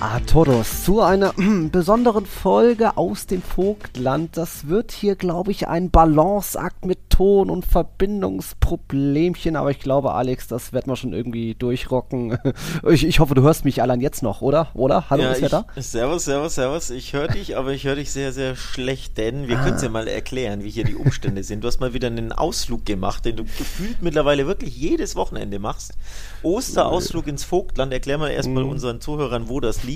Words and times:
a 0.00 0.20
todos 0.20 0.84
zu 0.84 1.00
einer 1.00 1.34
besonderen 1.72 2.24
Folge 2.24 2.96
aus 2.96 3.26
dem 3.26 3.42
Vogtland. 3.42 4.36
Das 4.36 4.68
wird 4.68 4.92
hier, 4.92 5.16
glaube 5.16 5.50
ich, 5.50 5.66
ein 5.66 5.90
Balanceakt 5.90 6.84
mit 6.84 7.10
Ton- 7.10 7.50
und 7.50 7.66
Verbindungsproblemchen, 7.66 9.56
aber 9.56 9.72
ich 9.72 9.80
glaube, 9.80 10.12
Alex, 10.12 10.46
das 10.46 10.72
werden 10.72 10.86
wir 10.86 10.94
schon 10.96 11.12
irgendwie 11.12 11.54
durchrocken. 11.54 12.38
Ich, 12.88 13.04
ich 13.04 13.18
hoffe, 13.20 13.34
du 13.34 13.42
hörst 13.42 13.64
mich 13.64 13.82
allein 13.82 14.00
jetzt 14.00 14.22
noch, 14.22 14.40
oder? 14.40 14.68
Oder? 14.74 15.10
Hallo, 15.10 15.24
ja, 15.24 15.32
ist 15.32 15.42
ja 15.42 15.48
da? 15.48 15.66
Servus, 15.76 16.24
servus, 16.24 16.54
servus. 16.54 16.90
Ich 16.90 17.12
höre 17.12 17.28
dich, 17.28 17.56
aber 17.56 17.72
ich 17.72 17.84
höre 17.84 17.96
dich 17.96 18.10
sehr, 18.10 18.32
sehr 18.32 18.56
schlecht, 18.56 19.18
denn 19.18 19.48
wir 19.48 19.58
ah. 19.58 19.64
können 19.64 19.76
es 19.76 19.82
ja 19.82 19.88
mal 19.88 20.06
erklären, 20.08 20.64
wie 20.64 20.70
hier 20.70 20.84
die 20.84 20.94
Umstände 20.94 21.42
sind. 21.42 21.62
Du 21.62 21.68
hast 21.68 21.80
mal 21.80 21.92
wieder 21.92 22.06
einen 22.06 22.32
Ausflug 22.32 22.86
gemacht, 22.86 23.24
den 23.24 23.36
du 23.36 23.44
gefühlt 23.44 24.00
mittlerweile 24.00 24.46
wirklich 24.46 24.76
jedes 24.76 25.16
Wochenende 25.16 25.58
machst. 25.58 25.94
Osterausflug 26.42 27.26
ins 27.26 27.44
Vogtland. 27.44 27.92
Erklär 27.92 28.18
mal 28.18 28.30
erstmal 28.30 28.64
mm. 28.64 28.70
unseren 28.70 29.00
Zuhörern, 29.00 29.48
wo 29.48 29.60
das 29.60 29.82
liegt. 29.82 29.87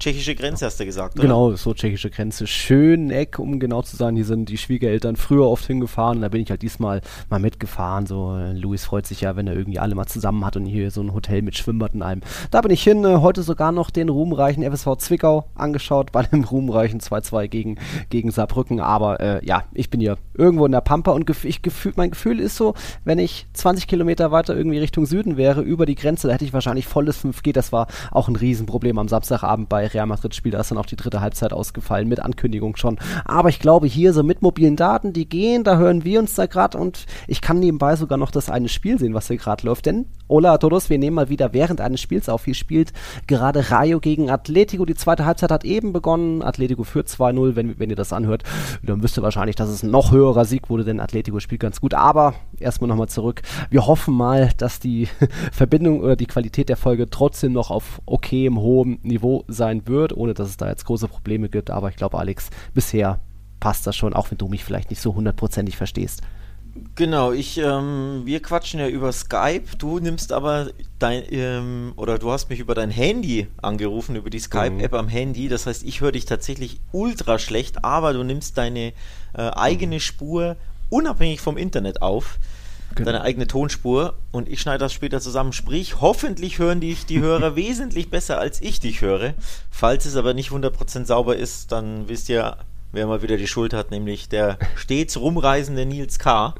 Tschechische 0.00 0.34
Grenze 0.34 0.64
hast 0.64 0.80
du 0.80 0.86
gesagt, 0.86 1.14
oder? 1.14 1.22
Genau, 1.22 1.52
so 1.56 1.74
tschechische 1.74 2.08
Grenze. 2.08 2.46
Schön 2.46 3.10
Eck, 3.10 3.38
um 3.38 3.60
genau 3.60 3.82
zu 3.82 3.96
sein. 3.96 4.16
Hier 4.16 4.24
sind 4.24 4.48
die 4.48 4.56
Schwiegereltern 4.56 5.16
früher 5.16 5.46
oft 5.46 5.66
hingefahren. 5.66 6.22
Da 6.22 6.28
bin 6.28 6.40
ich 6.40 6.50
halt 6.50 6.62
diesmal 6.62 7.02
mal 7.28 7.38
mitgefahren. 7.38 8.06
So, 8.06 8.34
Luis 8.54 8.86
freut 8.86 9.06
sich 9.06 9.20
ja, 9.20 9.36
wenn 9.36 9.46
er 9.46 9.54
irgendwie 9.54 9.78
alle 9.78 9.94
mal 9.94 10.06
zusammen 10.06 10.44
hat 10.46 10.56
und 10.56 10.64
hier 10.64 10.90
so 10.90 11.02
ein 11.02 11.12
Hotel 11.12 11.42
mit 11.42 11.56
Schwimmbad 11.56 11.92
in 11.92 12.02
einem. 12.02 12.22
Da 12.50 12.62
bin 12.62 12.70
ich 12.70 12.82
hin. 12.82 13.04
Äh, 13.04 13.16
heute 13.16 13.42
sogar 13.42 13.72
noch 13.72 13.90
den 13.90 14.08
ruhmreichen 14.08 14.62
FSV 14.62 14.96
Zwickau 14.96 15.44
angeschaut 15.54 16.12
bei 16.12 16.22
dem 16.22 16.44
ruhmreichen 16.44 17.00
2-2 17.00 17.48
gegen, 17.48 17.76
gegen 18.08 18.30
Saarbrücken. 18.30 18.80
Aber 18.80 19.20
äh, 19.20 19.44
ja, 19.44 19.64
ich 19.74 19.90
bin 19.90 20.00
hier 20.00 20.16
irgendwo 20.32 20.64
in 20.64 20.72
der 20.72 20.80
Pampa 20.80 21.10
und 21.10 21.26
gef 21.26 21.44
ich 21.44 21.60
gefühl, 21.60 21.92
mein 21.96 22.12
Gefühl 22.12 22.40
ist 22.40 22.56
so, 22.56 22.72
wenn 23.04 23.18
ich 23.18 23.46
20 23.52 23.86
Kilometer 23.86 24.30
weiter 24.30 24.56
irgendwie 24.56 24.78
Richtung 24.78 25.04
Süden 25.04 25.36
wäre, 25.36 25.60
über 25.60 25.84
die 25.84 25.94
Grenze, 25.94 26.26
da 26.26 26.32
hätte 26.32 26.46
ich 26.46 26.54
wahrscheinlich 26.54 26.86
volles 26.86 27.22
5G. 27.22 27.52
Das 27.52 27.70
war 27.70 27.86
auch 28.10 28.28
ein 28.28 28.36
Riesenproblem 28.36 28.98
am 28.98 29.08
Samstagabend 29.30 29.68
bei 29.68 29.86
Real 29.86 30.06
Madrid-Spiel. 30.06 30.52
Da 30.52 30.60
ist 30.60 30.70
dann 30.70 30.78
auch 30.78 30.86
die 30.86 30.96
dritte 30.96 31.20
Halbzeit 31.20 31.52
ausgefallen 31.52 32.08
mit 32.08 32.20
Ankündigung 32.20 32.76
schon. 32.76 32.98
Aber 33.24 33.48
ich 33.48 33.60
glaube, 33.60 33.86
hier 33.86 34.12
so 34.12 34.22
mit 34.22 34.42
mobilen 34.42 34.76
Daten, 34.76 35.12
die 35.12 35.28
gehen, 35.28 35.64
da 35.64 35.76
hören 35.76 36.04
wir 36.04 36.18
uns 36.18 36.34
da 36.34 36.46
gerade 36.46 36.76
und 36.76 37.06
ich 37.28 37.40
kann 37.40 37.60
nebenbei 37.60 37.96
sogar 37.96 38.18
noch 38.18 38.30
das 38.30 38.50
eine 38.50 38.68
Spiel 38.68 38.98
sehen, 38.98 39.14
was 39.14 39.28
hier 39.28 39.36
gerade 39.36 39.66
läuft. 39.66 39.86
Denn, 39.86 40.06
hola 40.28 40.54
a 40.54 40.58
todos, 40.58 40.90
wir 40.90 40.98
nehmen 40.98 41.14
mal 41.14 41.28
wieder 41.28 41.52
während 41.52 41.80
eines 41.80 42.00
Spiels 42.00 42.28
auf. 42.28 42.44
Hier 42.44 42.54
spielt 42.54 42.92
gerade 43.26 43.70
Rayo 43.70 44.00
gegen 44.00 44.30
Atletico. 44.30 44.84
Die 44.84 44.94
zweite 44.94 45.24
Halbzeit 45.24 45.50
hat 45.50 45.64
eben 45.64 45.92
begonnen. 45.92 46.42
Atletico 46.42 46.82
führt 46.82 47.08
2-0. 47.08 47.54
Wenn, 47.54 47.78
wenn 47.78 47.90
ihr 47.90 47.96
das 47.96 48.12
anhört, 48.12 48.42
dann 48.82 49.02
wisst 49.02 49.16
ihr 49.18 49.22
wahrscheinlich, 49.22 49.56
dass 49.56 49.68
es 49.68 49.82
ein 49.82 49.90
noch 49.90 50.10
höherer 50.10 50.44
Sieg 50.44 50.68
wurde, 50.70 50.84
denn 50.84 51.00
Atletico 51.00 51.38
spielt 51.40 51.60
ganz 51.60 51.80
gut. 51.80 51.94
Aber 51.94 52.34
erstmal 52.58 52.88
nochmal 52.88 53.08
zurück. 53.08 53.42
Wir 53.70 53.86
hoffen 53.86 54.14
mal, 54.14 54.50
dass 54.56 54.80
die 54.80 55.08
Verbindung 55.52 56.00
oder 56.00 56.16
die 56.16 56.26
Qualität 56.26 56.68
der 56.68 56.76
Folge 56.76 57.08
trotzdem 57.08 57.52
noch 57.52 57.70
auf 57.70 58.00
okayem, 58.06 58.58
hohem 58.58 58.98
Niveau 59.02 59.19
sein 59.48 59.86
wird, 59.86 60.16
ohne 60.16 60.34
dass 60.34 60.48
es 60.48 60.56
da 60.56 60.68
jetzt 60.68 60.84
große 60.84 61.08
Probleme 61.08 61.48
gibt. 61.48 61.70
Aber 61.70 61.88
ich 61.88 61.96
glaube, 61.96 62.18
Alex, 62.18 62.50
bisher 62.74 63.20
passt 63.60 63.86
das 63.86 63.96
schon, 63.96 64.14
auch 64.14 64.30
wenn 64.30 64.38
du 64.38 64.48
mich 64.48 64.64
vielleicht 64.64 64.90
nicht 64.90 65.02
so 65.02 65.14
hundertprozentig 65.14 65.76
verstehst. 65.76 66.22
Genau, 66.94 67.32
ich, 67.32 67.58
ähm, 67.58 68.22
wir 68.24 68.40
quatschen 68.40 68.78
ja 68.78 68.88
über 68.88 69.12
Skype. 69.12 69.64
Du 69.78 69.98
nimmst 69.98 70.32
aber 70.32 70.70
dein, 70.98 71.24
ähm, 71.30 71.92
oder 71.96 72.18
du 72.18 72.30
hast 72.30 72.48
mich 72.48 72.60
über 72.60 72.74
dein 72.74 72.90
Handy 72.90 73.48
angerufen, 73.60 74.14
über 74.16 74.30
die 74.30 74.38
Skype-App 74.38 74.92
mhm. 74.92 74.98
am 74.98 75.08
Handy. 75.08 75.48
Das 75.48 75.66
heißt, 75.66 75.82
ich 75.82 76.00
höre 76.00 76.12
dich 76.12 76.26
tatsächlich 76.26 76.80
ultra 76.92 77.38
schlecht, 77.38 77.84
aber 77.84 78.12
du 78.12 78.22
nimmst 78.22 78.56
deine 78.56 78.92
äh, 79.34 79.50
eigene 79.54 79.96
mhm. 79.96 80.00
Spur 80.00 80.56
unabhängig 80.90 81.40
vom 81.40 81.56
Internet 81.56 82.02
auf. 82.02 82.38
Genau. 82.94 83.06
Deine 83.12 83.22
eigene 83.22 83.46
Tonspur 83.46 84.14
und 84.32 84.48
ich 84.48 84.60
schneide 84.60 84.78
das 84.78 84.92
später 84.92 85.20
zusammen. 85.20 85.52
Sprich, 85.52 86.00
hoffentlich 86.00 86.58
hören 86.58 86.80
dich 86.80 87.06
die 87.06 87.20
Hörer 87.20 87.56
wesentlich 87.56 88.10
besser 88.10 88.38
als 88.38 88.60
ich 88.60 88.80
dich 88.80 89.00
höre. 89.00 89.34
Falls 89.70 90.06
es 90.06 90.16
aber 90.16 90.34
nicht 90.34 90.50
100% 90.50 91.04
sauber 91.04 91.36
ist, 91.36 91.72
dann 91.72 92.08
wisst 92.08 92.28
ihr, 92.28 92.56
wer 92.92 93.06
mal 93.06 93.22
wieder 93.22 93.36
die 93.36 93.46
Schuld 93.46 93.72
hat, 93.72 93.90
nämlich 93.90 94.28
der 94.28 94.58
stets 94.74 95.18
rumreisende 95.18 95.86
Nils 95.86 96.18
K. 96.18 96.54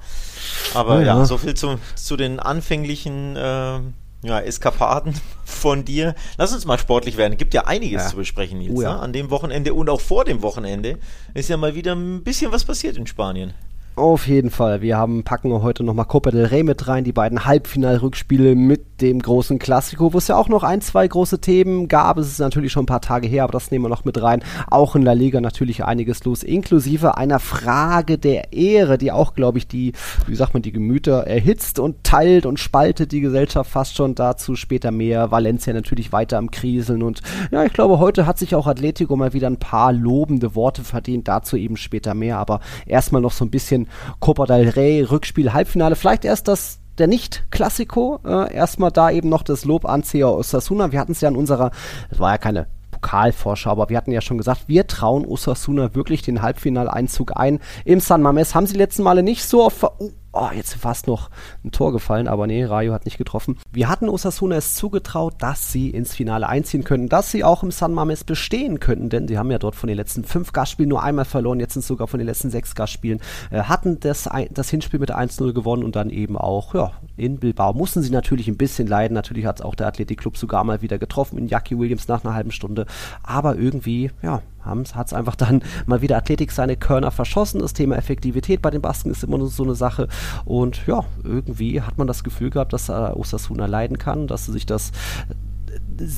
Aber 0.75 0.97
oh 0.97 1.01
ja, 1.01 1.19
ja 1.19 1.25
so 1.25 1.39
viel 1.39 1.55
zu, 1.55 1.79
zu 1.97 2.17
den 2.17 2.39
anfänglichen 2.39 3.37
äh, 3.37 3.81
ja, 4.23 4.41
Eskapaden 4.41 5.15
von 5.45 5.85
dir. 5.85 6.15
Lass 6.37 6.53
uns 6.53 6.65
mal 6.65 6.79
sportlich 6.79 7.17
werden. 7.17 7.37
Gibt 7.37 7.55
ja 7.55 7.67
einiges 7.67 8.03
ja. 8.05 8.09
zu 8.09 8.17
besprechen, 8.17 8.59
Nils. 8.59 8.75
Oh 8.77 8.83
ja. 8.83 8.95
ne? 8.95 9.01
An 9.01 9.13
dem 9.13 9.31
Wochenende 9.31 9.75
und 9.75 9.89
auch 9.89 10.01
vor 10.01 10.25
dem 10.25 10.43
Wochenende 10.43 10.99
ist 11.35 11.49
ja 11.49 11.57
mal 11.57 11.75
wieder 11.75 11.95
ein 11.95 12.23
bisschen 12.23 12.53
was 12.53 12.65
passiert 12.65 12.97
in 12.97 13.07
Spanien. 13.07 13.55
Auf 14.01 14.29
jeden 14.29 14.49
Fall. 14.49 14.81
Wir 14.81 14.97
haben, 14.97 15.25
packen 15.25 15.53
heute 15.63 15.85
nochmal 15.85 16.07
Copa 16.07 16.31
del 16.31 16.47
Rey 16.47 16.63
mit 16.63 16.89
rein, 16.89 17.05
die 17.05 17.13
beiden 17.13 17.45
Halbfinalrückspiele 17.45 18.55
mit 18.55 19.03
dem 19.03 19.21
großen 19.21 19.59
Klassiko, 19.59 20.15
wo 20.15 20.19
es 20.19 20.29
ja 20.29 20.37
auch 20.37 20.49
noch 20.49 20.63
ein, 20.63 20.81
zwei 20.81 21.07
große 21.07 21.43
Themen 21.43 21.87
gab. 21.87 22.17
Es 22.17 22.29
ist 22.29 22.39
natürlich 22.39 22.73
schon 22.73 22.85
ein 22.85 22.87
paar 22.87 23.03
Tage 23.03 23.29
her, 23.29 23.45
aber 23.45 23.53
das 23.53 23.71
nehmen 23.71 23.85
wir 23.85 23.91
noch 23.91 24.07
mit 24.07 24.23
rein. 24.23 24.43
Auch 24.71 24.97
in 24.97 25.03
La 25.03 25.13
Liga 25.13 25.43
natürlich 25.43 25.85
einiges 25.85 26.25
los, 26.25 26.43
inklusive 26.43 27.19
einer 27.19 27.41
Frage 27.41 28.17
der 28.17 28.55
Ehre, 28.55 28.97
die 28.97 29.13
auch, 29.13 29.35
glaube 29.35 29.59
ich, 29.59 29.69
die, 29.69 29.93
wie 30.27 30.35
sagt 30.35 30.55
man, 30.55 30.63
die 30.63 30.73
Gemüter 30.73 31.27
erhitzt 31.27 31.79
und 31.79 32.03
teilt 32.03 32.47
und 32.47 32.59
spaltet 32.59 33.13
die 33.13 33.21
Gesellschaft 33.21 33.71
fast 33.71 33.97
schon. 33.97 34.15
Dazu 34.15 34.57
später 34.57 34.93
mehr. 34.93 35.31
Valencia 35.31 35.75
natürlich 35.75 36.11
weiter 36.11 36.39
am 36.39 36.51
Kriseln 36.51 37.03
und 37.03 37.21
ja, 37.51 37.65
ich 37.65 37.75
glaube, 37.75 37.99
heute 37.99 38.25
hat 38.25 38.39
sich 38.39 38.55
auch 38.55 38.67
Atletico 38.67 39.15
mal 39.17 39.35
wieder 39.35 39.49
ein 39.49 39.59
paar 39.59 39.93
lobende 39.93 40.55
Worte 40.55 40.85
verdient. 40.85 41.29
Dazu 41.29 41.59
eben 41.59 41.77
später 41.77 42.15
mehr, 42.15 42.39
aber 42.39 42.61
erstmal 42.87 43.21
noch 43.21 43.33
so 43.33 43.45
ein 43.45 43.51
bisschen 43.51 43.90
Copa 44.19 44.47
del 44.47 44.69
Rey, 44.69 45.03
Rückspiel, 45.03 45.53
Halbfinale. 45.53 45.97
Vielleicht 45.97 46.25
erst 46.25 46.49
das 46.49 46.81
der 46.99 47.07
Nicht-Klassiko. 47.07 48.21
Äh, 48.25 48.55
erstmal 48.55 48.91
da 48.91 49.11
eben 49.11 49.29
noch 49.29 49.43
das 49.43 49.65
Lob 49.65 49.85
an 49.87 50.03
CA 50.03 50.29
Osasuna. 50.29 50.93
Wir 50.93 51.01
hatten 51.01 51.13
es 51.13 51.21
ja 51.21 51.29
in 51.29 51.37
unserer, 51.37 51.71
es 52.11 52.19
war 52.19 52.33
ja 52.33 52.39
keine 52.39 52.67
Pokalvorschau, 52.91 53.71
aber 53.71 53.89
wir 53.89 53.97
hatten 53.97 54.13
ja 54.13 54.21
schon 54.21 54.39
gesagt, 54.39 54.65
wir 54.67 54.87
trauen 54.87 55.25
Osasuna 55.25 55.95
wirklich 55.95 56.23
den 56.23 56.43
Halbfinaleinzug 56.43 57.33
ein. 57.37 57.61
Im 57.85 58.01
San 58.01 58.23
Mames 58.23 58.55
haben 58.55 58.67
sie 58.67 58.75
die 58.75 58.79
letzten 58.79 59.03
Male 59.03 59.23
nicht 59.23 59.45
so 59.45 59.65
oft. 59.65 59.85
Oh, 60.33 60.49
jetzt 60.55 60.75
fast 60.75 61.07
noch 61.07 61.31
ein 61.65 61.73
Tor 61.73 61.93
gefallen, 61.93 62.29
aber 62.29 62.47
nee, 62.47 62.65
Rayo 62.65 62.93
hat 62.93 63.05
nicht 63.05 63.19
getroffen. 63.19 63.59
Wir 63.73 63.89
hatten 63.89 64.09
Osasuna 64.09 64.57
es 64.57 64.75
zugetraut, 64.75 65.35
dass 65.39 65.73
sie 65.73 65.91
ins 65.91 66.15
Finale 66.15 66.49
einziehen 66.49 66.85
könnten, 66.85 67.09
dass 67.09 67.31
sie 67.31 67.45
auch 67.45 67.63
im 67.63 67.71
San 67.71 67.93
Mames 67.93 68.25
bestehen 68.25 68.81
könnten, 68.81 69.09
denn 69.09 69.27
sie 69.27 69.39
haben 69.39 69.51
ja 69.51 69.59
dort 69.59 69.75
von 69.75 69.89
den 69.89 69.97
letzten 69.97 70.25
fünf 70.25 70.53
Gastspielen 70.53 70.89
nur 70.89 71.03
einmal 71.03 71.25
verloren, 71.25 71.61
jetzt 71.61 71.75
sind 71.75 71.81
es 71.81 71.89
sogar 71.89 72.07
von 72.07 72.19
den 72.19 72.27
letzten 72.27 72.51
sechs 72.51 72.75
Gastspielen, 72.75 73.21
äh, 73.51 73.63
hatten 73.63 73.99
das, 74.01 74.29
das 74.51 74.71
Hinspiel 74.71 75.01
mit 75.01 75.11
1-0 75.11 75.53
gewonnen 75.53 75.85
und 75.85 75.97
dann 75.97 76.11
eben 76.11 76.37
auch, 76.37 76.75
ja, 76.75 76.93
in 77.17 77.39
Bilbao 77.39 77.73
mussten 77.73 78.03
sie 78.03 78.11
natürlich 78.11 78.49
ein 78.49 78.57
bisschen 78.57 78.87
leiden, 78.87 79.15
natürlich 79.15 79.47
hat 79.47 79.61
es 79.61 79.65
auch 79.65 79.75
der 79.75 79.89
Athletikclub 79.89 80.37
sogar 80.37 80.65
mal 80.65 80.83
wieder 80.83 80.99
getroffen 80.99 81.39
in 81.39 81.49
Jackie 81.49 81.79
Williams 81.79 82.09
nach 82.09 82.25
einer 82.25 82.35
halben 82.35 82.53
Stunde, 82.53 82.87
aber 83.23 83.57
irgendwie, 83.57 84.11
ja, 84.23 84.43
hat 84.65 85.07
es 85.07 85.13
einfach 85.13 85.37
dann 85.37 85.63
mal 85.87 86.03
wieder 86.03 86.17
Athletik 86.17 86.53
seine 86.53 86.77
Körner 86.77 87.11
verschossen. 87.11 87.61
Das 87.61 87.73
Thema 87.73 87.97
Effektivität 87.97 88.63
bei 88.63 88.71
den 88.71 88.83
Basken 88.83 89.11
ist 89.11 89.25
immer 89.25 89.39
nur 89.39 89.49
so 89.49 89.65
eine 89.65 89.75
Sache. 89.75 90.09
Und 90.45 90.87
ja, 90.87 91.05
irgendwie 91.25 91.81
hat 91.83 91.99
man 91.99 92.07
das 92.07 92.25
Gefühl 92.25 92.51
gehabt, 92.51 92.73
dass 92.73 92.89
äh, 92.89 92.93
Osasuna 92.93 93.67
leiden 93.67 93.99
kann, 93.99 94.27
dass 94.27 94.47
sich 94.47 94.67
das 94.67 94.93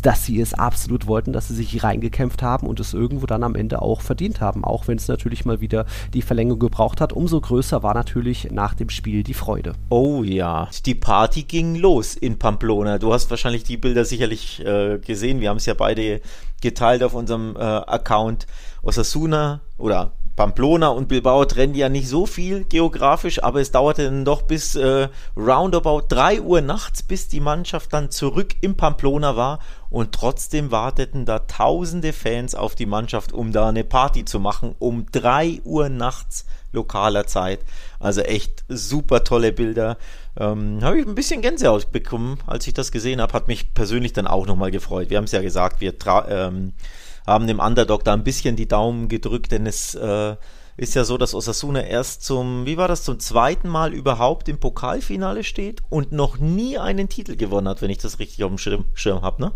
dass 0.03 0.25
sie 0.25 0.41
es 0.41 0.55
absolut 0.55 1.07
wollten, 1.07 1.33
dass 1.33 1.49
sie 1.49 1.55
sich 1.55 1.83
reingekämpft 1.83 2.43
haben 2.43 2.67
und 2.67 2.81
es 2.81 2.95
irgendwo 2.95 3.27
dann 3.27 3.43
am 3.43 3.55
Ende 3.55 3.83
auch 3.83 4.01
verdient 4.01 4.41
haben, 4.41 4.65
auch 4.65 4.89
wenn 4.89 4.97
es 4.97 5.09
natürlich 5.09 5.45
mal 5.45 5.61
wieder 5.61 5.87
die 6.15 6.23
Verlängerung 6.23 6.61
gebraucht 6.61 7.01
hat. 7.01 7.13
Umso 7.13 7.41
größer 7.41 7.83
war 7.83 7.95
natürlich 7.95 8.51
nach 8.51 8.75
dem 8.75 8.91
Spiel 8.91 9.23
die 9.23 9.35
Freude. 9.35 9.75
Oh 9.89 10.23
ja, 10.23 10.69
die 10.87 10.95
Party 10.95 11.43
ging 11.43 11.75
los 11.77 12.15
in 12.15 12.39
Pamplona. 12.39 12.99
Du 12.99 13.13
hast 13.13 13.31
wahrscheinlich 13.31 13.65
die 13.65 13.77
Bilder 13.77 14.05
sicherlich 14.05 14.65
äh, 14.65 14.99
gesehen. 14.99 15.41
Wir 15.41 15.49
haben 15.49 15.57
es 15.57 15.67
ja 15.67 15.75
beide 15.75 16.21
geteilt 16.61 17.03
auf 17.03 17.15
unserem 17.15 17.57
äh, 17.57 17.61
Account. 17.61 18.47
Osasuna 18.83 19.61
oder 19.79 20.13
Pamplona 20.37 20.89
und 20.89 21.09
Bilbao 21.09 21.45
trennen 21.45 21.75
ja 21.75 21.89
nicht 21.89 22.09
so 22.09 22.25
viel 22.25 22.65
geografisch, 22.65 23.43
aber 23.43 23.61
es 23.61 23.71
dauerte 23.71 24.05
dann 24.05 24.25
doch 24.25 24.43
bis 24.43 24.75
äh, 24.75 25.09
roundabout 25.37 26.07
3 26.09 26.41
Uhr 26.41 26.61
nachts, 26.63 27.03
bis 27.03 27.29
die 27.29 27.41
Mannschaft 27.41 27.93
dann 27.93 28.11
zurück 28.11 28.55
im 28.63 28.77
Pamplona 28.77 29.37
war 29.37 29.59
und 29.91 30.13
trotzdem 30.13 30.71
warteten 30.71 31.27
da 31.27 31.41
tausende 31.41 32.15
Fans 32.15 32.55
auf 32.55 32.75
die 32.75 32.87
Mannschaft, 32.87 33.33
um 33.33 33.53
da 33.53 33.69
eine 33.69 33.85
Party 33.85 34.25
zu 34.25 34.41
machen, 34.41 34.75
um 34.79 35.07
3 35.13 35.61
Uhr 35.65 35.91
nachts 35.91 36.47
lokaler 36.73 37.27
Zeit. 37.27 37.61
Also 38.01 38.23
echt 38.23 38.65
super 38.69 39.25
tolle 39.25 39.53
Bilder. 39.53 39.99
Ähm, 40.39 40.79
habe 40.83 40.99
ich 40.99 41.07
ein 41.07 41.15
bisschen 41.15 41.43
Gänsehaut 41.43 41.93
bekommen, 41.93 42.39
als 42.47 42.67
ich 42.67 42.75
das 42.75 42.91
gesehen 42.91 43.21
habe. 43.21 43.35
Hat 43.35 43.49
mich 43.49 43.75
persönlich 43.75 44.15
dann 44.15 44.27
auch 44.27 44.47
nochmal 44.47 44.71
gefreut. 44.71 45.11
Wir 45.11 45.19
haben 45.19 45.25
es 45.25 45.33
ja 45.33 45.43
gesagt, 45.43 45.81
wir 45.83 45.95
ähm, 46.29 46.73
haben 47.27 47.47
dem 47.47 47.61
Underdog 47.61 48.05
da 48.05 48.13
ein 48.13 48.25
bisschen 48.25 48.57
die 48.57 48.69
Daumen 48.69 49.09
gedrückt, 49.09 49.53
denn 49.53 49.67
es 49.67 49.95
äh, 49.95 50.37
ist 50.77 50.95
ja 50.95 51.05
so, 51.05 51.19
dass 51.19 51.35
Osasuna 51.35 51.83
erst 51.83 52.25
zum, 52.25 52.67
wie 52.67 52.77
war 52.77 52.89
das, 52.89 53.05
zum 53.05 53.21
zweiten 53.21 53.69
Mal 53.69 53.93
überhaupt 53.93 54.49
im 54.49 54.59
Pokalfinale 54.59 55.45
steht 55.45 55.83
und 55.91 56.13
noch 56.13 56.39
nie 56.39 56.79
einen 56.79 57.09
Titel 57.09 57.37
gewonnen 57.37 57.69
hat, 57.69 57.83
wenn 57.83 57.91
ich 57.91 57.99
das 57.99 58.19
richtig 58.19 58.43
auf 58.45 58.51
dem 58.51 58.59
Schirm, 58.59 58.85
Schirm 58.95 59.23
habe, 59.23 59.43
ne? 59.43 59.53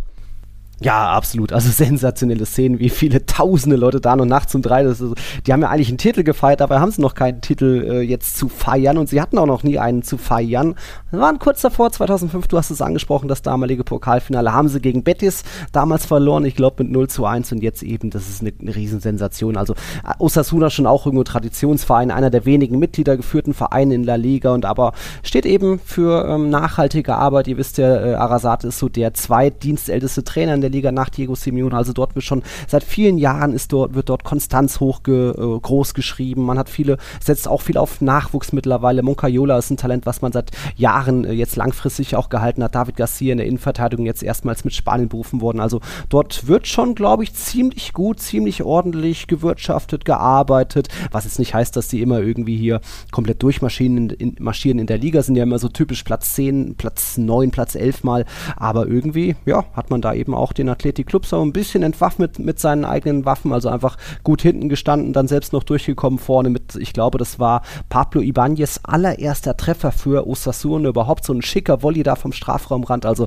Ja, 0.81 1.11
absolut. 1.11 1.52
Also 1.52 1.70
sensationelle 1.73 2.44
Szenen, 2.44 2.78
wie 2.78 2.90
viele 2.90 3.25
tausende 3.25 3.76
Leute 3.76 4.00
da 4.00 4.14
noch 4.14 4.26
nachts 4.26 4.55
um 4.55 4.62
drei. 4.62 4.82
Das 4.82 5.00
ist, 5.00 5.14
die 5.46 5.52
haben 5.52 5.62
ja 5.62 5.70
eigentlich 5.70 5.88
einen 5.88 5.99
Titel 5.99 6.23
gefeiert, 6.23 6.61
aber 6.61 6.81
haben 6.81 6.90
sie 6.90 7.00
noch 7.00 7.14
keinen 7.14 7.40
Titel 7.40 7.87
äh, 7.88 8.00
jetzt 8.02 8.37
zu 8.37 8.49
feiern 8.49 8.99
und 8.99 9.08
sie 9.08 9.20
hatten 9.20 9.38
auch 9.38 9.46
noch 9.46 9.62
nie 9.62 9.78
einen 9.78 10.02
zu 10.02 10.19
feiern. 10.19 10.75
Wir 11.11 11.20
waren 11.20 11.38
kurz 11.38 11.62
davor, 11.62 11.90
2005, 11.90 12.49
du 12.49 12.58
hast 12.58 12.70
es 12.70 12.82
angesprochen, 12.82 13.28
das 13.28 13.40
damalige 13.40 13.84
Pokalfinale 13.84 14.52
haben 14.52 14.69
sie 14.69 14.81
gegen 14.81 15.02
Betis 15.02 15.44
damals 15.73 16.05
verloren, 16.05 16.44
ich 16.44 16.56
glaube 16.56 16.84
mit 16.84 16.93
0 16.93 17.08
zu 17.08 17.25
1 17.25 17.52
und 17.52 17.62
jetzt 17.62 17.82
eben, 17.82 18.11
das 18.11 18.28
ist 18.28 18.43
eine, 18.43 18.52
eine 18.61 18.76
Riesensensation. 18.76 19.56
Also 19.56 19.73
äh, 20.05 20.12
Osasuna 20.19 20.69
schon 20.69 20.87
auch 20.87 21.06
irgendwo 21.06 21.25
Traditionsverein, 21.25 22.11
einer 22.11 22.28
der 22.28 22.44
wenigen 22.44 22.78
Mitglieder 22.78 23.17
geführten 23.17 23.55
Vereine 23.55 23.94
in 23.94 24.05
La 24.05 24.17
Liga 24.17 24.52
und 24.52 24.67
aber 24.67 24.93
steht 25.23 25.46
eben 25.46 25.78
für 25.78 26.28
ähm, 26.28 26.50
nachhaltige 26.50 27.14
Arbeit. 27.14 27.49
Ihr 27.49 27.56
wisst 27.56 27.78
ja, 27.78 27.96
äh, 27.96 28.14
Arasate 28.14 28.69
ist 28.69 28.78
so 28.78 28.90
der 28.90 29.14
zweitdienstälteste 29.14 30.23
Trainer 30.23 30.55
in 30.55 30.61
der 30.61 30.65
Liga 30.68 30.92
nach 30.92 31.08
Diego 31.08 31.34
Simeone. 31.34 31.76
Also 31.76 31.92
dort 31.92 32.14
wird 32.14 32.24
schon 32.24 32.42
seit 32.68 32.84
vielen 32.84 33.18
Jahren 33.18 33.52
ist 33.52 33.72
dort, 33.72 33.94
wird 33.94 34.08
dort 34.08 34.24
Konstanz 34.24 34.80
hoch 34.80 35.02
ge, 35.02 35.30
äh, 35.30 35.60
groß 35.60 35.94
geschrieben. 35.94 36.42
Man 36.42 36.58
hat 36.58 36.68
viele, 36.68 36.98
setzt 37.20 37.48
auch 37.48 37.62
viel 37.62 37.78
auf 37.78 38.00
Nachwuchs 38.00 38.52
mittlerweile. 38.52 39.02
Moncayola 39.02 39.58
ist 39.58 39.70
ein 39.70 39.76
Talent, 39.76 40.06
was 40.06 40.22
man 40.22 40.32
seit 40.32 40.50
Jahren 40.76 41.24
äh, 41.24 41.32
jetzt 41.32 41.56
langfristig 41.56 42.16
auch 42.16 42.28
gehalten 42.28 42.62
hat. 42.62 42.74
David 42.74 42.96
Garcia 42.96 43.32
in 43.32 43.38
der 43.38 43.46
Innenverteidigung 43.46 44.06
jetzt 44.06 44.22
erstmals 44.22 44.64
mit 44.64 44.74
Spanien 44.74 45.08
berufen 45.08 45.40
worden. 45.40 45.60
Also 45.60 45.80
dort 46.08 46.46
wird 46.46 46.66
schon, 46.66 46.94
glaube 46.94 47.24
ich, 47.24 47.34
ziemlich 47.34 47.92
gut, 47.92 48.20
ziemlich 48.20 48.62
ordentlich 48.62 49.26
gewirtschaftet, 49.26 50.04
gearbeitet. 50.04 50.88
Was 51.10 51.24
jetzt 51.24 51.38
nicht 51.38 51.54
heißt, 51.54 51.76
dass 51.76 51.88
die 51.88 52.02
immer 52.02 52.20
irgendwie 52.20 52.56
hier 52.56 52.80
komplett 53.10 53.42
durchmarschieren 53.42 53.96
in, 53.96 54.10
in, 54.10 54.36
marschieren 54.38 54.78
in 54.78 54.86
der 54.86 54.98
Liga. 54.98 55.22
Sind 55.22 55.36
ja 55.36 55.42
immer 55.42 55.58
so 55.58 55.68
typisch 55.68 56.02
Platz 56.02 56.34
10, 56.34 56.76
Platz 56.76 57.18
9, 57.18 57.50
Platz 57.50 57.74
11 57.74 58.04
mal. 58.04 58.24
Aber 58.56 58.86
irgendwie, 58.86 59.36
ja, 59.44 59.64
hat 59.72 59.90
man 59.90 60.00
da 60.00 60.14
eben 60.14 60.34
auch 60.34 60.52
den 60.58 60.68
Athletic 60.68 61.06
Club 61.06 61.26
so 61.26 61.40
ein 61.42 61.52
bisschen 61.52 61.82
entwaffnet 61.82 62.38
mit 62.38 62.58
seinen 62.58 62.84
eigenen 62.84 63.24
Waffen, 63.24 63.52
also 63.52 63.68
einfach 63.68 63.96
gut 64.22 64.42
hinten 64.42 64.68
gestanden, 64.68 65.12
dann 65.12 65.28
selbst 65.28 65.52
noch 65.52 65.62
durchgekommen 65.62 66.18
vorne 66.18 66.50
mit, 66.50 66.76
ich 66.76 66.92
glaube, 66.92 67.18
das 67.18 67.38
war 67.38 67.62
Pablo 67.88 68.20
Ibanez 68.20 68.80
allererster 68.82 69.56
Treffer 69.56 69.92
für 69.92 70.26
Osasuna, 70.26 70.88
überhaupt 70.88 71.24
so 71.24 71.32
ein 71.32 71.42
schicker 71.42 71.82
Volley 71.82 72.02
da 72.02 72.16
vom 72.16 72.32
Strafraumrand, 72.32 73.06
also 73.06 73.26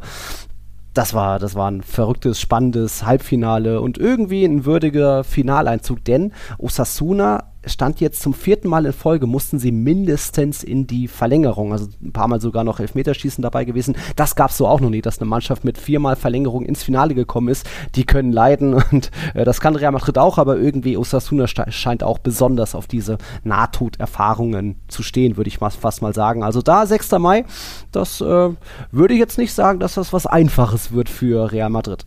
das 0.93 1.13
war, 1.13 1.39
das 1.39 1.55
war 1.55 1.69
ein 1.69 1.81
verrücktes, 1.81 2.41
spannendes 2.41 3.05
Halbfinale 3.05 3.79
und 3.79 3.97
irgendwie 3.97 4.43
ein 4.43 4.65
würdiger 4.65 5.23
Finaleinzug, 5.23 6.03
denn 6.03 6.33
Osasuna 6.57 7.48
stand 7.65 7.99
jetzt 7.99 8.21
zum 8.21 8.33
vierten 8.33 8.69
Mal 8.69 8.85
in 8.85 8.93
Folge, 8.93 9.27
mussten 9.27 9.59
sie 9.59 9.71
mindestens 9.71 10.63
in 10.63 10.87
die 10.87 11.07
Verlängerung, 11.07 11.73
also 11.73 11.87
ein 12.01 12.13
paar 12.13 12.27
Mal 12.27 12.39
sogar 12.39 12.63
noch 12.63 12.79
Elfmeterschießen 12.79 13.41
dabei 13.41 13.65
gewesen. 13.65 13.95
Das 14.15 14.35
gab 14.35 14.51
es 14.51 14.57
so 14.57 14.67
auch 14.67 14.79
noch 14.79 14.89
nie, 14.89 15.01
dass 15.01 15.19
eine 15.19 15.29
Mannschaft 15.29 15.63
mit 15.63 15.77
viermal 15.77 16.15
Verlängerung 16.15 16.65
ins 16.65 16.83
Finale 16.83 17.15
gekommen 17.15 17.49
ist. 17.49 17.69
Die 17.95 18.05
können 18.05 18.31
leiden 18.31 18.73
und 18.91 19.11
äh, 19.33 19.43
das 19.43 19.61
kann 19.61 19.75
Real 19.75 19.91
Madrid 19.91 20.17
auch, 20.17 20.37
aber 20.37 20.57
irgendwie 20.57 20.97
Osasuna 20.97 21.47
scheint 21.47 22.03
auch 22.03 22.19
besonders 22.19 22.75
auf 22.75 22.87
diese 22.87 23.17
Nahtoderfahrungen 23.43 24.75
zu 24.87 25.03
stehen, 25.03 25.37
würde 25.37 25.49
ich 25.49 25.57
fast 25.57 26.01
mal 26.01 26.13
sagen. 26.13 26.43
Also 26.43 26.61
da 26.61 26.85
6. 26.85 27.11
Mai, 27.19 27.45
das 27.91 28.21
äh, 28.21 28.49
würde 28.91 29.13
ich 29.13 29.19
jetzt 29.19 29.37
nicht 29.37 29.53
sagen, 29.53 29.79
dass 29.79 29.95
das 29.95 30.13
was 30.13 30.25
Einfaches 30.25 30.91
wird 30.91 31.09
für 31.09 31.51
Real 31.51 31.69
Madrid. 31.69 32.05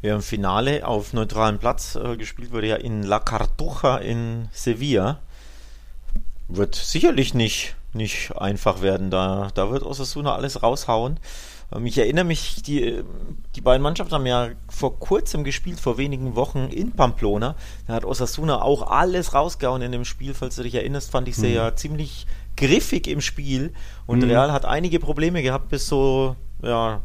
Ja, 0.00 0.14
im 0.14 0.22
Finale 0.22 0.86
auf 0.86 1.12
neutralem 1.12 1.58
Platz 1.58 1.96
äh, 1.96 2.16
gespielt 2.16 2.52
wurde 2.52 2.68
ja 2.68 2.76
in 2.76 3.02
La 3.02 3.18
Cartuja 3.18 3.98
in 3.98 4.48
Sevilla. 4.52 5.18
Wird 6.46 6.76
sicherlich 6.76 7.34
nicht, 7.34 7.74
nicht 7.92 8.32
einfach 8.36 8.80
werden. 8.80 9.10
Da, 9.10 9.50
da 9.54 9.70
wird 9.70 9.82
Osasuna 9.82 10.34
alles 10.36 10.62
raushauen. 10.62 11.18
Ähm, 11.74 11.84
ich 11.86 11.98
erinnere 11.98 12.24
mich, 12.24 12.62
die, 12.62 13.02
die 13.56 13.60
beiden 13.60 13.82
Mannschaften 13.82 14.14
haben 14.14 14.26
ja 14.26 14.50
vor 14.68 15.00
kurzem 15.00 15.42
gespielt, 15.42 15.80
vor 15.80 15.98
wenigen 15.98 16.36
Wochen 16.36 16.68
in 16.70 16.92
Pamplona. 16.92 17.56
Da 17.88 17.94
hat 17.94 18.04
Osasuna 18.04 18.62
auch 18.62 18.90
alles 18.90 19.34
rausgehauen 19.34 19.82
in 19.82 19.90
dem 19.90 20.04
Spiel. 20.04 20.32
Falls 20.32 20.54
du 20.54 20.62
dich 20.62 20.76
erinnerst, 20.76 21.10
fand 21.10 21.26
ich 21.26 21.36
sie 21.36 21.48
mhm. 21.48 21.54
ja 21.54 21.74
ziemlich 21.74 22.28
griffig 22.56 23.08
im 23.08 23.20
Spiel. 23.20 23.72
Und 24.06 24.20
mhm. 24.20 24.30
Real 24.30 24.52
hat 24.52 24.64
einige 24.64 25.00
Probleme 25.00 25.42
gehabt 25.42 25.70
bis 25.70 25.88
so, 25.88 26.36
ja, 26.62 27.00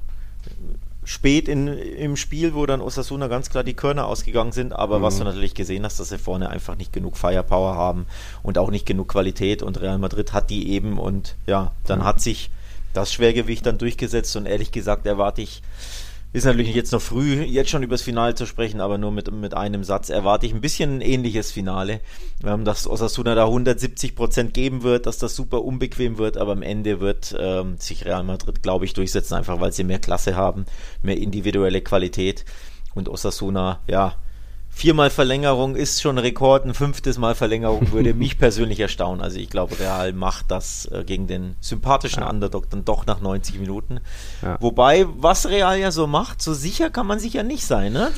spät 1.05 1.47
in, 1.47 1.67
im 1.67 2.15
Spiel, 2.15 2.53
wo 2.53 2.65
dann 2.65 2.81
Osasuna 2.81 3.27
ganz 3.27 3.49
klar 3.49 3.63
die 3.63 3.73
Körner 3.73 4.07
ausgegangen 4.07 4.51
sind, 4.51 4.73
aber 4.73 4.99
mhm. 4.99 5.03
was 5.03 5.17
du 5.17 5.23
natürlich 5.23 5.53
gesehen 5.53 5.83
hast, 5.83 5.99
dass 5.99 6.09
sie 6.09 6.17
vorne 6.17 6.49
einfach 6.49 6.75
nicht 6.75 6.93
genug 6.93 7.17
Firepower 7.17 7.75
haben 7.75 8.05
und 8.41 8.57
auch 8.57 8.71
nicht 8.71 8.85
genug 8.85 9.09
Qualität 9.09 9.63
und 9.63 9.81
Real 9.81 9.97
Madrid 9.97 10.33
hat 10.33 10.49
die 10.49 10.69
eben 10.71 10.97
und 10.97 11.35
ja, 11.47 11.71
dann 11.85 11.99
mhm. 11.99 12.05
hat 12.05 12.21
sich 12.21 12.49
das 12.93 13.11
Schwergewicht 13.11 13.65
dann 13.65 13.77
durchgesetzt 13.77 14.35
und 14.35 14.45
ehrlich 14.45 14.71
gesagt 14.71 15.05
erwarte 15.05 15.41
ich 15.41 15.61
ist 16.33 16.45
natürlich 16.45 16.73
jetzt 16.73 16.91
noch 16.91 17.01
früh, 17.01 17.43
jetzt 17.43 17.69
schon 17.69 17.83
über 17.83 17.93
das 17.93 18.01
Finale 18.01 18.33
zu 18.33 18.47
sprechen, 18.47 18.81
aber 18.81 18.97
nur 18.97 19.11
mit, 19.11 19.31
mit 19.31 19.53
einem 19.53 19.83
Satz 19.83 20.09
erwarte 20.09 20.47
ich 20.47 20.53
ein 20.53 20.61
bisschen 20.61 20.97
ein 20.97 21.01
ähnliches 21.01 21.51
Finale, 21.51 22.01
ähm, 22.43 22.65
dass 22.65 22.87
Osasuna 22.87 23.35
da 23.35 23.45
170 23.45 24.15
Prozent 24.15 24.53
geben 24.55 24.81
wird, 24.81 25.05
dass 25.05 25.19
das 25.19 25.35
super 25.35 25.63
unbequem 25.63 26.17
wird, 26.17 26.37
aber 26.37 26.53
am 26.53 26.63
Ende 26.63 26.99
wird 26.99 27.35
ähm, 27.39 27.77
sich 27.77 28.05
Real 28.05 28.23
Madrid, 28.23 28.63
glaube 28.63 28.85
ich, 28.85 28.93
durchsetzen, 28.93 29.35
einfach 29.35 29.61
weil 29.61 29.71
sie 29.71 29.83
mehr 29.83 29.99
Klasse 29.99 30.35
haben, 30.35 30.65
mehr 31.03 31.17
individuelle 31.17 31.81
Qualität. 31.81 32.45
Und 32.95 33.09
Osasuna, 33.09 33.79
ja, 33.87 34.15
Viermal 34.75 35.11
Verlängerung 35.11 35.75
ist 35.75 36.01
schon 36.01 36.17
Rekord, 36.17 36.65
ein 36.65 36.73
fünftes 36.73 37.19
Mal 37.19 37.35
Verlängerung 37.35 37.91
würde 37.91 38.13
mich 38.15 38.39
persönlich 38.39 38.79
erstaunen. 38.79 39.21
Also 39.21 39.37
ich 39.37 39.49
glaube, 39.49 39.79
Real 39.79 40.13
macht 40.13 40.49
das 40.49 40.87
äh, 40.87 41.03
gegen 41.05 41.27
den 41.27 41.55
sympathischen 41.61 42.23
ja. 42.23 42.29
Underdog 42.29 42.69
dann 42.71 42.83
doch 42.83 43.05
nach 43.05 43.21
90 43.21 43.59
Minuten. 43.59 43.99
Ja. 44.41 44.57
Wobei, 44.59 45.05
was 45.15 45.47
Real 45.47 45.77
ja 45.77 45.91
so 45.91 46.07
macht, 46.07 46.41
so 46.41 46.53
sicher 46.53 46.89
kann 46.89 47.05
man 47.05 47.19
sich 47.19 47.33
ja 47.33 47.43
nicht 47.43 47.65
sein. 47.65 47.93
Ne? 47.93 48.11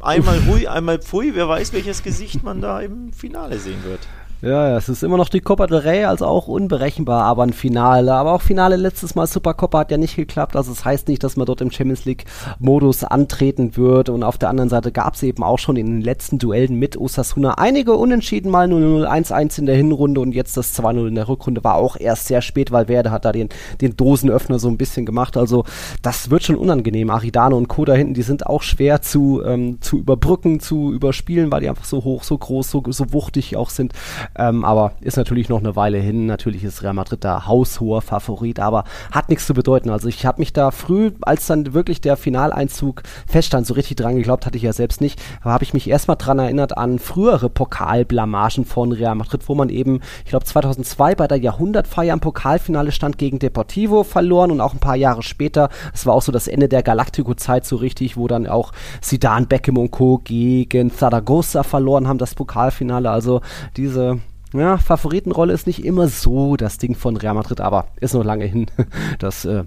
Einmal 0.00 0.44
Hui, 0.46 0.66
einmal 0.66 0.98
Pfui, 0.98 1.34
wer 1.34 1.48
weiß, 1.48 1.74
welches 1.74 2.02
Gesicht 2.02 2.42
man 2.42 2.62
da 2.62 2.80
im 2.80 3.12
Finale 3.12 3.58
sehen 3.58 3.84
wird. 3.84 4.00
Ja, 4.40 4.76
es 4.76 4.88
ist 4.88 5.02
immer 5.02 5.16
noch 5.16 5.30
die 5.30 5.40
Copa 5.40 5.66
del 5.66 5.78
Rey, 5.78 6.04
also 6.04 6.24
auch 6.24 6.46
unberechenbar, 6.46 7.24
aber 7.24 7.42
ein 7.42 7.52
Finale. 7.52 8.14
Aber 8.14 8.34
auch 8.34 8.40
Finale 8.40 8.76
letztes 8.76 9.16
Mal 9.16 9.26
Supercopa 9.26 9.80
hat 9.80 9.90
ja 9.90 9.96
nicht 9.96 10.14
geklappt. 10.14 10.54
Also 10.54 10.70
es 10.70 10.78
das 10.78 10.84
heißt 10.84 11.08
nicht, 11.08 11.24
dass 11.24 11.36
man 11.36 11.44
dort 11.44 11.60
im 11.60 11.72
Champions 11.72 12.04
League-Modus 12.04 13.02
antreten 13.02 13.76
wird. 13.76 14.08
Und 14.10 14.22
auf 14.22 14.38
der 14.38 14.48
anderen 14.48 14.70
Seite 14.70 14.92
gab 14.92 15.14
es 15.14 15.24
eben 15.24 15.42
auch 15.42 15.58
schon 15.58 15.74
in 15.74 15.86
den 15.86 16.02
letzten 16.02 16.38
Duellen 16.38 16.78
mit 16.78 16.96
Osasuna 16.96 17.54
einige 17.54 17.94
Unentschieden, 17.94 18.52
mal 18.52 18.68
0-0, 18.68 19.08
1-1 19.08 19.58
in 19.58 19.66
der 19.66 19.74
Hinrunde 19.74 20.20
und 20.20 20.30
jetzt 20.30 20.56
das 20.56 20.78
2-0 20.78 21.08
in 21.08 21.16
der 21.16 21.26
Rückrunde 21.26 21.64
war 21.64 21.74
auch 21.74 21.96
erst 21.98 22.28
sehr 22.28 22.40
spät, 22.40 22.70
weil 22.70 22.86
Werde 22.86 23.10
hat 23.10 23.24
da 23.24 23.32
den, 23.32 23.48
den 23.80 23.96
Dosenöffner 23.96 24.60
so 24.60 24.68
ein 24.68 24.78
bisschen 24.78 25.04
gemacht. 25.04 25.36
Also 25.36 25.64
das 26.00 26.30
wird 26.30 26.44
schon 26.44 26.54
unangenehm. 26.54 27.10
Aridane 27.10 27.56
und 27.56 27.66
Co. 27.66 27.84
da 27.84 27.94
hinten, 27.94 28.14
die 28.14 28.22
sind 28.22 28.46
auch 28.46 28.62
schwer 28.62 29.02
zu, 29.02 29.42
ähm, 29.44 29.78
zu 29.80 29.98
überbrücken, 29.98 30.60
zu 30.60 30.92
überspielen, 30.92 31.50
weil 31.50 31.62
die 31.62 31.68
einfach 31.68 31.86
so 31.86 32.04
hoch, 32.04 32.22
so 32.22 32.38
groß, 32.38 32.70
so, 32.70 32.84
so 32.86 33.12
wuchtig 33.12 33.56
auch 33.56 33.70
sind. 33.70 33.94
Ähm, 34.36 34.64
aber 34.64 34.92
ist 35.00 35.16
natürlich 35.16 35.48
noch 35.48 35.60
eine 35.60 35.76
Weile 35.76 35.98
hin. 35.98 36.26
Natürlich 36.26 36.64
ist 36.64 36.82
Real 36.82 36.94
Madrid 36.94 37.24
da 37.24 37.46
haushoher 37.46 38.02
Favorit, 38.02 38.60
aber 38.60 38.84
hat 39.10 39.28
nichts 39.28 39.46
zu 39.46 39.54
bedeuten. 39.54 39.90
Also 39.90 40.08
ich 40.08 40.26
habe 40.26 40.40
mich 40.40 40.52
da 40.52 40.70
früh, 40.70 41.12
als 41.22 41.46
dann 41.46 41.74
wirklich 41.74 42.00
der 42.00 42.16
Finaleinzug 42.16 43.02
feststand, 43.26 43.66
so 43.66 43.74
richtig 43.74 43.96
dran 43.96 44.16
geglaubt 44.16 44.46
hatte 44.46 44.56
ich 44.56 44.62
ja 44.62 44.72
selbst 44.72 45.00
nicht, 45.00 45.20
aber 45.40 45.52
habe 45.52 45.64
ich 45.64 45.74
mich 45.74 45.88
erstmal 45.88 46.16
dran 46.16 46.38
erinnert 46.38 46.76
an 46.76 46.98
frühere 46.98 47.50
Pokalblamagen 47.50 48.64
von 48.64 48.92
Real 48.92 49.14
Madrid, 49.14 49.42
wo 49.46 49.54
man 49.54 49.68
eben, 49.68 50.00
ich 50.24 50.30
glaube 50.30 50.44
2002 50.44 51.14
bei 51.14 51.26
der 51.26 51.38
Jahrhundertfeier 51.38 52.14
im 52.14 52.20
Pokalfinale 52.20 52.92
stand 52.92 53.18
gegen 53.18 53.38
Deportivo 53.38 54.04
verloren 54.04 54.50
und 54.50 54.60
auch 54.60 54.74
ein 54.74 54.80
paar 54.80 54.96
Jahre 54.96 55.22
später, 55.22 55.68
es 55.92 56.06
war 56.06 56.14
auch 56.14 56.22
so 56.22 56.32
das 56.32 56.48
Ende 56.48 56.68
der 56.68 56.82
Galactico-Zeit 56.82 57.66
so 57.66 57.76
richtig, 57.76 58.16
wo 58.16 58.28
dann 58.28 58.46
auch 58.46 58.72
Zidane, 59.00 59.46
Beckham 59.46 59.78
und 59.78 59.90
Co. 59.90 60.18
gegen 60.18 60.92
Zaragoza 60.92 61.62
verloren 61.62 62.08
haben, 62.08 62.18
das 62.18 62.34
Pokalfinale. 62.34 63.10
Also 63.10 63.40
diese 63.76 64.17
ja, 64.54 64.78
Favoritenrolle 64.78 65.52
ist 65.52 65.66
nicht 65.66 65.84
immer 65.84 66.08
so 66.08 66.56
das 66.56 66.78
Ding 66.78 66.94
von 66.94 67.16
Real 67.16 67.34
Madrid, 67.34 67.60
aber 67.60 67.88
ist 68.00 68.14
noch 68.14 68.24
lange 68.24 68.44
hin. 68.44 68.66
Das 69.18 69.44
äh, 69.44 69.64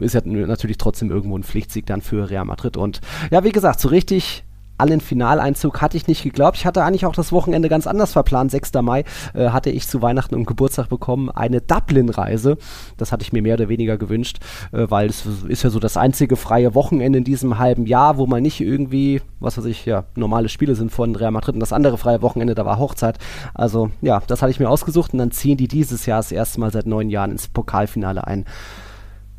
ist 0.00 0.14
ja 0.14 0.22
natürlich 0.24 0.78
trotzdem 0.78 1.10
irgendwo 1.10 1.36
ein 1.36 1.44
Pflichtsieg 1.44 1.86
dann 1.86 2.00
für 2.00 2.30
Real 2.30 2.44
Madrid. 2.44 2.76
Und 2.76 3.00
ja, 3.30 3.44
wie 3.44 3.52
gesagt, 3.52 3.80
so 3.80 3.88
richtig 3.88 4.44
an 4.78 4.88
den 4.88 5.00
Finaleinzug 5.00 5.80
hatte 5.80 5.96
ich 5.96 6.06
nicht 6.06 6.22
geglaubt. 6.22 6.56
Ich 6.56 6.66
hatte 6.66 6.84
eigentlich 6.84 7.06
auch 7.06 7.14
das 7.14 7.32
Wochenende 7.32 7.68
ganz 7.68 7.86
anders 7.86 8.12
verplant. 8.12 8.50
6. 8.50 8.72
Mai 8.82 9.04
äh, 9.34 9.48
hatte 9.50 9.70
ich 9.70 9.88
zu 9.88 10.02
Weihnachten 10.02 10.34
und 10.34 10.46
Geburtstag 10.46 10.88
bekommen 10.88 11.30
eine 11.30 11.60
Dublin-Reise. 11.60 12.58
Das 12.96 13.12
hatte 13.12 13.22
ich 13.22 13.32
mir 13.32 13.42
mehr 13.42 13.54
oder 13.54 13.68
weniger 13.68 13.96
gewünscht, 13.96 14.38
äh, 14.72 14.86
weil 14.88 15.08
es 15.08 15.24
ist 15.48 15.62
ja 15.62 15.70
so 15.70 15.78
das 15.78 15.96
einzige 15.96 16.36
freie 16.36 16.74
Wochenende 16.74 17.18
in 17.18 17.24
diesem 17.24 17.58
halben 17.58 17.86
Jahr, 17.86 18.18
wo 18.18 18.26
man 18.26 18.42
nicht 18.42 18.60
irgendwie, 18.60 19.22
was 19.40 19.58
weiß 19.58 19.64
ich, 19.66 19.86
ja, 19.86 20.04
normale 20.14 20.48
Spiele 20.48 20.74
sind 20.74 20.92
von 20.92 21.16
Real 21.16 21.30
Madrid 21.30 21.54
und 21.54 21.60
das 21.60 21.72
andere 21.72 21.98
freie 21.98 22.22
Wochenende, 22.22 22.54
da 22.54 22.66
war 22.66 22.78
Hochzeit. 22.78 23.18
Also 23.54 23.90
ja, 24.02 24.22
das 24.26 24.42
hatte 24.42 24.50
ich 24.50 24.60
mir 24.60 24.68
ausgesucht 24.68 25.12
und 25.12 25.18
dann 25.18 25.30
ziehen 25.30 25.56
die 25.56 25.68
dieses 25.68 26.06
Jahr 26.06 26.18
das 26.18 26.32
erste 26.32 26.60
Mal 26.60 26.70
seit 26.70 26.86
neun 26.86 27.10
Jahren 27.10 27.32
ins 27.32 27.48
Pokalfinale 27.48 28.26
ein. 28.26 28.44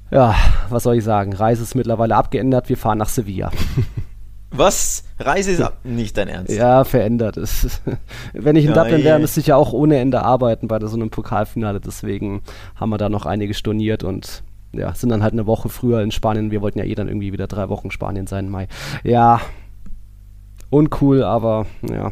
Ja, 0.09 0.35
was 0.69 0.83
soll 0.83 0.95
ich 0.95 1.03
sagen? 1.03 1.33
Reise 1.33 1.63
ist 1.63 1.75
mittlerweile 1.75 2.15
abgeändert. 2.15 2.69
Wir 2.69 2.77
fahren 2.77 2.97
nach 2.97 3.09
Sevilla. 3.09 3.51
Was? 4.51 5.03
Reise 5.19 5.51
ist 5.51 5.63
nicht 5.83 6.17
dein 6.17 6.27
Ernst? 6.27 6.53
Ja, 6.53 6.83
verändert. 6.83 7.37
Es, 7.37 7.81
wenn 8.33 8.55
ich 8.55 8.65
in 8.65 8.73
ja, 8.73 8.83
Dublin 8.83 9.03
wäre, 9.03 9.19
müsste 9.19 9.39
ich 9.39 9.47
ja 9.47 9.55
auch 9.55 9.73
ohne 9.73 9.97
Ende 9.97 10.21
arbeiten 10.21 10.67
bei 10.67 10.79
so 10.79 10.95
einem 10.95 11.09
Pokalfinale. 11.09 11.81
Deswegen 11.81 12.41
haben 12.75 12.89
wir 12.89 12.97
da 12.97 13.09
noch 13.09 13.25
einige 13.25 13.53
storniert 13.53 14.03
und 14.03 14.43
ja, 14.71 14.93
sind 14.93 15.09
dann 15.09 15.23
halt 15.23 15.33
eine 15.33 15.47
Woche 15.47 15.69
früher 15.69 16.01
in 16.01 16.11
Spanien. 16.11 16.51
Wir 16.51 16.61
wollten 16.61 16.79
ja 16.79 16.85
eh 16.85 16.95
dann 16.95 17.07
irgendwie 17.07 17.33
wieder 17.33 17.47
drei 17.47 17.69
Wochen 17.69 17.91
Spanien 17.91 18.27
sein 18.27 18.45
im 18.45 18.51
Mai. 18.51 18.67
Ja, 19.03 19.41
uncool, 20.69 21.23
aber 21.23 21.65
ja, 21.89 22.11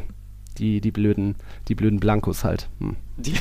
die, 0.58 0.82
die 0.82 0.92
blöden, 0.92 1.36
die 1.68 1.75
blöden 1.75 2.00
Blancos 2.00 2.44
halt. 2.44 2.70
Hm. 2.80 2.96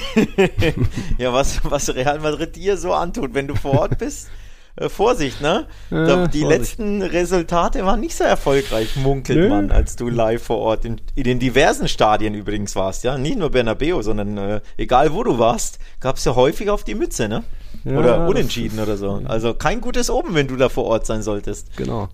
ja, 1.18 1.32
was, 1.32 1.60
was 1.64 1.94
Real 1.94 2.20
Madrid 2.20 2.56
dir 2.56 2.76
so 2.76 2.92
antut, 2.92 3.34
wenn 3.34 3.48
du 3.48 3.54
vor 3.54 3.78
Ort 3.80 3.98
bist. 3.98 4.28
Äh, 4.76 4.88
Vorsicht, 4.88 5.40
ne? 5.40 5.66
Ja, 5.90 6.26
die 6.26 6.40
Vorsicht. 6.40 6.60
letzten 6.60 7.02
Resultate 7.02 7.84
waren 7.84 8.00
nicht 8.00 8.16
so 8.16 8.24
erfolgreich, 8.24 8.96
munkelt 8.96 9.38
Nö. 9.38 9.48
man, 9.48 9.70
als 9.70 9.94
du 9.94 10.08
live 10.08 10.42
vor 10.42 10.58
Ort 10.58 10.84
in, 10.84 11.00
in 11.14 11.24
den 11.24 11.38
diversen 11.38 11.86
Stadien 11.86 12.34
übrigens 12.34 12.74
warst, 12.74 13.04
ja? 13.04 13.16
Nicht 13.16 13.38
nur 13.38 13.50
Bernabeu, 13.50 14.02
sondern 14.02 14.36
äh, 14.36 14.60
egal 14.76 15.12
wo 15.12 15.22
du 15.22 15.38
warst, 15.38 15.78
gab 16.00 16.16
es 16.16 16.24
ja 16.24 16.34
häufig 16.34 16.70
auf 16.70 16.82
die 16.82 16.94
Mütze, 16.96 17.28
ne? 17.28 17.44
Ja, 17.84 17.98
oder 17.98 18.26
unentschieden 18.28 18.80
oder 18.80 18.96
so. 18.96 19.20
Also 19.24 19.54
kein 19.54 19.80
gutes 19.80 20.08
Oben, 20.10 20.34
wenn 20.34 20.48
du 20.48 20.56
da 20.56 20.68
vor 20.68 20.84
Ort 20.84 21.06
sein 21.06 21.22
solltest. 21.22 21.76
Genau. 21.76 22.08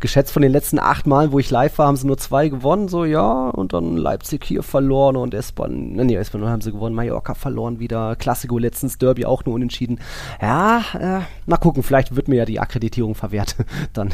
Geschätzt 0.00 0.32
von 0.32 0.42
den 0.42 0.52
letzten 0.52 0.78
acht 0.78 1.06
Malen, 1.06 1.32
wo 1.32 1.38
ich 1.38 1.50
live 1.50 1.78
war, 1.78 1.86
haben 1.86 1.96
sie 1.96 2.06
nur 2.06 2.18
zwei 2.18 2.48
gewonnen, 2.48 2.88
so 2.88 3.04
ja, 3.04 3.48
und 3.48 3.72
dann 3.72 3.96
Leipzig 3.96 4.44
hier 4.44 4.62
verloren 4.62 5.16
und 5.16 5.32
Espan, 5.32 5.92
ne, 5.92 6.04
nee, 6.04 6.16
Espan 6.16 6.46
haben 6.46 6.60
sie 6.60 6.72
gewonnen, 6.72 6.94
Mallorca 6.94 7.34
verloren 7.34 7.78
wieder, 7.78 8.14
Klassiko 8.16 8.58
letztens, 8.58 8.98
Derby 8.98 9.24
auch 9.24 9.44
nur 9.44 9.54
unentschieden. 9.54 10.00
Ja, 10.42 10.82
äh, 10.98 11.20
mal 11.46 11.56
gucken, 11.56 11.82
vielleicht 11.82 12.16
wird 12.16 12.28
mir 12.28 12.36
ja 12.36 12.44
die 12.44 12.60
Akkreditierung 12.60 13.14
verwehrt, 13.14 13.56
dann 13.92 14.10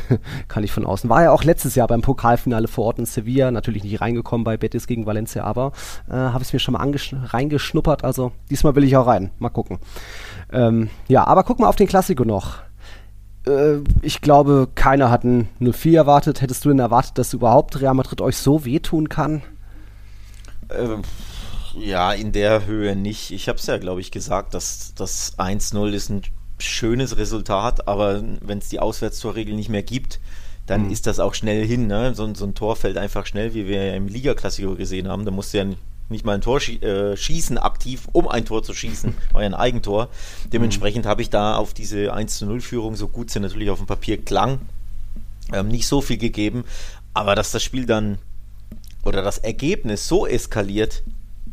kann 0.49 0.63
ich 0.63 0.71
von 0.71 0.87
außen. 0.87 1.11
War 1.11 1.25
ja 1.25 1.33
auch 1.33 1.45
letztes 1.45 1.75
Jahr 1.75 1.89
beim 1.89 2.03
Pokalfinale 2.03 2.69
vor 2.69 2.85
Ort 2.85 2.99
in 2.99 3.07
Sevilla, 3.07 3.51
natürlich 3.51 3.83
nicht 3.83 4.01
reingekommen 4.01 4.45
bei 4.45 4.57
Betis 4.57 4.87
gegen 4.87 5.07
Valencia, 5.07 5.45
aber 5.45 5.73
äh, 6.09 6.13
habe 6.13 6.43
es 6.43 6.53
mir 6.53 6.61
schon 6.61 6.75
mal 6.75 6.89
reingeschnuppert, 7.25 8.05
also 8.05 8.33
diesmal 8.49 8.75
will 8.77 8.85
ich 8.85 8.97
auch 8.97 9.07
rein, 9.07 9.31
mal 9.39 9.49
gucken. 9.49 9.79
Ähm, 10.53 10.91
ja, 11.09 11.27
aber 11.27 11.45
guck 11.45 11.59
mal 11.59 11.69
auf 11.69 11.77
den 11.77 11.87
Klassiko 11.87 12.25
noch. 12.25 12.59
Äh, 13.47 13.79
ich 14.03 14.21
glaube, 14.21 14.69
keiner 14.75 15.11
hat 15.11 15.25
ein 15.25 15.49
0-4 15.61 15.97
erwartet. 15.97 16.41
Hättest 16.41 16.65
du 16.65 16.69
denn 16.71 16.79
erwartet, 16.79 17.19
dass 17.19 17.35
überhaupt 17.35 17.81
Real 17.81 17.95
Madrid 17.95 18.21
euch 18.21 18.37
so 18.37 18.65
wehtun 18.65 19.09
kann? 19.09 19.43
Ähm, 20.71 21.03
ja, 21.75 22.13
in 22.13 22.33
der 22.33 22.67
Höhe 22.67 22.97
nicht. 22.97 23.31
Ich 23.31 23.49
habe 23.49 23.59
es 23.59 23.67
ja, 23.67 23.79
glaube 23.79 24.01
ich, 24.01 24.11
gesagt, 24.11 24.55
dass 24.55 24.95
das 24.95 25.39
1-0 25.39 25.91
ist 25.91 26.11
ein 26.11 26.23
schönes 26.59 27.17
Resultat, 27.17 27.89
aber 27.89 28.23
wenn 28.41 28.59
es 28.59 28.69
die 28.69 28.81
Auswärtstorregel 28.81 29.55
nicht 29.55 29.71
mehr 29.71 29.83
gibt, 29.83 30.21
dann 30.67 30.91
ist 30.91 31.07
das 31.07 31.19
auch 31.19 31.35
schnell 31.35 31.67
hin. 31.67 31.87
Ne? 31.87 32.15
So, 32.15 32.33
so 32.35 32.45
ein 32.45 32.55
Tor 32.55 32.77
fällt 32.77 32.97
einfach 32.97 33.27
schnell, 33.27 33.55
wie 33.55 33.67
wir 33.67 33.85
ja 33.85 33.95
im 33.95 34.07
Liga-Klassiker 34.07 34.77
gesehen 34.77 35.09
haben. 35.09 35.25
Da 35.25 35.31
musst 35.31 35.53
du 35.53 35.59
ja 35.59 35.65
nicht 36.11 36.25
mal 36.25 36.35
ein 36.35 36.41
Tor 36.41 36.61
schie 36.61 36.77
äh, 36.83 37.17
schießen, 37.17 37.59
aktiv, 37.59 38.09
um 38.13 38.29
ein 38.29 38.45
Tor 38.45 38.63
zu 38.63 38.75
schießen. 38.75 39.15
War 39.33 39.43
ja 39.43 39.49
ein 39.49 39.55
Eigentor. 39.55 40.09
Dementsprechend 40.53 41.07
habe 41.07 41.23
ich 41.23 41.31
da 41.31 41.57
auf 41.57 41.73
diese 41.73 42.15
1-0-Führung, 42.15 42.97
so 42.97 43.09
gut 43.09 43.31
sie 43.31 43.41
natürlich 43.41 43.71
auf 43.71 43.79
dem 43.79 43.87
Papier 43.87 44.23
klang, 44.23 44.61
ähm, 45.53 45.69
nicht 45.69 45.87
so 45.87 46.01
viel 46.01 46.19
gegeben. 46.19 46.65
Aber 47.15 47.35
dass 47.35 47.53
das 47.53 47.63
Spiel 47.63 47.87
dann 47.87 48.19
oder 49.03 49.23
das 49.23 49.39
Ergebnis 49.39 50.07
so 50.07 50.27
eskaliert, 50.27 51.03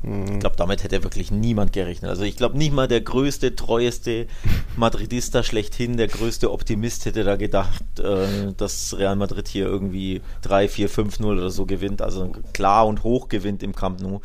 ich 0.03 0.39
glaube, 0.39 0.55
damit 0.55 0.83
hätte 0.83 1.03
wirklich 1.03 1.31
niemand 1.31 1.73
gerechnet. 1.73 2.09
Also 2.09 2.23
ich 2.23 2.37
glaube, 2.37 2.57
nicht 2.57 2.71
mal 2.71 2.87
der 2.87 3.01
größte, 3.01 3.55
treueste 3.55 4.27
Madridista 4.75 5.43
schlechthin, 5.43 5.97
der 5.97 6.07
größte 6.07 6.51
Optimist 6.51 7.05
hätte 7.05 7.23
da 7.23 7.35
gedacht, 7.35 7.83
äh, 7.99 8.53
dass 8.55 8.95
Real 8.97 9.15
Madrid 9.15 9.47
hier 9.47 9.65
irgendwie 9.65 10.21
3, 10.43 10.69
4, 10.69 10.89
5, 10.89 11.19
0 11.19 11.37
oder 11.37 11.49
so 11.49 11.65
gewinnt. 11.65 12.01
Also 12.01 12.31
klar 12.53 12.87
und 12.87 13.03
hoch 13.03 13.27
gewinnt 13.27 13.63
im 13.63 13.75
Camp 13.75 14.01
Nou. 14.01 14.21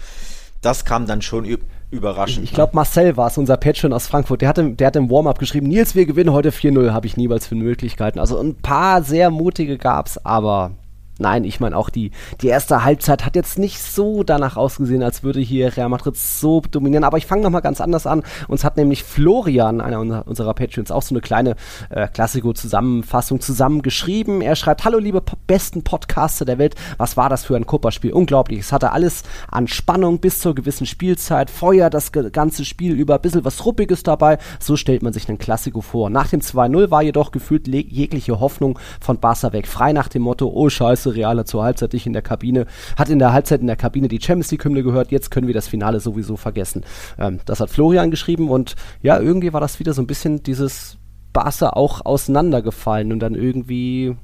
Das 0.61 0.85
kam 0.85 1.07
dann 1.07 1.23
schon 1.23 1.45
überraschend. 1.91 2.45
Ich 2.45 2.53
glaube, 2.53 2.77
Marcel 2.77 3.17
war 3.17 3.27
es, 3.27 3.39
unser 3.39 3.57
Patron 3.57 3.93
aus 3.93 4.07
Frankfurt. 4.07 4.43
Der 4.43 4.49
hatte, 4.49 4.71
der 4.71 4.87
hat 4.87 4.97
im 4.97 5.11
Warm-up 5.11 5.39
geschrieben, 5.39 5.67
Nils, 5.67 5.95
wir 5.95 6.07
gewinnen 6.07 6.33
heute 6.33 6.51
4-0, 6.51 6.93
habe 6.93 7.07
ich 7.07 7.17
niemals 7.17 7.47
für 7.47 7.57
Möglichkeiten. 7.57 8.21
Also 8.21 8.39
ein 8.39 8.55
paar 8.55 9.03
sehr 9.03 9.31
mutige 9.31 9.79
gab's, 9.79 10.19
aber 10.19 10.73
nein, 11.19 11.45
ich 11.45 11.61
meine 11.61 11.77
auch 11.77 11.91
die, 11.91 12.11
die 12.41 12.49
erste 12.49 12.85
Halbzeit 12.85 13.25
hat 13.25 13.37
jetzt 13.37 13.59
nicht 13.59 13.83
so 13.83 14.23
danach 14.23 14.57
ausgesehen, 14.57 15.03
als 15.03 15.23
würde 15.23 15.41
hier 15.41 15.77
Real 15.77 15.89
Madrid 15.89 16.17
so 16.17 16.63
dominieren. 16.71 17.05
Aber 17.05 17.19
ich 17.19 17.27
fange 17.27 17.43
nochmal 17.43 17.63
ganz 17.63 17.81
anders 17.81 18.07
an. 18.07 18.23
Uns 18.49 18.65
hat 18.65 18.77
nämlich 18.77 19.05
Florian, 19.05 19.81
einer 19.81 20.01
unserer, 20.01 20.27
unserer 20.27 20.55
Patreons, 20.55 20.91
auch 20.91 21.03
so 21.03 21.15
eine 21.15 21.21
kleine 21.21 21.57
äh, 21.91 22.09
Klassiko-Zusammenfassung 22.09 23.41
zusammengeschrieben. 23.41 24.41
Er 24.41 24.57
schreibt, 24.57 24.85
hallo 24.85 24.99
liebe 24.99 25.21
po 25.21 25.37
besten 25.47 25.83
Podcaster 25.83 26.45
der 26.45 26.59
Welt, 26.59 26.75
was 26.99 27.17
war 27.17 27.29
das 27.29 27.45
für 27.45 27.57
ein 27.57 27.67
Kupperspiel? 27.67 28.13
Unglaublich. 28.13 28.61
Es 28.61 28.73
hatte 28.73 28.93
alles 28.93 29.23
an 29.51 29.69
Spannung 29.69 30.21
bis 30.21 30.39
zur 30.41 30.55
gewissen 30.55 30.87
Spielzeit, 30.87 31.51
Feuer 31.51 31.91
das 31.91 32.13
ganze 32.13 32.65
Spiel 32.65 32.93
über, 32.95 33.19
bisschen 33.19 33.45
was 33.45 33.65
Ruppiges 33.65 34.03
dabei. 34.03 34.39
So 34.61 34.77
stellt 34.77 35.03
man 35.03 35.13
sich 35.13 35.29
einen 35.29 35.39
Klassiko 35.39 35.81
vor. 35.81 36.11
Nach 36.11 36.29
dem 36.29 36.41
2-0 36.41 36.91
war 36.91 37.03
jedoch 37.03 37.33
gefühlt 37.33 37.69
jegliche 37.69 38.41
Hoffnung 38.41 38.79
von 39.01 39.19
Barca 39.19 39.53
weg. 39.53 39.67
Frei 39.67 39.93
nach 39.93 40.09
dem 40.09 40.23
Motto, 40.23 40.51
oh 40.53 40.69
scheiße, 40.69 41.02
Real 41.11 41.39
hat 41.39 41.49
zur 41.49 41.63
Halbzeit. 41.63 41.93
Dich 41.93 42.07
in 42.07 42.13
der 42.13 42.23
Kabine, 42.23 42.67
hat 42.97 43.09
in 43.09 43.19
der 43.19 43.33
Halbzeit 43.33 43.61
in 43.61 43.67
der 43.67 43.77
Kabine 43.77 44.09
die 44.09 44.21
Champions 44.21 44.51
League 44.51 44.65
Hymne 44.65 44.83
gehört, 44.83 45.11
jetzt 45.11 45.31
können 45.31 45.47
wir 45.47 45.55
das 45.55 45.69
Finale 45.69 46.01
sowieso 46.01 46.37
vergessen. 46.37 46.85
Ähm, 47.19 47.41
das 47.45 47.61
hat 47.61 47.71
Florian 47.71 48.11
geschrieben 48.11 48.49
und 48.49 48.77
ja, 49.03 49.19
irgendwie 49.19 49.53
war 49.53 49.61
das 49.61 49.79
wieder 49.79 49.95
so 49.95 50.03
ein 50.03 50.07
bisschen 50.07 50.43
dieses 50.43 50.99
Barca 51.33 51.71
auch 51.71 52.05
auseinandergefallen 52.05 53.13
und 53.13 53.21
dann 53.21 53.35
irgendwie 53.35 54.17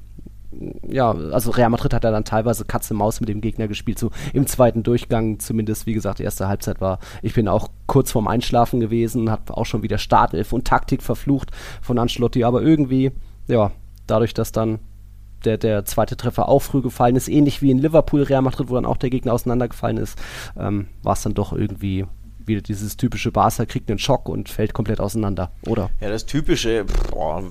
ja, 0.87 1.11
also 1.11 1.51
Real 1.51 1.69
Madrid 1.69 1.93
hat 1.93 2.03
ja 2.03 2.11
dann 2.11 2.25
teilweise 2.25 2.65
Katze 2.65 2.93
Maus 2.93 3.19
mit 3.19 3.29
dem 3.29 3.41
Gegner 3.41 3.67
gespielt, 3.67 3.99
so 3.99 4.09
im 4.33 4.47
zweiten 4.47 4.83
Durchgang. 4.83 5.39
Zumindest, 5.39 5.85
wie 5.85 5.93
gesagt, 5.93 6.19
die 6.19 6.23
erste 6.23 6.47
Halbzeit 6.47 6.81
war, 6.81 6.99
ich 7.21 7.33
bin 7.33 7.47
auch 7.47 7.69
kurz 7.85 8.11
vorm 8.11 8.27
Einschlafen 8.27 8.79
gewesen, 8.79 9.29
habe 9.29 9.55
auch 9.55 9.65
schon 9.65 9.83
wieder 9.83 9.97
Startelf 9.97 10.51
und 10.51 10.65
Taktik 10.65 11.03
verflucht 11.03 11.51
von 11.81 11.99
Ancelotti, 11.99 12.43
aber 12.43 12.61
irgendwie, 12.61 13.11
ja, 13.47 13.71
dadurch, 14.07 14.33
dass 14.33 14.51
dann 14.51 14.79
der, 15.45 15.57
der 15.57 15.85
zweite 15.85 16.17
Treffer 16.17 16.49
auch 16.49 16.59
früh 16.59 16.81
gefallen 16.81 17.15
ist, 17.15 17.27
ähnlich 17.27 17.61
wie 17.61 17.71
in 17.71 17.79
Liverpool, 17.79 18.23
Real 18.23 18.41
Madrid, 18.41 18.69
wo 18.69 18.75
dann 18.75 18.85
auch 18.85 18.97
der 18.97 19.09
Gegner 19.09 19.33
auseinandergefallen 19.33 19.97
ist, 19.97 20.17
ähm, 20.57 20.87
war 21.03 21.13
es 21.13 21.21
dann 21.23 21.33
doch 21.33 21.53
irgendwie 21.53 22.05
wieder 22.49 22.61
dieses 22.61 22.97
typische 22.97 23.31
Barca 23.31 23.65
kriegt 23.65 23.89
einen 23.89 23.99
Schock 23.99 24.27
und 24.27 24.49
fällt 24.49 24.73
komplett 24.73 24.99
auseinander, 24.99 25.51
oder? 25.67 25.89
Ja, 26.01 26.09
das 26.09 26.25
Typische, 26.25 26.85
boah, 27.11 27.43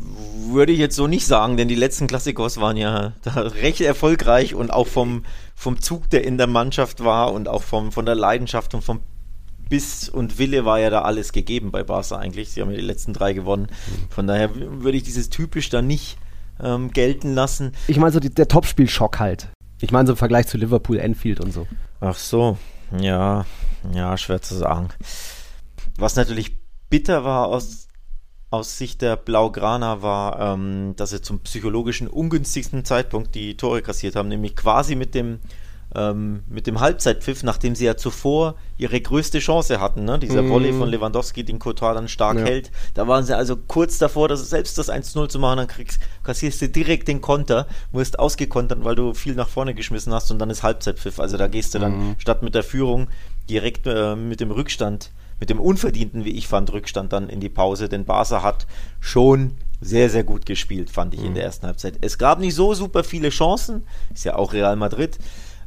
würde 0.50 0.72
ich 0.72 0.78
jetzt 0.78 0.96
so 0.96 1.06
nicht 1.06 1.26
sagen, 1.26 1.56
denn 1.56 1.68
die 1.68 1.74
letzten 1.74 2.06
Klassikos 2.06 2.60
waren 2.60 2.76
ja 2.76 3.14
da 3.22 3.32
recht 3.40 3.80
erfolgreich 3.80 4.54
und 4.54 4.70
auch 4.70 4.86
vom, 4.86 5.24
vom 5.54 5.80
Zug, 5.80 6.10
der 6.10 6.24
in 6.24 6.36
der 6.36 6.48
Mannschaft 6.48 7.02
war 7.02 7.32
und 7.32 7.48
auch 7.48 7.62
vom, 7.62 7.92
von 7.92 8.04
der 8.04 8.14
Leidenschaft 8.14 8.74
und 8.74 8.82
vom 8.82 9.00
Biss 9.70 10.08
und 10.08 10.38
Wille 10.38 10.64
war 10.64 10.80
ja 10.80 10.90
da 10.90 11.02
alles 11.02 11.32
gegeben 11.32 11.70
bei 11.70 11.82
Barca 11.82 12.16
eigentlich. 12.16 12.50
Sie 12.50 12.60
haben 12.60 12.70
ja 12.70 12.76
die 12.76 12.82
letzten 12.82 13.12
drei 13.12 13.34
gewonnen. 13.34 13.68
Von 14.08 14.26
daher 14.26 14.50
würde 14.54 14.96
ich 14.96 15.02
dieses 15.02 15.28
typisch 15.28 15.68
da 15.68 15.82
nicht 15.82 16.16
ähm, 16.62 16.90
gelten 16.90 17.34
lassen. 17.34 17.72
Ich 17.86 17.98
meine 17.98 18.12
so 18.12 18.20
die, 18.20 18.30
der 18.30 18.48
Topspiel-Schock 18.48 19.18
halt. 19.18 19.48
Ich 19.80 19.92
meine 19.92 20.06
so 20.06 20.12
im 20.12 20.16
Vergleich 20.16 20.46
zu 20.46 20.58
Liverpool, 20.58 20.98
Enfield 20.98 21.40
und 21.40 21.52
so. 21.52 21.66
Ach 22.00 22.16
so, 22.16 22.58
ja, 22.98 23.46
ja, 23.92 24.16
schwer 24.16 24.42
zu 24.42 24.54
sagen. 24.54 24.88
Was 25.96 26.16
natürlich 26.16 26.56
bitter 26.90 27.24
war 27.24 27.46
aus, 27.46 27.88
aus 28.50 28.78
Sicht 28.78 29.02
der 29.02 29.16
Blaugrana 29.16 30.02
war, 30.02 30.54
ähm, 30.54 30.94
dass 30.96 31.10
sie 31.10 31.22
zum 31.22 31.40
psychologischen 31.40 32.08
ungünstigsten 32.08 32.84
Zeitpunkt 32.84 33.34
die 33.34 33.56
Tore 33.56 33.82
kassiert 33.82 34.16
haben, 34.16 34.28
nämlich 34.28 34.56
quasi 34.56 34.94
mit 34.94 35.14
dem 35.14 35.40
ähm, 35.94 36.42
mit 36.48 36.66
dem 36.66 36.80
Halbzeitpfiff, 36.80 37.42
nachdem 37.42 37.74
sie 37.74 37.86
ja 37.86 37.96
zuvor 37.96 38.56
ihre 38.76 39.00
größte 39.00 39.38
Chance 39.38 39.80
hatten, 39.80 40.04
ne? 40.04 40.18
dieser 40.18 40.42
Mhm. 40.42 40.50
Volley 40.50 40.72
von 40.74 40.88
Lewandowski, 40.90 41.44
den 41.44 41.58
Courtois 41.58 41.94
dann 41.94 42.08
stark 42.08 42.38
Ja. 42.38 42.44
hält, 42.44 42.70
da 42.94 43.08
waren 43.08 43.24
sie 43.24 43.34
also 43.36 43.56
kurz 43.56 43.96
davor, 43.98 44.28
dass 44.28 44.48
selbst 44.50 44.76
das 44.76 44.90
1-0 44.90 45.28
zu 45.28 45.38
machen, 45.38 45.56
dann 45.56 45.66
kriegst, 45.66 45.98
kassierst 46.24 46.60
du 46.60 46.68
direkt 46.68 47.08
den 47.08 47.20
Konter, 47.22 47.66
wirst 47.92 48.18
ausgekontert, 48.18 48.84
weil 48.84 48.96
du 48.96 49.14
viel 49.14 49.34
nach 49.34 49.48
vorne 49.48 49.74
geschmissen 49.74 50.12
hast 50.12 50.30
und 50.30 50.38
dann 50.38 50.50
ist 50.50 50.62
Halbzeitpfiff, 50.62 51.18
also 51.20 51.36
da 51.38 51.46
gehst 51.46 51.74
du 51.74 51.78
dann 51.78 52.16
statt 52.18 52.42
mit 52.42 52.54
der 52.54 52.62
Führung 52.64 53.08
direkt 53.48 53.86
äh, 53.86 54.14
mit 54.14 54.40
dem 54.40 54.50
Rückstand, 54.50 55.10
mit 55.40 55.48
dem 55.48 55.58
unverdienten, 55.60 56.24
wie 56.26 56.32
ich 56.36 56.48
fand, 56.48 56.70
Rückstand 56.72 57.12
dann 57.14 57.28
in 57.30 57.40
die 57.40 57.48
Pause, 57.48 57.88
denn 57.88 58.04
Barca 58.04 58.42
hat 58.42 58.66
schon 59.00 59.52
sehr, 59.80 60.10
sehr 60.10 60.24
gut 60.24 60.44
gespielt, 60.44 60.90
fand 60.90 61.14
ich 61.14 61.22
in 61.22 61.34
der 61.34 61.44
ersten 61.44 61.64
Halbzeit. 61.66 61.94
Es 62.00 62.18
gab 62.18 62.40
nicht 62.40 62.54
so 62.56 62.74
super 62.74 63.04
viele 63.04 63.30
Chancen, 63.30 63.86
ist 64.12 64.24
ja 64.24 64.34
auch 64.34 64.52
Real 64.52 64.74
Madrid, 64.74 65.16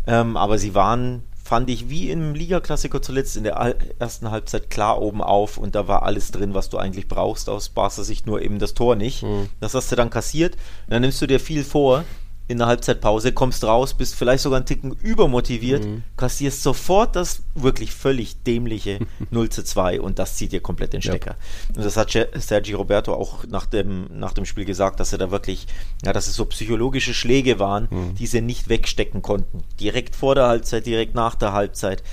ähm, 0.08 0.38
aber 0.38 0.58
sie 0.58 0.74
waren, 0.75 1.24
fand 1.43 1.70
ich, 1.70 1.89
wie 1.89 2.10
im 2.10 2.34
Liga-Klassiker 2.34 3.01
zuletzt 3.01 3.38
in 3.38 3.43
der 3.43 3.75
ersten 4.00 4.31
Halbzeit 4.31 4.70
klar 4.70 5.01
oben 5.01 5.22
auf 5.22 5.58
und 5.58 5.75
da 5.75 5.88
war 5.88 6.03
alles 6.03 6.31
drin, 6.31 6.53
was 6.53 6.70
du 6.70 6.77
eigentlich 6.77 7.08
brauchst. 7.08 7.50
Aus 7.50 7.70
Barca 7.70 8.03
Sicht, 8.03 8.25
nur 8.27 8.41
eben 8.41 8.60
das 8.60 8.74
Tor 8.74 8.96
nicht. 8.96 9.24
Das 9.60 9.74
hast 9.74 9.91
du 9.91 9.96
dann 9.96 10.10
kassiert, 10.10 10.55
dann 10.88 11.01
nimmst 11.01 11.22
du 11.22 11.27
dir 11.27 11.39
viel 11.39 11.63
vor 11.63 12.05
in 12.48 12.58
der 12.58 12.68
Halbzeitpause, 12.68 13.32
kommst 13.32 13.64
raus, 13.64 13.94
bist 13.94 14.14
vielleicht 14.16 14.44
sogar 14.44 14.58
einen 14.58 14.66
Ticken 14.66 14.92
übermotiviert, 14.92 15.86
kassierst 16.18 16.64
sofort 16.64 17.16
das 17.16 17.44
wirklich 17.56 17.94
völlig 17.94 18.44
dämliche 18.44 19.00
0 19.32 19.50
zu 19.50 19.64
2 19.64 20.02
und 20.02 20.20
das 20.20 20.36
zieht 20.36 20.52
dir 20.52 20.60
komplett 20.60 20.92
den 20.92 21.00
Ja. 21.02 21.12
Stecker. 21.12 21.36
Und 21.76 21.86
das 21.86 21.96
hat 21.96 22.12
Sergi 22.36 22.74
Roberto 22.74 23.14
auch 23.14 23.46
nach 23.48 23.66
dem, 23.68 24.08
nach 24.20 24.34
dem 24.34 24.46
Spiel 24.46 24.66
gesagt, 24.66 25.00
dass 25.00 25.14
er 25.14 25.18
da 25.20 25.32
wirklich, 25.32 25.66
ja, 26.04 26.12
dass 26.12 26.28
es 26.28 26.36
so 26.36 26.44
psychologische 26.46 27.14
Schläge 27.14 27.58
waren, 27.60 27.88
die 28.20 28.28
sie 28.28 28.42
nicht 28.42 28.68
wegstecken 28.68 29.22
konnten. 29.22 29.64
Direkt 29.80 30.16
vor 30.16 30.36
der 30.36 30.48
Halbzeit, 30.48 30.86
direkt 30.86 31.16
nach 31.16 31.36
der 31.36 31.54
Halbzeit. 31.54 32.04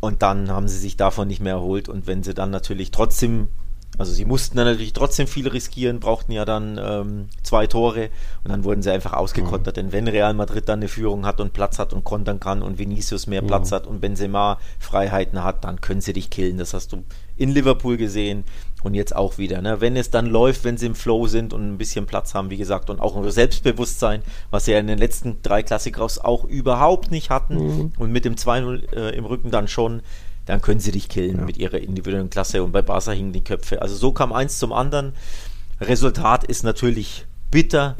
Und 0.00 0.22
dann 0.22 0.50
haben 0.50 0.68
sie 0.68 0.78
sich 0.78 0.96
davon 0.96 1.28
nicht 1.28 1.42
mehr 1.42 1.54
erholt. 1.54 1.90
Und 1.90 2.06
wenn 2.06 2.22
sie 2.22 2.32
dann 2.32 2.48
natürlich 2.50 2.90
trotzdem 2.90 3.48
Also 4.00 4.12
sie 4.12 4.24
mussten 4.24 4.56
dann 4.56 4.66
natürlich 4.66 4.94
trotzdem 4.94 5.26
viel 5.26 5.46
riskieren, 5.46 6.00
brauchten 6.00 6.32
ja 6.32 6.46
dann 6.46 6.80
ähm, 6.82 7.28
zwei 7.42 7.66
Tore 7.66 8.08
und 8.42 8.50
dann 8.50 8.64
wurden 8.64 8.80
sie 8.80 8.90
einfach 8.90 9.12
ausgekontert. 9.12 9.76
Mhm. 9.76 9.80
Denn 9.80 9.92
wenn 9.92 10.08
Real 10.08 10.32
Madrid 10.32 10.68
dann 10.70 10.80
eine 10.80 10.88
Führung 10.88 11.26
hat 11.26 11.38
und 11.38 11.52
Platz 11.52 11.78
hat 11.78 11.92
und 11.92 12.02
kontern 12.02 12.40
kann 12.40 12.62
und 12.62 12.78
Vinicius 12.78 13.26
mehr 13.26 13.42
mhm. 13.42 13.48
Platz 13.48 13.72
hat 13.72 13.86
und 13.86 14.00
Benzema 14.00 14.58
Freiheiten 14.78 15.44
hat, 15.44 15.64
dann 15.64 15.82
können 15.82 16.00
sie 16.00 16.14
dich 16.14 16.30
killen. 16.30 16.56
Das 16.56 16.72
hast 16.72 16.92
du 16.92 17.04
in 17.36 17.50
Liverpool 17.50 17.98
gesehen 17.98 18.44
und 18.82 18.94
jetzt 18.94 19.14
auch 19.14 19.36
wieder. 19.36 19.60
Ne? 19.60 19.82
Wenn 19.82 19.96
es 19.96 20.10
dann 20.10 20.26
läuft, 20.26 20.64
wenn 20.64 20.78
sie 20.78 20.86
im 20.86 20.94
Flow 20.94 21.26
sind 21.26 21.52
und 21.52 21.68
ein 21.68 21.76
bisschen 21.78 22.06
Platz 22.06 22.32
haben, 22.34 22.48
wie 22.48 22.56
gesagt, 22.56 22.88
und 22.88 23.00
auch 23.00 23.16
ein 23.16 23.30
Selbstbewusstsein, 23.30 24.22
was 24.50 24.64
sie 24.64 24.72
ja 24.72 24.78
in 24.78 24.86
den 24.86 24.98
letzten 24.98 25.42
drei 25.42 25.62
Klassikers 25.62 26.18
auch 26.18 26.44
überhaupt 26.44 27.10
nicht 27.10 27.28
hatten 27.28 27.54
mhm. 27.56 27.92
und 27.98 28.12
mit 28.12 28.24
dem 28.24 28.36
2-0 28.36 28.94
äh, 28.94 29.16
im 29.16 29.26
Rücken 29.26 29.50
dann 29.50 29.68
schon, 29.68 30.02
dann 30.50 30.60
können 30.60 30.80
sie 30.80 30.90
dich 30.90 31.08
killen 31.08 31.38
ja. 31.38 31.44
mit 31.44 31.58
ihrer 31.58 31.78
individuellen 31.78 32.28
Klasse 32.28 32.62
und 32.62 32.72
bei 32.72 32.82
Barca 32.82 33.12
hingen 33.12 33.32
die 33.32 33.44
Köpfe. 33.44 33.82
Also 33.82 33.94
so 33.94 34.12
kam 34.12 34.32
eins 34.32 34.58
zum 34.58 34.72
anderen. 34.72 35.12
Resultat 35.80 36.44
ist 36.44 36.64
natürlich 36.64 37.26
bitter. 37.50 37.96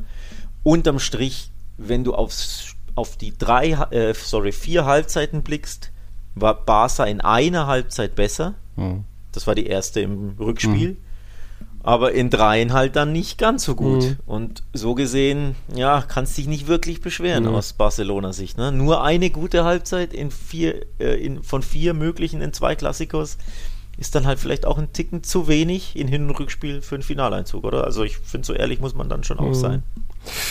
Unterm 0.63 0.99
Strich, 0.99 1.51
wenn 1.79 2.05
du 2.05 2.15
aufs, 2.15 2.75
auf 2.95 3.17
die 3.17 3.37
drei, 3.37 3.71
äh, 3.91 4.15
sorry, 4.15 4.53
vier 4.53 4.85
Halbzeiten 4.85 5.43
blickst, 5.43 5.93
war 6.35 6.65
Barca 6.65 7.05
in 7.05 7.21
einer 7.21 7.67
Halbzeit 7.67 8.17
besser. 8.17 8.55
Mhm. 8.77 9.05
Das 9.33 9.47
war 9.47 9.55
die 9.55 9.67
erste 9.67 10.01
im 10.01 10.35
Rückspiel. 10.39 10.91
Mhm 10.91 11.10
aber 11.83 12.13
in 12.13 12.31
dreien 12.31 12.73
halt 12.73 12.97
dann 12.97 13.13
nicht 13.13 13.39
ganz 13.39 13.65
so 13.65 13.75
gut. 13.75 14.03
Mhm. 14.03 14.17
Und 14.27 14.63
so 14.73 14.95
gesehen, 14.95 15.57
ja, 15.75 16.03
kannst 16.07 16.37
dich 16.37 16.47
nicht 16.47 16.67
wirklich 16.67 17.01
beschweren 17.01 17.45
mhm. 17.45 17.55
aus 17.55 17.73
Barcelona-Sicht. 17.73 18.59
Ne? 18.59 18.71
Nur 18.73 19.03
eine 19.03 19.31
gute 19.31 19.65
Halbzeit 19.65 20.13
in 20.13 20.31
vier, 20.31 20.87
äh, 20.99 21.15
in, 21.25 21.43
von 21.43 21.63
vier 21.63 21.95
möglichen 21.95 22.43
in 22.43 22.53
zwei 22.53 22.75
Klassikos 22.75 23.39
ist 23.97 24.15
dann 24.15 24.27
halt 24.27 24.39
vielleicht 24.39 24.67
auch 24.67 24.79
ein 24.79 24.93
Ticken 24.93 25.23
zu 25.23 25.47
wenig 25.47 25.95
in 25.97 26.09
Hin- 26.09 26.29
und 26.29 26.39
Rückspiel 26.39 26.81
für 26.81 26.95
einen 26.95 27.03
Finaleinzug, 27.03 27.65
oder? 27.65 27.85
Also 27.85 28.03
ich 28.03 28.17
finde, 28.17 28.47
so 28.47 28.55
ehrlich 28.55 28.81
muss 28.81 28.95
man 28.95 29.09
dann 29.09 29.25
schon 29.25 29.39
auch 29.39 29.49
mhm. 29.49 29.55
sein. 29.55 29.83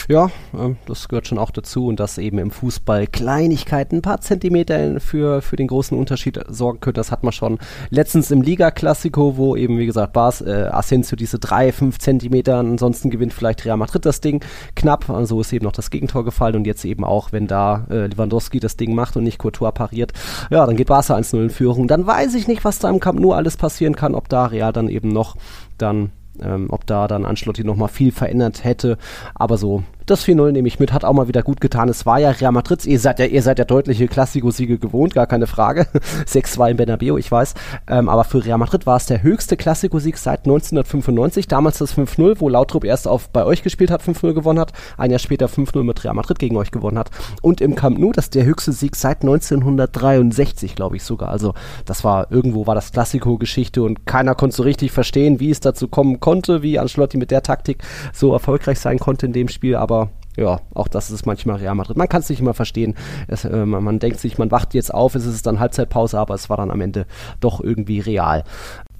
Ja, 0.08 0.28
äh, 0.54 0.76
das 0.86 1.08
gehört 1.08 1.28
schon 1.28 1.38
auch 1.38 1.52
dazu 1.52 1.88
und 1.88 2.00
dass 2.00 2.18
eben 2.18 2.40
im 2.40 2.52
Fußball 2.52 3.08
Kleinigkeiten, 3.08 3.98
ein 3.98 4.02
paar 4.02 4.22
Zentimeter 4.22 5.00
für, 5.00 5.42
für 5.42 5.56
den 5.56 5.68
großen 5.68 5.98
Unterschied 5.98 6.40
sorgen 6.48 6.80
können, 6.80 6.96
das 6.96 7.12
hat 7.12 7.24
man 7.24 7.32
schon 7.32 7.60
letztens 7.90 8.32
im 8.32 8.42
Liga-Klassiko, 8.42 9.38
wo 9.38 9.56
eben, 9.56 9.78
wie 9.78 9.86
gesagt, 9.86 10.14
Bas, 10.14 10.42
äh, 10.42 10.70
Asensio 10.72 11.16
diese 11.16 11.40
drei, 11.40 11.72
fünf 11.72 12.00
Zentimeter, 12.00 12.58
ansonsten 12.58 13.10
gewinnt 13.10 13.34
vielleicht 13.34 13.66
Real 13.66 13.78
Madrid 13.78 14.06
das 14.06 14.22
Ding 14.22 14.44
knapp, 14.76 15.10
also 15.10 15.42
ist 15.42 15.54
eben 15.54 15.66
noch 15.66 15.72
das 15.72 15.92
Gegentor 15.92 16.26
gefallen 16.26 16.56
und 16.56 16.66
jetzt 16.66 16.86
eben 16.86 17.04
auch, 17.04 17.32
wenn 17.32 17.48
da 17.48 17.86
äh, 17.90 18.08
Lewandowski 18.08 18.60
das 18.60 18.78
Ding 18.78 18.96
macht 18.96 19.16
und 19.16 19.24
nicht 19.24 19.38
Courtois 19.38 19.72
pariert, 19.72 20.14
ja, 20.50 20.66
dann 20.66 20.76
geht 20.76 20.88
Barca 20.88 21.16
1-0 21.16 21.44
in 21.44 21.50
Führung. 21.50 21.88
Dann 21.88 22.06
weiß 22.06 22.34
ich 22.36 22.48
nicht, 22.48 22.66
was 22.66 22.80
da 22.80 22.90
im 22.90 23.00
Camp 23.00 23.20
nur 23.20 23.36
alles 23.36 23.58
passieren 23.58 23.96
kann, 23.96 24.16
ob 24.16 24.30
da 24.30 24.46
Real 24.46 24.74
dann 24.74 24.90
eben 24.90 25.10
noch 25.10 25.36
dann 25.78 26.12
ähm, 26.44 26.68
ob 26.70 26.86
da 26.86 27.08
dann 27.08 27.26
Ancelotti 27.26 27.64
nochmal 27.64 27.90
viel 27.90 28.12
verändert 28.12 28.64
hätte. 28.64 28.98
Aber 29.36 29.58
so 29.58 29.84
das 30.10 30.26
4-0 30.26 30.52
nehme 30.52 30.68
ich 30.68 30.80
mit, 30.80 30.94
hat 30.94 31.06
auch 31.06 31.14
mal 31.14 31.28
wieder 31.28 31.44
gut 31.44 31.62
getan. 31.62 31.90
Es 31.90 32.06
war 32.06 32.20
ja 32.20 32.32
Real 32.32 32.52
Madrid, 32.52 32.86
ihr 32.86 33.00
seid 33.00 33.20
ja, 33.20 33.26
ihr 33.26 33.42
seid 33.42 33.60
ja 33.60 33.66
deutliche 33.66 34.08
Klassiko-Siege 34.08 34.78
gewohnt, 34.78 35.14
gar 35.14 35.28
keine 35.28 35.48
Frage. 35.48 35.88
6-2 36.28 36.72
in 36.72 36.78
Bernabeu, 36.78 37.18
ich 37.18 37.32
weiß. 37.32 37.54
Ähm, 37.88 38.10
aber 38.10 38.24
für 38.24 38.44
Real 38.44 38.58
Madrid 38.58 38.86
war 38.86 38.98
es 38.98 39.06
der 39.06 39.24
höchste 39.24 39.58
Klassiko-Sieg 39.58 40.18
seit 40.18 40.40
1995. 40.42 41.48
Damals 41.48 41.78
das 41.78 41.96
5-0, 41.96 42.40
wo 42.40 42.50
Lautrup 42.50 42.86
erst 42.86 43.08
auf 43.08 43.30
bei 43.30 43.46
euch 43.46 43.64
gespielt 43.64 43.92
hat, 43.92 44.02
5-0 44.02 44.34
gewonnen 44.34 44.60
hat. 44.60 44.74
Ein 44.98 45.12
Jahr 45.12 45.20
später 45.20 45.48
5-0 45.48 45.84
mit 45.84 46.04
Real 46.04 46.14
Madrid 46.14 46.40
gegen 46.40 46.58
euch 46.58 46.72
gewonnen 46.72 46.98
hat. 46.98 47.12
Und 47.42 47.62
im 47.62 47.76
Camp 47.76 48.00
Nou, 48.00 48.12
das 48.12 48.26
ist 48.26 48.36
der 48.36 48.46
höchste 48.46 48.72
Sieg 48.72 48.96
seit 48.96 49.22
1963, 49.22 50.76
glaube 50.76 50.96
ich 50.96 51.04
sogar. 51.04 51.30
Also 51.30 51.54
das 51.86 52.04
war, 52.04 52.32
irgendwo 52.32 52.68
war 52.68 52.76
das 52.76 52.92
Klassiko-Geschichte 52.92 53.84
und 53.84 54.06
keiner 54.06 54.36
konnte 54.36 54.56
so 54.56 54.64
richtig 54.64 54.92
verstehen, 54.92 55.40
wie 55.40 55.52
es 55.52 55.60
dazu 55.60 55.88
kommen 55.88 56.20
konnte, 56.20 56.62
wie 56.62 56.80
Ancelotti 56.80 57.18
mit 57.18 57.32
der 57.32 57.44
Taktik 57.44 57.84
so 58.14 58.34
erfolgreich 58.34 58.80
sein 58.80 59.00
konnte 59.00 59.26
in 59.26 59.34
dem 59.34 59.50
Spiel. 59.50 59.76
Aber 59.76 59.99
ja, 60.40 60.62
auch 60.74 60.88
das 60.88 61.12
ist 61.12 61.26
manchmal 61.26 61.58
Real 61.58 61.76
Madrid. 61.76 61.98
Man 61.98 62.08
kann 62.08 62.22
es 62.22 62.30
nicht 62.30 62.40
immer 62.40 62.54
verstehen. 62.54 62.96
Es, 63.28 63.46
äh, 63.46 63.66
man, 63.66 64.00
denkt 64.00 64.20
sich, 64.20 64.38
man 64.38 64.52
wacht 64.52 64.74
jetzt 64.74 64.94
auf, 64.94 65.16
es 65.16 65.26
ist 65.26 65.46
dann 65.46 65.60
Halbzeitpause, 65.60 66.18
aber 66.18 66.34
es 66.34 66.50
war 66.50 66.58
dann 66.58 66.72
am 66.72 66.82
Ende 66.82 67.06
doch 67.40 67.62
irgendwie 67.62 68.00
real. 68.00 68.44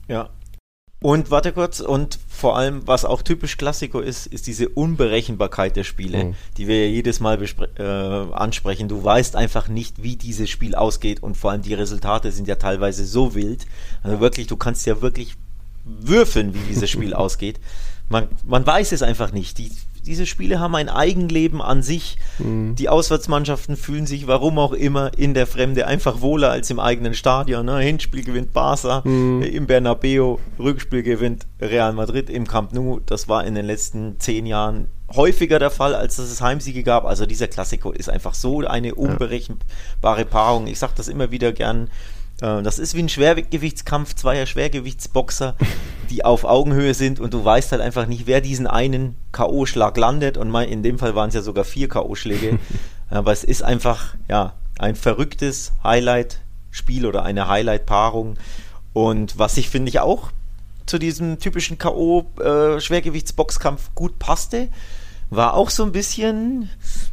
Ja. 0.08 0.30
Und 1.02 1.32
warte 1.32 1.54
kurz, 1.54 1.80
und 1.80 2.20
vor 2.28 2.58
allem, 2.58 2.86
was 2.86 3.06
auch 3.06 3.22
typisch 3.22 3.58
Klassiko 3.58 4.02
ist, 4.02 4.26
ist 4.28 4.48
diese 4.48 4.68
Unberechenbarkeit 4.68 5.78
der 5.78 5.86
Spiele, 5.86 6.26
mhm. 6.26 6.36
die 6.58 6.68
wir 6.68 6.86
ja 6.86 6.92
jedes 6.92 7.22
Mal 7.22 7.42
äh, 7.78 7.84
ansprechen. 8.34 8.90
Du 8.90 9.02
weißt 9.02 9.38
einfach 9.38 9.70
nicht, 9.70 10.04
wie 10.04 10.18
dieses 10.18 10.50
Spiel 10.50 10.76
ausgeht 10.76 11.24
und 11.24 11.38
vor 11.38 11.52
allem 11.52 11.62
die 11.62 11.74
Resultate 11.74 12.34
sind 12.34 12.50
ja 12.50 12.56
teilweise 12.56 13.06
so 13.06 13.34
wild. 13.34 13.66
Also 14.04 14.20
wirklich, 14.20 14.48
du 14.48 14.58
kannst 14.58 14.86
ja 14.86 15.02
wirklich 15.02 15.36
würfeln, 15.86 16.54
wie 16.54 16.68
dieses 16.68 16.90
Spiel 16.90 17.14
ausgeht. 17.14 17.62
Man, 18.10 18.28
man 18.44 18.68
weiß 18.68 18.92
es 18.92 19.02
einfach 19.02 19.32
nicht. 19.32 19.58
Die, 19.58 19.72
diese 20.10 20.26
Spiele 20.26 20.60
haben 20.60 20.74
ein 20.74 20.90
Eigenleben 20.90 21.62
an 21.62 21.84
sich. 21.84 22.18
Mhm. 22.40 22.74
Die 22.76 22.90
Auswärtsmannschaften 22.90 23.78
fühlen 23.78 24.08
sich, 24.08 24.26
warum 24.26 24.58
auch 24.58 24.74
immer, 24.74 25.12
in 25.16 25.36
der 25.36 25.46
Fremde 25.46 25.86
einfach 25.86 26.22
wohler 26.22 26.50
als 26.50 26.72
im 26.72 26.80
eigenen 26.80 27.14
Stadion. 27.14 27.68
Ne? 27.68 27.78
Hinspiel 27.78 28.24
gewinnt 28.24 28.52
Barca, 28.52 29.04
mhm. 29.06 29.44
im 29.44 29.68
Bernabeu, 29.68 30.38
Rückspiel 30.58 31.04
gewinnt 31.04 31.46
Real 31.62 31.94
Madrid 31.94 32.30
im 32.30 32.48
Camp 32.48 32.74
Nou. 32.74 33.00
Das 33.06 33.30
war 33.30 33.46
in 33.46 33.54
den 33.54 33.66
letzten 33.66 34.20
zehn 34.20 34.48
Jahren 34.48 34.88
häufiger 35.16 35.60
der 35.60 35.70
Fall, 35.70 35.94
als 35.94 36.16
dass 36.16 36.32
es 36.32 36.42
Heimsiege 36.42 36.82
gab. 36.82 37.06
Also 37.06 37.28
dieser 37.28 37.48
Klassiker 37.48 37.96
ist 37.96 38.10
einfach 38.10 38.34
so 38.34 38.62
eine 38.62 38.96
unberechenbare 38.96 40.26
Paarung. 40.26 40.66
Ich 40.66 40.80
sage 40.80 40.94
das 40.98 41.08
immer 41.08 41.30
wieder 41.30 41.52
gern 41.52 41.90
das 42.40 42.80
ist 42.80 42.96
wie 42.96 43.04
ein 43.04 43.10
Schwergewichtskampf 43.10 44.16
zweier 44.16 44.46
Schwergewichtsboxer, 44.46 45.56
die 46.10 46.24
auf 46.24 46.46
Augenhöhe 46.46 46.94
sind 46.94 47.20
und 47.20 47.34
du 47.34 47.44
weißt 47.44 47.72
halt 47.72 47.82
einfach 47.82 48.06
nicht, 48.06 48.28
wer 48.28 48.42
diesen 48.42 48.68
einen 48.68 49.16
K.O.-Schlag 49.32 50.00
landet 50.00 50.38
und 50.38 50.54
in 50.56 50.84
dem 50.84 51.00
Fall 51.00 51.16
waren 51.16 51.30
es 51.30 51.36
ja 51.36 51.42
sogar 51.42 51.66
vier 51.66 51.90
K.O.-Schläge. 51.90 52.60
Aber 53.10 53.32
es 53.32 53.44
ist 53.44 53.64
einfach, 53.64 54.16
ja, 54.28 54.54
ein 54.78 54.96
verrücktes 54.96 55.74
Highlight-Spiel 55.84 57.06
oder 57.06 57.24
eine 57.24 57.48
Highlight-Paarung. 57.48 58.38
Und 58.94 59.38
was 59.38 59.58
ich 59.58 59.70
finde 59.70 59.90
ich 59.90 60.00
auch 60.00 60.32
zu 60.86 60.98
diesem 60.98 61.40
typischen 61.40 61.78
K.O.-Schwergewichtsboxkampf 61.78 63.88
äh, 63.88 63.92
gut 63.96 64.18
passte, 64.20 64.70
war 65.30 65.54
auch 65.54 65.70
so 65.70 65.84
ein 65.84 65.92
bisschen 65.92 66.70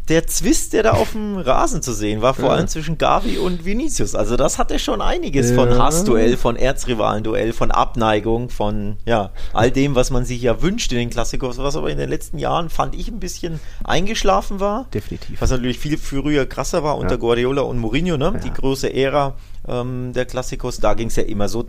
der 0.08 0.26
Zwist, 0.26 0.72
der 0.72 0.84
da 0.84 0.92
auf 0.92 1.12
dem 1.12 1.36
Rasen 1.36 1.82
zu 1.82 1.92
sehen 1.92 2.22
war, 2.22 2.34
vor 2.34 2.46
ja. 2.46 2.50
allem 2.52 2.68
zwischen 2.68 2.96
Gavi 2.96 3.38
und 3.38 3.64
Vinicius. 3.64 4.14
Also 4.14 4.36
das 4.36 4.58
hatte 4.58 4.78
schon 4.78 5.00
einiges 5.00 5.50
ja. 5.50 5.56
von 5.56 5.78
Hassduell, 5.78 6.36
von 6.36 6.56
Erzrivalenduell, 6.56 7.52
von 7.52 7.70
Abneigung, 7.70 8.50
von 8.50 8.98
ja, 9.04 9.30
all 9.52 9.70
dem, 9.70 9.94
was 9.94 10.10
man 10.10 10.24
sich 10.24 10.42
ja 10.42 10.62
wünscht 10.62 10.92
in 10.92 10.98
den 10.98 11.10
Klassikers, 11.10 11.58
was 11.58 11.76
aber 11.76 11.90
in 11.90 11.98
den 11.98 12.08
letzten 12.08 12.38
Jahren, 12.38 12.70
fand 12.70 12.94
ich, 12.94 13.08
ein 13.08 13.18
bisschen 13.18 13.58
eingeschlafen 13.82 14.60
war. 14.60 14.86
Definitiv. 14.94 15.40
Was 15.40 15.50
natürlich 15.50 15.78
viel 15.78 15.98
früher 15.98 16.46
krasser 16.46 16.84
war 16.84 16.96
unter 16.98 17.14
ja. 17.14 17.16
Guardiola 17.16 17.62
und 17.62 17.78
Mourinho, 17.78 18.16
ne? 18.16 18.40
Die 18.44 18.52
große 18.52 18.92
Ära 18.92 19.34
ähm, 19.66 20.12
der 20.12 20.26
Klassikos, 20.26 20.78
da 20.78 20.94
ging 20.94 21.08
es 21.08 21.16
ja 21.16 21.24
immer 21.24 21.48
so 21.48 21.66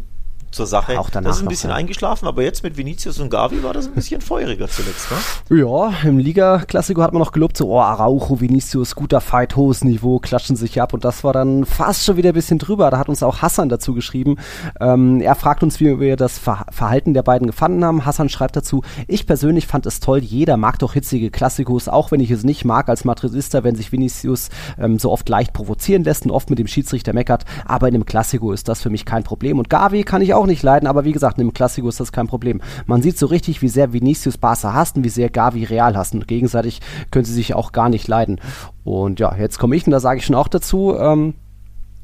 zur 0.52 0.68
Sache. 0.68 1.00
Auch 1.00 1.10
danach 1.10 1.30
das 1.30 1.38
ist 1.38 1.44
ein 1.44 1.50
bisschen 1.50 1.70
noch, 1.70 1.78
eingeschlafen, 1.78 2.28
aber 2.28 2.44
jetzt 2.44 2.64
mit 2.64 2.78
Vinicius 2.78 3.20
und 3.20 3.30
Gavi 3.30 3.64
war 3.64 3.74
das 3.74 3.88
ein 3.88 3.94
bisschen 3.94 4.22
feuriger 4.22 4.68
zuletzt, 4.68 5.08
ne? 5.12 5.58
Ja, 5.60 5.94
im 6.04 6.18
Liga-Klassiko 6.18 7.02
hat 7.02 7.14
man 7.14 7.22
noch 7.22 7.32
gelobt, 7.32 7.58
so, 7.58 7.70
oh, 7.70 7.80
Araujo, 7.80 8.40
Vinicius, 8.40 8.96
guter 8.96 9.22
Fight, 9.22 9.56
hohes 9.56 9.84
Niveau, 9.84 10.20
klatschen 10.20 10.56
sich 10.56 10.82
ab 10.82 10.94
und 10.94 11.06
das 11.06 11.24
war 11.24 11.34
dann 11.34 11.66
fast 11.66 12.06
schon 12.06 12.18
wieder 12.18 12.30
ein 12.30 12.34
bisschen 12.36 12.60
drüber. 12.60 12.90
Da 12.92 12.98
hat 12.98 13.10
uns 13.10 13.24
auch 13.24 13.42
Hassan 13.42 13.70
dazu 13.70 13.94
geschrieben. 13.94 14.38
Ähm, 14.80 15.22
er 15.22 15.36
fragt 15.36 15.64
uns, 15.64 15.80
wie 15.80 16.00
wir 16.00 16.16
das 16.16 16.38
Ver 16.38 16.66
Verhalten 16.72 17.14
der 17.14 17.24
beiden 17.24 17.48
gefunden 17.48 17.84
haben. 17.84 18.06
Hassan 18.06 18.30
schreibt 18.30 18.56
dazu, 18.56 18.82
ich 19.08 19.26
persönlich 19.28 19.68
fand 19.68 19.86
es 19.86 20.00
toll, 20.00 20.20
jeder 20.20 20.58
mag 20.58 20.80
doch 20.80 20.94
hitzige 20.94 21.30
Klassikos, 21.30 21.88
auch 21.88 22.12
wenn 22.12 22.20
ich 22.20 22.32
es 22.32 22.44
nicht 22.44 22.66
mag 22.66 22.90
als 22.90 23.06
Madridista, 23.06 23.64
wenn 23.64 23.76
sich 23.76 23.92
Vinicius 23.92 24.50
ähm, 24.80 25.00
so 25.00 25.12
oft 25.12 25.28
leicht 25.30 25.54
provozieren 25.54 26.04
lässt 26.04 26.26
und 26.26 26.32
oft 26.32 26.50
mit 26.50 26.60
dem 26.60 26.68
Schiedsrichter 26.68 27.14
meckert, 27.14 27.46
aber 27.66 27.88
in 27.88 27.96
einem 27.96 28.06
Klassiko 28.06 28.52
ist 28.52 28.68
das 28.68 28.82
für 28.82 28.90
mich 28.90 29.06
kein 29.06 29.24
Problem. 29.24 29.60
Und 29.60 29.70
Gavi 29.70 30.04
kann 30.04 30.22
ich 30.22 30.34
auch 30.34 30.37
nicht 30.46 30.64
leiden, 30.64 30.88
aber 30.88 31.06
wie 31.06 31.12
gesagt, 31.12 31.40
im 31.40 31.54
Klassiko 31.54 31.90
ist 31.90 32.00
das 32.00 32.12
kein 32.12 32.28
Problem. 32.28 32.62
Man 32.86 33.02
sieht 33.02 33.18
so 33.18 33.26
richtig, 33.26 33.62
wie 33.62 33.70
sehr 33.70 33.94
Vinicius 33.94 34.38
Barca 34.38 34.74
hasst 34.74 34.98
und 34.98 35.04
wie 35.04 35.10
sehr 35.10 35.30
Gavi 35.30 35.64
Real 35.64 35.98
hassen. 35.98 36.28
Gegenseitig 36.28 36.82
können 37.12 37.26
sie 37.26 37.34
sich 37.34 37.54
auch 37.54 37.72
gar 37.72 37.90
nicht 37.90 38.08
leiden. 38.08 38.40
Und 38.84 39.20
ja, 39.20 39.36
jetzt 39.36 39.60
komme 39.60 39.76
ich 39.76 39.86
und 39.86 39.92
da 39.92 40.00
sage 40.00 40.20
ich 40.20 40.26
schon 40.26 40.36
auch 40.36 40.48
dazu, 40.48 40.96
ähm, 40.98 41.34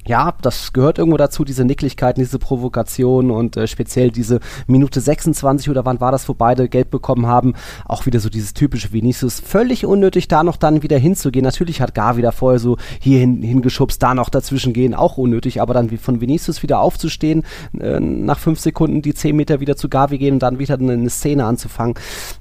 ja, 0.06 0.34
das 0.42 0.74
gehört 0.74 0.98
irgendwo 0.98 1.18
dazu, 1.18 1.44
diese 1.44 1.64
Nicklichkeiten, 1.64 2.22
diese 2.22 2.40
Provokation 2.40 3.32
und 3.32 3.56
äh, 3.56 3.68
speziell 3.68 4.12
diese 4.12 4.40
Minute 4.68 5.00
26 5.00 5.70
oder 5.70 5.86
wann 5.86 6.02
war 6.02 6.12
das, 6.12 6.28
wo 6.28 6.34
beide 6.34 6.68
Geld 6.68 6.90
bekommen 6.90 7.28
haben, 7.28 7.54
auch 7.86 8.06
wieder 8.06 8.20
so 8.20 8.30
dieses 8.30 8.54
typische 8.54 8.92
Vinicius, 8.92 9.40
völlig 9.40 9.86
unnötig 9.86 10.28
da 10.28 10.44
noch 10.44 10.58
dann 10.58 10.84
wieder 10.84 10.98
hinzugehen. 10.98 11.44
Natürlich 11.44 11.82
hat 11.82 11.94
Gar 11.94 12.18
wieder 12.18 12.32
vorher 12.32 12.60
so 12.60 12.78
hier 13.00 13.20
hin, 13.20 13.42
hingeschubst, 13.42 14.02
da 14.02 14.14
noch 14.14 14.30
dazwischen 14.30 14.74
gehen, 14.74 14.94
auch 14.94 15.18
unnötig, 15.18 15.62
aber 15.62 15.74
dann 15.74 15.92
wie 15.92 15.98
von 15.98 16.22
Vinicius 16.22 16.64
wieder 16.64 16.80
aufzustehen, 16.80 17.44
äh, 17.80 18.00
nach 18.00 18.40
fünf 18.40 18.60
Sekunden 18.60 19.02
die 19.02 19.14
zehn 19.14 19.36
Meter 19.36 19.60
wieder 19.60 19.76
zu 19.76 19.90
Gavi 19.90 20.18
gehen 20.18 20.34
und 20.34 20.44
dann 20.44 20.60
wieder 20.60 20.78
eine 20.78 21.10
Szene 21.10 21.46
anzufangen, 21.46 21.96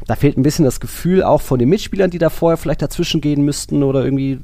da 0.07 0.16
fehlt 0.16 0.37
ein 0.37 0.42
bisschen 0.42 0.64
das 0.64 0.81
Gefühl 0.81 1.22
auch 1.22 1.40
von 1.40 1.59
den 1.59 1.68
Mitspielern, 1.68 2.11
die 2.11 2.18
da 2.18 2.31
vorher 2.31 2.57
vielleicht 2.57 2.83
dazwischen 2.83 3.20
gehen 3.20 3.44
müssten 3.44 3.83
oder 3.83 4.05
irgendwie 4.05 4.40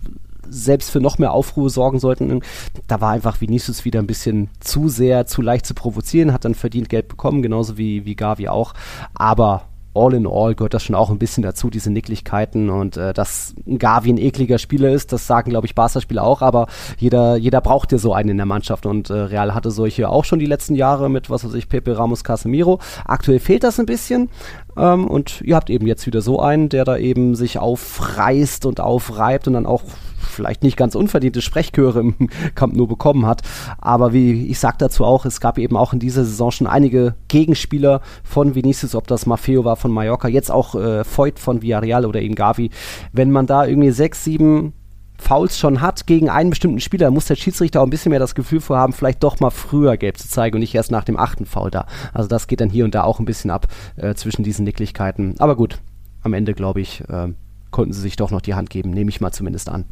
selbst 0.51 0.91
für 0.91 1.01
noch 1.01 1.19
mehr 1.19 1.33
Aufruhr 1.33 1.71
sorgen 1.71 1.99
sollten. 1.99 2.41
Da 2.87 3.01
war 3.01 3.11
einfach 3.11 3.41
Vinicius 3.41 3.85
wieder 3.85 4.01
ein 4.01 4.07
bisschen 4.07 4.51
zu 4.61 4.89
sehr, 4.89 5.27
zu 5.27 5.43
leicht 5.43 5.67
zu 5.67 5.75
provozieren, 5.75 6.33
hat 6.33 6.45
dann 6.45 6.55
verdient 6.55 6.89
Geld 6.89 7.09
bekommen, 7.09 7.43
genauso 7.43 7.79
wie, 7.79 8.05
wie 8.05 8.17
Gavi 8.17 8.49
auch. 8.49 8.75
Aber 9.15 9.65
all 9.99 10.15
in 10.15 10.27
all 10.27 10.55
gehört 10.55 10.75
das 10.75 10.85
schon 10.85 10.95
auch 10.95 11.11
ein 11.11 11.19
bisschen 11.19 11.43
dazu, 11.43 11.71
diese 11.71 11.91
Nicklichkeiten 11.91 12.71
und 12.71 12.97
äh, 12.97 13.13
dass 13.13 13.55
Gavi 13.67 14.13
ein 14.13 14.19
ekliger 14.19 14.59
Spieler 14.59 14.91
ist, 14.91 15.13
das 15.13 15.27
sagen, 15.27 15.51
glaube 15.51 15.67
ich, 15.67 15.75
Barca-Spieler 15.75 16.23
auch, 16.23 16.43
aber 16.43 16.67
jeder, 16.99 17.37
jeder 17.37 17.61
braucht 17.61 17.93
ja 17.93 17.99
so 17.99 18.13
einen 18.13 18.31
in 18.31 18.37
der 18.37 18.47
Mannschaft 18.47 18.87
und 18.87 19.11
äh, 19.11 19.15
Real 19.15 19.55
hatte 19.55 19.71
solche 19.71 20.09
auch 20.09 20.25
schon 20.25 20.39
die 20.39 20.47
letzten 20.47 20.75
Jahre 20.75 21.09
mit, 21.09 21.31
was 21.31 21.45
weiß 21.45 21.55
ich, 21.55 21.69
Pepe 21.69 21.97
Ramos, 21.99 22.25
Casemiro. 22.25 22.79
Aktuell 23.05 23.41
fehlt 23.41 23.65
das 23.65 23.81
ein 23.81 23.87
bisschen 23.87 24.29
ähm, 24.77 25.07
und 25.07 25.41
ihr 25.43 25.57
habt 25.57 25.71
eben 25.71 25.87
jetzt 25.87 26.07
wieder 26.07 26.21
so 26.21 26.41
einen, 26.41 26.69
der 26.69 26.85
da 26.85 26.97
eben 26.97 27.35
sich 27.35 27.59
aufreißt 27.59 28.67
und 28.67 28.81
aufreibt 28.81 29.47
und 29.47 29.55
dann 29.55 29.67
auch 29.67 29.83
vielleicht 30.19 30.63
nicht 30.63 30.77
ganz 30.77 30.95
unverdiente 30.95 31.43
Sprechchöre 31.43 32.01
im 32.01 32.17
Camp 32.55 32.75
nur 32.75 32.89
bekommen 32.89 33.27
hat. 33.27 33.43
Aber 33.79 34.13
wie 34.13 34.47
ich 34.47 34.59
sag 34.59 34.79
dazu 34.79 35.05
auch, 35.05 35.25
es 35.25 35.41
gab 35.41 35.59
eben 35.59 35.77
auch 35.77 35.93
in 35.93 35.99
dieser 35.99 36.25
Saison 36.25 36.51
schon 36.51 36.67
einige 36.67 37.15
Gegenspieler 37.29 38.01
von 38.25 38.55
Vinicius, 38.55 38.95
ob 38.95 39.07
das 39.07 39.27
Maffeo 39.27 39.65
war 39.65 39.77
von 39.77 39.91
Mallorca, 39.91 40.29
jetzt 40.29 40.51
auch 40.51 40.75
äh, 40.75 41.05
Voigt 41.05 41.39
von 41.39 41.63
Villarreal 41.63 42.07
oder 42.07 42.21
eben 42.21 42.35
Gavi. 42.35 42.71
Wenn 43.13 43.31
man 43.31 43.47
da 43.47 43.65
irgendwie 43.65 43.91
sechs, 43.91 44.25
sieben 44.25 44.75
Fouls 45.19 45.59
schon 45.59 45.81
hat 45.81 46.07
gegen 46.07 46.31
einen 46.31 46.51
bestimmten 46.51 46.81
Spieler, 46.81 47.11
muss 47.11 47.27
der 47.27 47.35
Schiedsrichter 47.35 47.81
auch 47.81 47.87
ein 47.87 47.91
bisschen 47.91 48.11
mehr 48.11 48.21
das 48.21 48.35
Gefühl 48.35 48.61
vorhaben, 48.61 48.93
vielleicht 48.93 49.23
doch 49.23 49.41
mal 49.41 49.51
früher 49.51 49.97
gelb 49.97 50.17
zu 50.17 50.29
zeigen 50.29 50.57
und 50.57 50.61
nicht 50.61 50.75
erst 50.75 50.91
nach 50.91 51.05
dem 51.05 51.19
achten 51.19 51.45
Foul 51.45 51.71
da. 51.71 51.87
Also 52.15 52.29
das 52.29 52.47
geht 52.47 52.61
dann 52.61 52.71
hier 52.71 52.85
und 52.85 52.95
da 52.95 53.03
auch 53.03 53.19
ein 53.19 53.25
bisschen 53.25 53.51
ab 53.51 53.67
äh, 53.97 54.15
zwischen 54.15 54.45
diesen 54.45 54.65
Nicklichkeiten. 54.65 55.35
Aber 55.39 55.57
gut, 55.57 55.81
am 56.23 56.35
Ende 56.35 56.55
glaube 56.55 56.81
ich, 56.81 57.03
äh, 57.09 57.29
konnten 57.71 57.93
sie 57.93 58.01
sich 58.01 58.17
doch 58.17 58.31
noch 58.31 58.41
die 58.41 58.55
Hand 58.55 58.71
geben, 58.71 58.91
nehme 58.91 59.11
ich 59.11 59.21
mal 59.21 59.33
zumindest 59.33 59.69
an. 59.69 59.85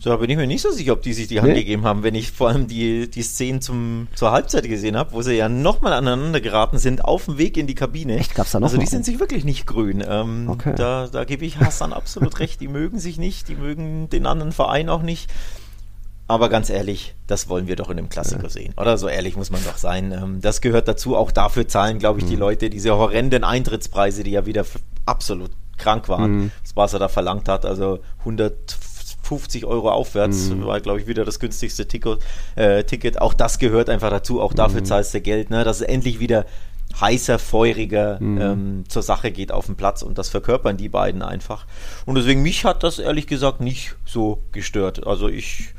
So, 0.00 0.16
bin 0.16 0.30
ich 0.30 0.36
mir 0.36 0.46
nicht 0.46 0.62
so 0.62 0.70
sicher, 0.70 0.92
ob 0.92 1.02
die 1.02 1.12
sich 1.12 1.26
die 1.26 1.40
Hand 1.40 1.52
nee. 1.52 1.60
gegeben 1.60 1.84
haben, 1.84 2.02
wenn 2.02 2.14
ich 2.14 2.30
vor 2.30 2.48
allem 2.48 2.68
die, 2.68 3.10
die 3.10 3.22
Szenen 3.22 3.60
zum, 3.60 4.06
zur 4.14 4.30
Halbzeit 4.30 4.64
gesehen 4.68 4.96
habe, 4.96 5.12
wo 5.12 5.22
sie 5.22 5.34
ja 5.34 5.48
nochmal 5.48 5.92
aneinander 5.92 6.40
geraten 6.40 6.78
sind 6.78 7.04
auf 7.04 7.24
dem 7.24 7.38
Weg 7.38 7.56
in 7.56 7.66
die 7.66 7.74
Kabine. 7.74 8.16
Echt, 8.16 8.34
gab's 8.34 8.52
da 8.52 8.60
noch 8.60 8.68
Also 8.68 8.78
die 8.78 8.86
sind 8.86 9.04
sich 9.04 9.18
wirklich 9.18 9.44
nicht 9.44 9.66
grün. 9.66 10.04
Ähm, 10.06 10.48
okay. 10.48 10.74
Da, 10.76 11.08
da 11.08 11.24
gebe 11.24 11.44
ich 11.44 11.58
Hassan 11.58 11.92
absolut 11.92 12.38
recht. 12.38 12.60
Die 12.60 12.68
mögen 12.68 13.00
sich 13.00 13.18
nicht, 13.18 13.48
die 13.48 13.56
mögen 13.56 14.08
den 14.08 14.26
anderen 14.26 14.52
Verein 14.52 14.88
auch 14.88 15.02
nicht. 15.02 15.30
Aber 16.28 16.50
ganz 16.50 16.68
ehrlich, 16.68 17.14
das 17.26 17.48
wollen 17.48 17.66
wir 17.66 17.76
doch 17.76 17.88
in 17.88 17.98
einem 17.98 18.10
Klassiker 18.10 18.44
ja. 18.44 18.48
sehen. 18.50 18.74
Oder 18.76 18.98
so 18.98 19.08
ehrlich 19.08 19.36
muss 19.36 19.50
man 19.50 19.64
doch 19.64 19.78
sein. 19.78 20.12
Ähm, 20.12 20.40
das 20.42 20.60
gehört 20.60 20.86
dazu. 20.86 21.16
Auch 21.16 21.32
dafür 21.32 21.66
zahlen, 21.66 21.98
glaube 21.98 22.20
ich, 22.20 22.26
mhm. 22.26 22.30
die 22.30 22.36
Leute 22.36 22.70
diese 22.70 22.94
horrenden 22.94 23.44
Eintrittspreise, 23.44 24.22
die 24.22 24.32
ja 24.32 24.46
wieder 24.46 24.64
absolut 25.06 25.50
krank 25.78 26.08
waren, 26.08 26.30
mhm. 26.30 26.50
was 26.62 26.74
Barca 26.74 26.98
da 26.98 27.08
verlangt 27.08 27.48
hat. 27.48 27.64
Also 27.64 28.00
100 28.20 28.76
50 29.28 29.66
Euro 29.66 29.90
aufwärts, 29.90 30.48
mhm. 30.48 30.64
war 30.64 30.80
glaube 30.80 31.00
ich 31.00 31.06
wieder 31.06 31.24
das 31.24 31.38
günstigste 31.38 31.86
Ticket, 31.86 32.20
äh, 32.56 32.84
Ticket. 32.84 33.20
Auch 33.20 33.34
das 33.34 33.58
gehört 33.58 33.90
einfach 33.90 34.10
dazu, 34.10 34.40
auch 34.40 34.54
dafür 34.54 34.80
mhm. 34.80 34.86
zahlst 34.86 35.14
du 35.14 35.20
Geld, 35.20 35.50
ne? 35.50 35.64
dass 35.64 35.80
es 35.80 35.82
endlich 35.82 36.18
wieder 36.18 36.46
heißer, 37.00 37.38
feuriger 37.38 38.18
mhm. 38.20 38.40
ähm, 38.40 38.84
zur 38.88 39.02
Sache 39.02 39.30
geht 39.30 39.52
auf 39.52 39.66
dem 39.66 39.76
Platz 39.76 40.02
und 40.02 40.18
das 40.18 40.30
verkörpern 40.30 40.76
die 40.76 40.88
beiden 40.88 41.22
einfach. 41.22 41.66
Und 42.06 42.14
deswegen 42.14 42.42
mich 42.42 42.64
hat 42.64 42.82
das 42.82 42.98
ehrlich 42.98 43.26
gesagt 43.26 43.60
nicht 43.60 43.94
so 44.06 44.38
gestört. 44.52 45.06
Also 45.06 45.28
ich 45.28 45.74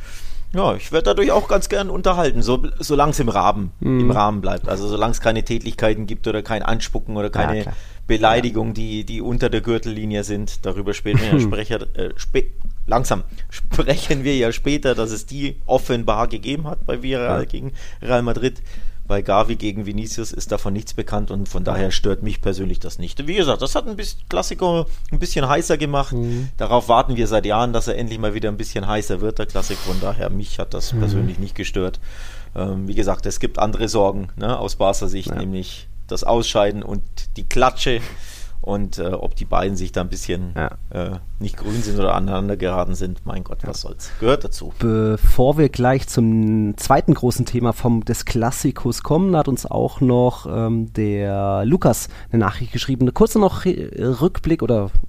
ja, 0.52 0.74
ich 0.74 0.92
werde 0.92 1.06
dadurch 1.06 1.32
auch 1.32 1.48
ganz 1.48 1.70
gern 1.70 1.92
unterhalten, 1.92 2.42
so, 2.42 2.64
solange 2.80 3.12
es 3.12 3.20
im 3.20 3.30
Rahmen, 3.30 3.72
mhm. 3.82 4.00
im 4.00 4.12
Rahmen 4.12 4.42
bleibt. 4.42 4.68
Also 4.68 4.88
solange 4.88 5.12
es 5.12 5.22
keine 5.22 5.44
Tätlichkeiten 5.44 6.08
gibt 6.08 6.28
oder 6.28 6.42
kein 6.42 6.64
Anspucken 6.64 7.18
oder 7.18 7.30
keine 7.30 7.66
ja, 7.66 7.74
Beleidigung, 8.08 8.74
die, 8.74 9.04
die 9.04 9.22
unter 9.22 9.52
der 9.52 9.62
Gürtellinie 9.62 10.24
sind. 10.24 10.66
Darüber 10.66 10.96
später 10.96 11.24
ja 11.24 11.40
Sprecher, 11.40 11.82
äh, 11.96 12.10
spä 12.16 12.46
langsam 12.90 13.24
sprechen 13.50 14.24
wir 14.24 14.36
ja 14.36 14.52
später, 14.52 14.96
dass 14.96 15.12
es 15.12 15.26
die 15.26 15.62
offenbar 15.66 16.28
gegeben 16.28 16.68
hat 16.68 16.86
bei 16.86 17.02
Villarreal 17.02 17.42
ja. 17.42 17.46
gegen 17.46 17.74
Real 18.02 18.24
Madrid. 18.24 18.62
Bei 19.08 19.24
Gavi 19.24 19.56
gegen 19.56 19.88
Vinicius 19.88 20.32
ist 20.32 20.52
davon 20.52 20.74
nichts 20.74 20.94
bekannt 20.94 21.32
und 21.32 21.50
von 21.50 21.64
daher 21.64 21.90
stört 21.90 22.22
mich 22.22 22.42
persönlich 22.42 22.80
das 22.80 23.00
nicht. 23.00 23.26
Wie 23.26 23.34
gesagt, 23.34 23.64
das 23.64 23.74
hat 23.74 23.88
ein 23.88 23.96
bisschen 23.96 24.22
Klassiker 24.30 24.86
ein 25.12 25.18
bisschen 25.18 25.50
heißer 25.50 25.78
gemacht. 25.78 26.14
Mhm. 26.14 26.50
Darauf 26.58 26.90
warten 26.90 27.16
wir 27.16 27.26
seit 27.26 27.48
Jahren, 27.48 27.74
dass 27.74 27.88
er 27.88 27.98
endlich 27.98 28.20
mal 28.20 28.36
wieder 28.36 28.50
ein 28.50 28.58
bisschen 28.58 28.88
heißer 28.88 29.20
wird, 29.20 29.40
der 29.40 29.48
Klassiker. 29.48 29.80
Von 29.80 30.00
daher, 30.00 30.30
mich 30.30 30.60
hat 30.60 30.76
das 30.76 30.94
mhm. 30.94 31.00
persönlich 31.00 31.40
nicht 31.40 31.56
gestört. 31.56 32.00
Ähm, 32.56 32.88
wie 32.88 32.94
gesagt, 32.94 33.26
es 33.26 33.40
gibt 33.40 33.58
andere 33.58 33.90
Sorgen 33.90 34.30
ne, 34.36 34.60
aus 34.60 34.76
Barca 34.76 35.08
Sicht, 35.08 35.30
ja. 35.30 35.36
nämlich 35.36 35.88
das 36.06 36.24
Ausscheiden 36.24 36.84
und 36.84 37.02
die 37.36 37.50
Klatsche 37.50 38.02
und 38.62 39.00
äh, 39.00 39.08
ob 39.08 39.36
die 39.36 39.46
beiden 39.46 39.78
sich 39.78 39.92
da 39.92 40.02
ein 40.02 40.10
bisschen 40.10 40.54
ja. 40.56 40.72
äh, 40.90 41.18
nicht 41.40 41.58
grün 41.58 41.82
sind 41.82 41.98
oder 41.98 42.16
aneinander 42.16 42.58
geraten 42.58 42.94
sind, 42.94 43.26
mein 43.26 43.44
Gott, 43.44 43.60
was 43.64 43.82
soll's. 43.82 44.12
Gehört 44.20 44.44
dazu. 44.44 44.74
Bevor 44.80 45.58
wir 45.58 45.70
gleich 45.70 46.08
zum 46.08 46.76
zweiten 46.78 47.14
großen 47.14 47.46
Thema 47.46 47.72
vom, 47.72 48.04
des 48.04 48.26
Klassikos 48.26 49.02
kommen, 49.02 49.36
hat 49.36 49.48
uns 49.48 49.66
auch 49.66 50.02
noch 50.02 50.46
ähm, 50.46 50.92
der 50.94 51.64
Lukas 51.66 52.10
eine 52.32 52.40
Nachricht 52.42 52.74
geschrieben. 52.74 53.04
Eine 53.04 53.14
kurze 53.14 53.40
noch 53.40 53.66
Rückblick 53.66 54.62
oder 54.62 54.92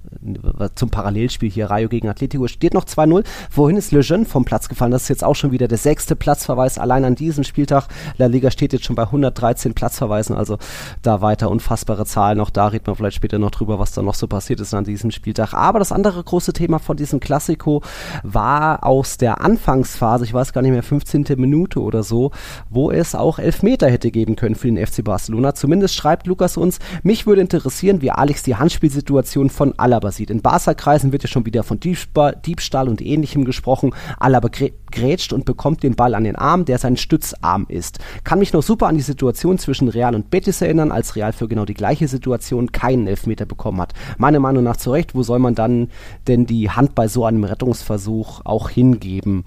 zum 0.75 0.89
Parallelspiel 0.89 1.49
hier, 1.49 1.69
Rayo 1.69 1.89
gegen 1.89 2.09
Atletico, 2.09 2.47
steht 2.47 2.73
noch 2.73 2.85
2-0. 2.85 3.23
Wohin 3.51 3.77
ist 3.77 3.91
Lejeune 3.91 4.25
vom 4.25 4.45
Platz 4.45 4.69
gefallen? 4.69 4.91
Das 4.91 5.03
ist 5.03 5.09
jetzt 5.09 5.23
auch 5.23 5.35
schon 5.35 5.51
wieder 5.51 5.67
der 5.67 5.77
sechste 5.77 6.15
Platzverweis 6.15 6.77
allein 6.77 7.05
an 7.05 7.15
diesem 7.15 7.43
Spieltag. 7.43 7.87
La 8.17 8.27
Liga 8.27 8.51
steht 8.51 8.73
jetzt 8.73 8.85
schon 8.85 8.95
bei 8.95 9.03
113 9.03 9.73
Platzverweisen, 9.73 10.35
also 10.35 10.57
da 11.01 11.21
weiter 11.21 11.49
unfassbare 11.49 12.05
Zahlen. 12.05 12.39
Auch 12.39 12.49
da 12.49 12.67
redet 12.67 12.87
man 12.87 12.95
vielleicht 12.95 13.15
später 13.15 13.39
noch 13.39 13.51
drüber, 13.51 13.79
was 13.79 13.93
da 13.93 14.01
noch 14.01 14.15
so 14.15 14.27
passiert 14.27 14.59
ist 14.59 14.73
an 14.73 14.83
diesem 14.83 15.11
Spieltag. 15.11 15.53
Aber 15.53 15.79
das 15.79 15.91
andere 15.91 16.23
große 16.23 16.53
Thema 16.53 16.79
von 16.79 16.97
diesem 16.97 17.19
Klassiko 17.19 17.81
war 18.23 18.85
aus 18.85 19.17
der 19.17 19.41
Anfangsphase, 19.41 20.25
ich 20.25 20.33
weiß 20.33 20.53
gar 20.53 20.61
nicht 20.61 20.71
mehr, 20.71 20.83
15. 20.83 21.25
Minute 21.37 21.81
oder 21.81 22.03
so, 22.03 22.31
wo 22.69 22.91
es 22.91 23.15
auch 23.15 23.39
Elfmeter 23.39 23.89
hätte 23.89 24.11
geben 24.11 24.35
können 24.35 24.55
für 24.55 24.67
den 24.67 24.85
FC 24.85 25.03
Barcelona. 25.03 25.53
Zumindest 25.53 25.95
schreibt 25.95 26.27
Lukas 26.27 26.57
uns, 26.57 26.79
mich 27.03 27.25
würde 27.25 27.41
interessieren, 27.41 28.01
wie 28.01 28.11
Alex 28.11 28.43
die 28.43 28.55
Handspielsituation 28.55 29.49
von 29.49 29.73
Alaba 29.77 30.00
sieht. 30.09 30.31
In 30.31 30.41
Barca-Kreisen 30.41 31.11
wird 31.11 31.21
ja 31.21 31.29
schon 31.29 31.45
wieder 31.45 31.61
von 31.61 31.79
Diebstahl, 31.79 32.35
Diebstahl 32.43 32.89
und 32.89 33.01
ähnlichem 33.01 33.45
gesprochen. 33.45 33.93
Alaba 34.19 34.49
grätscht 34.49 35.33
und 35.33 35.45
bekommt 35.45 35.83
den 35.83 35.95
Ball 35.95 36.15
an 36.15 36.23
den 36.23 36.35
Arm, 36.35 36.65
der 36.65 36.79
sein 36.79 36.97
Stützarm 36.97 37.65
ist. 37.69 37.99
Kann 38.23 38.39
mich 38.39 38.53
noch 38.53 38.63
super 38.63 38.87
an 38.87 38.95
die 38.95 39.01
Situation 39.01 39.57
zwischen 39.57 39.89
Real 39.89 40.15
und 40.15 40.31
Betis 40.31 40.61
erinnern, 40.61 40.91
als 40.91 41.15
Real 41.15 41.33
für 41.33 41.47
genau 41.47 41.65
die 41.65 41.73
gleiche 41.73 42.07
Situation 42.07 42.71
keinen 42.71 43.05
Elfmeter 43.05 43.45
bekommen 43.45 43.81
hat. 43.81 43.93
Meiner 44.17 44.39
Meinung 44.39 44.63
nach 44.63 44.77
zu 44.77 44.91
Recht, 44.91 45.13
wo 45.13 45.23
soll 45.23 45.39
man 45.39 45.55
dann 45.55 45.89
denn 46.27 46.45
die 46.45 46.69
Hand 46.69 46.95
bei 46.95 47.07
so 47.07 47.25
einem 47.25 47.43
Rettungsversuch 47.43 48.41
auch 48.45 48.69
hingeben? 48.69 49.43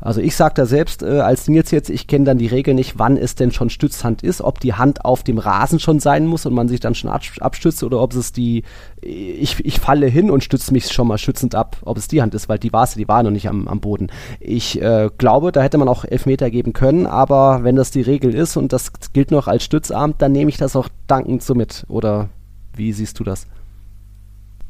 Also 0.00 0.20
ich 0.20 0.36
sage 0.36 0.54
da 0.54 0.66
selbst 0.66 1.02
äh, 1.02 1.20
als 1.20 1.48
Nils 1.48 1.70
jetzt, 1.70 1.90
ich 1.90 2.06
kenne 2.06 2.24
dann 2.24 2.38
die 2.38 2.46
Regel 2.46 2.74
nicht, 2.74 2.98
wann 2.98 3.16
es 3.16 3.34
denn 3.34 3.50
schon 3.50 3.68
Stützhand 3.68 4.22
ist, 4.22 4.40
ob 4.40 4.60
die 4.60 4.74
Hand 4.74 5.04
auf 5.04 5.24
dem 5.24 5.38
Rasen 5.38 5.80
schon 5.80 5.98
sein 5.98 6.26
muss 6.26 6.46
und 6.46 6.54
man 6.54 6.68
sich 6.68 6.80
dann 6.80 6.94
schon 6.94 7.10
abstützt 7.10 7.82
oder 7.82 8.00
ob 8.00 8.14
es 8.14 8.32
die, 8.32 8.62
ich, 9.00 9.64
ich 9.64 9.80
falle 9.80 10.06
hin 10.06 10.30
und 10.30 10.44
stütze 10.44 10.72
mich 10.72 10.92
schon 10.92 11.08
mal 11.08 11.18
schützend 11.18 11.54
ab, 11.54 11.78
ob 11.82 11.98
es 11.98 12.06
die 12.06 12.22
Hand 12.22 12.34
ist, 12.34 12.48
weil 12.48 12.58
die 12.58 12.72
war 12.72 12.84
es, 12.84 12.94
die 12.94 13.08
war 13.08 13.22
noch 13.22 13.32
nicht 13.32 13.48
am, 13.48 13.66
am 13.66 13.80
Boden. 13.80 14.08
Ich 14.38 14.80
äh, 14.80 15.10
glaube, 15.18 15.50
da 15.50 15.62
hätte 15.62 15.78
man 15.78 15.88
auch 15.88 16.04
Elfmeter 16.04 16.50
geben 16.50 16.72
können, 16.72 17.06
aber 17.06 17.64
wenn 17.64 17.74
das 17.74 17.90
die 17.90 18.02
Regel 18.02 18.34
ist 18.34 18.56
und 18.56 18.72
das 18.72 18.92
gilt 19.12 19.32
noch 19.32 19.48
als 19.48 19.64
Stützarm, 19.64 20.14
dann 20.18 20.32
nehme 20.32 20.48
ich 20.48 20.58
das 20.58 20.76
auch 20.76 20.88
dankend 21.08 21.42
so 21.42 21.54
mit. 21.54 21.84
Oder 21.88 22.28
wie 22.74 22.92
siehst 22.92 23.18
du 23.18 23.24
das? 23.24 23.46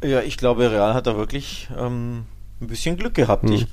Ja, 0.03 0.21
ich 0.21 0.37
glaube, 0.37 0.71
Real 0.71 0.95
hat 0.95 1.07
da 1.07 1.17
wirklich 1.17 1.69
ähm, 1.77 2.25
ein 2.61 2.67
bisschen 2.69 2.97
Glück 2.97 3.14
gehabt. 3.14 3.45
Hm. 3.45 3.53
Ich 3.53 3.67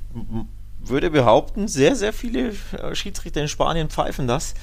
würde 0.89 1.09
behaupten, 1.09 1.67
sehr, 1.67 1.95
sehr 1.95 2.13
viele 2.13 2.53
äh, 2.71 2.95
Schiedsrichter 2.95 3.41
in 3.41 3.47
Spanien 3.47 3.89
pfeifen 3.89 4.27
das. 4.27 4.53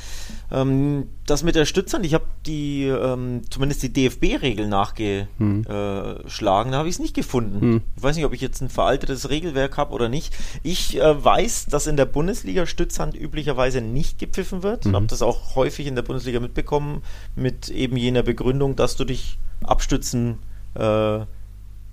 Ähm, 0.50 1.08
das 1.26 1.42
mit 1.42 1.54
der 1.54 1.64
Stützern, 1.64 2.04
ich 2.04 2.14
habe 2.14 2.24
die, 2.46 2.84
ähm, 2.84 3.42
zumindest 3.50 3.82
die 3.82 3.92
DFB-Regeln 3.92 4.68
nachgeschlagen, 4.68 5.28
hm. 5.38 6.72
da 6.72 6.78
habe 6.78 6.88
ich 6.88 6.96
es 6.96 6.98
nicht 6.98 7.14
gefunden. 7.14 7.60
Hm. 7.60 7.82
Ich 7.96 8.02
weiß 8.02 8.16
nicht, 8.16 8.24
ob 8.24 8.32
ich 8.32 8.40
jetzt 8.40 8.60
ein 8.60 8.68
veraltetes 8.68 9.30
Regelwerk 9.30 9.76
habe 9.76 9.92
oder 9.92 10.08
nicht. 10.08 10.34
Ich 10.62 11.00
äh, 11.00 11.24
weiß, 11.24 11.66
dass 11.66 11.86
in 11.86 11.96
der 11.96 12.06
Bundesliga 12.06 12.66
Stützhand 12.66 13.14
üblicherweise 13.14 13.80
nicht 13.80 14.18
gepfiffen 14.18 14.62
wird. 14.62 14.86
Mhm. 14.86 14.96
habe 14.96 15.06
das 15.06 15.22
auch 15.22 15.56
häufig 15.56 15.86
in 15.86 15.94
der 15.94 16.02
Bundesliga 16.02 16.40
mitbekommen, 16.40 17.02
mit 17.36 17.68
eben 17.68 17.96
jener 17.96 18.22
Begründung, 18.22 18.76
dass 18.76 18.96
du 18.96 19.04
dich 19.04 19.38
abstützen 19.62 20.38
äh, 20.74 21.20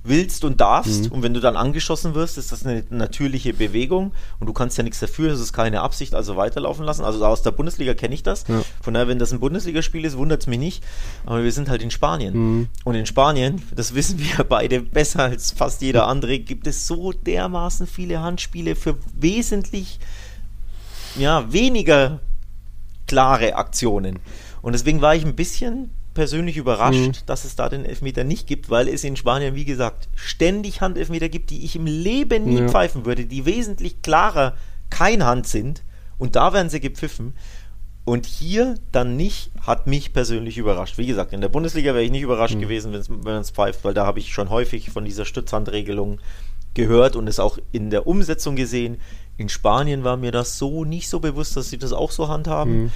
willst 0.04 0.46
und 0.46 0.62
darfst. 0.62 1.06
Mhm. 1.06 1.12
Und 1.12 1.24
wenn 1.24 1.34
du 1.34 1.40
dann 1.40 1.56
angeschossen 1.56 2.16
wirst, 2.16 2.38
ist 2.38 2.52
das 2.52 2.66
eine 2.66 2.84
natürliche 2.90 3.54
Bewegung 3.54 4.14
und 4.40 4.48
du 4.48 4.54
kannst 4.54 4.78
ja 4.78 4.84
nichts 4.84 5.00
dafür, 5.00 5.30
das 5.30 5.40
ist 5.40 5.54
keine 5.54 5.82
Absicht, 5.82 6.16
also 6.16 6.38
weiterlaufen 6.38 6.86
lassen. 6.86 7.04
Also 7.04 7.26
aus 7.26 7.42
der 7.42 7.52
Bundesliga 7.52 7.94
kenne 7.94 8.16
ich 8.16 8.24
das. 8.24 8.46
Ja. 8.48 8.62
Von 8.82 8.94
daher, 8.94 9.08
wenn 9.08 9.20
das 9.20 9.32
ein 9.32 9.40
Bundesligaspiel 9.40 10.06
ist, 10.06 10.18
wundert 10.18 10.42
es 10.42 10.48
mich 10.48 10.60
nicht. 10.60 10.84
Aber 11.26 11.44
wir 11.44 11.52
sind 11.52 11.70
halt 11.70 11.82
in 11.82 11.92
Spanien. 11.92 12.34
Mhm. 12.36 12.68
Und 12.86 12.96
in 12.96 13.06
Spanien, 13.06 13.62
das 13.76 13.94
wissen 13.94 14.20
wir 14.20 14.44
beide 14.46 14.82
besser 14.82 15.24
als 15.24 15.52
fast 15.52 15.82
jeder 15.82 16.08
andere, 16.08 16.40
gibt 16.40 16.68
es 16.68 16.88
so 16.88 17.12
dermaßen 17.12 17.88
viele 17.88 18.22
Handspiele 18.22 18.76
für 18.76 18.98
wesentlich 19.14 20.00
ja, 21.18 21.52
weniger 21.52 22.20
klare 23.08 23.56
Aktionen. 23.56 24.20
Und 24.62 24.74
deswegen 24.74 25.02
war 25.02 25.16
ich 25.16 25.26
ein 25.26 25.36
bisschen 25.36 25.90
persönlich 26.14 26.58
überrascht, 26.58 27.00
mhm. 27.00 27.26
dass 27.26 27.46
es 27.46 27.56
da 27.56 27.70
den 27.70 27.86
Elfmeter 27.86 28.24
nicht 28.24 28.48
gibt, 28.48 28.70
weil 28.70 28.88
es 28.88 29.04
in 29.04 29.16
Spanien, 29.16 29.56
wie 29.56 29.66
gesagt, 29.66 30.10
ständig 30.16 30.82
Handelfmeter 30.82 31.30
gibt, 31.30 31.50
die 31.50 31.64
ich 31.64 31.76
im 31.76 31.86
Leben 31.86 32.46
nie 32.46 32.60
ja. 32.60 32.68
pfeifen 32.68 33.06
würde, 33.06 33.26
die 33.26 33.46
wesentlich 33.46 34.02
klarer 34.02 34.56
kein 34.90 35.26
Hand 35.26 35.48
sind. 35.48 35.84
Und 36.18 36.36
da 36.36 36.54
werden 36.54 36.70
sie 36.70 36.80
gepfiffen. 36.80 37.34
Und 38.06 38.26
hier 38.26 38.76
dann 38.92 39.16
nicht, 39.16 39.52
hat 39.62 39.86
mich 39.86 40.14
persönlich 40.14 40.58
überrascht. 40.58 40.98
Wie 40.98 41.06
gesagt, 41.06 41.32
in 41.32 41.42
der 41.42 41.50
Bundesliga 41.50 41.94
wäre 41.94 42.04
ich 42.04 42.12
nicht 42.12 42.24
überrascht 42.24 42.56
mhm. 42.56 42.62
gewesen, 42.62 42.92
wenn 42.92 43.20
man 43.20 43.42
es 43.42 43.52
pfeift, 43.52 43.84
weil 43.84 43.94
da 43.94 44.06
habe 44.06 44.20
ich 44.20 44.34
schon 44.34 44.50
häufig 44.50 44.90
von 44.90 45.06
dieser 45.06 45.26
Stützhandregelung 45.26 46.20
gehört 46.74 47.16
und 47.16 47.28
es 47.28 47.40
auch 47.40 47.60
in 47.72 47.90
der 47.90 48.08
Umsetzung 48.08 48.56
gesehen. 48.56 48.98
In 49.38 49.48
Spanien 49.48 50.04
war 50.04 50.18
mir 50.18 50.32
das 50.32 50.58
so 50.58 50.86
nicht 50.86 51.08
so 51.08 51.20
bewusst, 51.20 51.56
dass 51.56 51.70
sie 51.70 51.78
das 51.78 51.94
auch 51.94 52.12
so 52.12 52.28
handhaben. 52.28 52.84
Mhm. 52.84 52.92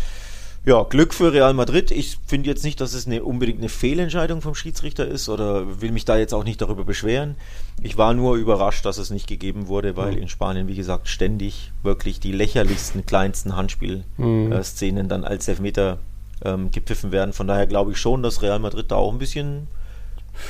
Ja, 0.65 0.83
Glück 0.83 1.13
für 1.13 1.33
Real 1.33 1.53
Madrid. 1.53 1.91
Ich 1.91 2.17
finde 2.25 2.49
jetzt 2.49 2.63
nicht, 2.63 2.79
dass 2.79 2.93
es 2.93 3.05
eine, 3.05 3.23
unbedingt 3.23 3.59
eine 3.59 3.67
Fehlentscheidung 3.67 4.41
vom 4.41 4.55
Schiedsrichter 4.55 5.05
ist 5.05 5.27
oder 5.27 5.81
will 5.81 5.91
mich 5.91 6.05
da 6.05 6.17
jetzt 6.17 6.33
auch 6.33 6.45
nicht 6.45 6.61
darüber 6.61 6.85
beschweren. 6.85 7.35
Ich 7.81 7.97
war 7.97 8.13
nur 8.13 8.37
überrascht, 8.37 8.85
dass 8.85 8.97
es 8.97 9.09
nicht 9.09 9.27
gegeben 9.27 9.67
wurde, 9.67 9.97
weil 9.97 10.13
mhm. 10.13 10.19
in 10.19 10.29
Spanien, 10.29 10.69
wie 10.69 10.75
gesagt, 10.75 11.09
ständig 11.09 11.73
wirklich 11.81 12.21
die 12.21 12.31
lächerlichsten, 12.31 13.05
kleinsten 13.05 13.57
Handspielszenen 13.57 15.05
mhm. 15.05 15.09
dann 15.09 15.25
als 15.25 15.49
Elfmeter 15.49 15.97
ähm, 16.45 16.71
gepfiffen 16.71 17.11
werden. 17.11 17.33
Von 17.33 17.47
daher 17.47 17.67
glaube 17.67 17.91
ich 17.91 17.97
schon, 17.97 18.23
dass 18.23 18.41
Real 18.41 18.59
Madrid 18.59 18.89
da 18.89 18.95
auch 18.95 19.11
ein 19.11 19.19
bisschen 19.19 19.67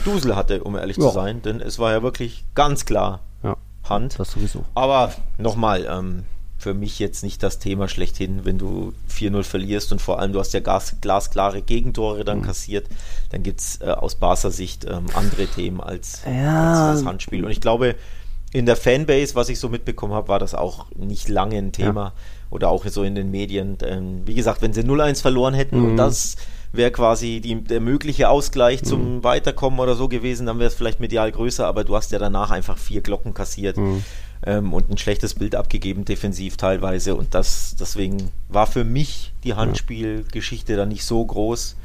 Dusel 0.06 0.36
hatte, 0.36 0.64
um 0.64 0.76
ehrlich 0.76 0.98
ja. 0.98 1.08
zu 1.08 1.10
sein, 1.10 1.42
denn 1.42 1.60
es 1.60 1.80
war 1.80 1.92
ja 1.92 2.04
wirklich 2.04 2.46
ganz 2.54 2.86
klar 2.86 3.22
ja, 3.42 3.58
Hand. 3.90 4.20
Das 4.20 4.32
sowieso. 4.32 4.64
Aber 4.76 5.12
nochmal, 5.40 5.88
ähm, 5.90 6.24
für 6.64 6.74
mich 6.74 6.98
jetzt 6.98 7.24
nicht 7.24 7.44
das 7.44 7.60
Thema 7.60 7.90
schlechthin, 7.90 8.46
wenn 8.46 8.58
du 8.58 8.94
4-0 9.12 9.44
verlierst 9.44 9.92
und 9.92 10.02
vor 10.02 10.20
allem 10.20 10.32
du 10.32 10.40
hast 10.40 10.54
ja 10.54 10.62
gas, 10.62 10.96
glasklare 11.02 11.62
Gegentore 11.62 12.24
dann 12.24 12.40
mhm. 12.40 12.44
kassiert, 12.44 12.88
dann 13.32 13.44
gibt 13.44 13.60
es 13.60 13.82
äh, 13.82 13.90
aus 13.90 14.16
Barca 14.16 14.50
Sicht 14.50 14.86
ähm, 14.86 15.08
andere 15.14 15.46
Themen 15.48 15.82
als, 15.82 16.22
ja. 16.26 16.90
als, 16.90 17.00
das 17.00 17.06
Handspiel. 17.06 17.44
Und 17.44 17.52
ich 17.52 17.60
glaube, 17.60 17.96
in 18.54 18.66
der 18.66 18.78
Fanbase, 18.78 19.36
was 19.36 19.50
ich 19.50 19.60
so 19.60 19.68
mitbekommen 19.68 20.14
habe, 20.14 20.30
war 20.30 20.40
das 20.40 20.56
auch 20.56 20.86
nicht 20.96 21.28
lange 21.28 21.58
ein 21.58 21.74
Thema. 21.74 22.04
Ja. 22.04 22.14
Oder 22.50 22.70
auch 22.70 22.86
so 22.88 23.04
in 23.04 23.16
den 23.16 23.30
Medien. 23.32 23.78
Ähm, 23.84 24.22
wie 24.26 24.36
gesagt, 24.36 24.62
wenn 24.62 24.74
sie 24.74 24.84
0-1 24.84 25.22
verloren 25.22 25.56
hätten 25.56 25.80
mhm. 25.80 25.86
und 25.86 25.98
das 25.98 26.38
wäre 26.72 26.92
quasi 26.92 27.42
die, 27.42 27.62
der 27.62 27.82
mögliche 27.82 28.30
Ausgleich 28.30 28.84
zum 28.84 29.18
mhm. 29.18 29.24
Weiterkommen 29.24 29.80
oder 29.80 29.96
so 29.96 30.08
gewesen, 30.08 30.46
dann 30.46 30.60
wäre 30.60 30.68
es 30.68 30.76
vielleicht 30.76 31.00
medial 31.00 31.32
größer, 31.32 31.68
aber 31.68 31.84
du 31.84 31.96
hast 31.96 32.12
ja 32.12 32.20
danach 32.20 32.52
einfach 32.52 32.78
vier 32.78 33.02
Glocken 33.02 33.34
kassiert. 33.34 33.76
Mhm 33.78 34.04
ähm, 34.46 34.74
und 34.74 34.90
ein 34.90 34.98
schlechtes 34.98 35.36
Bild 35.36 35.56
abgegeben, 35.56 36.06
defensiv 36.06 36.58
teilweise. 36.58 37.16
Und 37.16 37.34
das, 37.34 37.76
deswegen 37.80 38.32
war 38.50 38.68
für 38.68 38.84
mich 38.84 39.34
die 39.44 39.54
Handspielgeschichte 39.54 40.76
dann 40.76 40.90
nicht 40.90 41.06
so 41.06 41.26
groß. 41.26 41.76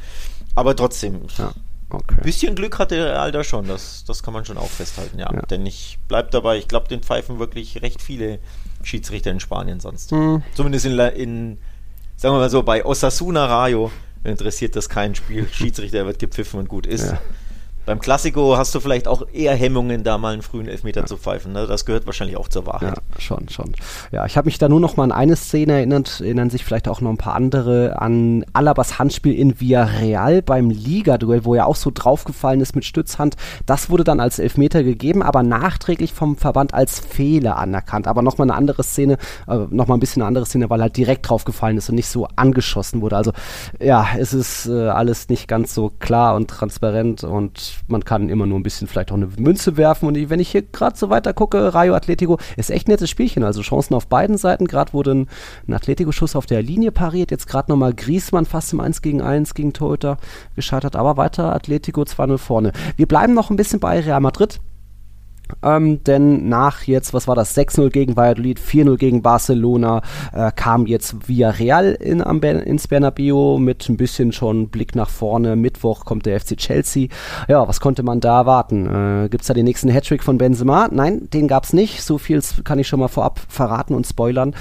Aber 0.54 0.74
trotzdem, 0.74 1.20
ja. 1.38 1.52
Okay. 1.90 2.16
Ein 2.18 2.22
bisschen 2.22 2.54
Glück 2.54 2.78
hatte 2.78 2.96
Real 2.96 3.32
da 3.32 3.42
schon, 3.42 3.66
das, 3.66 4.04
das 4.06 4.22
kann 4.22 4.34
man 4.34 4.44
schon 4.44 4.58
auch 4.58 4.68
festhalten, 4.68 5.18
ja. 5.18 5.32
ja. 5.32 5.40
Denn 5.42 5.64
ich 5.64 5.98
bleibe 6.06 6.28
dabei, 6.30 6.58
ich 6.58 6.68
glaube, 6.68 6.86
den 6.88 7.00
pfeifen 7.00 7.38
wirklich 7.38 7.80
recht 7.80 8.02
viele 8.02 8.40
Schiedsrichter 8.82 9.30
in 9.30 9.40
Spanien 9.40 9.80
sonst. 9.80 10.12
Mhm. 10.12 10.42
Zumindest 10.54 10.84
in, 10.84 10.98
in, 10.98 11.58
sagen 12.16 12.34
wir 12.34 12.40
mal 12.40 12.50
so, 12.50 12.62
bei 12.62 12.84
Osasuna 12.84 13.46
Rayo 13.46 13.90
interessiert 14.22 14.76
das 14.76 14.90
kein 14.90 15.14
Spiel. 15.14 15.48
Schiedsrichter 15.52 16.04
wird 16.04 16.18
gepfiffen 16.18 16.60
und 16.60 16.68
gut 16.68 16.86
ist. 16.86 17.06
Ja. 17.06 17.20
Beim 17.88 18.00
Klassiko 18.00 18.58
hast 18.58 18.74
du 18.74 18.80
vielleicht 18.80 19.08
auch 19.08 19.22
eher 19.32 19.54
Hemmungen, 19.54 20.04
da 20.04 20.18
mal 20.18 20.34
einen 20.34 20.42
frühen 20.42 20.68
Elfmeter 20.68 21.00
ja. 21.00 21.06
zu 21.06 21.16
pfeifen. 21.16 21.54
Ne? 21.54 21.66
Das 21.66 21.86
gehört 21.86 22.04
wahrscheinlich 22.04 22.36
auch 22.36 22.48
zur 22.48 22.66
Wahrheit. 22.66 22.96
Ja, 22.98 23.18
schon, 23.18 23.48
schon. 23.48 23.72
Ja, 24.12 24.26
ich 24.26 24.36
habe 24.36 24.44
mich 24.44 24.58
da 24.58 24.68
nur 24.68 24.78
noch 24.78 24.98
mal 24.98 25.04
an 25.04 25.12
eine 25.12 25.36
Szene 25.36 25.72
erinnert, 25.72 26.20
erinnern 26.20 26.50
sich 26.50 26.66
vielleicht 26.66 26.86
auch 26.86 27.00
noch 27.00 27.08
ein 27.08 27.16
paar 27.16 27.34
andere 27.34 27.98
an 27.98 28.44
Alabas 28.52 28.98
Handspiel 28.98 29.32
in 29.32 29.58
Villarreal 29.58 30.42
beim 30.42 30.68
Liga-Duell, 30.68 31.46
wo 31.46 31.54
er 31.54 31.66
auch 31.66 31.76
so 31.76 31.90
draufgefallen 31.90 32.60
ist 32.60 32.74
mit 32.74 32.84
Stützhand. 32.84 33.36
Das 33.64 33.88
wurde 33.88 34.04
dann 34.04 34.20
als 34.20 34.38
Elfmeter 34.38 34.82
gegeben, 34.82 35.22
aber 35.22 35.42
nachträglich 35.42 36.12
vom 36.12 36.36
Verband 36.36 36.74
als 36.74 37.00
Fehler 37.00 37.56
anerkannt. 37.56 38.06
Aber 38.06 38.20
noch 38.20 38.36
mal 38.36 38.44
eine 38.44 38.54
andere 38.54 38.82
Szene, 38.82 39.16
äh, 39.46 39.56
noch 39.70 39.86
mal 39.86 39.94
ein 39.94 40.00
bisschen 40.00 40.20
eine 40.20 40.28
andere 40.28 40.44
Szene, 40.44 40.68
weil 40.68 40.80
er 40.80 40.82
halt 40.82 40.98
direkt 40.98 41.26
draufgefallen 41.26 41.78
ist 41.78 41.88
und 41.88 41.94
nicht 41.94 42.08
so 42.08 42.28
angeschossen 42.36 43.00
wurde. 43.00 43.16
Also 43.16 43.32
ja, 43.80 44.08
es 44.18 44.34
ist 44.34 44.66
äh, 44.66 44.88
alles 44.88 45.30
nicht 45.30 45.48
ganz 45.48 45.74
so 45.74 45.90
klar 45.98 46.36
und 46.36 46.50
transparent 46.50 47.24
und 47.24 47.77
man 47.86 48.04
kann 48.04 48.28
immer 48.28 48.46
nur 48.46 48.58
ein 48.58 48.62
bisschen 48.62 48.88
vielleicht 48.88 49.12
auch 49.12 49.16
eine 49.16 49.28
Münze 49.38 49.76
werfen. 49.76 50.06
Und 50.06 50.30
wenn 50.30 50.40
ich 50.40 50.50
hier 50.50 50.62
gerade 50.62 50.96
so 50.96 51.10
weiter 51.10 51.32
gucke, 51.32 51.74
Rayo 51.74 51.94
Atletico 51.94 52.38
ist 52.56 52.70
echt 52.70 52.88
ein 52.88 52.92
nettes 52.92 53.10
Spielchen. 53.10 53.44
Also 53.44 53.62
Chancen 53.62 53.94
auf 53.94 54.06
beiden 54.06 54.36
Seiten. 54.36 54.66
Gerade 54.66 54.92
wurde 54.92 55.14
ein, 55.14 55.28
ein 55.66 55.74
Atletico-Schuss 55.74 56.36
auf 56.36 56.46
der 56.46 56.62
Linie 56.62 56.92
pariert. 56.92 57.30
Jetzt 57.30 57.46
gerade 57.46 57.70
nochmal 57.70 57.94
Griesmann 57.94 58.46
fast 58.46 58.72
im 58.72 58.80
1 58.80 59.02
gegen 59.02 59.22
1 59.22 59.54
gegen 59.54 59.72
Torhüter 59.72 60.18
gescheitert. 60.56 60.96
Aber 60.96 61.16
weiter 61.16 61.54
Atletico 61.54 62.02
2-0 62.02 62.38
vorne. 62.38 62.72
Wir 62.96 63.06
bleiben 63.06 63.34
noch 63.34 63.50
ein 63.50 63.56
bisschen 63.56 63.80
bei 63.80 64.00
Real 64.00 64.20
Madrid. 64.20 64.60
Ähm, 65.62 66.02
denn 66.04 66.48
nach 66.48 66.82
jetzt, 66.84 67.14
was 67.14 67.28
war 67.28 67.34
das, 67.34 67.56
6-0 67.56 67.90
gegen 67.90 68.16
Valladolid, 68.16 68.60
4-0 68.60 68.96
gegen 68.96 69.22
Barcelona, 69.22 70.02
äh, 70.32 70.52
kam 70.54 70.86
jetzt 70.86 71.28
Villarreal 71.28 71.92
in, 71.92 72.20
ins 72.20 72.88
Bernabeu 72.88 73.58
mit 73.58 73.88
ein 73.88 73.96
bisschen 73.96 74.32
schon 74.32 74.68
Blick 74.68 74.94
nach 74.94 75.10
vorne. 75.10 75.56
Mittwoch 75.56 76.04
kommt 76.04 76.26
der 76.26 76.40
FC 76.40 76.56
Chelsea. 76.56 77.08
Ja, 77.48 77.66
was 77.66 77.80
konnte 77.80 78.02
man 78.02 78.20
da 78.20 78.40
erwarten? 78.40 78.86
Äh, 79.24 79.28
Gibt 79.28 79.42
es 79.42 79.48
da 79.48 79.54
den 79.54 79.64
nächsten 79.64 79.90
Hattrick 79.90 80.22
von 80.22 80.38
Benzema? 80.38 80.88
Nein, 80.90 81.28
den 81.32 81.48
gab 81.48 81.64
es 81.64 81.72
nicht. 81.72 82.02
So 82.02 82.18
viel 82.18 82.40
kann 82.64 82.78
ich 82.78 82.88
schon 82.88 83.00
mal 83.00 83.08
vorab 83.08 83.40
verraten 83.48 83.94
und 83.94 84.06
spoilern. 84.06 84.54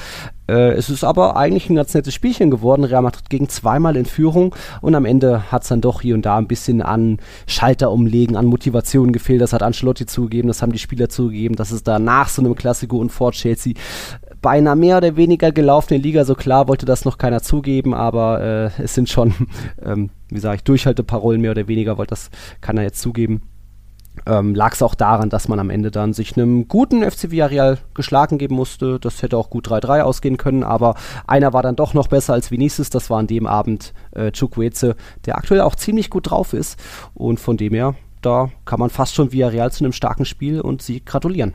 Äh, 0.48 0.72
es 0.72 0.90
ist 0.90 1.04
aber 1.04 1.36
eigentlich 1.36 1.70
ein 1.70 1.76
ganz 1.76 1.94
nettes 1.94 2.14
Spielchen 2.14 2.52
geworden. 2.52 2.84
Real 2.84 3.02
Madrid 3.02 3.30
ging 3.30 3.50
zweimal 3.50 3.96
in 3.96 4.06
Führung 4.06 4.56
und 4.82 4.96
am 4.96 5.06
Ende 5.06 5.52
hat 5.52 5.64
es 5.64 5.70
dann 5.70 5.82
doch 5.82 6.02
hier 6.02 6.16
und 6.16 6.26
da 6.26 6.38
ein 6.38 6.48
bisschen 6.48 6.82
an 6.82 7.20
Schalter 7.48 7.92
umlegen, 7.92 8.36
an 8.36 8.46
Motivation 8.46 9.12
gefehlt. 9.12 9.42
Das 9.42 9.54
hat 9.54 9.64
Ancelotti 9.64 10.06
zugegeben, 10.06 10.48
das 10.48 10.62
haben 10.62 10.72
die 10.72 10.80
Spieler 10.80 11.10
zugegeben, 11.10 11.56
dass 11.56 11.72
es 11.72 11.84
da 11.84 12.00
nach 12.00 12.30
so 12.30 12.42
einem 12.42 12.56
Klassiko 12.56 12.98
und 12.98 13.12
vor 13.12 13.32
Chelsea 13.32 13.74
bei 14.42 14.52
einer 14.52 14.76
mehr 14.76 14.98
oder 14.98 15.16
weniger 15.16 15.52
gelaufenen 15.52 16.02
Liga, 16.02 16.24
so 16.24 16.36
klar 16.36 16.68
wollte 16.68 16.86
das 16.86 17.06
noch 17.06 17.18
keiner 17.18 17.42
zugeben, 17.42 17.94
aber 17.94 18.72
äh, 18.78 18.84
es 18.84 18.94
sind 18.94 19.10
schon, 19.10 19.34
ähm, 19.84 20.12
wie 20.30 20.40
sage 20.40 20.58
ich, 20.58 20.64
Durchhalteparolen 20.64 21.42
mehr 21.42 21.52
oder 21.52 21.68
weniger, 21.68 21.98
wollte 21.98 22.12
das 22.12 22.30
keiner 22.62 22.84
jetzt 22.84 23.02
zugeben 23.02 23.42
ähm, 24.26 24.56
lag 24.56 24.74
es 24.74 24.82
auch 24.82 24.96
daran, 24.96 25.30
dass 25.30 25.48
man 25.48 25.60
am 25.60 25.70
Ende 25.70 25.92
dann 25.92 26.14
sich 26.14 26.38
einem 26.38 26.68
guten 26.68 27.04
FC 27.10 27.32
Villarreal 27.32 27.78
geschlagen 27.94 28.38
geben 28.38 28.56
musste. 28.56 29.00
Das 29.00 29.22
hätte 29.22 29.38
auch 29.38 29.50
gut 29.50 29.68
3-3 29.68 30.02
ausgehen 30.02 30.38
können, 30.38 30.64
aber 30.64 30.96
einer 31.28 31.54
war 31.54 31.64
dann 31.64 31.76
doch 31.76 31.94
noch 31.94 32.08
besser 32.08 32.34
als 32.34 32.52
Vinicius. 32.52 32.90
Das 32.90 33.10
war 33.10 33.20
an 33.20 33.28
dem 33.28 33.48
Abend 33.48 33.94
äh, 34.12 34.32
Chukwueze, 34.32 34.96
der 35.26 35.38
aktuell 35.38 35.62
auch 35.62 35.76
ziemlich 35.76 36.10
gut 36.10 36.30
drauf 36.30 36.54
ist. 36.54 36.80
Und 37.14 37.40
von 37.40 37.58
dem 37.58 37.74
her, 37.74 37.96
da 38.22 38.50
kann 38.66 38.80
man 38.80 38.90
fast 38.90 39.16
schon 39.16 39.32
Villarreal 39.32 39.72
zu 39.72 39.84
einem 39.84 39.94
starken 39.94 40.26
Spiel 40.26 40.62
und 40.62 40.82
sie 40.82 41.04
gratulieren. 41.04 41.54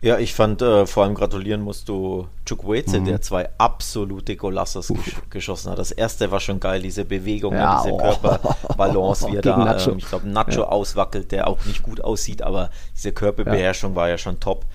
Ja, 0.00 0.18
ich 0.18 0.32
fand, 0.32 0.62
äh, 0.62 0.86
vor 0.86 1.02
allem 1.02 1.14
gratulieren 1.14 1.60
musst 1.60 1.88
du 1.88 2.28
Chukwueze, 2.46 3.00
mhm. 3.00 3.04
der 3.06 3.20
zwei 3.20 3.48
absolute 3.58 4.36
Golassos 4.36 4.88
gesch 4.88 5.16
geschossen 5.28 5.72
hat. 5.72 5.78
Das 5.78 5.90
erste 5.90 6.30
war 6.30 6.38
schon 6.38 6.60
geil, 6.60 6.82
diese 6.82 7.04
Bewegung, 7.04 7.54
ja, 7.54 7.82
diese 7.82 7.94
oh. 7.94 7.98
Körperbalance, 7.98 9.26
wie 9.28 9.36
er 9.36 9.42
da, 9.42 9.76
ähm, 9.76 9.98
ich 9.98 10.06
glaube, 10.06 10.28
Nacho 10.28 10.60
ja. 10.60 10.68
auswackelt, 10.68 11.32
der 11.32 11.48
auch 11.48 11.64
nicht 11.64 11.82
gut 11.82 12.00
aussieht, 12.00 12.42
aber 12.42 12.70
diese 12.94 13.10
Körperbeherrschung 13.10 13.92
ja. 13.92 13.96
war 13.96 14.08
ja 14.08 14.18
schon 14.18 14.38
top. 14.38 14.66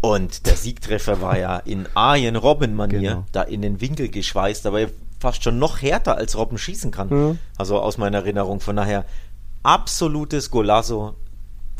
Und 0.00 0.44
der 0.46 0.56
Siegtreffer 0.56 1.22
war 1.22 1.38
ja 1.38 1.58
in 1.58 1.86
Arjen 1.94 2.36
Robben-Manier, 2.36 3.00
genau. 3.00 3.26
da 3.30 3.42
in 3.42 3.62
den 3.62 3.80
Winkel 3.80 4.08
geschweißt, 4.08 4.66
aber 4.66 4.88
fast 5.20 5.44
schon 5.44 5.58
noch 5.58 5.80
härter 5.82 6.16
als 6.16 6.36
Robben 6.36 6.58
schießen 6.58 6.90
kann. 6.90 7.08
Mhm. 7.08 7.38
Also 7.56 7.78
aus 7.80 7.96
meiner 7.96 8.18
Erinnerung. 8.18 8.60
Von 8.60 8.76
daher 8.76 9.06
absolutes 9.62 10.50
Golasso, 10.50 11.14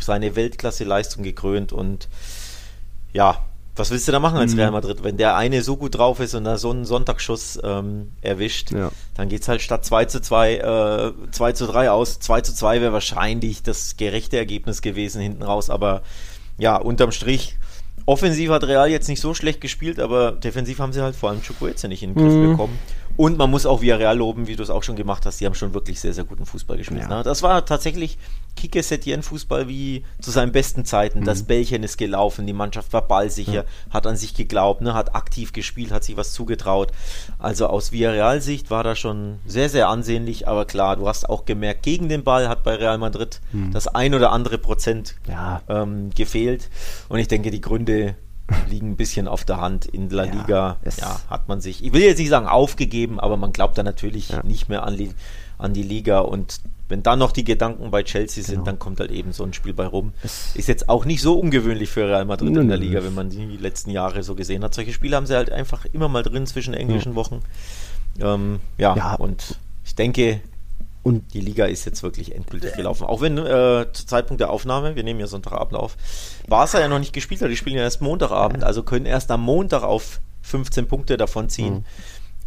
seine 0.00 0.36
Weltklasse-Leistung 0.36 1.22
gekrönt 1.24 1.72
und 1.72 2.08
ja, 3.14 3.38
was 3.76 3.90
willst 3.90 4.06
du 4.06 4.12
da 4.12 4.20
machen 4.20 4.38
als 4.38 4.52
mhm. 4.52 4.60
Real 4.60 4.70
Madrid? 4.70 5.02
Wenn 5.02 5.16
der 5.16 5.36
eine 5.36 5.62
so 5.62 5.76
gut 5.76 5.96
drauf 5.96 6.20
ist 6.20 6.34
und 6.34 6.44
da 6.44 6.58
so 6.58 6.70
einen 6.70 6.84
Sonntagsschuss 6.84 7.58
ähm, 7.64 8.12
erwischt, 8.20 8.70
ja. 8.70 8.90
dann 9.16 9.30
es 9.30 9.48
halt 9.48 9.62
statt 9.62 9.84
2 9.84 10.04
zu 10.04 10.20
2, 10.20 10.54
äh, 10.56 11.12
2 11.32 11.52
zu 11.52 11.66
3 11.66 11.90
aus. 11.90 12.20
2 12.20 12.40
zu 12.42 12.54
2 12.54 12.80
wäre 12.80 12.92
wahrscheinlich 12.92 13.62
das 13.62 13.96
gerechte 13.96 14.36
Ergebnis 14.36 14.82
gewesen 14.82 15.20
hinten 15.20 15.42
raus, 15.42 15.70
aber 15.70 16.02
ja, 16.56 16.76
unterm 16.76 17.10
Strich, 17.10 17.56
offensiv 18.06 18.50
hat 18.50 18.64
Real 18.64 18.88
jetzt 18.88 19.08
nicht 19.08 19.20
so 19.20 19.34
schlecht 19.34 19.60
gespielt, 19.60 19.98
aber 19.98 20.32
defensiv 20.32 20.78
haben 20.78 20.92
sie 20.92 21.02
halt 21.02 21.16
vor 21.16 21.30
allem 21.30 21.42
Chukwueze 21.42 21.88
nicht 21.88 22.02
in 22.02 22.14
den 22.14 22.22
Griff 22.22 22.34
mhm. 22.34 22.50
bekommen. 22.52 22.78
Und 23.16 23.38
man 23.38 23.50
muss 23.50 23.64
auch 23.64 23.80
Villarreal 23.80 24.16
loben, 24.16 24.46
wie 24.46 24.56
du 24.56 24.62
es 24.62 24.70
auch 24.70 24.82
schon 24.82 24.96
gemacht 24.96 25.24
hast. 25.24 25.40
Die 25.40 25.46
haben 25.46 25.54
schon 25.54 25.72
wirklich 25.72 26.00
sehr, 26.00 26.12
sehr 26.12 26.24
guten 26.24 26.46
Fußball 26.46 26.76
gespielt. 26.76 27.02
Ja. 27.02 27.18
Ne? 27.18 27.22
Das 27.22 27.42
war 27.42 27.64
tatsächlich 27.64 28.18
Kike 28.56 28.82
Setien 28.82 29.22
Fußball 29.22 29.68
wie 29.68 30.04
zu 30.20 30.30
seinen 30.30 30.52
besten 30.52 30.84
Zeiten. 30.84 31.20
Mhm. 31.20 31.24
Das 31.24 31.44
Bällchen 31.44 31.82
ist 31.82 31.96
gelaufen, 31.96 32.46
die 32.46 32.52
Mannschaft 32.52 32.92
war 32.92 33.02
ballsicher, 33.02 33.52
ja. 33.52 33.64
hat 33.90 34.06
an 34.06 34.16
sich 34.16 34.34
geglaubt, 34.34 34.80
ne? 34.80 34.94
hat 34.94 35.14
aktiv 35.14 35.52
gespielt, 35.52 35.92
hat 35.92 36.04
sich 36.04 36.16
was 36.16 36.32
zugetraut. 36.32 36.92
Also 37.38 37.66
aus 37.68 37.92
Villarreal-Sicht 37.92 38.70
war 38.70 38.82
das 38.82 38.98
schon 38.98 39.38
sehr, 39.46 39.68
sehr 39.68 39.88
ansehnlich. 39.88 40.48
Aber 40.48 40.64
klar, 40.64 40.96
du 40.96 41.06
hast 41.06 41.28
auch 41.28 41.44
gemerkt, 41.44 41.84
gegen 41.84 42.08
den 42.08 42.24
Ball 42.24 42.48
hat 42.48 42.64
bei 42.64 42.74
Real 42.74 42.98
Madrid 42.98 43.40
mhm. 43.52 43.72
das 43.72 43.86
ein 43.86 44.14
oder 44.14 44.32
andere 44.32 44.58
Prozent 44.58 45.14
ja. 45.28 45.62
ähm, 45.68 46.10
gefehlt. 46.10 46.68
Und 47.08 47.20
ich 47.20 47.28
denke, 47.28 47.50
die 47.50 47.60
Gründe 47.60 48.16
liegen 48.68 48.90
ein 48.90 48.96
bisschen 48.96 49.28
auf 49.28 49.44
der 49.44 49.60
Hand. 49.60 49.86
In 49.86 50.10
La 50.10 50.24
Liga 50.24 50.76
ja, 50.84 50.92
ja, 50.98 51.20
hat 51.30 51.48
man 51.48 51.60
sich, 51.60 51.84
ich 51.84 51.92
will 51.92 52.02
jetzt 52.02 52.18
nicht 52.18 52.28
sagen 52.28 52.46
aufgegeben, 52.46 53.20
aber 53.20 53.36
man 53.36 53.52
glaubt 53.52 53.78
da 53.78 53.82
natürlich 53.82 54.30
ja. 54.30 54.42
nicht 54.42 54.68
mehr 54.68 54.84
an 54.84 54.96
die, 54.96 55.10
an 55.58 55.72
die 55.72 55.82
Liga 55.82 56.20
und 56.20 56.60
wenn 56.88 57.02
dann 57.02 57.18
noch 57.18 57.32
die 57.32 57.44
Gedanken 57.44 57.90
bei 57.90 58.02
Chelsea 58.02 58.44
sind, 58.44 58.56
genau. 58.56 58.66
dann 58.66 58.78
kommt 58.78 59.00
halt 59.00 59.10
eben 59.10 59.32
so 59.32 59.42
ein 59.42 59.54
Spiel 59.54 59.72
bei 59.72 59.86
rum. 59.86 60.12
Es 60.22 60.54
ist 60.54 60.68
jetzt 60.68 60.88
auch 60.90 61.06
nicht 61.06 61.22
so 61.22 61.38
ungewöhnlich 61.38 61.88
für 61.88 62.06
Real 62.06 62.26
Madrid 62.26 62.54
in 62.54 62.68
der 62.68 62.76
Liga, 62.76 63.02
wenn 63.02 63.14
man 63.14 63.30
die 63.30 63.56
letzten 63.56 63.90
Jahre 63.90 64.22
so 64.22 64.34
gesehen 64.34 64.62
hat. 64.62 64.74
Solche 64.74 64.92
Spiele 64.92 65.16
haben 65.16 65.26
sie 65.26 65.34
halt 65.34 65.50
einfach 65.50 65.86
immer 65.86 66.08
mal 66.08 66.22
drin 66.22 66.46
zwischen 66.46 66.74
englischen. 66.74 67.14
Wochen. 67.14 67.40
Ähm, 68.20 68.60
ja, 68.76 68.96
ja, 68.96 69.14
und 69.14 69.58
ich 69.84 69.94
denke, 69.94 70.40
und 71.04 71.34
die 71.34 71.40
Liga 71.40 71.66
ist 71.66 71.84
jetzt 71.84 72.02
wirklich 72.02 72.34
endgültig 72.34 72.74
gelaufen. 72.74 73.04
Auch 73.04 73.20
wenn 73.20 73.36
äh, 73.38 73.86
zu 73.92 74.06
Zeitpunkt 74.06 74.40
der 74.40 74.50
Aufnahme, 74.50 74.96
wir 74.96 75.04
nehmen 75.04 75.20
ja 75.20 75.26
Sonntagabend 75.26 75.76
auf, 75.76 75.96
Barca 76.48 76.80
ja 76.80 76.88
noch 76.88 76.98
nicht 76.98 77.12
gespielt 77.12 77.42
hat. 77.42 77.50
Die 77.50 77.56
spielen 77.56 77.76
ja 77.76 77.82
erst 77.82 78.00
Montagabend, 78.00 78.64
also 78.64 78.82
können 78.82 79.04
erst 79.04 79.30
am 79.30 79.42
Montag 79.42 79.82
auf 79.82 80.20
15 80.42 80.88
Punkte 80.88 81.18
davon 81.18 81.50
ziehen. 81.50 81.74
Mhm. 81.74 81.84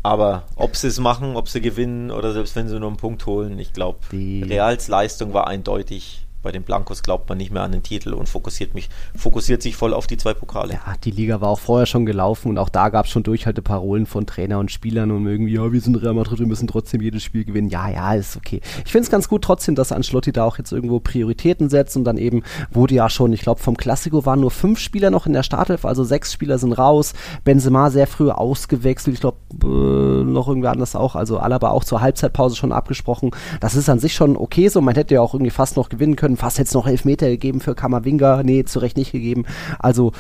Aber 0.02 0.48
ob 0.56 0.76
sie 0.76 0.88
es 0.88 1.00
machen, 1.00 1.36
ob 1.36 1.50
sie 1.50 1.62
gewinnen 1.62 2.10
oder 2.12 2.34
selbst 2.34 2.56
wenn 2.56 2.68
sie 2.68 2.80
nur 2.80 2.90
einen 2.90 2.98
Punkt 2.98 3.26
holen, 3.28 3.60
ich 3.60 3.74
glaube, 3.74 4.00
Reals 4.12 4.88
Leistung 4.88 5.34
war 5.34 5.48
eindeutig 5.48 6.27
bei 6.48 6.54
den 6.54 6.64
Blancos 6.64 7.04
glaubt 7.04 7.28
man 7.28 7.40
nicht 7.40 7.52
mehr 7.52 7.64
an 7.64 7.74
den 7.74 7.84
Titel 7.84 8.14
und 8.14 8.30
fokussiert 8.30 8.74
mich, 8.74 8.88
fokussiert 9.18 9.62
sich 9.62 9.76
voll 9.76 9.94
auf 9.94 10.08
die 10.08 10.16
zwei 10.16 10.34
Pokale. 10.34 10.76
Ja, 10.76 10.96
die 11.04 11.12
Liga 11.12 11.42
war 11.42 11.50
auch 11.50 11.60
vorher 11.60 11.86
schon 11.86 12.06
gelaufen 12.06 12.48
und 12.48 12.58
auch 12.58 12.70
da 12.70 12.88
gab 12.88 13.06
es 13.06 13.12
schon 13.12 13.24
Durchhalteparolen 13.24 14.06
von 14.06 14.26
Trainer 14.26 14.58
und 14.58 14.72
Spielern 14.72 15.12
und 15.12 15.28
irgendwie, 15.28 15.56
ja, 15.56 15.74
wir 15.74 15.82
sind 15.82 15.98
Real 15.98 16.14
Madrid, 16.14 16.40
wir 16.40 16.48
müssen 16.48 16.66
trotzdem 16.66 17.02
jedes 17.02 17.22
Spiel 17.22 17.44
gewinnen. 17.44 17.68
Ja, 17.68 17.90
ja, 17.90 18.14
ist 18.14 18.38
okay. 18.38 18.62
Ich 18.86 18.94
finde 18.94 19.04
es 19.04 19.12
ganz 19.12 19.28
gut 19.28 19.44
trotzdem, 19.44 19.76
dass 19.76 19.92
Ancelotti 19.92 20.32
da 20.32 20.46
auch 20.46 20.58
jetzt 20.58 20.72
irgendwo 20.72 21.02
Prioritäten 21.02 21.68
setzt 21.68 21.98
und 21.98 22.06
dann 22.06 22.18
eben 22.18 22.44
wurde 22.72 22.96
ja 22.96 23.10
schon, 23.10 23.34
ich 23.34 23.42
glaube, 23.42 23.60
vom 23.60 23.76
Klassiko 23.76 24.26
waren 24.26 24.40
nur 24.40 24.52
fünf 24.52 24.80
Spieler 24.80 25.10
noch 25.10 25.28
in 25.28 25.34
der 25.34 25.44
Startelf, 25.44 25.84
also 25.84 26.06
sechs 26.06 26.32
Spieler 26.32 26.60
sind 26.60 26.72
raus. 26.72 27.12
Benzema 27.44 27.90
sehr 27.90 28.08
früh 28.08 28.30
ausgewechselt, 28.30 29.16
ich 29.16 29.20
glaube, 29.20 29.40
äh, 29.52 30.24
noch 30.24 30.48
irgendwer 30.48 30.72
anders 30.72 30.96
auch, 30.96 31.18
also 31.18 31.40
Alaba 31.40 31.72
auch 31.72 31.84
zur 31.84 32.00
Halbzeitpause 32.00 32.56
schon 32.56 32.72
abgesprochen. 32.72 33.32
Das 33.60 33.76
ist 33.76 33.90
an 33.90 34.00
sich 34.00 34.14
schon 34.14 34.38
okay 34.38 34.70
so, 34.70 34.80
man 34.80 34.96
hätte 34.96 35.16
ja 35.16 35.20
auch 35.20 35.34
irgendwie 35.34 35.52
fast 35.52 35.76
noch 35.76 35.90
gewinnen 35.90 36.16
können 36.16 36.37
fast 36.38 36.58
jetzt 36.58 36.74
noch 36.74 36.88
Elfmeter 36.88 37.28
gegeben 37.28 37.60
für 37.60 37.76
Kammerwinger. 37.76 38.44
Nee, 38.44 38.64
zu 38.64 38.80
Recht 38.80 38.98
nicht 38.98 39.12
gegeben. 39.12 39.46
Also 39.80 40.14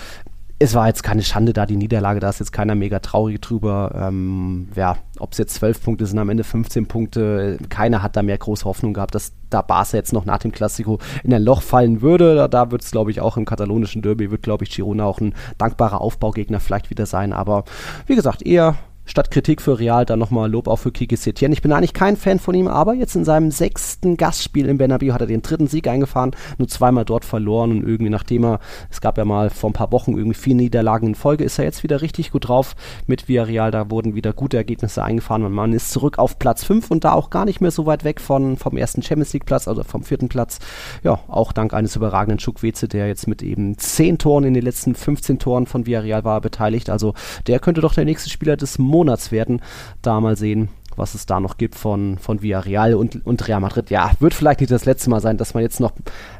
es 0.59 0.73
war 0.73 0.87
jetzt 0.87 1.03
keine 1.03 1.21
Schande 1.21 1.53
da, 1.53 1.67
die 1.67 1.75
Niederlage, 1.75 2.19
da 2.19 2.29
ist 2.29 2.39
jetzt 2.39 2.51
keiner 2.51 2.73
mega 2.73 2.99
traurig 2.99 3.39
drüber. 3.41 3.91
Ähm, 3.95 4.69
ja, 4.75 4.97
ob 5.19 5.33
es 5.33 5.37
jetzt 5.37 5.53
zwölf 5.53 5.83
Punkte 5.83 6.07
sind, 6.07 6.17
am 6.17 6.29
Ende 6.29 6.43
15 6.43 6.87
Punkte, 6.87 7.59
keiner 7.69 8.01
hat 8.01 8.15
da 8.15 8.23
mehr 8.23 8.39
große 8.39 8.65
Hoffnung 8.65 8.93
gehabt, 8.93 9.13
dass 9.13 9.33
da 9.51 9.61
Barca 9.61 9.95
jetzt 9.95 10.13
noch 10.13 10.25
nach 10.25 10.39
dem 10.39 10.51
Klassiko 10.51 10.97
in 11.23 11.33
ein 11.33 11.43
Loch 11.43 11.61
fallen 11.61 12.01
würde. 12.01 12.35
Da, 12.35 12.47
da 12.47 12.71
wird 12.71 12.81
es, 12.81 12.89
glaube 12.89 13.11
ich, 13.11 13.21
auch 13.21 13.37
im 13.37 13.45
katalonischen 13.45 14.01
Derby, 14.01 14.31
wird, 14.31 14.41
glaube 14.41 14.63
ich, 14.63 14.71
Girona 14.71 15.05
auch 15.05 15.21
ein 15.21 15.35
dankbarer 15.59 16.01
Aufbaugegner 16.01 16.59
vielleicht 16.59 16.89
wieder 16.89 17.05
sein. 17.05 17.33
Aber 17.33 17.63
wie 18.07 18.15
gesagt, 18.15 18.41
eher 18.41 18.77
statt 19.07 19.31
Kritik 19.31 19.61
für 19.61 19.79
Real 19.79 20.05
dann 20.05 20.19
nochmal 20.19 20.51
Lob 20.51 20.67
auch 20.67 20.75
für 20.75 20.91
Kiki 20.91 21.15
Setien. 21.15 21.51
Ich 21.51 21.61
bin 21.61 21.71
eigentlich 21.71 21.93
kein 21.93 22.17
Fan 22.17 22.39
von 22.39 22.53
ihm, 22.53 22.67
aber 22.67 22.93
jetzt 22.93 23.15
in 23.15 23.25
seinem 23.25 23.49
sechsten 23.49 24.17
Gastspiel 24.17 24.67
im 24.67 24.77
Bernabeu 24.77 25.13
hat 25.13 25.21
er 25.21 25.27
den 25.27 25.41
dritten 25.41 25.67
Sieg 25.67 25.87
eingefahren, 25.87 26.35
nur 26.57 26.67
zweimal 26.67 27.05
dort 27.05 27.25
verloren 27.25 27.71
und 27.71 27.87
irgendwie 27.87 28.11
nachdem 28.11 28.43
er, 28.43 28.59
es 28.91 29.01
gab 29.01 29.17
ja 29.17 29.25
mal 29.25 29.49
vor 29.49 29.69
ein 29.69 29.73
paar 29.73 29.91
Wochen 29.91 30.11
irgendwie 30.11 30.37
vier 30.37 30.55
Niederlagen 30.55 31.07
in 31.07 31.15
Folge, 31.15 31.45
ist 31.45 31.57
er 31.57 31.65
jetzt 31.65 31.83
wieder 31.83 32.01
richtig 32.01 32.31
gut 32.31 32.49
drauf 32.49 32.75
mit 33.07 33.27
Villarreal. 33.27 33.71
Da 33.71 33.89
wurden 33.89 34.13
wieder 34.13 34.33
gute 34.33 34.57
Ergebnisse 34.57 35.03
eingefahren 35.03 35.43
und 35.43 35.53
man 35.53 35.73
ist 35.73 35.91
zurück 35.91 36.19
auf 36.19 36.37
Platz 36.37 36.65
5 36.65 36.91
und 36.91 37.03
da 37.03 37.13
auch 37.13 37.29
gar 37.29 37.45
nicht 37.45 37.61
mehr 37.61 37.71
so 37.71 37.85
weit 37.85 38.03
weg 38.03 38.19
von, 38.19 38.57
vom 38.57 38.75
ersten 38.75 39.01
Champions 39.01 39.33
League 39.33 39.45
Platz, 39.45 39.67
also 39.67 39.83
vom 39.83 40.03
vierten 40.03 40.27
Platz. 40.27 40.59
Ja, 41.03 41.19
auch 41.29 41.53
dank 41.53 41.73
eines 41.73 41.95
überragenden 41.95 42.39
Chukweze, 42.39 42.89
der 42.89 43.07
jetzt 43.07 43.27
mit 43.27 43.41
eben 43.41 43.77
10 43.77 44.17
Toren 44.17 44.43
in 44.43 44.53
den 44.53 44.63
letzten 44.63 44.95
15 44.95 45.39
Toren 45.39 45.65
von 45.65 45.85
Villarreal 45.85 46.25
war 46.25 46.41
beteiligt. 46.41 46.89
Also 46.89 47.13
der 47.47 47.59
könnte 47.59 47.81
doch 47.81 47.93
der 47.93 48.05
nächste 48.05 48.29
Spieler 48.29 48.57
des 48.57 48.77
Monats 48.77 48.96
Monats 48.97 49.31
werden. 49.31 49.61
Da 50.01 50.19
mal 50.19 50.35
sehen, 50.35 50.69
was 50.97 51.15
es 51.15 51.25
da 51.25 51.39
noch 51.39 51.57
gibt 51.57 51.75
von, 51.75 52.17
von 52.17 52.41
Villarreal 52.41 52.95
und, 52.95 53.25
und 53.25 53.47
Real 53.47 53.59
Madrid. 53.59 53.89
Ja, 53.89 54.11
wird 54.19 54.33
vielleicht 54.33 54.59
nicht 54.59 54.71
das 54.71 54.85
letzte 54.85 55.09
Mal 55.09 55.21
sein, 55.21 55.37
dass 55.37 55.53
man 55.53 55.63
jetzt 55.63 55.79
noch, 55.79 55.93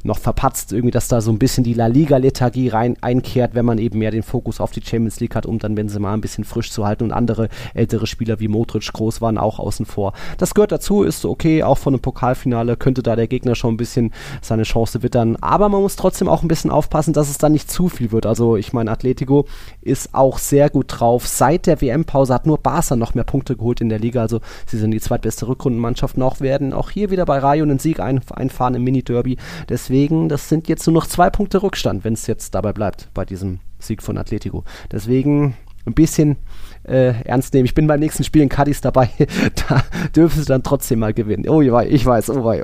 noch 0.04 0.18
verpatzt, 0.18 0.74
irgendwie, 0.74 0.92
dass 0.92 1.08
da 1.08 1.22
so 1.22 1.32
ein 1.32 1.40
bisschen 1.40 1.64
die 1.64 1.74
La 1.74 1.88
Liga-Lethargie 1.88 2.70
rein 2.70 2.98
einkehrt, 3.02 3.54
wenn 3.54 3.66
man 3.66 3.78
eben 3.78 4.00
mehr 4.00 4.12
den 4.12 4.24
Fokus 4.24 4.60
auf 4.60 4.72
die 4.72 4.82
Champions 4.82 5.20
League 5.20 5.36
hat, 5.36 5.46
um 5.46 5.60
dann 5.60 5.76
Benzema 5.76 6.14
ein 6.14 6.22
bisschen 6.22 6.44
frisch 6.44 6.72
zu 6.72 6.86
halten 6.86 7.04
und 7.04 7.12
andere 7.12 7.50
ältere 7.74 8.08
Spieler 8.08 8.40
wie 8.40 8.48
Modric 8.48 8.92
groß 8.92 9.22
waren 9.22 9.38
auch 9.38 9.60
außen 9.60 9.86
vor. 9.86 10.14
Das 10.38 10.54
gehört 10.54 10.72
dazu, 10.72 11.04
ist 11.04 11.26
okay, 11.26 11.64
auch 11.64 11.78
von 11.78 11.94
einem 11.94 12.02
Pokalfinale 12.02 12.78
könnte 12.78 13.04
da 13.04 13.16
der 13.16 13.28
Gegner 13.28 13.56
schon 13.56 13.76
ein 13.76 13.78
bisschen 13.78 14.12
seine 14.42 14.64
Chance 14.64 15.04
wittern, 15.04 15.38
aber 15.42 15.70
man 15.70 15.82
muss 15.82 15.96
trotzdem 15.96 16.28
auch 16.28 16.42
ein 16.42 16.48
bisschen 16.48 16.72
aufpassen, 16.72 17.14
dass 17.14 17.30
es 17.30 17.38
dann 17.38 17.52
nicht 17.52 17.70
zu 17.70 17.90
viel 17.90 18.12
wird. 18.12 18.26
Also 18.26 18.58
ich 18.58 18.74
meine, 18.74 18.92
Atletico 18.92 19.46
ist 19.82 20.14
auch 20.14 20.40
sehr 20.40 20.70
gut 20.70 20.86
drauf. 20.88 21.28
Seit 21.28 21.68
der 21.68 21.82
WM-Pause 21.82 22.34
hat 22.34 22.48
nur 22.48 22.58
Barca 22.58 22.96
noch 22.96 23.14
mehr 23.14 23.24
Punkte 23.24 23.56
geholt 23.56 23.82
in 23.82 23.90
der 23.90 24.00
Liga, 24.00 24.22
also 24.22 24.40
Sie 24.66 24.78
sind 24.78 24.92
die 24.92 25.00
zweitbeste 25.00 25.48
Rückrundenmannschaft 25.48 26.18
noch, 26.18 26.42
werden 26.42 26.74
auch 26.74 26.90
hier 26.90 27.10
wieder 27.10 27.26
bei 27.26 27.40
Rayo 27.40 27.64
einen 27.64 27.80
Sieg 27.80 28.00
ein, 28.00 28.22
einfahren 28.32 28.76
im 28.76 28.84
Mini-Derby. 28.84 29.38
Deswegen, 29.70 30.30
das 30.30 30.50
sind 30.50 30.68
jetzt 30.68 30.86
nur 30.88 30.94
noch 30.94 31.08
zwei 31.08 31.30
Punkte 31.30 31.64
Rückstand, 31.64 32.04
wenn 32.04 32.14
es 32.14 32.28
jetzt 32.28 32.56
dabei 32.56 32.74
bleibt, 32.74 33.10
bei 33.14 33.26
diesem 33.26 33.60
Sieg 33.80 34.02
von 34.02 34.18
Atletico. 34.18 34.64
Deswegen 34.92 35.56
ein 35.86 35.94
bisschen 35.94 36.38
äh, 36.84 37.22
ernst 37.24 37.54
nehmen. 37.54 37.66
Ich 37.66 37.74
bin 37.74 37.88
beim 37.88 38.00
nächsten 38.00 38.24
Spiel 38.24 38.42
in 38.42 38.50
Cadiz 38.50 38.82
dabei. 38.82 39.10
da 39.70 39.84
dürfen 40.16 40.40
sie 40.40 40.48
dann 40.48 40.64
trotzdem 40.64 41.00
mal 41.00 41.14
gewinnen. 41.14 41.48
Oh, 41.48 41.62
ich 41.62 42.06
weiß, 42.06 42.30
oh 42.32 42.44
wei. 42.44 42.64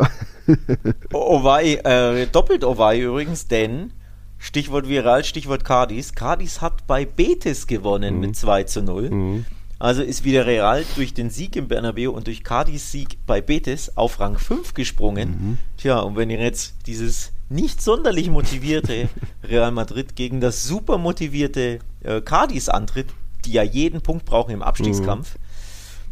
oh 1.13 1.43
wei, 1.43 1.75
äh, 1.75 2.27
doppelt 2.27 2.63
oh 2.63 2.77
wei 2.77 2.99
übrigens, 2.99 3.47
denn 3.47 3.93
Stichwort 4.37 4.89
Viral, 4.89 5.23
Stichwort 5.23 5.63
Cadiz. 5.63 6.15
Cadiz 6.15 6.59
hat 6.59 6.85
bei 6.85 7.05
Betis 7.05 7.65
gewonnen 7.65 8.15
mhm. 8.15 8.19
mit 8.19 8.35
2 8.35 8.63
zu 8.63 8.81
0. 8.81 9.09
Mhm. 9.09 9.45
Also 9.79 10.01
ist 10.01 10.23
wieder 10.23 10.45
Real 10.45 10.83
durch 10.95 11.13
den 11.13 11.29
Sieg 11.29 11.55
im 11.55 11.67
Bernabeu 11.67 12.11
und 12.11 12.27
durch 12.27 12.43
Cardis 12.43 12.91
Sieg 12.91 13.17
bei 13.25 13.41
Betis 13.41 13.91
auf 13.95 14.19
Rang 14.19 14.37
5 14.37 14.73
gesprungen. 14.73 15.29
Mhm. 15.29 15.57
Tja, 15.77 15.99
und 15.99 16.15
wenn 16.15 16.29
ihr 16.29 16.39
jetzt 16.39 16.75
dieses 16.87 17.31
nicht 17.49 17.81
sonderlich 17.81 18.29
motivierte 18.29 19.09
Real 19.43 19.71
Madrid 19.71 20.15
gegen 20.15 20.41
das 20.41 20.63
super 20.63 20.97
motivierte 20.97 21.79
äh, 22.01 22.21
Cardis 22.21 22.69
antritt, 22.69 23.07
die 23.45 23.53
ja 23.53 23.63
jeden 23.63 24.01
Punkt 24.01 24.25
brauchen 24.25 24.51
im 24.51 24.63
Abstiegskampf, 24.63 25.35
mhm. 25.35 25.39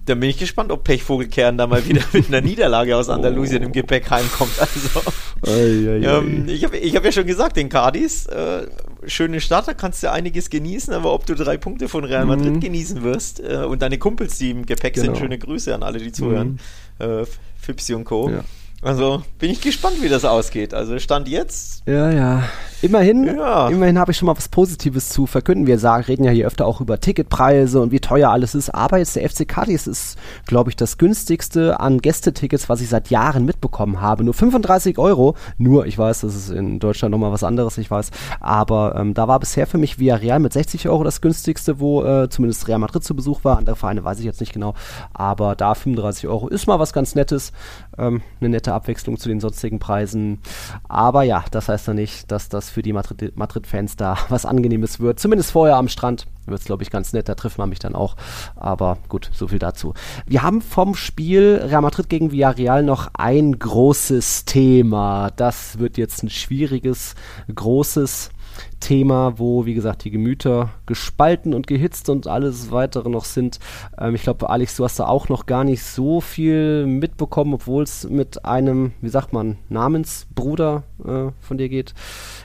Dann 0.06 0.20
bin 0.20 0.30
ich 0.30 0.40
gespannt, 0.40 0.72
ob 0.72 0.84
Pechvogelkern 0.84 1.58
da 1.58 1.68
mal 1.68 1.86
wieder 1.88 2.02
mit 2.12 2.28
einer 2.28 2.42
Niederlage 2.42 2.98
aus 2.98 3.10
Andalusien 3.10 3.62
oh. 3.62 3.66
im 3.68 3.72
Gepäck 3.72 4.10
heimkommt. 4.10 4.52
Also, 4.60 5.02
ei, 5.46 5.52
ei, 5.52 6.18
ähm, 6.18 6.48
ich 6.48 6.64
habe 6.64 6.78
ich 6.78 6.96
hab 6.96 7.06
ja 7.06 7.12
schon 7.12 7.26
gesagt, 7.26 7.58
den 7.58 7.70
Cardis, 7.70 8.26
äh, 8.26 8.68
schöne 9.06 9.42
Stadt, 9.42 9.68
da 9.68 9.74
kannst 9.74 10.02
du 10.04 10.12
einiges 10.12 10.50
genießen, 10.50 10.94
aber 10.94 11.14
ob 11.14 11.26
du 11.26 11.36
drei 11.36 11.58
Punkte 11.58 11.88
von 11.88 12.04
Real 12.04 12.26
Madrid 12.26 12.54
mhm. 12.54 12.60
genießen 12.60 13.04
wirst 13.04 13.40
äh, 13.40 13.58
und 13.58 13.82
deine 13.82 13.98
Kumpels, 13.98 14.38
die 14.38 14.52
im 14.52 14.66
Gepäck 14.66 14.96
genau. 14.96 15.06
sind, 15.06 15.18
schöne 15.18 15.38
Grüße 15.38 15.74
an 15.74 15.84
alle, 15.84 16.00
die 16.00 16.12
zuhören, 16.12 16.60
mhm. 17.00 17.06
äh, 17.06 17.26
Fipsi 17.58 17.94
und 17.94 18.06
Co. 18.06 18.30
Ja. 18.30 18.44
Also 18.82 19.24
bin 19.38 19.52
ich 19.52 19.62
gespannt, 19.62 20.02
wie 20.02 20.10
das 20.10 20.26
ausgeht. 20.26 20.74
Also 20.74 20.98
Stand 20.98 21.28
jetzt. 21.28 21.84
Ja, 21.86 22.12
ja. 22.12 22.44
Immerhin, 22.82 23.26
ja. 23.26 23.70
immerhin 23.70 24.00
habe 24.00 24.12
ich 24.12 24.18
schon 24.18 24.26
mal 24.26 24.36
was 24.36 24.50
Positives 24.50 25.10
zu 25.10 25.28
verkünden. 25.28 25.68
Wir 25.68 25.78
sagen, 25.78 26.04
reden 26.04 26.24
ja 26.24 26.32
hier 26.32 26.48
öfter 26.48 26.66
auch 26.66 26.82
über 26.82 27.00
Ticketpreise 27.00 27.80
und 27.80 27.92
wie 27.92 28.00
teuer 28.00 28.32
alles 28.32 28.56
ist. 28.56 28.72
Aber 28.72 28.98
jetzt 28.98 29.16
der 29.16 29.30
FC 29.30 29.48
Cadiz 29.48 29.86
ist, 29.86 30.18
glaube 30.48 30.72
ich, 30.72 30.76
das 30.76 30.98
günstigste 30.98 31.80
an 31.80 32.00
Gästetickets, 32.00 32.70
was 32.70 32.82
ich 32.82 32.90
seit 32.90 33.12
Jahren 33.12 33.46
mitbekommen 33.46 34.02
habe. 34.02 34.24
Nur 34.24 34.34
35 34.34 34.98
Euro. 34.98 35.36
Nur, 35.60 35.86
ich 35.86 35.98
weiß, 35.98 36.22
das 36.22 36.36
ist 36.36 36.50
in 36.50 36.80
Deutschland 36.80 37.12
nochmal 37.12 37.32
was 37.32 37.44
anderes, 37.44 37.78
ich 37.78 37.92
weiß. 37.92 38.10
Aber 38.40 38.96
ähm, 38.98 39.14
da 39.14 39.28
war 39.28 39.40
bisher 39.40 39.68
für 39.68 39.78
mich 39.78 40.00
Villarreal 40.00 40.40
mit 40.40 40.54
60 40.54 40.90
Euro 40.90 41.04
das 41.04 41.22
günstigste, 41.22 41.80
wo 41.80 42.04
äh, 42.04 42.30
zumindest 42.30 42.68
Real 42.68 42.80
Madrid 42.80 43.04
zu 43.04 43.16
Besuch 43.16 43.44
war. 43.44 43.60
Andere 43.60 43.76
Vereine 43.76 44.04
weiß 44.04 44.18
ich 44.20 44.26
jetzt 44.26 44.40
nicht 44.40 44.54
genau. 44.54 44.74
Aber 45.14 45.56
da 45.56 45.76
35 45.76 46.28
Euro 46.28 46.48
ist 46.48 46.66
mal 46.66 46.80
was 46.80 46.94
ganz 46.94 47.14
Nettes. 47.14 47.52
Ähm, 48.00 48.22
eine 48.40 48.50
nette 48.50 48.74
Abwechslung 48.74 49.18
zu 49.18 49.30
den 49.30 49.40
sonstigen 49.40 49.78
Preisen. 49.78 50.40
Aber 50.88 51.22
ja, 51.22 51.44
das 51.52 51.70
heißt 51.70 51.88
ja 51.88 51.94
nicht, 51.94 52.32
dass 52.32 52.50
das 52.50 52.71
für 52.72 52.82
die 52.82 52.94
Madrid-Fans 52.94 53.36
Madrid 53.36 53.68
da 54.02 54.18
was 54.30 54.46
Angenehmes 54.46 55.00
wird. 55.00 55.20
Zumindest 55.20 55.52
vorher 55.52 55.76
am 55.76 55.88
Strand 55.88 56.26
wird 56.46 56.60
es, 56.60 56.66
glaube 56.66 56.84
ich, 56.84 56.90
ganz 56.90 57.14
nett. 57.14 57.30
Da 57.30 57.36
trifft 57.36 57.58
man 57.58 57.70
mich 57.70 57.80
dann 57.80 57.96
auch. 57.96 58.16
Aber 58.56 58.98
gut, 59.10 59.30
so 59.34 59.48
viel 59.48 59.60
dazu. 59.60 59.94
Wir 60.26 60.42
haben 60.42 60.62
vom 60.62 60.96
Spiel 60.96 61.62
Real 61.64 61.82
Madrid 61.82 62.10
gegen 62.10 62.32
Villarreal 62.32 62.84
noch 62.84 63.10
ein 63.14 63.58
großes 63.58 64.46
Thema. 64.46 65.32
Das 65.36 65.80
wird 65.80 65.98
jetzt 65.98 66.24
ein 66.24 66.30
schwieriges, 66.30 67.16
großes 67.54 68.32
Thema, 68.80 69.38
wo, 69.38 69.66
wie 69.66 69.74
gesagt, 69.74 70.04
die 70.04 70.12
Gemüter 70.12 70.70
gespalten 70.86 71.54
und 71.54 71.68
gehitzt 71.68 72.10
und 72.10 72.28
alles 72.28 72.72
weitere 72.72 73.10
noch 73.10 73.26
sind. 73.26 73.60
Ähm, 73.98 74.16
ich 74.16 74.24
glaube, 74.24 74.50
Alex, 74.50 74.76
du 74.78 74.84
hast 74.84 75.00
da 75.00 75.08
auch 75.08 75.30
noch 75.30 75.46
gar 75.46 75.64
nicht 75.64 75.84
so 75.84 76.22
viel 76.22 76.86
mitbekommen, 76.86 77.54
obwohl 77.54 77.84
es 77.84 78.10
mit 78.10 78.46
einem, 78.46 78.94
wie 79.02 79.10
sagt 79.10 79.34
man, 79.34 79.58
Namensbruder 79.70 80.84
äh, 81.06 81.32
von 81.40 81.58
dir 81.58 81.70
geht. 81.70 81.94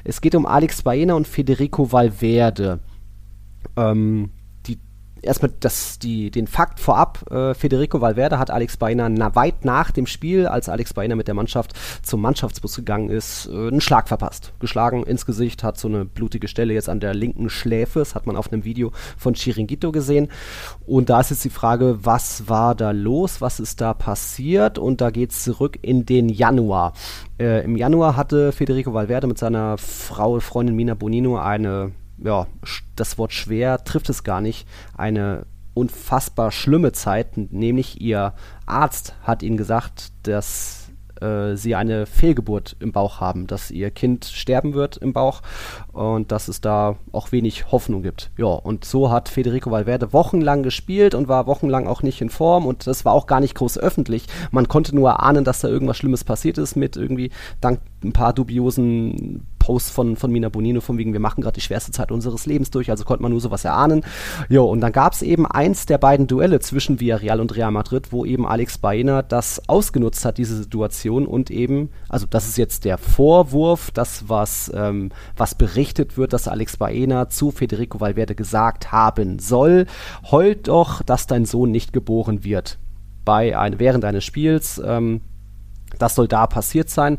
Es 0.05 0.21
geht 0.21 0.35
um 0.35 0.47
Alex 0.47 0.83
Baena 0.83 1.15
und 1.15 1.27
Federico 1.27 1.93
Valverde. 1.93 2.81
Ähm, 3.77 4.31
erstmal 5.23 5.53
das, 5.61 5.99
die, 5.99 6.31
den 6.31 6.47
Fakt 6.47 6.81
vorab, 6.81 7.31
äh, 7.31 7.55
Federico 7.55 8.01
Valverde 8.01 8.39
hat 8.39 8.51
Alex 8.51 8.77
Baena 8.77 9.09
na, 9.09 9.35
weit 9.35 9.65
nach 9.65 9.91
dem 9.91 10.07
Spiel, 10.07 10.47
als 10.47 10.69
Alex 10.69 10.95
Baena 10.95 11.17
mit 11.17 11.29
der 11.29 11.35
Mannschaft 11.35 11.73
zum 12.03 12.21
Mannschaftsbus 12.21 12.77
gegangen 12.77 13.11
ist, 13.11 13.47
äh, 13.47 13.69
einen 13.69 13.81
Schlag 13.81 14.09
verpasst. 14.09 14.53
Geschlagen 14.61 15.03
ins 15.03 15.27
Gesicht, 15.27 15.63
hat 15.63 15.79
so 15.79 15.89
eine 15.89 16.05
blutige 16.05 16.49
Stelle 16.49 16.75
jetzt 16.75 16.89
an 16.89 17.01
der 17.01 17.15
linken 17.15 17.51
Schläfe, 17.51 17.99
das 17.99 18.15
hat 18.15 18.27
man 18.27 18.37
auf 18.37 18.53
einem 18.53 18.65
Video 18.65 18.93
von 19.17 19.35
Chiringuito 19.35 19.93
gesehen. 19.93 20.29
Und 20.87 21.11
da 21.11 21.21
ist 21.21 21.31
jetzt 21.31 21.45
die 21.45 21.51
Frage, 21.51 21.99
was 22.03 22.49
war 22.49 22.75
da 22.75 22.91
los, 22.91 23.41
was 23.41 23.61
ist 23.61 23.81
da 23.81 23.95
passiert? 23.95 24.79
Und 24.79 25.01
da 25.01 25.11
geht 25.11 25.33
es 25.33 25.43
zurück 25.43 25.79
in 25.83 26.07
den 26.07 26.29
Januar. 26.29 26.93
Äh, 27.39 27.65
Im 27.65 27.77
Januar 27.77 28.17
hatte 28.17 28.53
Federico 28.53 28.95
Valverde 28.95 29.27
mit 29.27 29.39
seiner 29.39 29.79
Frau, 29.79 30.41
Freundin 30.41 30.77
Mina 30.77 30.95
Bonino 30.95 31.39
eine 31.39 31.93
ja, 32.19 32.47
das 32.95 33.19
Wort 33.19 33.33
schwer 33.33 33.85
trifft 33.85 34.09
es 34.09 34.25
gar 34.25 34.41
nicht, 34.41 34.67
eine 34.97 35.47
unfassbar 35.75 36.51
schlimme 36.53 36.93
Zeit, 36.93 37.37
nämlich 37.37 38.01
ihr 38.01 38.33
Arzt 38.65 39.15
hat 39.23 39.43
ihnen 39.43 39.59
gesagt, 39.59 40.13
dass 40.23 40.87
äh, 41.21 41.57
sie 41.57 41.75
eine 41.75 42.07
Fehlgeburt 42.07 42.77
im 42.81 42.93
Bauch 42.93 43.21
haben, 43.21 43.47
dass 43.47 43.71
ihr 43.71 43.91
Kind 43.91 44.25
sterben 44.25 44.75
wird 44.75 44.97
im 44.97 45.13
Bauch 45.13 45.43
und 45.93 46.33
dass 46.33 46.49
es 46.49 46.61
da 46.61 46.97
auch 47.13 47.33
wenig 47.33 47.71
Hoffnung 47.73 48.03
gibt. 48.03 48.31
Ja, 48.37 48.47
und 48.47 48.85
so 48.85 49.11
hat 49.11 49.29
Federico 49.29 49.71
Valverde 49.71 50.13
wochenlang 50.13 50.63
gespielt 50.63 51.15
und 51.15 51.29
war 51.29 51.47
wochenlang 51.47 51.87
auch 51.87 52.03
nicht 52.03 52.21
in 52.21 52.31
Form 52.31 52.67
und 52.67 52.87
das 52.87 53.05
war 53.05 53.13
auch 53.13 53.27
gar 53.27 53.41
nicht 53.41 53.55
groß 53.55 53.79
öffentlich. 53.79 54.27
Man 54.51 54.69
konnte 54.69 54.95
nur 54.95 55.23
ahnen, 55.23 55.45
dass 55.45 55.61
da 55.61 55.69
irgendwas 55.69 55.97
Schlimmes 55.97 56.25
passiert 56.25 56.59
ist 56.59 56.77
mit 56.77 56.97
irgendwie 56.97 57.31
dank 57.61 57.81
ein 58.05 58.13
paar 58.13 58.33
dubiosen 58.33 59.47
Post 59.67 59.91
von, 59.91 60.15
von 60.15 60.31
Mina 60.31 60.49
Bonino, 60.49 60.81
von 60.81 60.97
wegen, 60.97 61.13
wir 61.13 61.19
machen 61.19 61.41
gerade 61.41 61.57
die 61.57 61.61
schwerste 61.61 61.91
Zeit 61.91 62.13
unseres 62.13 62.47
Lebens 62.47 62.71
durch, 62.71 62.89
also 62.89 63.05
konnte 63.05 63.23
man 63.23 63.33
nur 63.33 63.41
sowas 63.41 63.65
erahnen. 63.65 64.05
Jo, 64.49 64.65
und 64.65 64.81
dann 64.81 64.93
gab 64.93 65.13
es 65.13 65.23
eben 65.23 65.45
eins 65.45 65.87
der 65.87 65.99
beiden 65.99 66.29
Duelle 66.29 66.61
zwischen 66.61 67.01
Villarreal 67.01 67.41
und 67.41 67.57
Real 67.57 67.73
Madrid, 67.73 68.13
wo 68.13 68.25
eben 68.25 68.47
Alex 68.47 68.79
Baena 68.79 69.23
das 69.23 69.69
ausgenutzt 69.69 70.25
hat, 70.25 70.39
diese 70.39 70.57
Situation 70.57 71.27
und 71.27 71.51
eben, 71.51 71.91
also 72.09 72.27
das 72.31 72.47
ist 72.47 72.59
jetzt 72.59 72.85
der 72.85 72.97
Vorwurf, 72.97 73.91
das 73.91 74.29
was, 74.29 74.71
ähm, 74.73 75.11
was 75.37 75.57
berichtet 75.57 76.17
wird, 76.17 76.33
dass 76.33 76.47
Alex 76.47 76.77
Baena 76.77 77.29
zu 77.29 77.51
Federico 77.51 77.99
Valverde 77.99 78.37
gesagt 78.37 78.93
haben 78.93 79.41
soll, 79.41 79.87
heult 80.31 80.69
doch, 80.69 81.03
dass 81.03 81.27
dein 81.27 81.45
Sohn 81.45 81.73
nicht 81.73 81.93
geboren 81.93 82.45
wird. 82.45 82.79
Bei 83.25 83.59
ein, 83.59 83.81
während 83.81 84.05
eines 84.05 84.25
Spiels, 84.25 84.81
ähm, 84.85 85.23
das 85.99 86.15
soll 86.15 86.29
da 86.29 86.47
passiert 86.47 86.91
sein. 86.91 87.19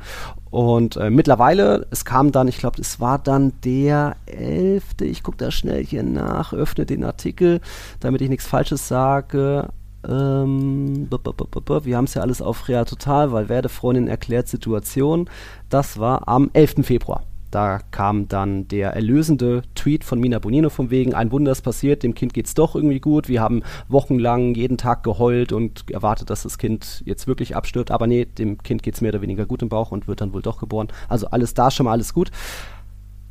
Und 0.50 0.96
äh, 0.98 1.10
mittlerweile, 1.10 1.88
es 1.92 2.06
kam 2.06 2.32
dann, 2.32 2.48
ich 2.48 2.58
glaube, 2.58 2.82
es 2.82 3.00
war 3.00 3.20
dann 3.20 3.54
der 3.64 4.16
11., 4.26 5.02
ich 5.02 5.24
gucke 5.24 5.38
da 5.38 5.52
schnell 5.52 5.84
hier 5.86 6.04
nach, 6.04 6.54
öffne 6.54 6.86
den 6.86 7.04
Artikel, 7.04 7.62
damit 8.00 8.22
ich 8.22 8.30
nichts 8.30 8.48
Falsches 8.48 8.88
sage. 8.88 9.70
Ähm, 10.08 11.10
wir 11.10 11.98
haben 11.98 12.06
es 12.06 12.14
ja 12.14 12.22
alles 12.22 12.42
auf 12.42 12.68
Real 12.70 12.86
Total, 12.86 13.32
weil 13.32 13.50
Werdefreundin 13.50 14.08
erklärt 14.08 14.48
Situation. 14.48 15.30
Das 15.70 16.00
war 16.00 16.28
am 16.28 16.50
11. 16.54 16.86
Februar. 16.86 17.24
Da 17.52 17.80
kam 17.92 18.28
dann 18.28 18.68
der 18.68 18.92
erlösende 18.92 19.62
Tweet 19.76 20.04
von 20.04 20.20
Mina 20.20 20.40
Bonino 20.40 20.70
von 20.70 20.90
wegen, 20.90 21.14
ein 21.14 21.32
Wunder 21.32 21.52
ist 21.52 21.62
passiert, 21.62 22.04
dem 22.04 22.14
Kind 22.14 22.34
geht 22.34 22.48
es 22.48 22.54
doch 22.54 22.76
irgendwie 22.76 23.00
gut. 23.00 23.28
Wir 23.30 23.42
haben 23.42 23.64
wochenlang 23.88 24.54
jeden 24.56 24.78
Tag 24.78 25.04
geheult 25.04 25.52
und 25.52 25.90
erwartet, 25.90 26.30
dass 26.30 26.44
das 26.44 26.58
Kind 26.58 27.04
jetzt 27.06 27.28
wirklich 27.28 27.56
abstirbt. 27.56 27.92
Aber 27.92 28.08
nee, 28.08 28.26
dem 28.26 28.58
Kind 28.64 28.84
geht 28.84 28.96
es 28.96 29.02
mehr 29.02 29.12
oder 29.12 29.22
weniger 29.22 29.46
gut 29.46 29.62
im 29.62 29.70
Bauch 29.70 29.92
und 29.92 30.08
wird 30.08 30.22
dann 30.22 30.34
wohl 30.34 30.42
doch 30.42 30.60
geboren. 30.60 30.90
Also 31.08 31.28
alles 31.28 31.54
da 31.54 31.72
schon 31.72 31.86
mal 31.86 31.92
alles 31.92 32.14
gut. 32.14 32.32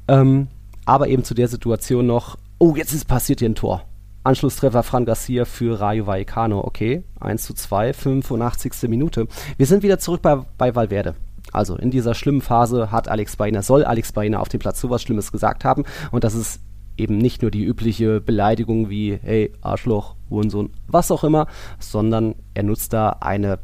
Ähm, 0.08 0.48
aber 0.84 1.08
eben 1.08 1.24
zu 1.24 1.34
der 1.34 1.48
Situation 1.48 2.06
noch, 2.06 2.36
oh, 2.58 2.74
jetzt 2.76 2.92
ist 2.92 3.06
passiert 3.06 3.40
hier 3.40 3.48
ein 3.48 3.54
Tor. 3.54 3.82
Anschlusstreffer 4.24 4.82
Fran 4.82 5.04
Garcia 5.04 5.44
für 5.44 5.78
Rayo 5.78 6.06
Vallecano. 6.06 6.64
Okay, 6.64 7.04
1 7.20 7.44
zu 7.44 7.54
2, 7.54 7.92
85. 7.92 8.88
Minute. 8.88 9.28
Wir 9.56 9.66
sind 9.66 9.82
wieder 9.82 9.98
zurück 9.98 10.22
bei, 10.22 10.40
bei 10.58 10.74
Valverde. 10.74 11.14
Also 11.56 11.74
in 11.74 11.90
dieser 11.90 12.14
schlimmen 12.14 12.42
Phase 12.42 12.92
hat 12.92 13.08
Alex 13.08 13.36
Beiner, 13.36 13.62
soll 13.62 13.84
Alex 13.84 14.12
Beiner 14.12 14.40
auf 14.40 14.48
dem 14.48 14.60
Platz 14.60 14.78
sowas 14.78 15.00
Schlimmes 15.00 15.32
gesagt 15.32 15.64
haben. 15.64 15.84
Und 16.10 16.22
das 16.22 16.34
ist 16.34 16.60
eben 16.98 17.16
nicht 17.16 17.40
nur 17.40 17.50
die 17.50 17.64
übliche 17.64 18.20
Beleidigung 18.20 18.90
wie 18.90 19.18
hey, 19.22 19.52
Arschloch, 19.62 20.16
Hurensohn, 20.28 20.70
was 20.86 21.10
auch 21.10 21.24
immer, 21.24 21.46
sondern 21.78 22.34
er 22.54 22.62
nutzt 22.62 22.92
da 22.92 23.10
eine 23.20 23.58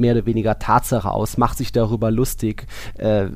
mehr 0.00 0.14
oder 0.14 0.26
weniger 0.26 0.58
Tatsache 0.58 1.10
aus, 1.10 1.36
macht 1.36 1.58
sich 1.58 1.72
darüber 1.72 2.10
lustig, 2.10 2.66
äh, 2.98 3.26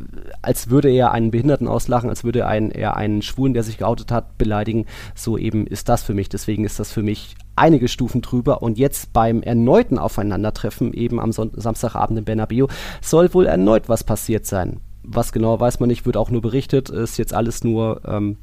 als 0.43 0.71
würde 0.71 0.91
er 0.91 1.13
einen 1.13 1.31
Behinderten 1.31 1.69
auslachen, 1.69 2.11
als 2.11 2.25
würde 2.25 2.47
ein, 2.47 2.71
er 2.71 2.97
einen 2.97 3.23
Schwulen, 3.23 3.55
der 3.55 3.63
sich 3.63 3.79
geoutet 3.79 4.11
hat, 4.11 4.39
beleidigen. 4.39 4.87
So 5.15 5.39
eben 5.39 5.67
ist 5.67 5.89
das 5.89 6.03
für 6.03 6.15
mich. 6.15 6.29
Deswegen 6.29 6.65
ist 6.65 6.81
das 6.81 6.93
für 6.93 7.03
mich 7.03 7.37
einige 7.57 7.89
Stufen 7.89 8.23
drüber. 8.23 8.63
Und 8.63 8.79
jetzt 8.79 9.13
beim 9.13 9.43
erneuten 9.43 9.99
Aufeinandertreffen, 9.99 10.93
eben 10.93 11.21
am 11.21 11.33
Son 11.33 11.53
Samstagabend 11.55 12.19
in 12.19 12.25
Bernabeu, 12.25 12.67
soll 13.01 13.33
wohl 13.35 13.47
erneut 13.47 13.89
was 13.89 14.05
passiert 14.05 14.47
sein. 14.47 14.81
Was 15.03 15.33
genau 15.33 15.61
weiß 15.61 15.81
man 15.81 15.89
nicht, 15.89 16.07
wird 16.07 16.17
auch 16.17 16.31
nur 16.31 16.41
berichtet, 16.41 16.89
ist 16.89 17.19
jetzt 17.19 17.35
alles 17.35 17.63
nur 17.63 18.01
ähm, 18.07 18.39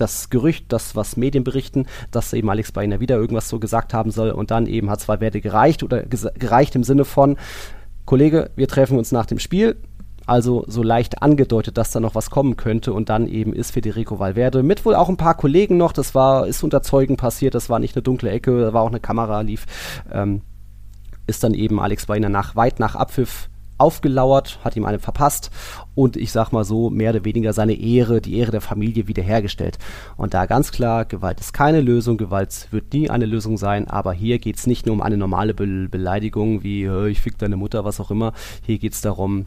das 0.00 0.30
Gerücht, 0.30 0.66
das 0.68 0.96
was 0.96 1.16
Medien 1.16 1.44
berichten, 1.44 1.86
dass 2.10 2.32
eben 2.32 2.50
Alex 2.50 2.72
Bainer 2.72 3.00
wieder 3.00 3.16
irgendwas 3.16 3.48
so 3.48 3.58
gesagt 3.58 3.94
haben 3.94 4.10
soll 4.10 4.30
und 4.30 4.50
dann 4.50 4.66
eben 4.66 4.90
hat 4.90 5.00
zwei 5.00 5.20
Werte 5.20 5.40
gereicht 5.40 5.82
oder 5.82 6.02
gereicht 6.02 6.74
im 6.74 6.84
Sinne 6.84 7.04
von 7.04 7.36
Kollege, 8.04 8.50
wir 8.56 8.68
treffen 8.68 8.98
uns 8.98 9.12
nach 9.12 9.26
dem 9.26 9.38
Spiel. 9.38 9.76
Also 10.26 10.64
so 10.68 10.82
leicht 10.82 11.22
angedeutet, 11.22 11.76
dass 11.76 11.90
da 11.90 11.98
noch 11.98 12.14
was 12.14 12.30
kommen 12.30 12.56
könnte 12.56 12.92
und 12.92 13.08
dann 13.08 13.26
eben 13.26 13.52
ist 13.52 13.72
Federico 13.72 14.20
Valverde 14.20 14.62
mit 14.62 14.84
wohl 14.84 14.94
auch 14.94 15.08
ein 15.08 15.16
paar 15.16 15.34
Kollegen 15.34 15.76
noch, 15.76 15.92
das 15.92 16.14
war, 16.14 16.46
ist 16.46 16.62
unter 16.62 16.82
Zeugen 16.82 17.16
passiert, 17.16 17.54
das 17.54 17.68
war 17.68 17.80
nicht 17.80 17.96
eine 17.96 18.02
dunkle 18.02 18.30
Ecke, 18.30 18.60
da 18.60 18.72
war 18.72 18.82
auch 18.82 18.88
eine 18.90 19.00
Kamera, 19.00 19.40
lief, 19.40 19.66
ähm, 20.12 20.42
ist 21.26 21.42
dann 21.42 21.54
eben 21.54 21.80
Alex 21.80 22.06
Bainer 22.06 22.28
nach, 22.28 22.54
weit 22.54 22.78
nach 22.78 22.94
Abpfiff 22.94 23.49
aufgelauert, 23.80 24.58
hat 24.64 24.76
ihm 24.76 24.84
eine 24.84 24.98
verpasst 24.98 25.50
und 25.94 26.16
ich 26.16 26.32
sag 26.32 26.52
mal 26.52 26.64
so, 26.64 26.90
mehr 26.90 27.10
oder 27.10 27.24
weniger 27.24 27.52
seine 27.52 27.74
Ehre, 27.74 28.20
die 28.20 28.36
Ehre 28.36 28.52
der 28.52 28.60
Familie 28.60 29.08
wiederhergestellt. 29.08 29.78
Und 30.16 30.34
da 30.34 30.46
ganz 30.46 30.72
klar, 30.72 31.04
Gewalt 31.04 31.40
ist 31.40 31.52
keine 31.52 31.80
Lösung, 31.80 32.16
Gewalt 32.16 32.68
wird 32.70 32.92
nie 32.92 33.10
eine 33.10 33.26
Lösung 33.26 33.56
sein, 33.56 33.88
aber 33.88 34.12
hier 34.12 34.38
geht 34.38 34.56
es 34.56 34.66
nicht 34.66 34.86
nur 34.86 34.94
um 34.94 35.02
eine 35.02 35.16
normale 35.16 35.54
Be 35.54 35.88
Beleidigung 35.90 36.62
wie 36.62 36.84
ich 37.08 37.20
fick 37.20 37.38
deine 37.38 37.56
Mutter, 37.56 37.84
was 37.84 38.00
auch 38.00 38.10
immer. 38.10 38.32
Hier 38.62 38.78
geht 38.78 38.92
es 38.92 39.00
darum, 39.00 39.46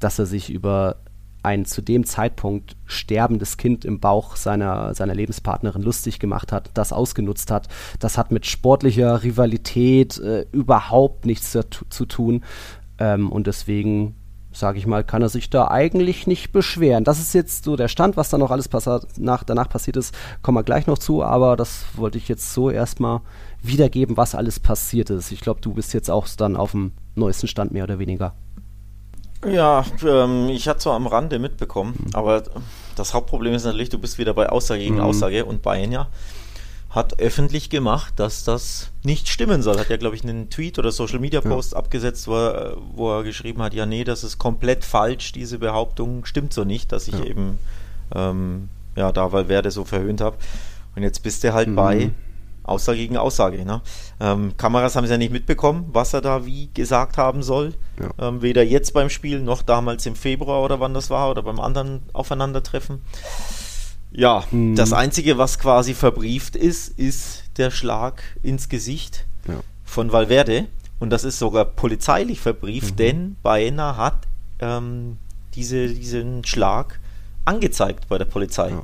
dass 0.00 0.18
er 0.18 0.26
sich 0.26 0.50
über 0.50 0.96
ein 1.42 1.64
zu 1.64 1.82
dem 1.82 2.04
Zeitpunkt 2.04 2.76
sterbendes 2.86 3.56
Kind 3.56 3.84
im 3.84 4.00
Bauch 4.00 4.36
seiner, 4.36 4.94
seiner 4.94 5.14
Lebenspartnerin 5.14 5.82
lustig 5.82 6.18
gemacht 6.18 6.52
hat, 6.52 6.70
das 6.74 6.92
ausgenutzt 6.92 7.50
hat. 7.50 7.68
Das 8.00 8.18
hat 8.18 8.32
mit 8.32 8.46
sportlicher 8.46 9.22
Rivalität 9.22 10.18
äh, 10.18 10.46
überhaupt 10.52 11.26
nichts 11.26 11.52
zu, 11.52 11.62
zu 11.88 12.06
tun. 12.06 12.44
Ähm, 12.98 13.30
und 13.30 13.46
deswegen, 13.46 14.16
sage 14.52 14.78
ich 14.78 14.86
mal, 14.86 15.04
kann 15.04 15.22
er 15.22 15.28
sich 15.28 15.50
da 15.50 15.68
eigentlich 15.68 16.26
nicht 16.26 16.52
beschweren. 16.52 17.04
Das 17.04 17.20
ist 17.20 17.34
jetzt 17.34 17.64
so 17.64 17.76
der 17.76 17.88
Stand, 17.88 18.16
was 18.16 18.30
da 18.30 18.38
noch 18.38 18.50
alles 18.50 18.68
nach, 19.16 19.44
danach 19.44 19.68
passiert 19.68 19.96
ist, 19.96 20.14
kommen 20.42 20.58
wir 20.58 20.64
gleich 20.64 20.86
noch 20.86 20.98
zu, 20.98 21.22
aber 21.22 21.56
das 21.56 21.84
wollte 21.94 22.18
ich 22.18 22.28
jetzt 22.28 22.52
so 22.52 22.70
erstmal 22.70 23.20
wiedergeben, 23.62 24.16
was 24.16 24.34
alles 24.34 24.60
passiert 24.60 25.10
ist. 25.10 25.32
Ich 25.32 25.40
glaube, 25.40 25.60
du 25.60 25.72
bist 25.74 25.94
jetzt 25.94 26.10
auch 26.10 26.26
dann 26.36 26.56
auf 26.56 26.72
dem 26.72 26.92
neuesten 27.14 27.48
Stand 27.48 27.72
mehr 27.72 27.84
oder 27.84 27.98
weniger. 27.98 28.34
Ja, 29.46 29.84
ähm, 30.04 30.48
ich 30.48 30.66
hatte 30.66 30.80
zwar 30.80 30.94
am 30.94 31.06
Rande 31.06 31.38
mitbekommen, 31.38 31.94
mhm. 31.96 32.14
aber 32.14 32.42
das 32.96 33.14
Hauptproblem 33.14 33.54
ist 33.54 33.64
natürlich, 33.64 33.88
du 33.88 33.98
bist 33.98 34.18
wieder 34.18 34.34
bei 34.34 34.48
Aussage 34.48 34.80
gegen 34.80 34.96
mhm. 34.96 35.02
Aussage 35.02 35.44
und 35.44 35.62
Bayern 35.62 35.92
ja 35.92 36.08
hat 36.90 37.20
öffentlich 37.20 37.68
gemacht, 37.68 38.14
dass 38.16 38.44
das 38.44 38.90
nicht 39.04 39.28
stimmen 39.28 39.62
soll. 39.62 39.78
Hat 39.78 39.90
ja, 39.90 39.98
glaube 39.98 40.16
ich, 40.16 40.22
einen 40.22 40.48
Tweet 40.48 40.78
oder 40.78 40.90
Social 40.90 41.18
Media 41.18 41.40
Post 41.40 41.72
ja. 41.72 41.78
abgesetzt, 41.78 42.28
wo 42.28 42.34
er, 42.34 42.76
wo 42.94 43.18
er, 43.18 43.24
geschrieben 43.24 43.62
hat, 43.62 43.74
ja, 43.74 43.84
nee, 43.84 44.04
das 44.04 44.24
ist 44.24 44.38
komplett 44.38 44.84
falsch, 44.84 45.32
diese 45.32 45.58
Behauptung 45.58 46.24
stimmt 46.24 46.54
so 46.54 46.64
nicht, 46.64 46.90
dass 46.92 47.06
ich 47.06 47.18
ja. 47.18 47.24
eben 47.24 47.58
ähm, 48.14 48.70
ja, 48.96 49.12
da 49.12 49.32
Valverde 49.32 49.70
so 49.70 49.84
verhöhnt 49.84 50.22
habe. 50.22 50.38
Und 50.96 51.02
jetzt 51.02 51.22
bist 51.22 51.44
du 51.44 51.52
halt 51.52 51.68
mhm. 51.68 51.74
bei 51.76 52.10
Aussage 52.68 52.98
gegen 52.98 53.16
Aussage. 53.16 53.64
Ne? 53.64 53.80
Ähm, 54.20 54.56
Kameras 54.56 54.96
haben 54.96 55.04
es 55.04 55.10
ja 55.10 55.18
nicht 55.18 55.32
mitbekommen, 55.32 55.86
was 55.92 56.14
er 56.14 56.20
da 56.20 56.46
wie 56.46 56.68
gesagt 56.72 57.16
haben 57.18 57.42
soll. 57.42 57.74
Ja. 58.00 58.28
Ähm, 58.28 58.42
weder 58.42 58.62
jetzt 58.64 58.92
beim 58.94 59.10
Spiel 59.10 59.40
noch 59.40 59.62
damals 59.62 60.06
im 60.06 60.14
Februar 60.14 60.62
oder 60.62 60.80
wann 60.80 60.94
das 60.94 61.10
war 61.10 61.30
oder 61.30 61.42
beim 61.42 61.60
anderen 61.60 62.00
Aufeinandertreffen. 62.12 63.00
Ja, 64.10 64.44
hm. 64.50 64.74
das 64.74 64.92
Einzige, 64.92 65.38
was 65.38 65.58
quasi 65.58 65.94
verbrieft 65.94 66.56
ist, 66.56 66.88
ist 66.98 67.44
der 67.56 67.70
Schlag 67.70 68.22
ins 68.42 68.68
Gesicht 68.68 69.26
ja. 69.46 69.60
von 69.84 70.12
Valverde. 70.12 70.66
Und 70.98 71.10
das 71.10 71.24
ist 71.24 71.38
sogar 71.38 71.64
polizeilich 71.64 72.40
verbrieft, 72.40 72.92
mhm. 72.92 72.96
denn 72.96 73.36
Baena 73.42 73.96
hat 73.96 74.26
ähm, 74.58 75.18
diese, 75.54 75.88
diesen 75.88 76.44
Schlag 76.44 76.98
angezeigt 77.44 78.08
bei 78.08 78.18
der 78.18 78.24
Polizei. 78.24 78.70
Ja. 78.70 78.82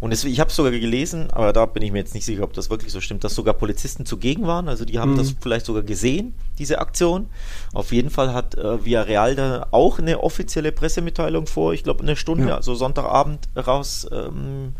Und 0.00 0.12
es, 0.12 0.22
ich 0.24 0.38
habe 0.38 0.50
es 0.50 0.56
sogar 0.56 0.70
gelesen, 0.70 1.30
aber 1.32 1.52
da 1.52 1.66
bin 1.66 1.82
ich 1.82 1.90
mir 1.90 1.98
jetzt 1.98 2.14
nicht 2.14 2.24
sicher, 2.24 2.44
ob 2.44 2.52
das 2.52 2.70
wirklich 2.70 2.92
so 2.92 3.00
stimmt, 3.00 3.24
dass 3.24 3.34
sogar 3.34 3.54
Polizisten 3.54 4.06
zugegen 4.06 4.46
waren. 4.46 4.68
Also 4.68 4.84
die 4.84 4.98
haben 4.98 5.12
mhm. 5.12 5.18
das 5.18 5.34
vielleicht 5.40 5.66
sogar 5.66 5.82
gesehen, 5.82 6.34
diese 6.58 6.78
Aktion. 6.78 7.26
Auf 7.74 7.92
jeden 7.92 8.10
Fall 8.10 8.32
hat 8.32 8.54
äh, 8.54 8.84
Villarreal 8.84 9.34
da 9.34 9.66
auch 9.72 9.98
eine 9.98 10.22
offizielle 10.22 10.70
Pressemitteilung 10.70 11.46
vor, 11.46 11.72
ich 11.72 11.82
glaube 11.82 12.02
eine 12.04 12.14
Stunde, 12.14 12.48
ja. 12.48 12.56
also 12.56 12.74
Sonntagabend 12.76 13.48
rausgehauen, 13.56 14.74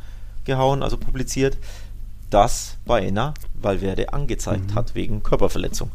ähm, 0.48 0.82
also 0.82 0.96
publiziert. 0.96 1.58
dass 2.30 2.76
Baena 2.84 3.32
Valverde 3.54 4.12
angezeigt 4.12 4.70
Mhm. 4.70 4.74
hat 4.74 4.94
wegen 4.94 5.22
Körperverletzung. 5.22 5.90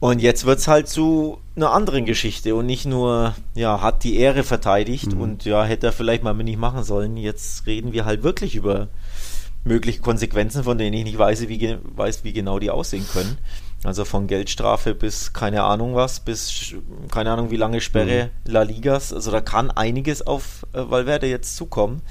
Und 0.00 0.20
jetzt 0.20 0.46
wird 0.46 0.60
es 0.60 0.68
halt 0.68 0.88
zu 0.88 1.38
einer 1.56 1.72
anderen 1.72 2.04
Geschichte 2.04 2.54
und 2.54 2.66
nicht 2.66 2.86
nur, 2.86 3.34
ja, 3.54 3.80
hat 3.80 4.04
die 4.04 4.16
Ehre 4.16 4.44
verteidigt 4.44 5.12
Mhm. 5.14 5.20
und 5.20 5.44
ja, 5.44 5.64
hätte 5.64 5.86
er 5.86 5.92
vielleicht 5.92 6.22
mal 6.22 6.34
nicht 6.34 6.58
machen 6.58 6.84
sollen. 6.84 7.16
Jetzt 7.16 7.66
reden 7.66 7.92
wir 7.92 8.04
halt 8.04 8.22
wirklich 8.22 8.54
über 8.54 8.88
mögliche 9.64 10.00
Konsequenzen, 10.00 10.62
von 10.62 10.78
denen 10.78 10.94
ich 10.94 11.04
nicht 11.04 11.18
weiß, 11.18 11.48
wie, 11.48 11.78
weiß, 11.96 12.22
wie 12.22 12.32
genau 12.32 12.60
die 12.60 12.70
aussehen 12.70 13.06
können. 13.12 13.38
Also 13.84 14.04
von 14.04 14.26
Geldstrafe 14.28 14.94
bis 14.94 15.32
keine 15.32 15.62
Ahnung 15.64 15.94
was, 15.94 16.20
bis 16.20 16.74
keine 17.10 17.30
Ahnung 17.32 17.50
wie 17.50 17.56
lange 17.56 17.80
Sperre 17.80 18.30
La 18.44 18.62
Ligas. 18.62 19.12
Also 19.12 19.30
da 19.30 19.40
kann 19.40 19.70
einiges 19.70 20.24
auf 20.26 20.64
äh, 20.72 20.90
Valverde 20.90 21.26
jetzt 21.28 21.56
zukommen. 21.56 22.02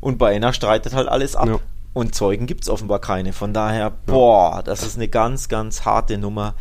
Und 0.00 0.18
Baena 0.18 0.52
streitet 0.52 0.94
halt 0.94 1.08
alles 1.08 1.36
ab. 1.36 1.48
Ja. 1.48 1.58
Und 1.92 2.14
Zeugen 2.14 2.46
gibt 2.46 2.62
es 2.64 2.70
offenbar 2.70 3.00
keine. 3.00 3.32
Von 3.32 3.52
daher, 3.52 3.90
boah, 4.06 4.62
das 4.64 4.82
ist 4.82 4.96
eine 4.96 5.08
ganz, 5.08 5.48
ganz 5.48 5.84
harte 5.84 6.18
Nummer. 6.18 6.54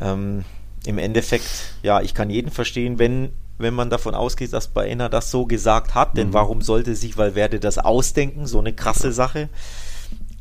Ähm, 0.00 0.44
Im 0.86 0.98
Endeffekt, 0.98 1.74
ja, 1.82 2.00
ich 2.00 2.14
kann 2.14 2.30
jeden 2.30 2.50
verstehen, 2.50 2.98
wenn, 2.98 3.32
wenn 3.58 3.74
man 3.74 3.90
davon 3.90 4.14
ausgeht, 4.14 4.52
dass 4.52 4.68
Baena 4.68 5.08
das 5.08 5.30
so 5.30 5.44
gesagt 5.46 5.94
hat. 5.94 6.16
Denn 6.16 6.32
warum 6.32 6.62
sollte 6.62 6.94
sich 6.96 7.18
Valverde 7.18 7.60
das 7.60 7.78
ausdenken? 7.78 8.46
So 8.46 8.58
eine 8.60 8.72
krasse 8.72 9.12
Sache. 9.12 9.48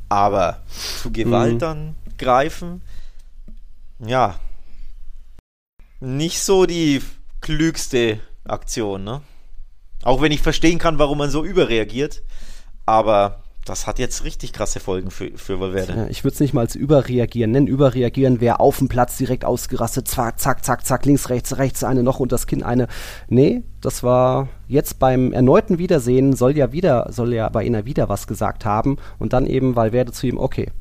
Aber 0.08 0.62
zu 1.02 1.12
Gewalt 1.12 1.56
Mhm. 1.56 1.60
dann 1.60 1.96
greifen, 2.18 2.82
ja, 4.00 4.36
nicht 6.00 6.40
so 6.42 6.66
die 6.66 7.02
klügste 7.42 8.20
Aktion, 8.46 9.04
ne? 9.04 9.22
Auch 10.04 10.22
wenn 10.22 10.32
ich 10.32 10.42
verstehen 10.42 10.80
kann, 10.80 10.98
warum 10.98 11.18
man 11.18 11.30
so 11.30 11.44
überreagiert. 11.44 12.24
Aber 12.86 13.44
das 13.70 13.86
hat 13.86 14.00
jetzt 14.00 14.24
richtig 14.24 14.52
krasse 14.52 14.80
Folgen 14.80 15.12
für, 15.12 15.30
für 15.36 15.60
Valverde. 15.60 15.94
Ja, 15.96 16.08
ich 16.08 16.24
würde 16.24 16.34
es 16.34 16.40
nicht 16.40 16.54
mal 16.54 16.62
als 16.62 16.76
Überreagieren 16.76 17.52
nennen. 17.52 17.68
Überreagieren 17.68 18.42
wäre 18.42 18.60
auf 18.60 18.80
dem 18.80 18.88
Platz 18.88 19.18
direkt 19.18 19.46
ausgerastet, 19.46 20.08
zack, 20.08 20.40
zack, 20.40 20.66
zack, 20.66 20.86
zack, 20.86 21.06
links, 21.06 21.30
rechts, 21.30 21.58
rechts, 21.58 21.84
eine 21.84 22.02
noch 22.02 22.20
und 22.20 22.32
das 22.32 22.48
Kinn 22.48 22.64
eine. 22.64 22.88
Nee, 23.28 23.64
das 23.82 24.02
war 24.02 24.50
jetzt 24.68 25.00
beim 25.00 25.34
erneuten 25.34 25.78
Wiedersehen, 25.78 26.36
soll 26.36 26.58
ja 26.58 26.72
wieder, 26.72 27.08
soll 27.12 27.34
ja 27.34 27.48
bei 27.50 27.64
Ina 27.64 27.86
wieder 27.86 28.10
was 28.10 28.28
gesagt 28.28 28.66
haben 28.66 28.98
und 29.20 29.34
dann 29.34 29.46
eben 29.46 29.76
Valverde 29.76 30.12
zu 30.12 30.28
ihm, 30.28 30.38
okay, 30.38 30.72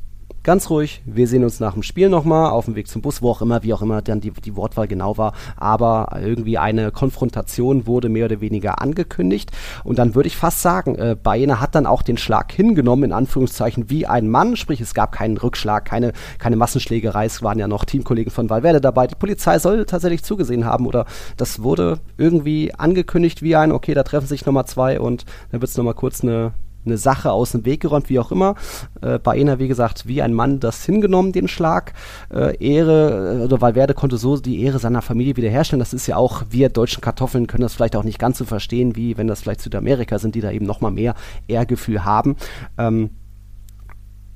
ganz 0.49 0.71
ruhig, 0.71 1.03
wir 1.05 1.29
sehen 1.29 1.45
uns 1.45 1.61
nach 1.61 1.75
dem 1.75 1.83
Spiel 1.83 2.09
nochmal 2.09 2.53
auf 2.53 2.65
dem 2.65 2.75
Weg 2.75 2.89
zum 2.89 3.03
Bus, 3.03 3.21
wo 3.21 3.29
auch 3.29 3.43
immer, 3.43 3.63
wie 3.65 3.75
auch 3.75 3.83
immer 3.83 4.01
dann 4.01 4.23
die, 4.23 4.31
die 4.31 4.57
Wortwahl 4.57 4.89
genau 4.89 5.19
war, 5.19 5.35
aber 5.59 6.19
irgendwie 6.23 6.57
eine 6.57 6.91
Konfrontation 6.91 7.87
wurde 7.87 8.09
mehr 8.09 8.25
oder 8.25 8.41
weniger 8.41 8.81
angekündigt. 8.81 9.53
Und 9.85 9.99
dann 9.99 10.15
würde 10.15 10.29
ich 10.29 10.39
fast 10.39 10.63
sagen, 10.63 10.95
äh, 10.95 11.17
Baena 11.23 11.61
hat 11.61 11.75
dann 11.75 11.85
auch 11.85 12.01
den 12.01 12.17
Schlag 12.17 12.51
hingenommen, 12.51 13.05
in 13.05 13.13
Anführungszeichen, 13.13 13.91
wie 13.91 14.07
ein 14.07 14.31
Mann, 14.31 14.57
sprich 14.57 14.81
es 14.81 14.95
gab 14.95 15.13
keinen 15.13 15.37
Rückschlag, 15.37 15.85
keine, 15.85 16.15
keine 16.39 16.57
Massenschlägerei, 16.57 17.27
es 17.27 17.43
waren 17.43 17.59
ja 17.59 17.69
noch 17.69 17.85
Teamkollegen 17.85 18.33
von 18.33 18.49
Valverde 18.49 18.81
dabei, 18.81 19.07
die 19.07 19.17
Polizei 19.17 19.59
soll 19.59 19.85
tatsächlich 19.85 20.25
zugesehen 20.25 20.65
haben 20.65 20.87
oder 20.87 21.05
das 21.37 21.63
wurde 21.63 21.99
irgendwie 22.17 22.73
angekündigt 22.75 23.43
wie 23.43 23.55
ein, 23.55 23.71
okay, 23.71 23.93
da 23.93 24.03
treffen 24.03 24.27
sich 24.27 24.47
nochmal 24.47 24.65
zwei 24.65 24.99
und 24.99 25.27
dann 25.53 25.61
wird 25.61 25.71
es 25.71 25.77
nochmal 25.77 25.93
kurz 25.93 26.23
eine 26.23 26.55
eine 26.89 26.99
Sache 26.99 27.33
aus 27.33 27.53
dem 27.53 27.65
Weg 27.65 27.81
geräumt, 27.81 28.09
wie 28.09 28.19
auch 28.19 28.33
immer. 28.33 28.55
Äh, 29.03 29.19
Baena, 29.19 29.59
wie 29.59 29.69
gesagt, 29.69 30.07
wie 30.07 30.23
ein 30.23 30.35
Mann 30.35 30.61
das 30.61 30.85
hingenommen, 30.85 31.33
den 31.33 31.49
Schlag. 31.49 31.93
Äh, 32.33 32.57
Ehre, 32.59 33.39
äh, 33.41 33.45
oder 33.45 33.61
Valverde 33.61 33.95
konnte 33.95 34.17
so 34.19 34.37
die 34.39 34.63
Ehre 34.63 34.79
seiner 34.79 35.03
Familie 35.03 35.37
wiederherstellen. 35.37 35.81
Das 35.81 35.93
ist 35.93 36.07
ja 36.07 36.17
auch, 36.17 36.45
wir 36.51 36.69
deutschen 36.69 37.01
Kartoffeln 37.01 37.47
können 37.47 37.63
das 37.63 37.75
vielleicht 37.75 37.97
auch 37.97 38.05
nicht 38.05 38.19
ganz 38.19 38.39
so 38.39 38.45
verstehen, 38.45 38.97
wie 38.97 39.17
wenn 39.17 39.27
das 39.27 39.43
vielleicht 39.43 39.61
Südamerika 39.61 40.19
sind, 40.19 40.35
die 40.35 40.41
da 40.41 40.51
eben 40.51 40.67
nochmal 40.67 40.91
mehr 40.91 41.15
Ehrgefühl 41.47 42.05
haben. 42.05 42.37
Ähm, 42.77 43.11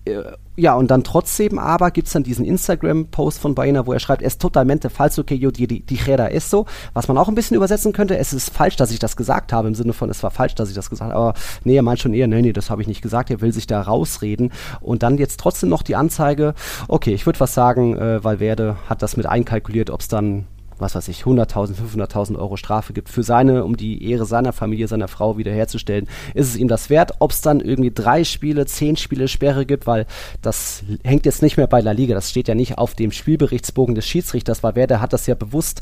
äh, 0.05 0.23
ja, 0.57 0.75
und 0.75 0.91
dann 0.91 1.03
trotzdem 1.03 1.59
aber 1.59 1.91
gibt's 1.91 2.13
dann 2.13 2.23
diesen 2.23 2.45
Instagram-Post 2.45 3.39
von 3.39 3.55
Baena, 3.55 3.87
wo 3.87 3.93
er 3.93 4.01
schreibt, 4.01 4.23
es 4.23 4.37
totalmente 4.37 4.91
falso 4.91 5.25
que 5.25 5.35
yo 5.35 5.51
di- 5.51 5.81
dijera 5.81 6.31
eso, 6.31 6.67
was 6.93 7.09
man 7.09 7.17
auch 7.17 7.29
ein 7.29 7.35
bisschen 7.35 7.57
übersetzen 7.57 7.93
könnte, 7.93 8.19
es 8.19 8.33
ist 8.33 8.51
falsch, 8.51 8.77
dass 8.77 8.91
ich 8.91 8.99
das 8.99 9.17
gesagt 9.17 9.53
habe, 9.53 9.69
im 9.69 9.75
Sinne 9.75 9.95
von, 9.95 10.11
es 10.11 10.23
war 10.23 10.31
falsch, 10.31 10.55
dass 10.55 10.69
ich 10.69 10.75
das 10.75 10.91
gesagt 10.91 11.11
habe, 11.13 11.19
aber 11.19 11.35
nee, 11.65 11.77
er 11.77 11.83
meint 11.83 12.01
schon 12.01 12.13
eher, 12.13 12.27
nee, 12.27 12.43
nee, 12.43 12.53
das 12.53 12.69
habe 12.69 12.83
ich 12.83 12.89
nicht 12.89 13.01
gesagt, 13.03 13.31
er 13.31 13.41
will 13.41 13.53
sich 13.53 13.67
da 13.67 13.81
rausreden. 13.81 14.53
Und 14.81 15.03
dann 15.03 15.17
jetzt 15.17 15.41
trotzdem 15.41 15.71
noch 15.71 15.83
die 15.83 15.97
Anzeige, 15.97 16.55
okay, 16.89 17.15
ich 17.15 17.25
würde 17.25 17.41
was 17.41 17.55
sagen, 17.55 17.97
äh, 17.97 18.23
Valverde 18.23 18.77
hat 18.89 19.03
das 19.03 19.17
mit 19.17 19.27
einkalkuliert, 19.27 19.89
ob's 19.91 20.09
dann 20.09 20.47
was 20.83 20.95
weiß 20.95 21.09
ich, 21.09 21.23
100.000, 21.23 21.75
500.000 21.75 22.37
Euro 22.37 22.57
Strafe 22.57 22.93
gibt 22.93 23.09
für 23.09 23.23
seine, 23.23 23.65
um 23.65 23.77
die 23.77 24.11
Ehre 24.11 24.27
seiner 24.27 24.53
Familie, 24.53 24.89
seiner 24.89 25.09
Frau 25.09 25.39
wiederherzustellen, 25.39 26.09
ist 26.35 26.49
es 26.49 26.57
ihm 26.57 26.69
das 26.69 26.91
wert. 26.91 27.13
Ob 27.21 27.31
es 27.31 27.41
dann 27.41 27.61
irgendwie 27.61 27.91
drei 27.91 28.25
Spiele, 28.25 28.67
zehn 28.67 28.97
Spiele 28.97 29.29
Sperre 29.29 29.65
gibt, 29.65 29.87
weil 29.87 30.07
das 30.43 30.83
hängt 31.03 31.25
jetzt 31.27 31.43
nicht 31.43 31.57
mehr 31.57 31.67
bei 31.67 31.81
La 31.81 31.93
Liga, 31.93 32.15
das 32.15 32.31
steht 32.31 32.49
ja 32.49 32.55
nicht 32.55 32.79
auf 32.79 32.95
dem 32.95 33.13
Spielberichtsbogen 33.13 33.95
des 33.95 34.07
Schiedsrichters, 34.07 34.63
weil 34.63 34.75
Werder 34.75 35.01
hat 35.01 35.13
das 35.13 35.27
ja 35.27 35.35
bewusst 35.35 35.81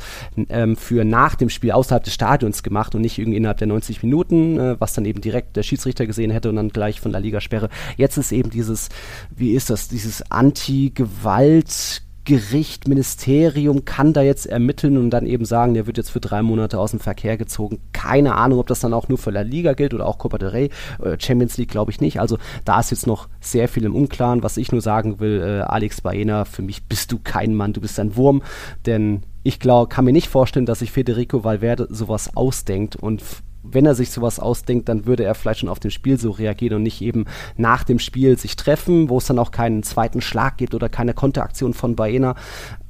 ähm, 0.48 0.76
für 0.76 1.04
nach 1.04 1.34
dem 1.34 1.48
Spiel 1.48 1.72
außerhalb 1.72 2.04
des 2.04 2.14
Stadions 2.14 2.62
gemacht 2.62 2.94
und 2.94 3.00
nicht 3.00 3.18
irgendwie 3.18 3.38
innerhalb 3.38 3.58
der 3.58 3.68
90 3.68 4.02
Minuten, 4.02 4.58
äh, 4.58 4.76
was 4.78 4.92
dann 4.92 5.04
eben 5.04 5.20
direkt 5.20 5.56
der 5.56 5.62
Schiedsrichter 5.62 6.06
gesehen 6.06 6.30
hätte 6.30 6.48
und 6.48 6.56
dann 6.56 6.68
gleich 6.68 7.00
von 7.00 7.12
La 7.12 7.18
Liga 7.18 7.40
Sperre. 7.40 7.70
Jetzt 7.96 8.16
ist 8.16 8.32
eben 8.32 8.50
dieses, 8.50 8.88
wie 9.34 9.52
ist 9.52 9.70
das, 9.70 9.88
dieses 9.88 10.30
Anti-Gewalt- 10.30 12.02
Gericht, 12.30 12.86
Ministerium 12.86 13.84
kann 13.84 14.12
da 14.12 14.22
jetzt 14.22 14.46
ermitteln 14.46 14.96
und 14.96 15.10
dann 15.10 15.26
eben 15.26 15.44
sagen, 15.44 15.74
der 15.74 15.88
wird 15.88 15.96
jetzt 15.96 16.10
für 16.10 16.20
drei 16.20 16.42
Monate 16.42 16.78
aus 16.78 16.92
dem 16.92 17.00
Verkehr 17.00 17.36
gezogen. 17.36 17.80
Keine 17.92 18.36
Ahnung, 18.36 18.60
ob 18.60 18.68
das 18.68 18.78
dann 18.78 18.94
auch 18.94 19.08
nur 19.08 19.18
für 19.18 19.32
La 19.32 19.40
Liga 19.40 19.72
gilt 19.72 19.94
oder 19.94 20.06
auch 20.06 20.18
Copa 20.18 20.38
del 20.38 20.50
Rey. 20.50 20.70
Äh, 21.02 21.16
Champions 21.18 21.56
League 21.56 21.70
glaube 21.70 21.90
ich 21.90 22.00
nicht. 22.00 22.20
Also 22.20 22.38
da 22.64 22.78
ist 22.78 22.92
jetzt 22.92 23.08
noch 23.08 23.28
sehr 23.40 23.66
viel 23.66 23.84
im 23.84 23.96
Unklaren. 23.96 24.44
Was 24.44 24.58
ich 24.58 24.70
nur 24.70 24.80
sagen 24.80 25.18
will, 25.18 25.40
äh, 25.40 25.62
Alex 25.62 26.02
Baena, 26.02 26.44
für 26.44 26.62
mich 26.62 26.84
bist 26.84 27.10
du 27.10 27.18
kein 27.18 27.56
Mann, 27.56 27.72
du 27.72 27.80
bist 27.80 27.98
ein 27.98 28.14
Wurm, 28.14 28.42
denn 28.86 29.24
ich 29.42 29.58
glaube, 29.58 29.88
kann 29.88 30.04
mir 30.04 30.12
nicht 30.12 30.28
vorstellen, 30.28 30.66
dass 30.66 30.78
sich 30.78 30.92
Federico 30.92 31.42
Valverde 31.42 31.88
sowas 31.90 32.36
ausdenkt 32.36 32.94
und 32.94 33.24
wenn 33.62 33.86
er 33.86 33.94
sich 33.94 34.10
sowas 34.10 34.40
ausdenkt, 34.40 34.88
dann 34.88 35.06
würde 35.06 35.24
er 35.24 35.34
vielleicht 35.34 35.60
schon 35.60 35.68
auf 35.68 35.80
dem 35.80 35.90
Spiel 35.90 36.18
so 36.18 36.30
reagieren 36.30 36.76
und 36.76 36.82
nicht 36.82 37.02
eben 37.02 37.26
nach 37.56 37.84
dem 37.84 37.98
Spiel 37.98 38.38
sich 38.38 38.56
treffen, 38.56 39.08
wo 39.08 39.18
es 39.18 39.26
dann 39.26 39.38
auch 39.38 39.50
keinen 39.50 39.82
zweiten 39.82 40.20
Schlag 40.20 40.56
gibt 40.56 40.74
oder 40.74 40.88
keine 40.88 41.14
Konteraktion 41.14 41.74
von 41.74 41.96
Baena. 41.96 42.34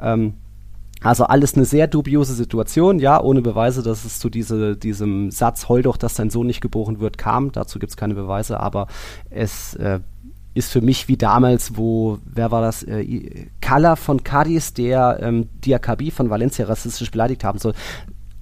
Ähm, 0.01 0.35
also 1.03 1.25
alles 1.25 1.55
eine 1.55 1.65
sehr 1.65 1.87
dubiose 1.87 2.35
Situation, 2.35 2.99
ja, 2.99 3.21
ohne 3.23 3.41
Beweise, 3.41 3.83
dass 3.83 4.05
es 4.05 4.19
zu 4.19 4.29
diese, 4.29 4.77
diesem 4.77 5.31
Satz, 5.31 5.69
heul 5.69 5.83
doch, 5.83 5.97
dass 5.97 6.15
dein 6.15 6.29
Sohn 6.29 6.47
nicht 6.47 6.61
geboren 6.61 7.01
wird, 7.01 7.17
kam. 7.17 7.53
Dazu 7.53 7.79
gibt 7.79 7.91
es 7.91 7.97
keine 7.97 8.15
Beweise, 8.15 8.61
aber 8.61 8.87
es 9.31 9.75
äh, 9.77 10.01
ist 10.53 10.71
für 10.71 10.83
mich 10.83 11.09
wie 11.09 11.17
damals, 11.17 11.77
wo, 11.77 12.19
wer 12.25 12.51
war 12.51 12.61
das, 12.61 12.83
äh, 12.83 13.49
Kalla 13.63 13.97
von 13.97 14.25
Cadiz, 14.25 14.75
der 14.75 15.21
ähm, 15.23 15.49
Diakabi 15.65 16.11
von 16.11 16.29
Valencia 16.29 16.67
rassistisch 16.67 17.11
beleidigt 17.11 17.45
haben 17.45 17.59
soll. 17.59 17.73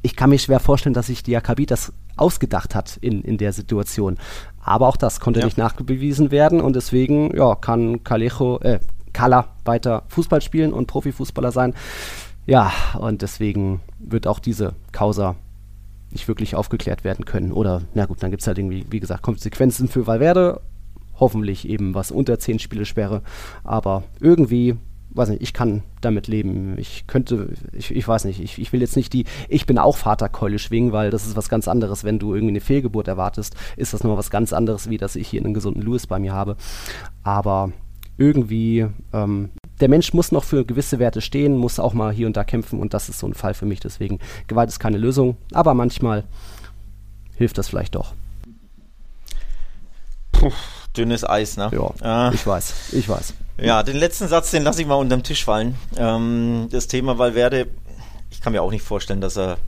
Ich 0.03 0.17
kann 0.17 0.31
mir 0.31 0.39
schwer 0.39 0.61
vorstellen, 0.61 0.95
dass 0.95 1.09
sich 1.09 1.23
Diakabi 1.23 1.67
das 1.67 1.93
ausgedacht 2.17 2.75
hat 2.75 2.97
in, 3.01 3.23
in 3.23 3.39
der 3.39 3.53
Situation. 3.53 4.17
Aber 4.61 4.89
auch 4.89 4.97
das 4.97 5.21
konnte 5.21 5.41
Ja. 5.41 5.47
nicht 5.47 5.59
nachgewiesen 5.59 6.31
werden 6.31 6.61
und 6.61 6.77
deswegen 6.77 7.37
ja, 7.37 7.55
kann 7.55 8.05
Calejo, 8.05 8.59
äh, 8.61 8.79
Kalla 9.13 9.49
weiter 9.65 10.05
Fußball 10.09 10.41
spielen 10.43 10.73
und 10.73 10.87
Profifußballer 10.87 11.51
sein. 11.53 11.75
Ja, 12.47 12.73
und 12.99 13.23
deswegen 13.23 13.81
wird 13.99 14.27
auch 14.27 14.39
diese 14.39 14.75
Causa 14.93 15.37
nicht 16.11 16.29
wirklich 16.29 16.55
aufgeklärt 16.55 17.05
werden 17.05 17.25
können. 17.25 17.53
Oder, 17.53 17.83
na 17.95 18.07
gut, 18.07 18.23
dann 18.23 18.31
gibt 18.31 18.41
es 18.43 18.47
halt 18.47 18.59
irgendwie, 18.59 18.87
wie 18.91 19.01
gesagt, 19.01 19.23
Konsequenzen 19.23 19.89
für 19.89 20.07
Valverde. 20.07 20.61
Hoffentlich 21.21 21.69
eben 21.69 21.95
was 21.95 22.11
unter 22.11 22.39
10 22.39 22.59
Spiele 22.61 22.85
Sperre. 22.87 23.23
Aber 23.65 24.05
irgendwie, 24.21 24.77
weiß 25.11 25.31
nicht, 25.31 25.43
ich 25.43 25.53
kann 25.53 25.83
damit 26.01 26.29
leben. 26.29 26.77
Ich 26.79 27.07
könnte, 27.07 27.55
ich, 27.73 27.95
ich 27.95 28.07
weiß 28.07 28.25
nicht, 28.25 28.41
ich, 28.41 28.59
ich 28.59 28.73
will 28.73 28.81
jetzt 28.81 28.97
nicht 28.97 29.13
die, 29.13 29.25
ich 29.49 29.67
bin 29.67 29.79
auch 29.79 29.97
Vaterkeule 29.97 30.59
schwingen, 30.59 30.93
weil 30.93 31.11
das 31.11 31.27
ist 31.27 31.37
was 31.37 31.49
ganz 31.49 31.69
anderes. 31.69 32.05
Wenn 32.05 32.19
du 32.19 32.35
irgendwie 32.35 32.53
eine 32.53 32.61
Fehlgeburt 32.61 33.09
erwartest, 33.09 33.57
ist 33.77 33.93
das 33.93 34.03
nochmal 34.03 34.19
was 34.19 34.31
ganz 34.31 34.53
anderes, 34.53 34.91
wie 34.91 34.99
dass 34.99 35.17
ich 35.17 35.29
hier 35.29 35.43
einen 35.43 35.55
gesunden 35.55 35.83
Louis 35.83 36.07
bei 36.07 36.19
mir 36.19 36.33
habe. 36.33 36.57
Aber 37.23 37.73
irgendwie, 38.17 38.87
ähm, 39.13 39.51
der 39.81 39.89
Mensch 39.89 40.13
muss 40.13 40.33
noch 40.33 40.45
für 40.45 40.65
gewisse 40.65 40.99
Werte 40.99 41.21
stehen, 41.21 41.57
muss 41.57 41.79
auch 41.79 41.95
mal 41.95 42.13
hier 42.13 42.27
und 42.27 42.37
da 42.37 42.45
kämpfen 42.45 42.81
und 42.81 42.93
das 42.95 43.09
ist 43.09 43.21
so 43.21 43.27
ein 43.27 43.35
Fall 43.35 43.55
für 43.55 43.67
mich. 43.67 43.81
Deswegen, 43.81 44.19
Gewalt 44.49 44.69
ist 44.69 44.81
keine 44.81 44.99
Lösung, 44.99 45.37
aber 45.53 45.75
manchmal 45.75 46.25
hilft 47.37 47.59
das 47.59 47.69
vielleicht 47.69 47.95
doch. 47.95 48.15
Dünnes 50.97 51.29
Eis, 51.29 51.57
ne? 51.57 51.71
Ja, 51.73 52.29
Äh, 52.31 52.35
ich 52.35 52.47
weiß, 52.47 52.75
ich 52.93 53.09
weiß. 53.09 53.35
Ja, 53.61 53.83
den 53.83 53.97
letzten 53.97 54.29
Satz, 54.29 54.51
den 54.51 54.63
lasse 54.63 54.81
ich 54.83 54.87
mal 54.89 54.95
unterm 54.95 55.23
Tisch 55.23 55.45
fallen. 55.45 55.77
Ähm, 55.97 56.69
das 56.71 56.87
Thema 56.87 57.19
Valverde, 57.19 57.67
ich 58.31 58.41
kann 58.41 58.53
mir 58.53 58.63
auch 58.63 58.71
nicht 58.71 58.83
vorstellen, 58.83 59.21
dass 59.21 59.37
er, 59.37 59.59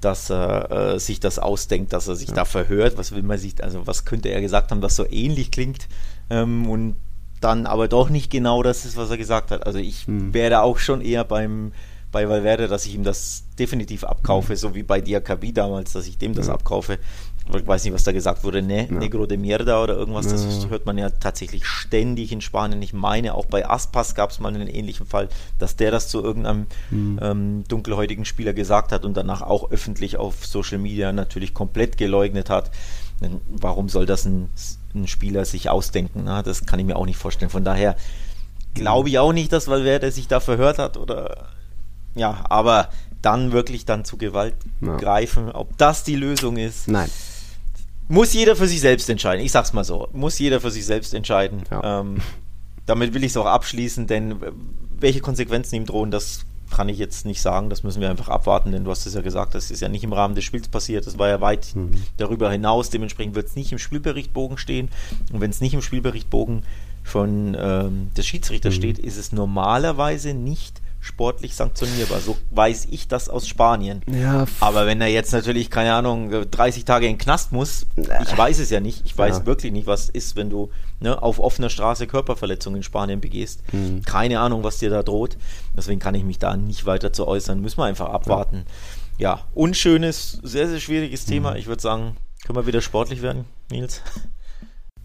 dass 0.00 0.30
er 0.30 0.70
äh, 0.94 1.00
sich 1.00 1.18
das 1.20 1.38
ausdenkt, 1.38 1.92
dass 1.92 2.06
er 2.06 2.16
sich 2.16 2.32
da 2.32 2.44
verhört. 2.44 2.96
Was 2.98 3.12
will 3.12 3.22
man 3.22 3.38
sich, 3.38 3.62
also 3.64 3.86
was 3.86 4.04
könnte 4.04 4.28
er 4.28 4.40
gesagt 4.40 4.70
haben, 4.70 4.82
was 4.82 4.94
so 4.96 5.06
ähnlich 5.10 5.50
klingt 5.50 5.88
ähm, 6.30 6.68
und 6.68 6.96
dann 7.40 7.66
aber 7.66 7.88
doch 7.88 8.10
nicht 8.10 8.30
genau 8.30 8.62
das 8.62 8.84
ist, 8.84 8.96
was 8.96 9.10
er 9.10 9.16
gesagt 9.16 9.50
hat. 9.52 9.66
Also 9.66 9.78
ich 9.78 10.06
Hm. 10.06 10.34
wäre 10.34 10.60
auch 10.62 10.78
schon 10.78 11.00
eher 11.00 11.24
beim 11.24 11.72
bei 12.10 12.26
Valverde, 12.26 12.68
dass 12.68 12.86
ich 12.86 12.94
ihm 12.94 13.04
das 13.04 13.44
definitiv 13.58 14.02
abkaufe, 14.02 14.56
so 14.56 14.74
wie 14.74 14.82
bei 14.82 15.02
Diakabi 15.02 15.52
damals, 15.52 15.92
dass 15.92 16.06
ich 16.06 16.16
dem 16.16 16.34
das 16.34 16.46
Ja. 16.46 16.54
abkaufe. 16.54 16.98
Ich 17.54 17.66
weiß 17.66 17.84
nicht, 17.84 17.94
was 17.94 18.04
da 18.04 18.12
gesagt 18.12 18.44
wurde, 18.44 18.60
ne, 18.62 18.86
Ja. 18.90 18.98
Negro 18.98 19.24
de 19.26 19.38
Mierda 19.38 19.82
oder 19.82 19.94
irgendwas, 19.96 20.26
das 20.28 20.64
Ja. 20.64 20.68
hört 20.68 20.84
man 20.86 20.98
ja 20.98 21.08
tatsächlich 21.10 21.64
ständig 21.66 22.30
in 22.32 22.40
Spanien. 22.42 22.82
Ich 22.82 22.92
meine, 22.92 23.34
auch 23.34 23.46
bei 23.46 23.66
Aspas 23.68 24.14
gab 24.14 24.30
es 24.30 24.38
mal 24.38 24.54
einen 24.54 24.68
ähnlichen 24.68 25.06
Fall, 25.06 25.28
dass 25.58 25.74
der 25.76 25.90
das 25.90 26.08
zu 26.08 26.22
irgendeinem 26.22 26.66
Hm. 26.90 27.18
ähm, 27.22 27.64
dunkelhäutigen 27.68 28.24
Spieler 28.26 28.52
gesagt 28.52 28.92
hat 28.92 29.04
und 29.04 29.16
danach 29.16 29.40
auch 29.42 29.70
öffentlich 29.70 30.16
auf 30.18 30.44
Social 30.44 30.78
Media 30.78 31.10
natürlich 31.12 31.54
komplett 31.54 31.96
geleugnet 31.96 32.50
hat. 32.50 32.70
Warum 33.48 33.88
soll 33.88 34.06
das 34.06 34.26
ein, 34.26 34.48
ein 34.94 35.08
Spieler 35.08 35.44
sich 35.44 35.70
ausdenken? 35.70 36.22
Na, 36.24 36.42
das 36.42 36.66
kann 36.66 36.78
ich 36.78 36.86
mir 36.86 36.96
auch 36.96 37.06
nicht 37.06 37.16
vorstellen. 37.18 37.50
Von 37.50 37.64
daher 37.64 37.96
glaube 38.74 39.08
ich 39.08 39.18
auch 39.18 39.32
nicht, 39.32 39.52
dass 39.52 39.66
Valverde 39.68 40.12
sich 40.12 40.28
da 40.28 40.38
verhört 40.40 40.78
hat 40.78 40.96
oder 40.96 41.48
ja, 42.14 42.44
aber 42.48 42.90
dann 43.22 43.50
wirklich 43.52 43.84
dann 43.86 44.04
zu 44.04 44.16
Gewalt 44.18 44.54
Ja. 44.80 44.96
greifen, 44.96 45.50
ob 45.50 45.76
das 45.78 46.04
die 46.04 46.14
Lösung 46.14 46.56
ist, 46.56 46.86
Nein. 46.86 47.10
Muss 48.08 48.32
jeder 48.32 48.56
für 48.56 48.66
sich 48.66 48.80
selbst 48.80 49.08
entscheiden. 49.10 49.44
Ich 49.44 49.52
sag's 49.52 49.72
mal 49.72 49.84
so, 49.84 50.08
muss 50.12 50.38
jeder 50.38 50.60
für 50.60 50.70
sich 50.70 50.84
selbst 50.86 51.14
entscheiden. 51.14 51.62
Ja. 51.70 52.00
Ähm, 52.00 52.18
damit 52.86 53.12
will 53.14 53.22
ich 53.24 53.32
es 53.32 53.36
auch 53.36 53.46
abschließen, 53.46 54.06
denn 54.06 54.32
äh, 54.42 54.52
welche 54.98 55.20
Konsequenzen 55.20 55.76
ihm 55.76 55.86
drohen, 55.86 56.10
das 56.10 56.44
kann 56.70 56.88
ich 56.88 56.98
jetzt 56.98 57.24
nicht 57.24 57.40
sagen. 57.40 57.70
Das 57.70 57.82
müssen 57.82 58.00
wir 58.00 58.10
einfach 58.10 58.28
abwarten, 58.28 58.72
denn 58.72 58.84
du 58.84 58.90
hast 58.90 59.06
es 59.06 59.14
ja 59.14 59.20
gesagt, 59.22 59.54
das 59.54 59.70
ist 59.70 59.80
ja 59.80 59.88
nicht 59.88 60.04
im 60.04 60.12
Rahmen 60.12 60.34
des 60.34 60.44
Spiels 60.44 60.68
passiert. 60.68 61.06
Das 61.06 61.18
war 61.18 61.28
ja 61.28 61.40
weit 61.40 61.74
Mhm. 61.74 61.92
darüber 62.18 62.50
hinaus. 62.50 62.90
Dementsprechend 62.90 63.34
wird 63.34 63.46
es 63.48 63.56
nicht 63.56 63.72
im 63.72 63.78
Spielberichtbogen 63.78 64.58
stehen. 64.58 64.90
Und 65.32 65.40
wenn 65.40 65.50
es 65.50 65.60
nicht 65.62 65.72
im 65.74 65.80
Spielberichtbogen 65.82 66.62
von 67.04 67.56
ähm, 67.58 68.10
des 68.16 68.26
Schiedsrichters 68.26 68.74
Mhm. 68.74 68.78
steht, 68.78 68.98
ist 68.98 69.16
es 69.16 69.32
normalerweise 69.32 70.34
nicht 70.34 70.82
sportlich 71.00 71.54
sanktionierbar. 71.54 72.20
So 72.20 72.36
weiß 72.50 72.88
ich 72.90 73.08
das 73.08 73.28
aus 73.28 73.46
Spanien. 73.46 74.02
Ja, 74.10 74.46
Aber 74.60 74.86
wenn 74.86 75.00
er 75.00 75.06
jetzt 75.08 75.32
natürlich, 75.32 75.70
keine 75.70 75.94
Ahnung, 75.94 76.30
30 76.50 76.84
Tage 76.84 77.06
in 77.06 77.12
den 77.12 77.18
Knast 77.18 77.52
muss, 77.52 77.86
ich 77.96 78.36
weiß 78.36 78.58
es 78.58 78.70
ja 78.70 78.80
nicht. 78.80 79.06
Ich 79.06 79.16
weiß 79.16 79.38
Ja. 79.38 79.46
wirklich 79.46 79.72
nicht, 79.72 79.86
was 79.86 80.08
ist, 80.08 80.36
wenn 80.36 80.50
du 80.50 80.70
ne, 81.00 81.22
auf 81.22 81.38
offener 81.38 81.70
Straße 81.70 82.06
Körperverletzungen 82.06 82.78
in 82.78 82.82
Spanien 82.82 83.20
begehst. 83.20 83.62
Mhm. 83.72 84.02
Keine 84.02 84.40
Ahnung, 84.40 84.64
was 84.64 84.78
dir 84.78 84.90
da 84.90 85.02
droht. 85.02 85.36
Deswegen 85.76 86.00
kann 86.00 86.14
ich 86.14 86.24
mich 86.24 86.38
da 86.38 86.56
nicht 86.56 86.84
weiter 86.86 87.12
zu 87.12 87.26
äußern. 87.28 87.60
Müssen 87.60 87.78
wir 87.78 87.84
einfach 87.84 88.08
abwarten. 88.10 88.64
Ja, 89.18 89.40
unschönes, 89.54 90.38
sehr, 90.42 90.68
sehr 90.68 90.80
schwieriges 90.80 91.26
Mhm. 91.26 91.30
Thema. 91.30 91.56
Ich 91.56 91.66
würde 91.66 91.82
sagen, 91.82 92.16
können 92.44 92.56
wir 92.56 92.66
wieder 92.66 92.80
sportlich 92.80 93.22
werden, 93.22 93.44
Nils? 93.70 94.02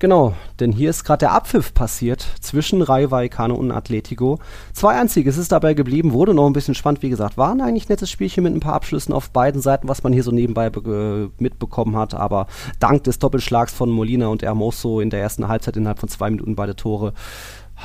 Genau, 0.04 0.34
denn 0.60 0.74
hier 0.74 0.89
ist 0.89 1.06
gerade 1.06 1.20
der 1.20 1.32
Abpfiff 1.32 1.74
passiert 1.74 2.28
zwischen 2.41 2.82
Rayo 2.82 3.10
Vallecano 3.10 3.56
und 3.56 3.72
Atletico. 3.72 4.38
2-1 4.76 5.26
es 5.26 5.38
ist 5.38 5.54
dabei 5.54 5.76
geblieben, 5.76 6.12
wurde 6.12 6.34
noch 6.34 6.45
ein 6.45 6.51
bisschen 6.51 6.76
spannend, 6.76 7.01
wie 7.04 7.10
gesagt. 7.10 7.38
War 7.38 7.54
ein 7.54 7.62
eigentlich 7.62 7.88
nettes 7.88 8.12
Spielchen 8.12 8.43
mit 8.43 8.54
ein 8.54 8.60
paar 8.60 8.74
Abschlüssen 8.74 9.14
auf 9.14 9.30
beiden 9.30 9.62
Seiten, 9.62 9.88
was 9.88 10.04
man 10.04 10.12
hier 10.12 10.24
so 10.24 10.32
nebenbei 10.32 10.70
be- 10.70 11.32
äh, 11.39 11.41
mitbekommen 11.41 11.95
hat. 11.95 12.16
Aber 12.16 12.47
dank 12.82 13.06
des 13.06 13.18
Doppelschlags 13.18 13.72
von 13.74 13.89
Molina 13.89 14.28
und 14.28 14.43
Hermoso 14.43 14.99
in 14.99 15.10
der 15.10 15.22
ersten 15.22 15.47
Halbzeit 15.47 15.78
innerhalb 15.78 15.99
von 15.99 16.10
zwei 16.10 16.30
Minuten 16.30 16.58
beide 16.58 16.76
Tore 16.76 17.14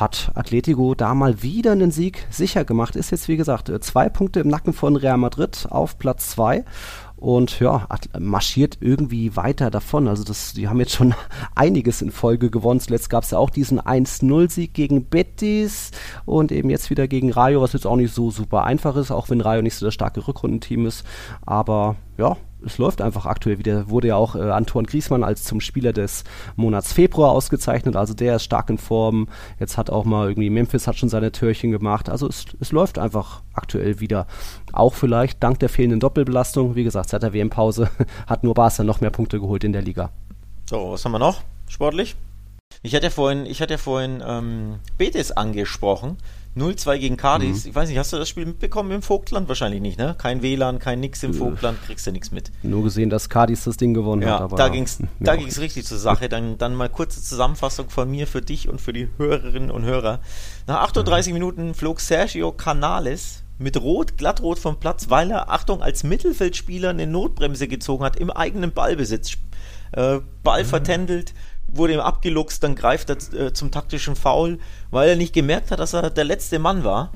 hat 0.01 0.30
Atletico 0.34 0.94
da 0.94 1.14
mal 1.14 1.42
wieder 1.42 1.72
einen 1.72 1.90
Sieg 1.90 2.26
sicher 2.30 2.64
gemacht. 2.64 2.96
Ist 2.96 3.11
jetzt, 3.11 3.28
wie 3.28 3.36
gesagt, 3.36 3.68
äh, 3.68 3.80
zwei 3.80 4.09
Punkte 4.09 4.40
im 4.40 4.49
Nacken 4.49 4.72
von 4.72 4.96
Real 4.96 5.18
Madrid 5.18 5.66
auf 5.70 5.99
Platz 5.99 6.30
zwei 6.30 6.64
und 7.16 7.59
ja, 7.59 7.86
marschiert 8.18 8.78
irgendwie 8.80 9.34
weiter 9.36 9.70
davon. 9.70 10.07
Also 10.07 10.22
das, 10.22 10.53
die 10.53 10.68
haben 10.68 10.78
jetzt 10.78 10.92
schon 10.92 11.14
einiges 11.55 12.01
in 12.01 12.11
Folge 12.11 12.51
gewonnen. 12.51 12.80
Zuletzt 12.80 13.11
gab 13.11 13.24
es 13.24 13.32
ja 13.32 13.38
auch 13.38 13.51
diesen 13.51 13.80
1-0-Sieg 13.80 14.72
gegen 14.72 15.05
Betis 15.05 15.90
und 16.24 16.53
eben 16.53 16.70
jetzt 16.70 16.90
wieder 16.90 17.09
gegen 17.09 17.32
Rayo, 17.32 17.61
was 17.61 17.72
jetzt 17.72 17.86
auch 17.86 17.96
nicht 17.96 18.14
so 18.14 18.30
super 18.30 18.64
einfach 18.64 18.96
ist, 18.96 19.11
auch 19.11 19.30
wenn 19.30 19.40
Rayo 19.40 19.62
nicht 19.62 19.74
so 19.74 19.86
das 19.86 19.94
starke 19.94 20.26
Rückrundenteam 20.26 20.86
ist. 20.86 21.05
Aber 21.44 21.96
ja, 22.16 22.36
es 22.64 22.78
läuft 22.78 23.00
einfach 23.00 23.26
aktuell 23.26 23.59
wieder. 23.59 23.88
Wurde 23.88 24.09
ja 24.09 24.16
auch 24.16 24.34
äh, 24.34 24.50
Antoine 24.50 24.86
Griezmann 24.86 25.24
als 25.24 25.44
zum 25.44 25.61
Spieler 25.61 25.92
des 25.92 26.24
Monats 26.56 26.92
Februar 26.92 27.32
ausgezeichnet. 27.32 27.96
Also 27.96 28.14
der 28.14 28.36
ist 28.36 28.44
stark 28.44 28.70
in 28.70 28.78
Form. 28.78 29.28
Jetzt 29.59 29.76
hat 29.76 29.90
auch 29.90 30.04
mal 30.04 30.28
irgendwie 30.28 30.50
Memphis 30.50 30.86
hat 30.86 30.96
schon 30.96 31.09
seine 31.09 31.32
Türchen 31.32 31.70
gemacht. 31.70 32.09
Also 32.09 32.26
es, 32.26 32.46
es 32.61 32.72
läuft 32.72 32.98
einfach 32.98 33.42
aktuell 33.52 34.00
wieder. 34.00 34.26
Auch 34.72 34.94
vielleicht 34.94 35.42
dank 35.42 35.59
der 35.61 35.68
fehlenden 35.68 36.00
Doppelbelastung. 36.00 36.74
Wie 36.74 36.84
gesagt, 36.84 37.11
seit 37.11 37.22
der 37.22 37.32
WM-Pause 37.32 37.90
hat 38.26 38.44
nur 38.44 38.54
Barca 38.54 38.84
noch 38.84 39.00
mehr 39.00 39.11
Punkte 39.11 39.40
geholt 39.40 39.64
in 39.64 39.72
der 39.72 39.82
Liga. 39.82 40.11
So, 40.66 40.92
was 40.92 41.04
haben 41.04 41.12
wir 41.12 41.18
noch 41.18 41.42
sportlich? 41.68 42.16
Ich 42.82 42.94
hatte 42.94 43.06
ja 43.06 43.11
vorhin, 43.11 43.46
ich 43.46 43.61
hatte 43.62 43.74
ja 43.74 43.78
vorhin 43.78 44.22
ähm, 44.24 44.76
Betis 44.98 45.32
angesprochen. 45.32 46.18
0-2 46.59 46.98
gegen 46.98 47.16
Cadiz. 47.16 47.64
Ich 47.64 47.74
weiß 47.74 47.88
nicht, 47.88 47.98
hast 47.98 48.12
du 48.12 48.16
das 48.16 48.28
Spiel 48.28 48.46
mitbekommen 48.46 48.90
im 48.90 49.02
Vogtland? 49.02 49.48
Wahrscheinlich 49.48 49.80
nicht, 49.80 49.98
ne? 49.98 50.14
Kein 50.18 50.42
WLAN, 50.42 50.78
kein 50.78 51.00
nix 51.00 51.22
im 51.22 51.34
Vogtland, 51.34 51.82
kriegst 51.84 52.06
du 52.06 52.12
nichts 52.12 52.30
mit. 52.30 52.50
Nur 52.62 52.84
gesehen, 52.84 53.11
dass 53.11 53.28
Cadiz 53.28 53.64
das 53.64 53.76
Ding 53.76 53.94
gewonnen 53.94 54.22
hat. 54.22 54.40
Ja, 54.40 54.44
Aber 54.44 54.56
da 54.56 54.68
da 55.20 55.32
auch 55.32 55.36
ging's 55.38 55.61
richtig 55.61 55.86
zur 55.86 55.98
Sache. 55.98 56.28
Dann, 56.28 56.59
dann 56.59 56.74
mal 56.74 56.88
kurze 56.88 57.22
Zusammenfassung 57.22 57.90
von 57.90 58.11
mir 58.11 58.26
für 58.26 58.42
dich 58.42 58.68
und 58.68 58.80
für 58.80 58.92
die 58.92 59.09
Hörerinnen 59.16 59.70
und 59.70 59.84
Hörer. 59.84 60.20
Nach 60.66 60.82
38 60.82 61.32
Minuten 61.32 61.74
flog 61.74 62.00
Sergio 62.00 62.52
Canales 62.52 63.42
mit 63.59 63.80
Rot, 63.80 64.16
glattrot 64.16 64.59
vom 64.59 64.78
Platz, 64.78 65.11
weil 65.11 65.30
er, 65.30 65.50
Achtung, 65.50 65.82
als 65.82 66.04
Mittelfeldspieler 66.04 66.90
eine 66.90 67.06
Notbremse 67.06 67.68
gezogen 67.68 68.04
hat 68.04 68.16
im 68.16 68.30
eigenen 68.30 68.72
Ballbesitz. 68.72 69.36
Äh, 69.92 70.20
Ball 70.42 70.64
vertändelt, 70.64 71.32
wurde 71.69 71.95
ihm 71.95 72.01
abgeluchst, 72.01 72.62
dann 72.62 72.75
greift 72.75 73.11
er 73.11 73.16
äh, 73.39 73.53
zum 73.53 73.71
taktischen 73.71 74.16
Foul, 74.16 74.59
weil 74.91 75.11
er 75.11 75.16
nicht 75.16 75.33
gemerkt 75.33 75.71
hat, 75.71 75.81
dass 75.81 75.93
er 75.93 76.11
der 76.11 76.25
letzte 76.25 76.59
Mann 76.59 76.85
war. 76.85 77.12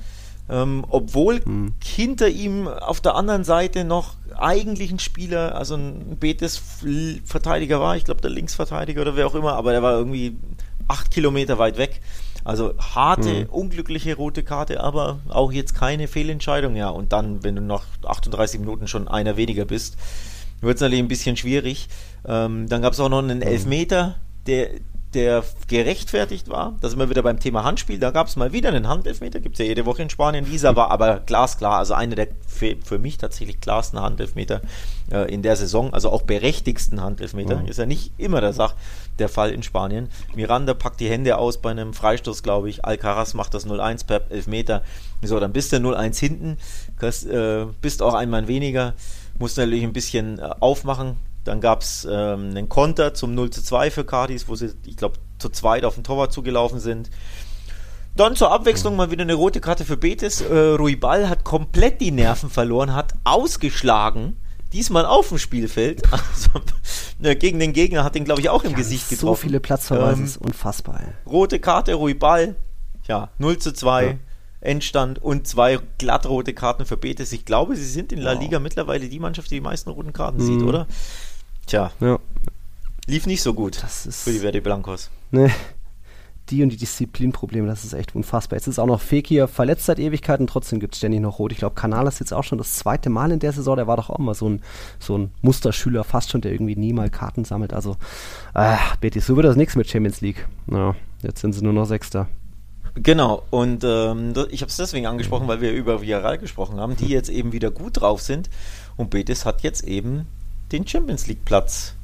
Ähm, 0.50 0.84
obwohl 0.90 1.40
hinter 1.82 2.28
ihm 2.28 2.66
auf 2.68 3.00
der 3.00 3.14
anderen 3.14 3.44
Seite 3.44 3.84
noch 3.84 4.14
eigentlich 4.36 4.90
ein 4.90 4.98
Spieler, 4.98 5.54
also 5.54 5.76
ein 5.76 6.16
Betis-Verteidiger 6.18 7.80
war, 7.80 7.96
ich 7.96 8.04
glaube 8.04 8.20
der 8.20 8.30
Linksverteidiger 8.30 9.02
oder 9.02 9.16
wer 9.16 9.26
auch 9.26 9.34
immer, 9.34 9.54
aber 9.54 9.72
der 9.72 9.82
war 9.82 9.92
irgendwie 9.92 10.36
acht 10.88 11.10
Kilometer 11.10 11.58
weit 11.58 11.78
weg. 11.78 12.00
Also 12.44 12.74
harte, 12.78 13.46
unglückliche 13.48 14.16
rote 14.16 14.42
Karte, 14.42 14.82
aber 14.82 15.20
auch 15.28 15.52
jetzt 15.52 15.76
keine 15.76 16.08
Fehlentscheidung. 16.08 16.74
Ja, 16.74 16.88
und 16.88 17.12
dann, 17.12 17.44
wenn 17.44 17.54
du 17.54 17.62
noch 17.62 17.84
38 18.04 18.58
Minuten 18.58 18.88
schon 18.88 19.06
einer 19.06 19.36
weniger 19.36 19.64
bist, 19.64 19.96
wird 20.60 20.74
es 20.74 20.80
natürlich 20.80 21.04
ein 21.04 21.08
bisschen 21.08 21.36
schwierig. 21.36 21.88
Ähm, 22.26 22.68
dann 22.68 22.82
gab 22.82 22.94
es 22.94 23.00
auch 23.00 23.08
noch 23.08 23.20
einen 23.20 23.42
Elfmeter, 23.42 24.16
der, 24.46 24.70
der 25.14 25.44
gerechtfertigt 25.68 26.48
war. 26.48 26.76
Da 26.80 26.88
sind 26.88 26.98
wir 26.98 27.10
wieder 27.10 27.22
beim 27.22 27.38
Thema 27.38 27.64
Handspiel. 27.64 27.98
Da 27.98 28.10
gab 28.10 28.28
es 28.28 28.36
mal 28.36 28.52
wieder 28.52 28.70
einen 28.70 28.88
Handelfmeter. 28.88 29.40
Gibt 29.40 29.56
es 29.56 29.58
ja 29.58 29.66
jede 29.66 29.84
Woche 29.84 30.02
in 30.02 30.10
Spanien. 30.10 30.46
Dieser 30.46 30.74
war 30.74 30.90
aber 30.90 31.20
glasklar. 31.20 31.78
Also 31.78 31.94
einer 31.94 32.14
der 32.14 32.28
für, 32.46 32.76
für 32.82 32.98
mich 32.98 33.18
tatsächlich 33.18 33.60
klarsten 33.60 34.00
Handelfmeter 34.00 34.62
äh, 35.10 35.32
in 35.32 35.42
der 35.42 35.56
Saison. 35.56 35.92
Also 35.92 36.10
auch 36.10 36.22
berechtigsten 36.22 37.02
Handelfmeter. 37.02 37.56
Mhm. 37.56 37.66
Ist 37.66 37.78
ja 37.78 37.86
nicht 37.86 38.12
immer 38.16 38.40
der, 38.40 38.54
Sach, 38.54 38.74
der 39.18 39.28
Fall 39.28 39.50
in 39.50 39.62
Spanien. 39.62 40.08
Miranda 40.34 40.72
packt 40.72 41.00
die 41.00 41.10
Hände 41.10 41.36
aus 41.36 41.60
bei 41.60 41.70
einem 41.70 41.92
Freistoß, 41.92 42.42
glaube 42.42 42.70
ich. 42.70 42.84
Alcaraz 42.84 43.34
macht 43.34 43.52
das 43.52 43.66
0-1 43.66 44.06
per 44.06 44.30
Elfmeter. 44.30 44.82
So, 45.22 45.38
dann 45.38 45.52
bist 45.52 45.72
du 45.72 45.76
0-1 45.76 46.18
hinten. 46.18 46.56
Kannst, 46.98 47.26
äh, 47.26 47.66
bist 47.82 48.00
auch 48.00 48.14
ein 48.14 48.30
Mann 48.30 48.48
weniger. 48.48 48.94
Musst 49.38 49.58
natürlich 49.58 49.84
ein 49.84 49.92
bisschen 49.92 50.38
äh, 50.38 50.50
aufmachen. 50.60 51.16
Dann 51.44 51.60
gab 51.60 51.82
es 51.82 52.06
ähm, 52.10 52.50
einen 52.50 52.68
Konter 52.68 53.14
zum 53.14 53.34
0 53.34 53.50
zu 53.50 53.62
2 53.62 53.90
für 53.90 54.04
Cardis, 54.04 54.48
wo 54.48 54.54
sie, 54.54 54.70
ich 54.86 54.96
glaube, 54.96 55.18
zu 55.38 55.48
zweit 55.48 55.84
auf 55.84 55.94
den 55.96 56.04
Torwart 56.04 56.32
zugelaufen 56.32 56.78
sind. 56.78 57.10
Dann 58.14 58.36
zur 58.36 58.52
Abwechslung 58.52 58.94
mal 58.94 59.10
wieder 59.10 59.22
eine 59.22 59.34
rote 59.34 59.60
Karte 59.60 59.84
für 59.84 59.96
Betis. 59.96 60.40
Äh, 60.42 60.54
Ruibal 60.54 61.28
hat 61.28 61.44
komplett 61.44 62.00
die 62.00 62.10
Nerven 62.10 62.50
verloren, 62.50 62.94
hat 62.94 63.14
ausgeschlagen. 63.24 64.36
Diesmal 64.72 65.04
auf 65.06 65.28
dem 65.30 65.38
Spielfeld. 65.38 66.02
Also, 66.12 66.50
äh, 67.22 67.36
gegen 67.36 67.58
den 67.58 67.72
Gegner 67.72 68.04
hat 68.04 68.14
den, 68.14 68.24
glaube 68.24 68.40
ich, 68.40 68.48
auch 68.50 68.64
im 68.64 68.74
Gesicht 68.74 69.08
getroffen. 69.08 69.26
So 69.26 69.34
viele 69.46 69.60
Platzverweise, 69.60 70.18
Ähm, 70.20 70.24
ist 70.24 70.36
unfassbar. 70.38 71.00
Rote 71.26 71.58
Karte, 71.60 71.94
Ruibal. 71.94 72.56
Ja, 73.08 73.30
0 73.38 73.58
zu 73.58 73.72
2. 73.72 74.04
Ja. 74.06 74.14
Endstand 74.60 75.20
und 75.20 75.48
zwei 75.48 75.80
glattrote 75.98 76.54
Karten 76.54 76.86
für 76.86 76.96
Betis. 76.96 77.32
Ich 77.32 77.44
glaube, 77.44 77.74
sie 77.74 77.84
sind 77.84 78.12
in 78.12 78.20
La 78.20 78.34
Wow. 78.34 78.40
Liga 78.42 78.58
mittlerweile 78.60 79.08
die 79.08 79.18
Mannschaft, 79.18 79.50
die 79.50 79.56
die 79.56 79.60
meisten 79.60 79.90
roten 79.90 80.12
Karten 80.12 80.38
sieht, 80.40 80.60
Mhm. 80.60 80.68
oder? 80.68 80.86
Tja, 81.66 81.90
Ja, 82.00 82.18
lief 83.06 83.26
nicht 83.26 83.42
so 83.42 83.54
gut 83.54 83.82
das 83.82 84.06
ist. 84.06 84.22
für 84.24 84.32
die 84.32 84.38
Verde 84.40 84.60
Blancos. 84.60 85.10
Ne, 85.30 85.50
die 86.50 86.62
und 86.62 86.70
die 86.70 86.76
Disziplinprobleme, 86.76 87.66
das 87.68 87.84
ist 87.84 87.92
echt 87.94 88.14
unfassbar. 88.14 88.58
Jetzt 88.58 88.66
ist 88.66 88.78
auch 88.78 88.86
noch 88.86 89.00
Fekir 89.00 89.46
verletzt 89.48 89.86
seit 89.86 89.98
Ewigkeiten, 89.98 90.46
trotzdem 90.46 90.80
gibt 90.80 90.94
es 90.94 90.98
ständig 90.98 91.20
noch 91.20 91.38
Rot. 91.38 91.52
Ich 91.52 91.58
glaube, 91.58 91.74
Kanal 91.76 92.06
ist 92.08 92.18
jetzt 92.20 92.34
auch 92.34 92.42
schon 92.44 92.58
das 92.58 92.74
zweite 92.74 93.10
Mal 93.10 93.30
in 93.30 93.38
der 93.38 93.52
Saison. 93.52 93.76
Der 93.76 93.86
war 93.86 93.96
doch 93.96 94.10
auch 94.10 94.18
mal 94.18 94.34
so 94.34 94.48
ein, 94.48 94.60
so 94.98 95.16
ein 95.16 95.30
Musterschüler, 95.40 96.04
fast 96.04 96.30
schon, 96.30 96.40
der 96.40 96.52
irgendwie 96.52 96.76
nie 96.76 96.92
mal 96.92 97.08
Karten 97.10 97.44
sammelt. 97.44 97.72
Also, 97.72 97.96
äh, 98.54 98.76
Betis, 99.00 99.26
so 99.26 99.36
wird 99.36 99.46
das 99.46 99.56
nichts 99.56 99.76
mit 99.76 99.88
Champions 99.88 100.20
League. 100.20 100.46
Ja, 100.70 100.94
jetzt 101.22 101.40
sind 101.40 101.52
sie 101.54 101.62
nur 101.62 101.72
noch 101.72 101.86
Sechster. 101.86 102.28
Genau, 102.94 103.44
und 103.50 103.84
ähm, 103.84 104.34
ich 104.50 104.60
habe 104.60 104.68
es 104.68 104.76
deswegen 104.76 105.06
angesprochen, 105.06 105.48
weil 105.48 105.62
wir 105.62 105.72
über 105.72 106.02
Villarreal 106.02 106.36
gesprochen 106.38 106.78
haben, 106.78 106.96
die 106.96 107.06
jetzt 107.06 107.30
eben 107.30 107.52
wieder 107.52 107.70
gut 107.70 108.00
drauf 108.02 108.20
sind. 108.20 108.50
Und 108.96 109.08
Betis 109.10 109.46
hat 109.46 109.62
jetzt 109.62 109.84
eben 109.84 110.26
den 110.72 110.86
Champions 110.86 111.26
League 111.26 111.44
Platz 111.44 111.94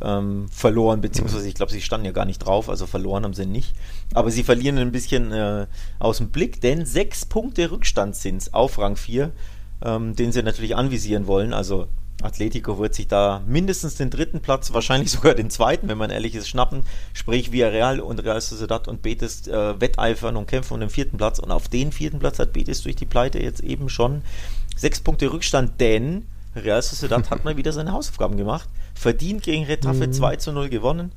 ähm, 0.00 0.48
verloren, 0.50 1.00
beziehungsweise 1.00 1.48
ich 1.48 1.54
glaube, 1.54 1.72
sie 1.72 1.80
standen 1.80 2.06
ja 2.06 2.12
gar 2.12 2.24
nicht 2.24 2.38
drauf, 2.38 2.68
also 2.68 2.86
verloren 2.86 3.24
haben 3.24 3.34
sie 3.34 3.46
nicht. 3.46 3.74
Aber 4.14 4.30
sie 4.30 4.44
verlieren 4.44 4.78
ein 4.78 4.92
bisschen 4.92 5.32
äh, 5.32 5.66
aus 5.98 6.18
dem 6.18 6.30
Blick, 6.30 6.60
denn 6.60 6.86
sechs 6.86 7.24
Punkte 7.24 7.70
Rückstand 7.70 8.16
sind 8.16 8.42
es 8.42 8.54
auf 8.54 8.78
Rang 8.78 8.96
4, 8.96 9.32
ähm, 9.84 10.14
den 10.14 10.32
sie 10.32 10.42
natürlich 10.42 10.76
anvisieren 10.76 11.26
wollen. 11.26 11.52
Also 11.52 11.88
Atletico 12.22 12.78
wird 12.78 12.94
sich 12.94 13.06
da 13.06 13.42
mindestens 13.46 13.94
den 13.94 14.10
dritten 14.10 14.40
Platz, 14.40 14.72
wahrscheinlich 14.72 15.10
sogar 15.12 15.34
den 15.34 15.50
zweiten, 15.50 15.88
wenn 15.88 15.98
man 15.98 16.10
ehrlich 16.10 16.34
ist, 16.34 16.48
schnappen. 16.48 16.82
Sprich, 17.12 17.52
Villarreal 17.52 18.00
und 18.00 18.20
Real 18.20 18.40
Sociedad 18.40 18.88
und 18.88 19.02
Betis 19.02 19.46
äh, 19.46 19.80
wetteifern 19.80 20.36
und 20.36 20.46
kämpfen 20.46 20.74
um 20.74 20.80
den 20.80 20.90
vierten 20.90 21.16
Platz. 21.16 21.38
Und 21.38 21.50
auf 21.50 21.68
den 21.68 21.92
vierten 21.92 22.18
Platz 22.18 22.38
hat 22.38 22.52
Betis 22.52 22.82
durch 22.82 22.96
die 22.96 23.06
Pleite 23.06 23.40
jetzt 23.40 23.60
eben 23.60 23.88
schon 23.88 24.22
sechs 24.76 25.00
Punkte 25.00 25.32
Rückstand, 25.32 25.80
denn 25.80 26.26
Real 26.56 26.82
Sociedad 26.82 27.30
hat 27.30 27.44
mal 27.44 27.56
wieder 27.56 27.72
seine 27.72 27.92
Hausaufgaben 27.92 28.36
gemacht. 28.36 28.68
Verdient 28.94 29.42
gegen 29.42 29.64
Retafe 29.64 30.06
mhm. 30.06 30.12
2 30.12 30.36
zu 30.36 30.52
0 30.52 30.68
gewonnen. 30.68 31.12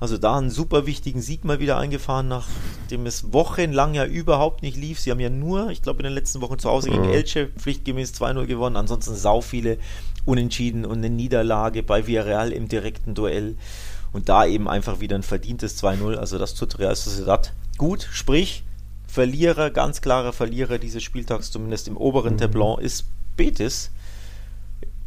Also 0.00 0.18
da 0.18 0.36
einen 0.36 0.50
super 0.50 0.84
wichtigen 0.86 1.22
Sieg 1.22 1.44
mal 1.44 1.60
wieder 1.60 1.78
eingefahren, 1.78 2.26
nachdem 2.26 3.06
es 3.06 3.32
wochenlang 3.32 3.94
ja 3.94 4.04
überhaupt 4.04 4.62
nicht 4.62 4.76
lief. 4.76 4.98
Sie 4.98 5.12
haben 5.12 5.20
ja 5.20 5.30
nur, 5.30 5.70
ich 5.70 5.80
glaube, 5.80 6.00
in 6.00 6.04
den 6.04 6.12
letzten 6.12 6.40
Wochen 6.40 6.58
zu 6.58 6.68
Hause 6.68 6.90
gegen 6.90 7.04
Elche 7.04 7.48
pflichtgemäß 7.56 8.12
2-0 8.14 8.46
gewonnen. 8.46 8.76
Ansonsten 8.76 9.14
sau 9.14 9.40
viele 9.40 9.78
Unentschieden 10.24 10.84
und 10.84 10.98
eine 10.98 11.10
Niederlage 11.10 11.84
bei 11.84 12.06
Villarreal 12.06 12.52
im 12.52 12.68
direkten 12.68 13.14
Duell. 13.14 13.56
Und 14.12 14.28
da 14.28 14.44
eben 14.44 14.68
einfach 14.68 14.98
wieder 14.98 15.14
ein 15.16 15.22
verdientes 15.22 15.82
2-0. 15.82 16.16
Also 16.16 16.36
das 16.36 16.54
tut 16.54 16.80
Real 16.80 16.96
Sociedad 16.96 17.52
gut. 17.78 18.08
Sprich, 18.10 18.64
Verlierer, 19.12 19.70
ganz 19.70 20.00
klarer 20.00 20.32
Verlierer 20.32 20.78
dieses 20.78 21.02
Spieltags, 21.02 21.50
zumindest 21.50 21.86
im 21.86 21.98
oberen 21.98 22.32
mhm. 22.34 22.38
Tableau, 22.38 22.78
ist 22.78 23.04
Betis. 23.36 23.90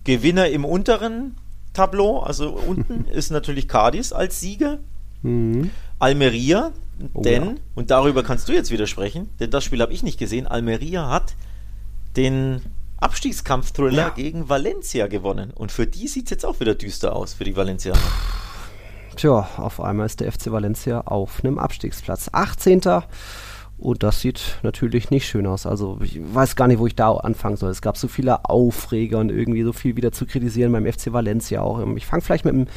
Gewinner 0.06 0.48
im 0.48 0.64
unteren 0.64 1.36
Tableau, 1.74 2.20
also 2.20 2.52
unten, 2.52 3.06
ist 3.14 3.32
natürlich 3.32 3.68
Cadiz 3.68 4.14
als 4.14 4.40
Sieger. 4.40 4.80
Mhm. 5.22 5.72
Almeria, 6.00 6.72
oh, 7.14 7.22
denn, 7.22 7.44
ja. 7.44 7.56
und 7.74 7.92
darüber 7.92 8.24
kannst 8.24 8.48
du 8.48 8.54
jetzt 8.54 8.72
widersprechen, 8.72 9.30
denn 9.40 9.50
das 9.50 9.64
Spiel 9.64 9.82
habe 9.82 9.92
ich 9.92 10.04
nicht 10.04 10.20
gesehen, 10.20 10.48
Almeria 10.48 11.10
hat 11.10 11.36
den 12.16 12.62
Abstiegskampf-Thriller 12.98 14.04
ja. 14.04 14.10
gegen 14.10 14.48
Valencia 14.48 15.08
gewonnen. 15.08 15.52
Und 15.52 15.72
für 15.72 15.88
die 15.88 16.08
sieht 16.08 16.26
es 16.26 16.32
jetzt 16.32 16.46
auch 16.46 16.60
wieder 16.60 16.76
düster 16.76 17.16
aus, 17.16 17.34
für 17.34 17.44
die 17.44 17.56
Valencianer. 17.56 18.00
Tja, 19.16 19.48
auf 19.58 19.80
einmal 19.80 20.06
ist 20.06 20.20
der 20.20 20.32
FC 20.32 20.52
Valencia 20.52 21.02
auf 21.02 21.44
einem 21.44 21.58
Abstiegsplatz. 21.58 22.30
18. 22.32 22.82
Und 23.78 24.04
das 24.04 24.22
sieht 24.22 24.60
natürlich 24.64 25.10
nicht 25.12 25.28
schön 25.28 25.46
aus. 25.46 25.66
Also 25.66 26.00
ich 26.02 26.20
weiß 26.22 26.56
gar 26.56 26.68
nicht, 26.68 26.80
wo 26.80 26.88
ich 26.88 26.96
da 26.96 27.12
anfangen 27.12 27.58
soll. 27.58 27.72
Es 27.72 27.82
gab 27.82 27.98
so 27.98 28.08
viele 28.08 28.46
Aufreger 28.46 29.20
und 29.20 29.30
irgendwie 29.30 29.64
so 29.64 29.74
viel 29.74 29.98
wieder 29.98 30.14
zu 30.14 30.26
kritisieren 30.26 30.72
beim 30.72 30.86
FC 30.86 31.12
Valencia 31.12 31.62
auch. 31.62 31.86
Ich 31.98 32.06
fange 32.06 32.22
vielleicht 32.22 32.46
mit 32.46 32.54
dem, 32.54 32.68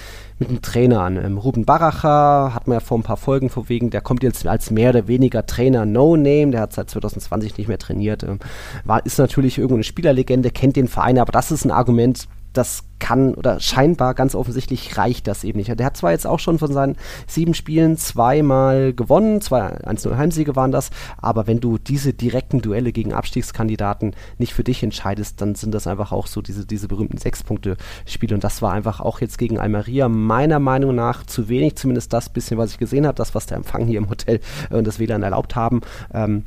mit 0.40 0.50
dem 0.50 0.60
Trainer 0.60 1.02
an. 1.02 1.16
Ähm, 1.16 1.38
Ruben 1.38 1.64
Baracher 1.64 2.52
hat 2.52 2.66
man 2.66 2.74
ja 2.74 2.80
vor 2.80 2.98
ein 2.98 3.04
paar 3.04 3.16
Folgen 3.16 3.48
vorwegen, 3.48 3.90
der 3.90 4.00
kommt 4.00 4.24
jetzt 4.24 4.44
als 4.46 4.72
mehr 4.72 4.90
oder 4.90 5.06
weniger 5.06 5.46
Trainer 5.46 5.86
No-Name, 5.86 6.50
der 6.50 6.62
hat 6.62 6.72
seit 6.72 6.90
2020 6.90 7.58
nicht 7.58 7.68
mehr 7.68 7.78
trainiert. 7.78 8.24
Ähm, 8.24 8.40
war, 8.84 9.06
ist 9.06 9.18
natürlich 9.18 9.58
irgendwo 9.58 9.76
eine 9.76 9.84
Spielerlegende, 9.84 10.50
kennt 10.50 10.74
den 10.74 10.88
Verein, 10.88 11.18
aber 11.18 11.30
das 11.30 11.52
ist 11.52 11.64
ein 11.64 11.70
Argument, 11.70 12.26
das 12.52 12.84
kann 12.98 13.34
oder 13.34 13.60
scheinbar 13.60 14.14
ganz 14.14 14.34
offensichtlich 14.34 14.96
reicht 14.98 15.26
das 15.26 15.44
eben 15.44 15.58
nicht. 15.58 15.78
Der 15.78 15.86
hat 15.86 15.96
zwar 15.96 16.10
jetzt 16.10 16.26
auch 16.26 16.40
schon 16.40 16.58
von 16.58 16.72
seinen 16.72 16.96
sieben 17.26 17.54
Spielen 17.54 17.96
zweimal 17.96 18.92
gewonnen, 18.92 19.40
zwei 19.40 19.78
1-0 19.84 20.16
Heimsiege 20.16 20.56
waren 20.56 20.72
das, 20.72 20.90
aber 21.16 21.46
wenn 21.46 21.60
du 21.60 21.78
diese 21.78 22.12
direkten 22.12 22.60
Duelle 22.60 22.92
gegen 22.92 23.12
Abstiegskandidaten 23.12 24.14
nicht 24.38 24.54
für 24.54 24.64
dich 24.64 24.82
entscheidest, 24.82 25.40
dann 25.40 25.54
sind 25.54 25.72
das 25.72 25.86
einfach 25.86 26.12
auch 26.12 26.26
so 26.26 26.42
diese, 26.42 26.66
diese 26.66 26.88
berühmten 26.88 27.18
Sechs-Punkte-Spiele 27.18 28.34
und 28.34 28.44
das 28.44 28.62
war 28.62 28.72
einfach 28.72 29.00
auch 29.00 29.20
jetzt 29.20 29.38
gegen 29.38 29.58
Almeria 29.58 30.08
meiner 30.08 30.58
Meinung 30.58 30.94
nach 30.94 31.24
zu 31.24 31.48
wenig, 31.48 31.76
zumindest 31.76 32.12
das 32.12 32.28
bisschen, 32.28 32.58
was 32.58 32.72
ich 32.72 32.78
gesehen 32.78 33.06
habe, 33.06 33.16
das, 33.16 33.34
was 33.34 33.46
der 33.46 33.58
Empfang 33.58 33.86
hier 33.86 33.98
im 33.98 34.10
Hotel 34.10 34.40
und 34.70 34.86
das 34.86 34.98
WLAN 34.98 35.22
erlaubt 35.22 35.54
haben. 35.54 35.80
Ähm, 36.12 36.44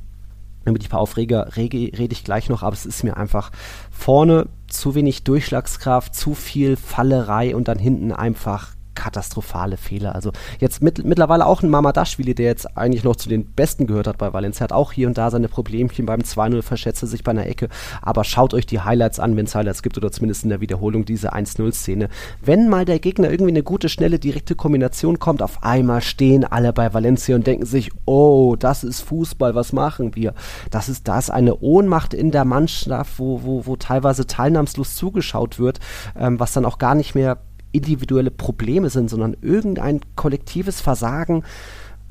ich 0.66 0.88
ein 0.88 0.90
paar 0.90 1.00
Aufreger 1.00 1.56
rede, 1.56 1.98
rede 1.98 2.14
ich 2.14 2.24
gleich 2.24 2.50
noch, 2.50 2.64
aber 2.64 2.74
es 2.74 2.86
ist 2.86 3.04
mir 3.04 3.18
einfach 3.18 3.52
vorne 3.90 4.48
zu 4.68 4.96
wenig 4.96 5.24
Durchschlagskraft, 5.24 6.16
zu 6.16 6.34
viel 6.34 6.76
Fallerei 6.76 7.56
und 7.56 7.68
dann 7.68 7.80
hinten 7.80 8.12
einfach 8.12 8.76
katastrophale 9.02 9.78
Fehler. 9.78 10.14
Also 10.14 10.32
jetzt 10.60 10.84
mit, 10.84 11.04
mittlerweile 11.04 11.48
auch 11.48 11.64
ein 11.64 11.70
Mamadashvili, 11.70 12.36
der 12.36 12.46
jetzt 12.46 12.78
eigentlich 12.78 13.04
noch 13.04 13.16
zu 13.16 13.30
den 13.30 13.46
Besten 13.46 13.88
gehört 13.88 14.08
hat 14.08 14.20
bei 14.20 14.32
Valencia, 14.32 14.64
hat 14.64 14.74
auch 14.74 14.92
hier 14.92 15.08
und 15.08 15.18
da 15.18 15.32
seine 15.32 15.48
Problemchen 15.48 16.06
beim 16.06 16.22
2-0, 16.22 16.62
verschätze 16.62 17.08
sich 17.08 17.24
bei 17.24 17.32
einer 17.32 17.48
Ecke. 17.48 17.68
Aber 18.02 18.24
schaut 18.24 18.54
euch 18.54 18.68
die 18.68 18.82
Highlights 18.82 19.20
an, 19.20 19.36
wenn 19.36 19.46
es 19.46 19.56
Highlights 19.56 19.82
gibt 19.82 19.98
oder 19.98 20.12
zumindest 20.12 20.44
in 20.44 20.50
der 20.50 20.62
Wiederholung 20.62 21.04
diese 21.04 21.34
1-0-Szene. 21.34 22.10
Wenn 22.44 22.70
mal 22.70 22.86
der 22.86 23.00
Gegner 23.00 23.32
irgendwie 23.32 23.52
eine 23.52 23.64
gute, 23.64 23.90
schnelle, 23.90 24.20
direkte 24.20 24.56
Kombination 24.56 25.18
kommt, 25.18 25.42
auf 25.42 25.64
einmal 25.64 26.02
stehen 26.02 26.46
alle 26.46 26.72
bei 26.74 26.94
Valencia 26.94 27.36
und 27.36 27.48
denken 27.48 27.66
sich, 27.66 27.90
oh, 28.06 28.56
das 28.58 28.84
ist 28.84 29.02
Fußball, 29.02 29.56
was 29.56 29.74
machen 29.74 30.16
wir? 30.16 30.36
Das 30.70 30.90
ist, 30.90 31.08
da 31.08 31.18
ist 31.18 31.32
eine 31.32 31.60
Ohnmacht 31.60 32.14
in 32.14 32.30
der 32.30 32.46
Mannschaft, 32.46 33.18
wo, 33.18 33.42
wo, 33.44 33.66
wo 33.66 33.76
teilweise 33.78 34.28
teilnahmslos 34.28 34.96
zugeschaut 34.96 35.58
wird, 35.58 35.80
ähm, 36.16 36.40
was 36.40 36.54
dann 36.54 36.66
auch 36.66 36.78
gar 36.78 36.94
nicht 36.94 37.16
mehr 37.16 37.40
individuelle 37.72 38.32
Probleme 38.32 38.90
sind, 38.90 39.10
sondern 39.10 39.36
irgendein 39.42 40.02
kollektives 40.16 40.82
Versagen, 40.82 41.44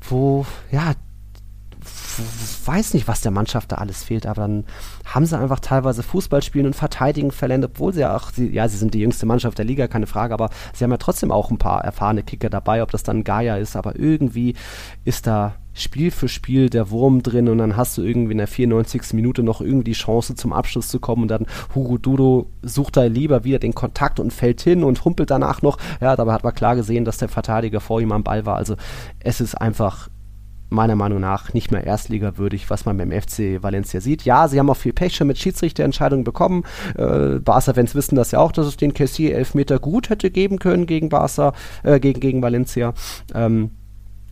wo, 0.01 0.45
ja, 0.71 0.93
weiß 2.65 2.93
nicht, 2.93 3.07
was 3.07 3.21
der 3.21 3.31
Mannschaft 3.31 3.71
da 3.71 3.77
alles 3.77 4.03
fehlt, 4.03 4.25
aber 4.25 4.41
dann 4.41 4.65
haben 5.05 5.25
sie 5.25 5.37
einfach 5.37 5.59
teilweise 5.59 6.03
Fußball 6.03 6.41
spielen 6.43 6.67
und 6.67 6.75
verteidigen 6.75 7.31
verlernt, 7.31 7.65
obwohl 7.65 7.93
sie 7.93 8.01
ja 8.01 8.15
auch, 8.15 8.31
sie, 8.31 8.49
ja, 8.49 8.67
sie 8.67 8.77
sind 8.77 8.93
die 8.93 8.99
jüngste 8.99 9.25
Mannschaft 9.25 9.57
der 9.57 9.65
Liga, 9.65 9.87
keine 9.87 10.07
Frage, 10.07 10.33
aber 10.33 10.49
sie 10.73 10.83
haben 10.83 10.91
ja 10.91 10.97
trotzdem 10.97 11.31
auch 11.31 11.49
ein 11.49 11.57
paar 11.57 11.83
erfahrene 11.83 12.23
Kicker 12.23 12.49
dabei, 12.49 12.83
ob 12.83 12.91
das 12.91 13.03
dann 13.03 13.23
Gaia 13.23 13.57
ist, 13.57 13.75
aber 13.75 13.97
irgendwie 13.97 14.55
ist 15.05 15.25
da 15.25 15.55
Spiel 15.73 16.11
für 16.11 16.27
Spiel 16.27 16.69
der 16.69 16.89
Wurm 16.89 17.23
drin 17.23 17.47
und 17.49 17.57
dann 17.57 17.77
hast 17.77 17.97
du 17.97 18.01
irgendwie 18.01 18.33
in 18.33 18.37
der 18.37 18.47
94. 18.47 19.13
Minute 19.13 19.43
noch 19.43 19.61
irgendwie 19.61 19.91
die 19.91 19.97
Chance 19.97 20.35
zum 20.35 20.53
Abschluss 20.53 20.89
zu 20.89 20.99
kommen 20.99 21.23
und 21.23 21.27
dann 21.29 21.45
Hugo 21.73 21.97
Dudo 21.97 22.47
sucht 22.61 22.97
da 22.97 23.03
lieber 23.03 23.43
wieder 23.43 23.59
den 23.59 23.73
Kontakt 23.73 24.19
und 24.19 24.31
fällt 24.33 24.61
hin 24.61 24.83
und 24.83 25.05
humpelt 25.05 25.31
danach 25.31 25.61
noch. 25.61 25.77
Ja, 26.01 26.15
dabei 26.15 26.33
hat 26.33 26.43
man 26.43 26.53
klar 26.53 26.75
gesehen, 26.75 27.05
dass 27.05 27.17
der 27.17 27.29
Verteidiger 27.29 27.79
vor 27.79 28.01
ihm 28.01 28.11
am 28.11 28.23
Ball 28.23 28.45
war. 28.45 28.57
Also 28.57 28.75
es 29.19 29.41
ist 29.41 29.55
einfach 29.55 30.09
meiner 30.71 30.95
Meinung 30.95 31.19
nach 31.19 31.53
nicht 31.53 31.71
mehr 31.71 31.83
erstligawürdig, 31.83 32.69
was 32.69 32.85
man 32.85 32.97
beim 32.97 33.11
FC 33.11 33.61
Valencia 33.61 33.99
sieht. 33.99 34.23
Ja, 34.23 34.47
sie 34.47 34.57
haben 34.57 34.69
auch 34.69 34.77
viel 34.77 34.93
Pech 34.93 35.15
schon 35.15 35.27
mit 35.27 35.37
Schiedsrichterentscheidungen 35.37 36.23
bekommen. 36.23 36.63
Äh, 36.97 37.39
Barca-Fans 37.39 37.93
wissen 37.93 38.15
das 38.15 38.31
ja 38.31 38.39
auch, 38.39 38.53
dass 38.53 38.67
es 38.67 38.77
den 38.77 38.93
Kessier 38.93 39.35
Elfmeter 39.35 39.79
gut 39.79 40.09
hätte 40.09 40.31
geben 40.31 40.59
können 40.59 40.85
gegen 40.85 41.09
Barca, 41.09 41.53
äh, 41.83 41.99
gegen, 41.99 42.21
gegen 42.21 42.41
Valencia. 42.41 42.93
Ähm, 43.35 43.71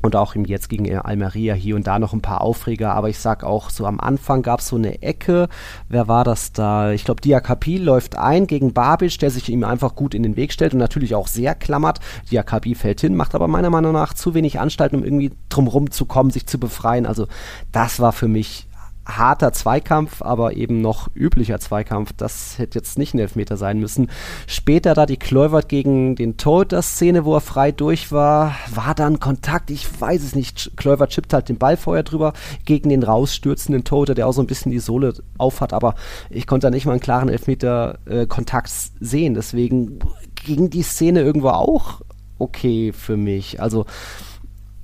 und 0.01 0.15
auch 0.15 0.35
im 0.35 0.45
jetzt 0.45 0.69
gegen 0.69 0.97
Almeria 0.97 1.53
hier 1.53 1.75
und 1.75 1.87
da 1.87 1.99
noch 1.99 2.13
ein 2.13 2.21
paar 2.21 2.41
Aufreger, 2.41 2.93
aber 2.93 3.09
ich 3.09 3.19
sag 3.19 3.43
auch, 3.43 3.69
so 3.69 3.85
am 3.85 3.99
Anfang 3.99 4.41
gab 4.41 4.61
es 4.61 4.67
so 4.67 4.75
eine 4.75 5.01
Ecke, 5.01 5.49
wer 5.89 6.07
war 6.07 6.23
das 6.23 6.53
da? 6.53 6.91
Ich 6.91 7.03
glaube, 7.03 7.21
Diakapi 7.21 7.77
läuft 7.77 8.17
ein 8.17 8.47
gegen 8.47 8.73
Babic, 8.73 9.19
der 9.19 9.31
sich 9.31 9.49
ihm 9.49 9.63
einfach 9.63 9.95
gut 9.95 10.13
in 10.13 10.23
den 10.23 10.35
Weg 10.35 10.53
stellt 10.53 10.73
und 10.73 10.79
natürlich 10.79 11.15
auch 11.15 11.27
sehr 11.27 11.55
klammert. 11.55 11.99
Diakapi 12.31 12.75
fällt 12.75 13.01
hin, 13.01 13.15
macht 13.15 13.35
aber 13.35 13.47
meiner 13.47 13.69
Meinung 13.69 13.93
nach 13.93 14.13
zu 14.13 14.33
wenig 14.33 14.59
Anstalten, 14.59 14.95
um 14.95 15.03
irgendwie 15.03 15.31
drumrum 15.49 15.91
zu 15.91 16.05
kommen, 16.05 16.31
sich 16.31 16.47
zu 16.47 16.59
befreien. 16.59 17.05
Also 17.05 17.27
das 17.71 17.99
war 17.99 18.13
für 18.13 18.27
mich 18.27 18.68
harter 19.17 19.53
Zweikampf, 19.53 20.21
aber 20.21 20.53
eben 20.53 20.81
noch 20.81 21.09
üblicher 21.15 21.59
Zweikampf. 21.59 22.13
Das 22.15 22.57
hätte 22.57 22.79
jetzt 22.79 22.97
nicht 22.97 23.13
ein 23.13 23.19
Elfmeter 23.19 23.57
sein 23.57 23.79
müssen. 23.79 24.09
Später 24.47 24.93
da 24.93 25.05
die 25.05 25.17
Kluivert 25.17 25.69
gegen 25.69 26.15
den 26.15 26.37
Torhüter-Szene, 26.37 27.25
wo 27.25 27.35
er 27.35 27.41
frei 27.41 27.71
durch 27.71 28.11
war, 28.11 28.55
war 28.73 28.95
dann 28.95 29.19
Kontakt, 29.19 29.71
ich 29.71 29.87
weiß 29.99 30.23
es 30.23 30.35
nicht. 30.35 30.71
Kluivert 30.77 31.11
chippt 31.11 31.33
halt 31.33 31.49
den 31.49 31.57
Ball 31.57 31.77
vorher 31.77 32.03
drüber 32.03 32.33
gegen 32.65 32.89
den 32.89 33.03
rausstürzenden 33.03 33.83
Torhüter, 33.83 34.15
der 34.15 34.27
auch 34.27 34.33
so 34.33 34.41
ein 34.41 34.47
bisschen 34.47 34.71
die 34.71 34.79
Sohle 34.79 35.13
aufhat, 35.37 35.73
aber 35.73 35.95
ich 36.29 36.47
konnte 36.47 36.67
da 36.67 36.71
nicht 36.71 36.85
mal 36.85 36.93
einen 36.93 37.01
klaren 37.01 37.29
Elfmeter-Kontakt 37.29 38.67
äh, 38.67 38.71
sehen. 38.99 39.33
Deswegen 39.33 39.99
ging 40.35 40.69
die 40.69 40.83
Szene 40.83 41.21
irgendwo 41.21 41.49
auch 41.49 42.01
okay 42.37 42.93
für 42.93 43.17
mich. 43.17 43.61
Also 43.61 43.85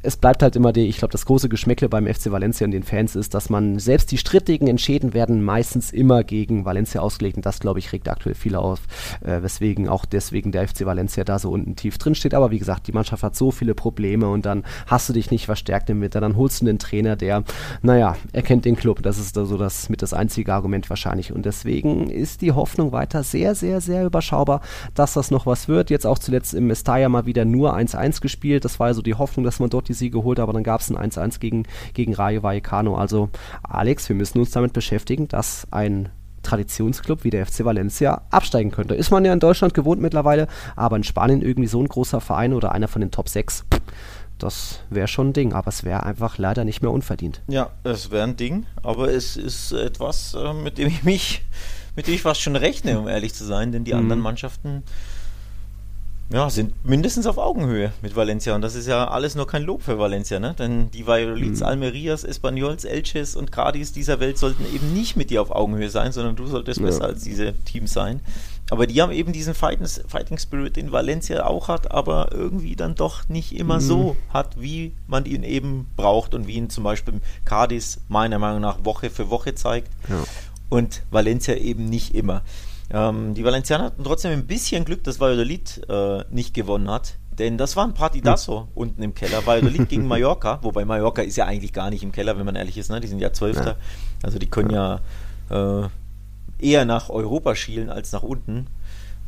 es 0.05 0.17
bleibt 0.17 0.43
halt 0.43 0.55
immer 0.55 0.71
die, 0.71 0.87
ich 0.87 0.97
glaube, 0.97 1.11
das 1.11 1.25
große 1.25 1.49
Geschmäckle 1.49 1.89
beim 1.89 2.07
FC 2.07 2.31
Valencia 2.31 2.65
und 2.65 2.71
den 2.71 2.83
Fans 2.83 3.15
ist, 3.15 3.33
dass 3.33 3.49
man 3.49 3.79
selbst 3.79 4.11
die 4.11 4.17
strittigen 4.17 4.67
Entschäden 4.67 5.13
werden 5.13 5.43
meistens 5.43 5.91
immer 5.91 6.23
gegen 6.23 6.63
Valencia 6.63 7.01
ausgelegt 7.01 7.37
und 7.37 7.45
das, 7.45 7.59
glaube 7.59 7.79
ich, 7.79 7.91
regt 7.91 8.07
aktuell 8.07 8.35
viele 8.35 8.59
auf, 8.59 8.81
äh, 9.23 9.41
weswegen 9.41 9.89
auch 9.89 10.05
deswegen 10.05 10.51
der 10.51 10.67
FC 10.67 10.85
Valencia 10.85 11.23
da 11.23 11.39
so 11.39 11.49
unten 11.49 11.75
tief 11.75 11.97
drin 11.97 12.15
steht. 12.15 12.33
Aber 12.33 12.51
wie 12.51 12.59
gesagt, 12.59 12.87
die 12.87 12.91
Mannschaft 12.91 13.23
hat 13.23 13.35
so 13.35 13.51
viele 13.51 13.73
Probleme 13.73 14.29
und 14.29 14.45
dann 14.45 14.63
hast 14.87 15.09
du 15.09 15.13
dich 15.13 15.31
nicht 15.31 15.45
verstärkt 15.45 15.89
im 15.89 16.01
Winter, 16.01 16.21
dann 16.21 16.37
holst 16.37 16.61
du 16.61 16.67
einen 16.67 16.79
Trainer, 16.79 17.15
der, 17.15 17.43
naja, 17.81 18.15
er 18.31 18.43
kennt 18.43 18.65
den 18.65 18.75
Club. 18.75 19.01
Das 19.01 19.17
ist 19.17 19.35
da 19.35 19.45
so 19.45 19.57
das 19.57 19.89
mit 19.89 20.01
das 20.01 20.13
einzige 20.13 20.53
Argument 20.53 20.89
wahrscheinlich 20.89 21.33
und 21.33 21.45
deswegen 21.45 22.09
ist 22.09 22.41
die 22.41 22.51
Hoffnung 22.51 22.91
weiter 22.91 23.23
sehr, 23.23 23.55
sehr, 23.55 23.81
sehr 23.81 24.05
überschaubar, 24.05 24.61
dass 24.93 25.13
das 25.13 25.31
noch 25.31 25.45
was 25.45 25.67
wird. 25.67 25.89
Jetzt 25.89 26.05
auch 26.05 26.19
zuletzt 26.19 26.53
im 26.53 26.67
Mestalla 26.67 27.09
mal 27.09 27.25
wieder 27.25 27.45
nur 27.45 27.75
1-1 27.75 28.21
gespielt. 28.21 28.65
Das 28.65 28.79
war 28.79 28.87
also 28.87 29.01
die 29.01 29.15
Hoffnung, 29.15 29.43
dass 29.43 29.59
man 29.59 29.69
dort 29.69 29.89
die 29.89 29.94
Sieg 29.95 30.13
geholt, 30.13 30.39
aber 30.39 30.53
dann 30.53 30.63
gab 30.63 30.81
es 30.81 30.89
ein 30.89 30.97
1-1 30.97 31.39
gegen, 31.39 31.63
gegen 31.93 32.13
Rayo 32.13 32.43
Vallecano. 32.43 32.95
Also 32.95 33.29
Alex, 33.63 34.07
wir 34.09 34.15
müssen 34.15 34.39
uns 34.39 34.51
damit 34.51 34.73
beschäftigen, 34.73 35.27
dass 35.27 35.67
ein 35.71 36.09
Traditionsclub 36.43 37.23
wie 37.23 37.31
der 37.31 37.45
FC 37.45 37.65
Valencia 37.65 38.21
absteigen 38.29 38.71
könnte. 38.71 38.95
Ist 38.95 39.11
man 39.11 39.25
ja 39.25 39.33
in 39.33 39.39
Deutschland 39.39 39.73
gewohnt 39.73 40.01
mittlerweile, 40.01 40.47
aber 40.75 40.95
in 40.95 41.03
Spanien 41.03 41.41
irgendwie 41.41 41.67
so 41.67 41.81
ein 41.81 41.87
großer 41.87 42.21
Verein 42.21 42.53
oder 42.53 42.71
einer 42.71 42.87
von 42.87 43.01
den 43.01 43.11
Top 43.11 43.27
6, 43.29 43.65
das 44.37 44.81
wäre 44.89 45.07
schon 45.07 45.29
ein 45.29 45.33
Ding, 45.33 45.53
aber 45.53 45.69
es 45.69 45.83
wäre 45.83 46.03
einfach 46.03 46.37
leider 46.37 46.65
nicht 46.65 46.81
mehr 46.81 46.91
unverdient. 46.91 47.41
Ja, 47.47 47.71
es 47.83 48.11
wäre 48.11 48.23
ein 48.23 48.37
Ding, 48.37 48.65
aber 48.83 49.09
es 49.09 49.37
ist 49.37 49.71
etwas, 49.71 50.33
äh, 50.33 50.53
mit 50.53 50.77
dem 50.77 50.87
ich 50.87 51.03
mich, 51.03 51.41
mit 51.95 52.07
dem 52.07 52.13
ich 52.13 52.21
fast 52.21 52.41
schon 52.41 52.55
rechne, 52.55 52.99
um 52.99 53.07
ehrlich 53.07 53.33
zu 53.33 53.45
sein, 53.45 53.71
denn 53.71 53.83
die 53.83 53.93
mhm. 53.93 53.99
anderen 53.99 54.21
Mannschaften 54.21 54.83
ja, 56.29 56.49
sind 56.49 56.73
mindestens 56.83 57.27
auf 57.27 57.37
Augenhöhe 57.37 57.93
mit 58.01 58.15
Valencia. 58.15 58.55
Und 58.55 58.61
das 58.61 58.73
ist 58.73 58.87
ja 58.87 59.07
alles 59.07 59.35
nur 59.35 59.45
kein 59.45 59.61
Lob 59.61 59.83
für 59.83 59.99
Valencia, 59.99 60.39
ne? 60.39 60.55
Denn 60.57 60.89
die 60.89 61.05
Valladolids, 61.05 61.59
mhm. 61.59 61.65
Almerias, 61.67 62.23
Espanyols, 62.23 62.83
Elches 62.83 63.35
und 63.35 63.51
Cadiz 63.51 63.91
dieser 63.91 64.19
Welt 64.19 64.39
sollten 64.39 64.65
eben 64.73 64.93
nicht 64.93 65.15
mit 65.15 65.29
dir 65.29 65.41
auf 65.41 65.51
Augenhöhe 65.51 65.89
sein, 65.89 66.11
sondern 66.11 66.35
du 66.35 66.47
solltest 66.47 66.79
ja. 66.79 66.87
besser 66.87 67.05
als 67.05 67.23
diese 67.23 67.53
Teams 67.65 67.93
sein. 67.93 68.21
Aber 68.71 68.87
die 68.87 68.99
haben 69.03 69.11
eben 69.11 69.31
diesen 69.33 69.53
Fighting, 69.53 69.85
Fighting 69.85 70.39
Spirit, 70.39 70.75
den 70.75 70.91
Valencia 70.91 71.45
auch 71.45 71.67
hat, 71.67 71.91
aber 71.91 72.29
irgendwie 72.31 72.75
dann 72.75 72.95
doch 72.95 73.29
nicht 73.29 73.55
immer 73.55 73.75
mhm. 73.75 73.81
so 73.81 74.17
hat, 74.33 74.59
wie 74.59 74.93
man 75.05 75.25
ihn 75.25 75.43
eben 75.43 75.87
braucht 75.95 76.33
und 76.33 76.47
wie 76.47 76.53
ihn 76.55 76.71
zum 76.71 76.83
Beispiel 76.83 77.21
Cadiz 77.45 77.99
meiner 78.07 78.39
Meinung 78.39 78.61
nach 78.61 78.83
Woche 78.83 79.11
für 79.11 79.29
Woche 79.29 79.53
zeigt. 79.53 79.89
Ja. 80.09 80.23
Und 80.69 81.03
Valencia 81.11 81.53
eben 81.53 81.85
nicht 81.85 82.15
immer. 82.15 82.41
Ähm, 82.91 83.33
die 83.33 83.43
Valencianer 83.43 83.85
hatten 83.85 84.03
trotzdem 84.03 84.31
ein 84.31 84.45
bisschen 84.45 84.85
Glück, 84.85 85.03
dass 85.03 85.19
Valladolid 85.19 85.81
äh, 85.89 86.23
nicht 86.29 86.53
gewonnen 86.53 86.89
hat. 86.89 87.17
Denn 87.37 87.57
das 87.57 87.75
war 87.75 87.85
ein 87.85 87.93
Partidazo 87.93 88.61
hm. 88.61 88.67
unten 88.75 89.03
im 89.03 89.13
Keller. 89.13 89.45
Valladolid 89.45 89.89
gegen 89.89 90.07
Mallorca. 90.07 90.59
Wobei 90.61 90.85
Mallorca 90.85 91.21
ist 91.21 91.35
ja 91.35 91.45
eigentlich 91.45 91.73
gar 91.73 91.89
nicht 91.89 92.03
im 92.03 92.11
Keller, 92.11 92.37
wenn 92.37 92.45
man 92.45 92.55
ehrlich 92.55 92.77
ist. 92.77 92.89
Ne? 92.89 92.99
Die 93.01 93.07
sind 93.07 93.19
ja 93.19 93.33
Zwölfter. 93.33 93.71
Ja. 93.71 93.77
Also 94.23 94.39
die 94.39 94.49
können 94.49 94.69
ja 94.69 95.01
äh, 95.49 95.87
eher 96.59 96.85
nach 96.85 97.09
Europa 97.09 97.55
schielen 97.55 97.89
als 97.89 98.11
nach 98.11 98.23
unten. 98.23 98.67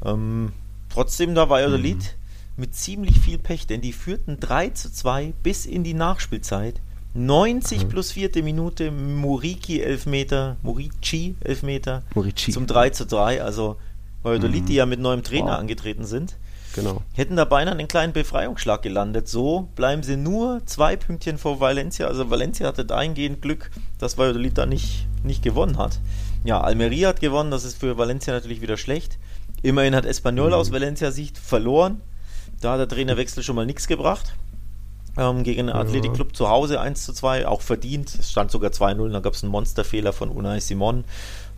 Ähm, 0.05 0.53
trotzdem 0.89 1.35
da 1.35 1.49
Valladolid 1.49 1.97
mhm. 1.97 2.61
mit 2.61 2.75
ziemlich 2.75 3.19
viel 3.19 3.37
Pech, 3.37 3.67
denn 3.67 3.81
die 3.81 3.93
führten 3.93 4.39
3 4.39 4.69
zu 4.69 4.91
2 4.91 5.33
bis 5.43 5.65
in 5.65 5.83
die 5.83 5.93
Nachspielzeit. 5.93 6.81
90 7.17 7.85
mhm. 7.85 7.89
plus 7.89 8.11
vierte 8.11 8.43
Minute, 8.43 8.91
Muriki 8.91 9.81
Elfmeter, 9.81 10.55
Murici 10.61 11.35
Elfmeter 11.41 12.03
Murici. 12.13 12.51
zum 12.51 12.67
3 12.67 12.91
zu 12.91 13.07
3. 13.07 13.41
Also 13.41 13.77
Valladolid, 14.21 14.63
mhm. 14.63 14.65
die 14.67 14.75
ja 14.75 14.85
mit 14.85 14.99
neuem 14.99 15.23
Trainer 15.23 15.53
wow. 15.53 15.59
angetreten 15.59 16.05
sind. 16.05 16.35
Genau. 16.75 17.01
Hätten 17.13 17.35
da 17.35 17.45
beinahe 17.45 17.73
einen 17.73 17.87
kleinen 17.87 18.13
Befreiungsschlag 18.13 18.83
gelandet. 18.83 19.27
So 19.27 19.67
bleiben 19.75 20.03
sie 20.03 20.15
nur 20.15 20.61
zwei 20.67 20.95
Pünktchen 20.95 21.39
vor 21.39 21.59
Valencia. 21.59 22.05
Also 22.05 22.29
Valencia 22.29 22.67
hatte 22.67 22.85
dahingehend 22.85 23.41
Glück, 23.41 23.71
dass 23.97 24.19
Valladolid 24.19 24.55
da 24.55 24.67
nicht, 24.67 25.07
nicht 25.23 25.41
gewonnen 25.41 25.79
hat. 25.79 25.99
Ja, 26.43 26.61
Almeria 26.61 27.09
hat 27.09 27.19
gewonnen, 27.19 27.49
das 27.49 27.63
ist 27.63 27.79
für 27.79 27.97
Valencia 27.97 28.31
natürlich 28.31 28.61
wieder 28.61 28.77
schlecht. 28.77 29.17
Immerhin 29.63 29.95
hat 29.95 30.05
Espanyol 30.05 30.49
mhm. 30.49 30.53
aus 30.53 30.71
Valencia-Sicht 30.71 31.39
verloren. 31.39 31.99
Da 32.61 32.73
hat 32.73 32.79
der 32.79 32.87
Trainerwechsel 32.87 33.41
schon 33.41 33.55
mal 33.55 33.65
nichts 33.65 33.87
gebracht 33.87 34.35
ähm, 35.17 35.43
gegen 35.43 35.67
den 35.67 35.75
Athletic 35.75 36.13
Club 36.13 36.35
zu 36.35 36.49
Hause 36.49 36.79
1 36.79 37.03
zu 37.03 37.13
2, 37.13 37.47
auch 37.47 37.61
verdient. 37.61 38.13
Es 38.19 38.31
stand 38.31 38.51
sogar 38.51 38.71
2-0, 38.71 39.09
dann 39.09 39.21
gab 39.21 39.33
es 39.33 39.43
einen 39.43 39.51
Monsterfehler 39.51 40.13
von 40.13 40.29
Unai 40.29 40.59
Simon. 40.59 41.03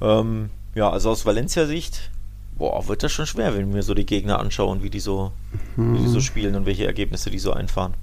Ähm, 0.01 0.49
ja, 0.75 0.89
also 0.89 1.09
aus 1.09 1.25
Valencia-Sicht, 1.25 2.09
boah, 2.57 2.87
wird 2.87 3.03
das 3.03 3.11
schon 3.11 3.25
schwer, 3.25 3.55
wenn 3.57 3.73
wir 3.73 3.83
so 3.83 3.93
die 3.93 4.05
Gegner 4.05 4.39
anschauen, 4.39 4.83
wie 4.83 4.89
die 4.89 4.99
so, 4.99 5.31
mhm. 5.75 5.95
wie 5.95 5.99
die 5.99 6.07
so 6.07 6.21
spielen 6.21 6.55
und 6.55 6.65
welche 6.65 6.85
Ergebnisse 6.85 7.29
die 7.29 7.39
so 7.39 7.51
einfahren. 7.53 7.93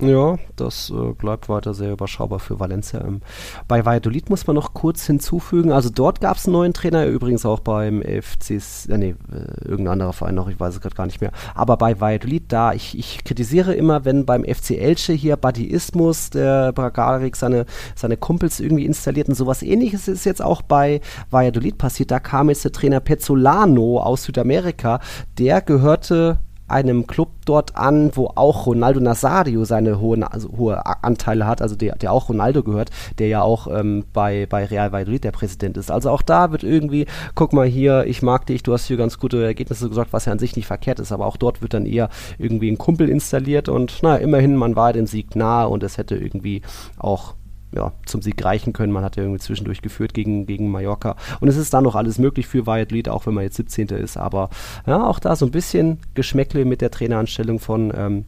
Ja, 0.00 0.38
das 0.54 0.90
äh, 0.90 1.12
bleibt 1.12 1.48
weiter 1.48 1.74
sehr 1.74 1.90
überschaubar 1.90 2.38
für 2.38 2.60
Valencia. 2.60 3.00
Ähm, 3.00 3.20
bei 3.66 3.84
Valladolid 3.84 4.30
muss 4.30 4.46
man 4.46 4.54
noch 4.54 4.72
kurz 4.72 5.04
hinzufügen, 5.06 5.72
also 5.72 5.90
dort 5.90 6.20
gab 6.20 6.36
es 6.36 6.46
einen 6.46 6.52
neuen 6.52 6.72
Trainer, 6.72 7.06
übrigens 7.06 7.44
auch 7.44 7.58
beim 7.58 8.00
FC, 8.02 8.50
äh, 8.88 8.96
nee, 8.96 9.16
äh, 9.32 9.68
irgendein 9.68 9.94
anderer 9.94 10.12
Verein 10.12 10.36
noch, 10.36 10.48
ich 10.48 10.60
weiß 10.60 10.74
es 10.74 10.80
gerade 10.80 10.94
gar 10.94 11.06
nicht 11.06 11.20
mehr. 11.20 11.32
Aber 11.56 11.76
bei 11.76 12.00
Valladolid, 12.00 12.44
da, 12.52 12.74
ich, 12.74 12.96
ich 12.96 13.24
kritisiere 13.24 13.74
immer, 13.74 14.04
wenn 14.04 14.24
beim 14.24 14.44
FC 14.44 14.78
Elche 14.78 15.14
hier 15.14 15.36
Badiismus, 15.36 16.30
der 16.30 16.72
Bragarik 16.72 17.34
seine, 17.34 17.66
seine 17.96 18.16
Kumpels 18.16 18.60
irgendwie 18.60 18.86
installiert 18.86 19.28
und 19.28 19.34
sowas 19.34 19.64
ähnliches 19.64 20.06
ist 20.06 20.24
jetzt 20.24 20.42
auch 20.42 20.62
bei 20.62 21.00
Valladolid 21.30 21.76
passiert. 21.76 22.12
Da 22.12 22.20
kam 22.20 22.50
jetzt 22.50 22.64
der 22.64 22.70
Trainer 22.70 23.00
Pezzolano 23.00 23.98
aus 23.98 24.22
Südamerika, 24.22 25.00
der 25.38 25.60
gehörte 25.60 26.38
einem 26.68 27.06
Club 27.06 27.30
dort 27.44 27.76
an, 27.76 28.10
wo 28.14 28.30
auch 28.34 28.66
Ronaldo 28.66 29.00
Nazario 29.00 29.64
seine 29.64 30.00
hohen, 30.00 30.22
also 30.22 30.50
hohe 30.56 30.84
Anteile 31.02 31.46
hat, 31.46 31.62
also 31.62 31.76
der, 31.76 31.96
der 31.96 32.12
auch 32.12 32.28
Ronaldo 32.28 32.62
gehört, 32.62 32.90
der 33.18 33.28
ja 33.28 33.42
auch 33.42 33.66
ähm, 33.66 34.04
bei, 34.12 34.46
bei 34.46 34.64
Real 34.64 34.92
Valladolid 34.92 35.24
der 35.24 35.32
Präsident 35.32 35.76
ist. 35.76 35.90
Also 35.90 36.10
auch 36.10 36.22
da 36.22 36.52
wird 36.52 36.62
irgendwie, 36.62 37.06
guck 37.34 37.52
mal 37.52 37.66
hier, 37.66 38.04
ich 38.06 38.22
mag 38.22 38.46
dich, 38.46 38.62
du 38.62 38.72
hast 38.72 38.86
hier 38.86 38.96
ganz 38.96 39.18
gute 39.18 39.44
Ergebnisse 39.44 39.88
gesorgt, 39.88 40.12
was 40.12 40.26
ja 40.26 40.32
an 40.32 40.38
sich 40.38 40.56
nicht 40.56 40.66
verkehrt 40.66 41.00
ist, 41.00 41.12
aber 41.12 41.26
auch 41.26 41.36
dort 41.36 41.62
wird 41.62 41.74
dann 41.74 41.86
eher 41.86 42.08
irgendwie 42.38 42.70
ein 42.70 42.78
Kumpel 42.78 43.08
installiert 43.08 43.68
und 43.68 44.02
naja, 44.02 44.16
immerhin, 44.16 44.56
man 44.56 44.76
war 44.76 44.92
dem 44.92 45.06
Sieg 45.06 45.36
nahe 45.36 45.68
und 45.68 45.82
es 45.82 45.98
hätte 45.98 46.16
irgendwie 46.16 46.62
auch 46.98 47.34
ja, 47.72 47.92
zum 48.06 48.22
Sieg 48.22 48.42
reichen 48.44 48.72
können. 48.72 48.92
Man 48.92 49.04
hat 49.04 49.16
ja 49.16 49.22
irgendwie 49.22 49.40
zwischendurch 49.40 49.82
geführt 49.82 50.14
gegen, 50.14 50.46
gegen 50.46 50.70
Mallorca. 50.70 51.16
Und 51.40 51.48
es 51.48 51.56
ist 51.56 51.72
dann 51.74 51.84
noch 51.84 51.94
alles 51.94 52.18
möglich 52.18 52.46
für 52.46 52.66
Valladolid, 52.66 53.08
auch 53.08 53.26
wenn 53.26 53.34
man 53.34 53.44
jetzt 53.44 53.56
17. 53.56 53.88
ist. 53.88 54.16
Aber 54.16 54.50
ja, 54.86 55.06
auch 55.06 55.18
da 55.18 55.36
so 55.36 55.46
ein 55.46 55.50
bisschen 55.50 55.98
Geschmäckle 56.14 56.64
mit 56.64 56.80
der 56.80 56.90
Traineranstellung 56.90 57.58
von 57.58 57.92
ähm, 57.94 58.24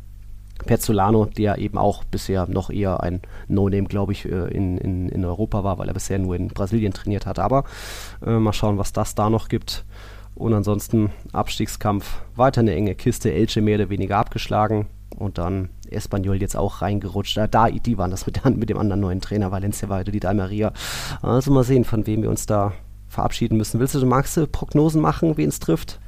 Pezzolano, 0.66 1.24
der 1.24 1.58
eben 1.58 1.78
auch 1.78 2.04
bisher 2.04 2.46
noch 2.46 2.70
eher 2.70 3.02
ein 3.02 3.22
No-Name, 3.48 3.84
glaube 3.84 4.12
ich, 4.12 4.26
äh, 4.26 4.48
in, 4.48 4.76
in, 4.78 5.08
in 5.08 5.24
Europa 5.24 5.64
war, 5.64 5.78
weil 5.78 5.88
er 5.88 5.94
bisher 5.94 6.18
nur 6.18 6.36
in 6.36 6.48
Brasilien 6.48 6.92
trainiert 6.92 7.26
hat. 7.26 7.38
Aber 7.38 7.64
äh, 8.24 8.38
mal 8.38 8.52
schauen, 8.52 8.78
was 8.78 8.92
das 8.92 9.14
da 9.14 9.30
noch 9.30 9.48
gibt. 9.48 9.84
Und 10.34 10.54
ansonsten 10.54 11.10
Abstiegskampf, 11.32 12.22
weiter 12.36 12.60
eine 12.60 12.74
enge 12.74 12.94
Kiste, 12.94 13.32
Elche 13.32 13.60
mehr 13.60 13.76
oder 13.76 13.90
weniger 13.90 14.18
abgeschlagen 14.18 14.86
und 15.16 15.38
dann 15.38 15.70
Espanyol 15.88 16.40
jetzt 16.40 16.56
auch 16.56 16.82
reingerutscht. 16.82 17.38
Da, 17.50 17.70
die 17.70 17.98
waren 17.98 18.10
das 18.10 18.26
mit, 18.26 18.44
mit 18.56 18.70
dem 18.70 18.78
anderen 18.78 19.00
neuen 19.00 19.20
Trainer, 19.20 19.50
Valencia 19.50 19.88
weiter, 19.88 20.12
die 20.12 20.24
Almeria. 20.24 20.72
Also 21.22 21.50
mal 21.50 21.64
sehen, 21.64 21.84
von 21.84 22.06
wem 22.06 22.22
wir 22.22 22.30
uns 22.30 22.46
da 22.46 22.72
verabschieden 23.08 23.56
müssen. 23.56 23.80
Willst 23.80 23.94
du, 23.94 24.06
magst 24.06 24.36
du 24.36 24.46
Prognosen 24.46 25.00
machen, 25.00 25.36
wen 25.36 25.48
es 25.48 25.58
trifft? 25.58 26.00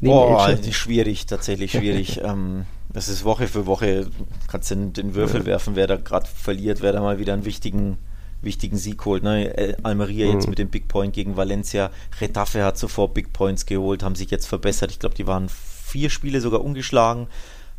Boah, 0.00 0.58
schwierig, 0.70 1.26
tatsächlich 1.26 1.72
schwierig. 1.72 2.20
ähm, 2.24 2.66
das 2.92 3.08
ist 3.08 3.24
Woche 3.24 3.46
für 3.46 3.66
Woche, 3.66 4.08
kannst 4.48 4.70
den, 4.70 4.92
den 4.92 5.14
Würfel 5.14 5.40
ja. 5.40 5.46
werfen, 5.46 5.76
wer 5.76 5.86
da 5.86 5.96
gerade 5.96 6.26
verliert, 6.26 6.82
wer 6.82 6.92
da 6.92 7.00
mal 7.00 7.18
wieder 7.18 7.32
einen 7.32 7.44
wichtigen, 7.44 7.98
wichtigen 8.42 8.76
Sieg 8.76 9.04
holt. 9.04 9.22
Ne? 9.22 9.76
Almeria 9.84 10.26
mhm. 10.26 10.32
jetzt 10.32 10.48
mit 10.48 10.58
dem 10.58 10.68
Big 10.68 10.88
Point 10.88 11.14
gegen 11.14 11.36
Valencia. 11.36 11.90
Retafe 12.20 12.64
hat 12.64 12.76
zuvor 12.76 13.14
Big 13.14 13.32
Points 13.32 13.64
geholt, 13.64 14.02
haben 14.02 14.16
sich 14.16 14.30
jetzt 14.30 14.46
verbessert. 14.46 14.90
Ich 14.90 14.98
glaube, 14.98 15.14
die 15.14 15.26
waren 15.26 15.48
vier 15.48 16.10
Spiele 16.10 16.40
sogar 16.40 16.62
ungeschlagen. 16.62 17.28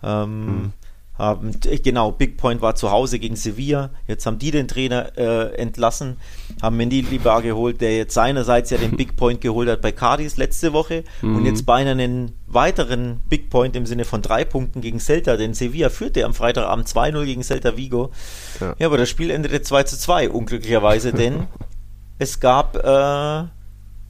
Ähm, 0.04 0.46
mhm. 0.46 0.74
Haben, 1.16 1.52
genau, 1.84 2.12
Big 2.12 2.38
Point 2.38 2.64
war 2.64 2.74
zu 2.74 2.90
Hause 2.90 3.20
gegen 3.20 3.36
Sevilla. 3.36 3.92
Jetzt 4.08 4.26
haben 4.26 4.40
die 4.40 4.50
den 4.50 4.68
Trainer 4.68 5.16
äh, 5.16 5.54
entlassen, 5.58 6.18
haben 6.60 6.76
Mendy 6.76 7.02
Libar 7.02 7.44
geholt, 7.44 7.82
der 7.82 7.96
jetzt 7.96 8.16
seinerseits 8.16 8.72
ja 8.72 8.80
den 8.80 8.92
Big 8.98 9.16
Point 9.16 9.40
geholt 9.40 9.70
hat 9.70 9.82
bei 9.82 9.92
Cardis 9.92 10.38
letzte 10.38 10.74
Woche 10.74 11.04
mhm. 11.22 11.36
und 11.36 11.46
jetzt 11.46 11.68
beinahe 11.68 11.94
einen 11.94 12.32
weiteren 12.48 13.20
Big 13.30 13.52
Point 13.52 13.76
im 13.76 13.86
Sinne 13.86 14.06
von 14.06 14.24
drei 14.24 14.44
Punkten 14.44 14.82
gegen 14.82 15.00
Celta, 15.00 15.38
denn 15.38 15.54
Sevilla 15.54 15.90
führte 15.90 16.26
am 16.26 16.34
Freitagabend 16.34 16.88
2-0 16.88 17.26
gegen 17.26 17.44
Celta 17.44 17.78
Vigo. 17.78 18.10
Ja. 18.60 18.76
ja. 18.80 18.88
aber 18.88 18.98
das 18.98 19.08
Spiel 19.08 19.30
endete 19.30 19.62
2 19.62 19.84
2, 19.84 20.30
unglücklicherweise, 20.32 21.14
denn 21.14 21.46
es 22.18 22.40
gab 22.40 22.76
äh, 22.76 23.44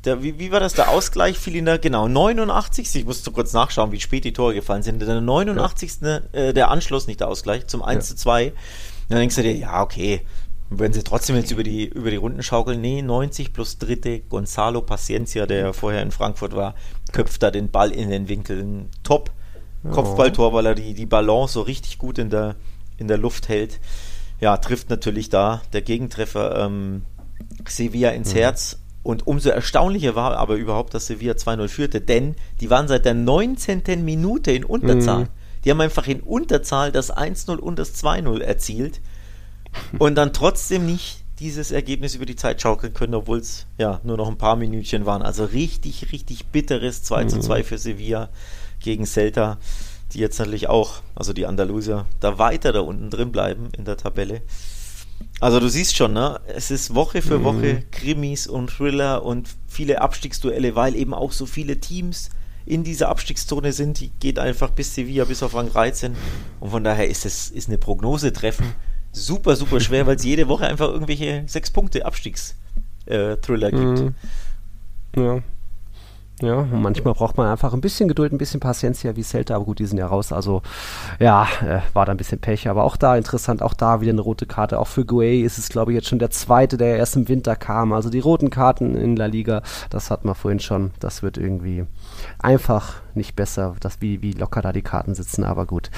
der, 0.05 0.21
wie, 0.21 0.37
wie 0.39 0.51
war 0.51 0.59
das? 0.59 0.73
Der 0.73 0.89
Ausgleich 0.89 1.37
fiel 1.37 1.55
in 1.55 1.65
der, 1.65 1.79
genau, 1.79 2.07
89. 2.07 2.95
Ich 2.95 3.05
musste 3.05 3.31
kurz 3.31 3.53
nachschauen, 3.53 3.91
wie 3.91 3.99
spät 3.99 4.25
die 4.25 4.33
Tore 4.33 4.53
gefallen 4.53 4.83
sind. 4.83 5.01
Der 5.01 5.21
89. 5.21 6.01
Ja. 6.01 6.21
Äh, 6.33 6.53
der 6.53 6.69
Anschluss, 6.69 7.07
nicht 7.07 7.21
der 7.21 7.29
Ausgleich, 7.29 7.67
zum 7.67 7.81
1 7.81 8.07
zu 8.07 8.15
2. 8.15 8.53
Dann 9.09 9.19
denkst 9.19 9.35
du 9.35 9.43
dir, 9.43 9.55
ja, 9.55 9.81
okay, 9.81 10.21
werden 10.69 10.93
sie 10.93 11.03
trotzdem 11.03 11.35
jetzt 11.35 11.51
über 11.51 11.63
die, 11.63 11.85
über 11.85 12.09
die 12.09 12.17
Runden 12.17 12.43
schaukeln? 12.43 12.81
Nee, 12.81 13.01
90 13.01 13.53
plus 13.53 13.77
dritte. 13.77 14.19
Gonzalo 14.19 14.81
Paciencia, 14.81 15.45
der 15.45 15.73
vorher 15.73 16.01
in 16.01 16.11
Frankfurt 16.11 16.55
war, 16.55 16.75
köpft 17.11 17.43
da 17.43 17.51
den 17.51 17.69
Ball 17.69 17.91
in 17.91 18.09
den 18.09 18.27
Winkeln. 18.27 18.89
Top. 19.03 19.31
Kopfballtor, 19.91 20.53
weil 20.53 20.65
er 20.65 20.75
die, 20.75 20.93
die 20.93 21.05
Balance 21.05 21.55
so 21.55 21.61
richtig 21.61 21.97
gut 21.97 22.17
in 22.17 22.29
der, 22.29 22.55
in 22.97 23.09
der 23.09 23.17
Luft 23.17 23.49
hält. 23.49 23.81
Ja, 24.39 24.55
trifft 24.55 24.89
natürlich 24.89 25.29
da 25.29 25.61
der 25.73 25.81
Gegentreffer 25.81 26.65
ähm, 26.65 27.03
Sevilla 27.67 28.11
ins 28.11 28.33
mhm. 28.33 28.37
Herz 28.37 28.77
und 29.03 29.27
umso 29.27 29.49
erstaunlicher 29.49 30.15
war 30.15 30.37
aber 30.37 30.55
überhaupt, 30.55 30.93
dass 30.93 31.07
Sevilla 31.07 31.33
2-0 31.33 31.67
führte, 31.67 32.01
denn 32.01 32.35
die 32.61 32.69
waren 32.69 32.87
seit 32.87 33.05
der 33.05 33.13
19. 33.13 34.03
Minute 34.03 34.51
in 34.51 34.63
Unterzahl. 34.63 35.25
Mhm. 35.25 35.29
Die 35.63 35.71
haben 35.71 35.81
einfach 35.81 36.07
in 36.07 36.21
Unterzahl 36.21 36.91
das 36.91 37.13
1-0 37.13 37.57
und 37.57 37.79
das 37.79 38.01
2-0 38.03 38.41
erzielt 38.41 39.01
und 39.99 40.15
dann 40.15 40.33
trotzdem 40.33 40.85
nicht 40.85 41.23
dieses 41.39 41.71
Ergebnis 41.71 42.15
über 42.15 42.25
die 42.25 42.35
Zeit 42.35 42.61
schaukeln 42.61 42.93
können, 42.93 43.15
obwohl 43.15 43.39
es 43.39 43.65
ja 43.77 43.99
nur 44.03 44.17
noch 44.17 44.29
ein 44.29 44.37
paar 44.37 44.55
Minütchen 44.55 45.05
waren. 45.05 45.21
Also 45.21 45.45
richtig, 45.45 46.11
richtig 46.11 46.47
bitteres 46.47 47.03
2 47.03 47.25
zu 47.25 47.39
2 47.39 47.59
mhm. 47.59 47.63
für 47.63 47.77
Sevilla 47.77 48.29
gegen 48.79 49.05
Celta, 49.05 49.57
die 50.13 50.19
jetzt 50.19 50.39
natürlich 50.39 50.69
auch, 50.69 51.01
also 51.15 51.33
die 51.33 51.45
Andalusier, 51.45 52.05
da 52.19 52.37
weiter 52.37 52.71
da 52.71 52.81
unten 52.81 53.09
drin 53.09 53.31
bleiben 53.31 53.69
in 53.77 53.83
der 53.83 53.97
Tabelle. 53.97 54.41
Also 55.39 55.59
du 55.59 55.67
siehst 55.67 55.95
schon, 55.95 56.13
ne? 56.13 56.39
Es 56.47 56.71
ist 56.71 56.95
Woche 56.95 57.21
für 57.21 57.39
mhm. 57.39 57.43
Woche 57.43 57.83
Krimis 57.91 58.47
und 58.47 58.69
Thriller 58.69 59.23
und 59.23 59.49
viele 59.67 60.01
Abstiegsduelle, 60.01 60.75
weil 60.75 60.95
eben 60.95 61.13
auch 61.13 61.31
so 61.31 61.45
viele 61.45 61.79
Teams 61.79 62.29
in 62.65 62.83
dieser 62.83 63.09
Abstiegszone 63.09 63.73
sind. 63.73 63.99
Die 63.99 64.11
geht 64.19 64.39
einfach 64.39 64.69
bis 64.69 64.95
Sevilla, 64.95 65.25
bis 65.25 65.43
auf 65.43 65.53
Rang 65.53 65.69
13. 65.69 66.15
Und 66.59 66.69
von 66.69 66.83
daher 66.83 67.09
ist 67.09 67.25
es 67.25 67.49
ist 67.49 67.67
eine 67.67 67.77
Prognose 67.77 68.31
treffen 68.31 68.73
super, 69.13 69.55
super 69.55 69.79
schwer, 69.79 70.05
weil 70.05 70.17
es 70.17 70.23
jede 70.23 70.47
Woche 70.47 70.67
einfach 70.67 70.89
irgendwelche 70.89 71.43
sechs 71.47 71.71
Punkte 71.71 72.05
Abstiegsthriller 72.05 73.67
äh, 73.67 73.71
gibt. 73.71 73.99
Mhm. 73.99 74.15
Ja. 75.15 75.41
Ja, 76.43 76.55
und 76.55 76.81
manchmal 76.81 77.13
braucht 77.13 77.37
man 77.37 77.47
einfach 77.47 77.73
ein 77.73 77.79
bisschen 77.79 78.09
Geduld, 78.09 78.33
ein 78.33 78.37
bisschen 78.37 78.59
Paciencia 78.59 79.15
wie 79.15 79.23
Celta, 79.23 79.55
aber 79.55 79.63
gut, 79.63 79.79
die 79.79 79.85
sind 79.85 79.97
ja 79.97 80.07
raus. 80.07 80.33
Also 80.33 80.61
ja, 81.17 81.47
äh, 81.65 81.79
war 81.93 82.05
da 82.05 82.11
ein 82.11 82.17
bisschen 82.17 82.39
Pech, 82.39 82.67
aber 82.67 82.83
auch 82.83 82.97
da 82.97 83.15
interessant, 83.15 83.61
auch 83.61 83.73
da 83.73 84.01
wieder 84.01 84.11
eine 84.11 84.19
rote 84.19 84.45
Karte. 84.45 84.77
Auch 84.79 84.87
für 84.87 85.05
Guay 85.05 85.41
ist 85.41 85.57
es, 85.57 85.69
glaube 85.69 85.91
ich, 85.91 85.95
jetzt 85.95 86.09
schon 86.09 86.19
der 86.19 86.31
zweite, 86.31 86.75
der 86.75 86.97
erst 86.97 87.15
im 87.15 87.29
Winter 87.29 87.55
kam. 87.55 87.93
Also 87.93 88.09
die 88.09 88.19
roten 88.19 88.49
Karten 88.49 88.93
in 88.95 89.15
La 89.15 89.27
Liga, 89.27 89.61
das 89.89 90.11
hat 90.11 90.25
man 90.25 90.35
vorhin 90.35 90.59
schon. 90.59 90.91
Das 90.99 91.23
wird 91.23 91.37
irgendwie 91.37 91.85
einfach 92.39 92.95
nicht 93.13 93.37
besser, 93.37 93.75
dass 93.79 94.01
wie, 94.01 94.21
wie 94.21 94.33
locker 94.33 94.61
da 94.61 94.73
die 94.73 94.81
Karten 94.81 95.15
sitzen, 95.15 95.45
aber 95.45 95.65
gut. 95.65 95.91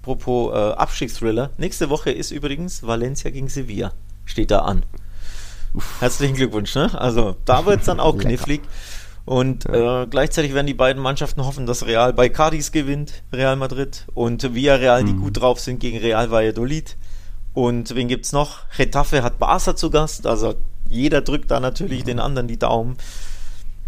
Apropos 0.00 0.52
äh, 0.52 0.72
Abstiegsthriller. 0.72 1.50
Nächste 1.56 1.88
Woche 1.88 2.10
ist 2.10 2.32
übrigens 2.32 2.84
Valencia 2.84 3.30
gegen 3.30 3.48
Sevilla. 3.48 3.92
Steht 4.24 4.50
da 4.50 4.62
an. 4.62 4.82
Herzlichen 6.00 6.34
Glückwunsch, 6.34 6.74
ne? 6.74 6.90
Also 7.00 7.36
da 7.44 7.64
wird 7.64 7.80
es 7.80 7.86
dann 7.86 8.00
auch 8.00 8.18
knifflig. 8.18 8.62
Und 9.24 9.66
äh, 9.66 10.06
gleichzeitig 10.10 10.52
werden 10.52 10.66
die 10.66 10.74
beiden 10.74 11.00
Mannschaften 11.00 11.44
hoffen, 11.44 11.66
dass 11.66 11.86
Real 11.86 12.12
bei 12.12 12.28
Cadiz 12.28 12.72
gewinnt, 12.72 13.22
Real 13.32 13.56
Madrid, 13.56 14.06
und 14.14 14.54
Villarreal, 14.54 15.02
mhm. 15.02 15.06
die 15.06 15.12
gut 15.14 15.40
drauf 15.40 15.60
sind, 15.60 15.78
gegen 15.78 15.98
Real 15.98 16.30
Valladolid. 16.30 16.96
Und 17.54 17.94
wen 17.94 18.08
gibt's 18.08 18.32
noch? 18.32 18.68
Getafe 18.76 19.22
hat 19.22 19.38
Barca 19.38 19.76
zu 19.76 19.90
Gast, 19.90 20.26
also 20.26 20.54
jeder 20.88 21.20
drückt 21.20 21.50
da 21.50 21.60
natürlich 21.60 22.04
den 22.04 22.18
anderen 22.18 22.48
die 22.48 22.58
Daumen. 22.58 22.96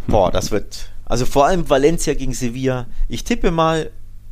Boah, 0.07 0.31
das 0.31 0.51
wird, 0.51 0.91
also 1.05 1.27
vor 1.27 1.47
allem 1.47 1.69
Valencia 1.69 2.15
gegen 2.15 2.35
Sevilla. 2.35 2.87
Ich 3.09 3.25
tippe 3.25 3.51
mal, 3.51 3.91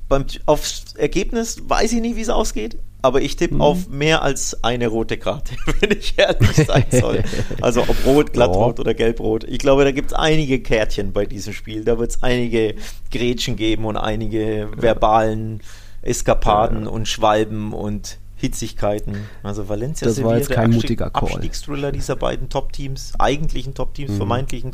beim, 0.08 0.26
aufs 0.46 0.94
Ergebnis 0.94 1.62
weiß 1.66 1.92
ich 1.92 2.00
nicht, 2.00 2.16
wie 2.16 2.20
es 2.20 2.28
ausgeht, 2.28 2.78
aber 3.02 3.20
ich 3.20 3.36
tippe 3.36 3.56
mhm. 3.56 3.60
auf 3.60 3.88
mehr 3.88 4.22
als 4.22 4.62
eine 4.62 4.86
rote 4.86 5.18
Karte, 5.18 5.54
wenn 5.80 5.90
ich 5.90 6.16
ehrlich 6.16 6.54
sein 6.54 6.86
soll. 6.90 7.24
Also 7.60 7.82
ob 7.82 8.06
rot, 8.06 8.32
glattrot 8.32 8.78
oder 8.78 8.94
gelbrot. 8.94 9.44
Ich 9.44 9.58
glaube, 9.58 9.84
da 9.84 9.90
gibt 9.90 10.12
es 10.12 10.16
einige 10.16 10.60
Kärtchen 10.60 11.12
bei 11.12 11.26
diesem 11.26 11.52
Spiel. 11.52 11.84
Da 11.84 11.98
wird 11.98 12.12
es 12.12 12.22
einige 12.22 12.76
Grätschen 13.10 13.56
geben 13.56 13.84
und 13.84 13.96
einige 13.96 14.68
verbalen 14.76 15.60
Eskapaden 16.02 16.84
ja. 16.84 16.90
und 16.90 17.08
Schwalben 17.08 17.72
und 17.72 18.18
Hitzigkeiten. 18.36 19.16
Also 19.42 19.68
Valencia 19.68 20.06
das 20.06 20.22
war 20.22 20.36
jetzt 20.36 20.50
kein 20.50 20.70
der 20.70 20.80
mutiger 20.80 21.10
Call. 21.10 21.32
Abstiegsthriller 21.32 21.92
dieser 21.92 22.16
beiden 22.16 22.48
Top-Teams, 22.48 23.14
eigentlichen 23.18 23.74
Top-Teams, 23.74 24.12
mhm. 24.12 24.16
vermeintlichen 24.16 24.72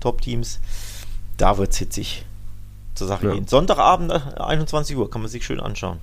Top-Teams. 0.00 0.60
Da 1.36 1.58
wird 1.58 1.72
es 1.72 1.78
hitzig 1.78 2.24
zur 2.94 3.06
Sache 3.06 3.28
ja. 3.28 3.34
gehen. 3.34 3.46
Sonntagabend, 3.46 4.12
21 4.40 4.94
äh, 4.94 4.98
Uhr, 4.98 5.10
kann 5.10 5.20
man 5.20 5.30
sich 5.30 5.44
schön 5.44 5.60
anschauen. 5.60 5.98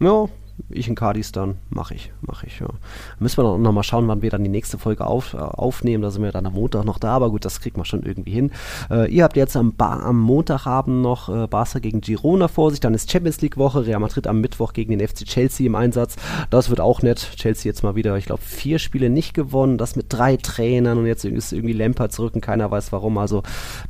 Ja, 0.00 0.28
ich 0.70 0.88
in 0.88 0.94
Cardis 0.94 1.32
dann, 1.32 1.56
mache 1.70 1.94
ich, 1.94 2.12
mache 2.20 2.46
ich, 2.46 2.60
ja. 2.60 2.68
Müssen 3.18 3.38
wir 3.38 3.44
dann 3.44 3.62
noch 3.62 3.72
mal 3.72 3.82
schauen, 3.82 4.08
wann 4.08 4.22
wir 4.22 4.30
dann 4.30 4.44
die 4.44 4.50
nächste 4.50 4.78
Folge 4.78 5.06
auf, 5.06 5.34
äh, 5.34 5.38
aufnehmen, 5.38 6.02
da 6.02 6.10
sind 6.10 6.22
wir 6.22 6.32
dann 6.32 6.46
am 6.46 6.54
Montag 6.54 6.84
noch 6.84 6.98
da, 6.98 7.14
aber 7.14 7.30
gut, 7.30 7.44
das 7.44 7.60
kriegt 7.60 7.76
man 7.76 7.86
schon 7.86 8.02
irgendwie 8.02 8.32
hin. 8.32 8.50
Äh, 8.90 9.10
ihr 9.10 9.24
habt 9.24 9.36
jetzt 9.36 9.56
am, 9.56 9.74
ba 9.74 10.00
am 10.00 10.20
Montagabend 10.20 11.02
noch 11.02 11.28
äh, 11.28 11.46
Barca 11.46 11.78
gegen 11.78 12.00
Girona 12.00 12.48
vor 12.48 12.70
sich, 12.70 12.80
dann 12.80 12.94
ist 12.94 13.10
Champions 13.10 13.40
League 13.40 13.56
Woche, 13.56 13.86
Real 13.86 14.00
Madrid 14.00 14.26
am 14.26 14.40
Mittwoch 14.40 14.72
gegen 14.72 14.96
den 14.96 15.06
FC 15.06 15.24
Chelsea 15.24 15.66
im 15.66 15.74
Einsatz, 15.74 16.16
das 16.50 16.70
wird 16.70 16.80
auch 16.80 17.02
nett, 17.02 17.30
Chelsea 17.36 17.70
jetzt 17.70 17.82
mal 17.82 17.94
wieder, 17.94 18.16
ich 18.16 18.26
glaube, 18.26 18.42
vier 18.42 18.78
Spiele 18.78 19.10
nicht 19.10 19.34
gewonnen, 19.34 19.78
das 19.78 19.96
mit 19.96 20.06
drei 20.08 20.36
Trainern 20.36 20.98
und 20.98 21.06
jetzt 21.06 21.24
ist 21.24 21.52
irgendwie 21.52 21.74
Lampard 21.74 22.12
zurück 22.12 22.34
und 22.34 22.40
keiner 22.40 22.70
weiß 22.70 22.92
warum, 22.92 23.18
also 23.18 23.42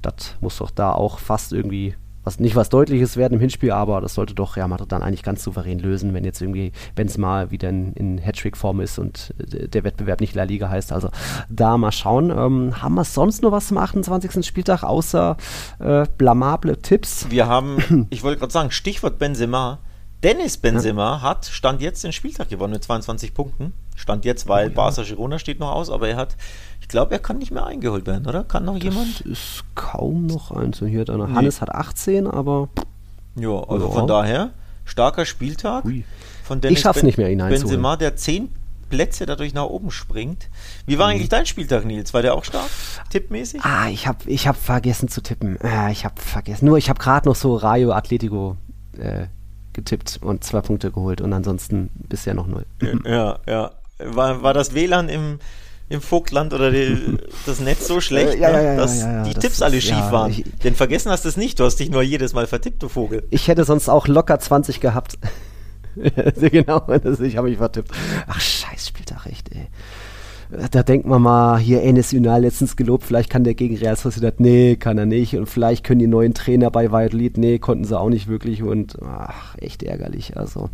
das 0.02 0.36
muss 0.40 0.58
doch 0.58 0.70
da 0.70 0.92
auch 0.92 1.18
fast 1.18 1.52
irgendwie 1.52 1.94
was 2.28 2.38
nicht 2.38 2.56
was 2.56 2.68
Deutliches 2.68 3.16
werden 3.16 3.34
im 3.34 3.40
Hinspiel, 3.40 3.70
aber 3.70 4.02
das 4.02 4.12
sollte 4.12 4.34
doch 4.34 4.56
Real 4.56 4.68
Madrid 4.68 4.92
dann 4.92 5.02
eigentlich 5.02 5.22
ganz 5.22 5.42
souverän 5.42 5.78
lösen, 5.78 6.12
wenn 6.12 6.24
jetzt 6.24 6.42
irgendwie 6.42 6.72
Benzema 6.94 7.50
wieder 7.50 7.70
in, 7.70 7.94
in 7.94 8.18
Hattrick-Form 8.18 8.80
ist 8.80 8.98
und 8.98 9.34
der 9.38 9.82
Wettbewerb 9.82 10.20
nicht 10.20 10.34
La 10.34 10.42
Liga 10.42 10.68
heißt. 10.68 10.92
Also 10.92 11.08
da 11.48 11.78
mal 11.78 11.90
schauen. 11.90 12.30
Ähm, 12.30 12.82
haben 12.82 12.94
wir 12.94 13.04
sonst 13.04 13.42
noch 13.42 13.50
was 13.50 13.68
zum 13.68 13.78
28. 13.78 14.44
Spieltag 14.44 14.82
außer 14.82 15.38
äh, 15.78 16.04
blamable 16.18 16.76
Tipps? 16.82 17.30
Wir 17.30 17.46
haben, 17.46 18.06
ich 18.10 18.22
wollte 18.22 18.38
gerade 18.38 18.52
sagen, 18.52 18.70
Stichwort 18.70 19.18
Benzema. 19.18 19.78
Dennis 20.22 20.56
Benzema 20.58 21.16
ja. 21.16 21.22
hat 21.22 21.46
Stand 21.46 21.80
jetzt 21.80 22.02
den 22.02 22.12
Spieltag 22.12 22.50
gewonnen 22.50 22.72
mit 22.74 22.84
22 22.84 23.32
Punkten. 23.32 23.72
Stand 23.94 24.24
jetzt, 24.24 24.48
weil 24.48 24.66
oh, 24.66 24.70
ja. 24.70 24.74
Barca 24.74 25.02
Girona 25.02 25.38
steht 25.38 25.60
noch 25.60 25.70
aus, 25.70 25.90
aber 25.90 26.08
er 26.08 26.16
hat 26.16 26.36
ich 26.88 26.92
glaube, 26.92 27.12
er 27.12 27.18
kann 27.18 27.36
nicht 27.36 27.50
mehr 27.50 27.66
eingeholt 27.66 28.06
werden, 28.06 28.26
oder? 28.26 28.44
Kann 28.44 28.64
noch 28.64 28.76
das 28.76 28.82
jemand? 28.82 29.20
ist 29.20 29.62
kaum 29.74 30.24
noch 30.24 30.52
eins. 30.52 30.80
Und 30.80 30.88
hier 30.88 31.02
hat 31.02 31.10
einer. 31.10 31.26
Nee. 31.26 31.34
Hannes 31.34 31.60
hat 31.60 31.70
18, 31.70 32.26
aber. 32.26 32.70
Ja, 33.34 33.62
also 33.68 33.88
ja. 33.88 33.92
von 33.92 34.06
daher, 34.06 34.52
starker 34.86 35.26
Spieltag. 35.26 35.84
Ui. 35.84 36.06
Von 36.44 36.62
Dennis 36.62 36.78
ich 36.78 36.82
schaff's 36.82 37.00
ben 37.00 37.06
nicht 37.06 37.18
mehr, 37.18 37.30
ihn 37.30 37.40
Benzema, 37.40 37.98
der 37.98 38.16
10 38.16 38.48
Plätze 38.88 39.26
dadurch 39.26 39.52
nach 39.52 39.66
oben 39.66 39.90
springt. 39.90 40.48
Wie 40.86 40.98
war 40.98 41.08
mhm. 41.08 41.16
eigentlich 41.16 41.28
dein 41.28 41.44
Spieltag, 41.44 41.84
Nils? 41.84 42.14
War 42.14 42.22
der 42.22 42.32
auch 42.32 42.44
stark? 42.44 42.70
Tippmäßig? 43.10 43.62
Ah, 43.62 43.90
ich 43.90 44.06
habe 44.06 44.20
ich 44.24 44.48
hab 44.48 44.56
vergessen 44.56 45.08
zu 45.08 45.20
tippen. 45.20 45.60
Äh, 45.60 45.92
ich 45.92 46.06
habe 46.06 46.18
vergessen. 46.18 46.64
Nur, 46.64 46.78
ich 46.78 46.88
habe 46.88 46.98
gerade 46.98 47.28
noch 47.28 47.36
so 47.36 47.54
Rayo 47.54 47.92
Atletico 47.92 48.56
äh, 48.98 49.26
getippt 49.74 50.20
und 50.22 50.42
zwei 50.42 50.62
Punkte 50.62 50.90
geholt 50.90 51.20
und 51.20 51.34
ansonsten 51.34 51.90
bisher 52.08 52.32
noch 52.32 52.46
null. 52.46 52.64
Ja, 53.04 53.40
ja. 53.46 53.72
War, 53.98 54.42
war 54.42 54.54
das 54.54 54.72
WLAN 54.72 55.10
im 55.10 55.38
im 55.88 56.00
Vogtland 56.00 56.52
oder 56.52 56.70
die, 56.70 57.18
das 57.46 57.60
Netz 57.60 57.86
so 57.86 58.00
schlecht, 58.00 58.34
äh, 58.34 58.38
ja, 58.38 58.50
ja, 58.50 58.62
ja, 58.62 58.76
dass 58.76 59.00
die 59.26 59.34
das 59.34 59.42
Tipps 59.42 59.62
alle 59.62 59.80
schief 59.80 60.10
waren. 60.10 60.30
Ich, 60.30 60.44
Denn 60.64 60.74
vergessen 60.74 61.10
hast 61.10 61.24
du 61.24 61.28
es 61.28 61.36
nicht, 61.36 61.58
du 61.60 61.64
hast 61.64 61.76
dich 61.76 61.90
nur 61.90 62.02
jedes 62.02 62.32
Mal 62.32 62.46
vertippt, 62.46 62.82
du 62.82 62.88
Vogel. 62.88 63.26
Ich 63.30 63.48
hätte 63.48 63.64
sonst 63.64 63.88
auch 63.88 64.06
locker 64.08 64.38
20 64.38 64.80
gehabt. 64.80 65.18
genau, 65.96 66.86
ich 67.20 67.36
habe 67.36 67.48
mich 67.48 67.58
vertippt. 67.58 67.90
Ach, 68.26 68.40
scheiß 68.40 68.88
Spieltag, 68.88 69.26
echt, 69.26 69.50
ey 69.52 69.68
da 70.70 70.82
denkt 70.82 71.06
man 71.06 71.20
mal, 71.20 71.58
hier 71.58 71.82
Enes 71.82 72.12
Ünal 72.12 72.42
letztens 72.42 72.76
gelobt, 72.76 73.04
vielleicht 73.04 73.28
kann 73.28 73.44
der 73.44 73.54
gegen 73.54 73.76
Real 73.76 73.96
Sociedad, 73.96 74.40
nee, 74.40 74.76
kann 74.76 74.96
er 74.96 75.06
nicht. 75.06 75.36
Und 75.36 75.46
vielleicht 75.46 75.84
können 75.84 75.98
die 75.98 76.06
neuen 76.06 76.34
Trainer 76.34 76.70
bei 76.70 76.90
Valladolid, 76.90 77.36
nee, 77.36 77.58
konnten 77.58 77.84
sie 77.84 77.98
auch 77.98 78.08
nicht 78.08 78.28
wirklich. 78.28 78.62
Und 78.62 78.96
ach, 79.02 79.56
echt 79.58 79.82
ärgerlich. 79.82 80.36
Also, 80.36 80.70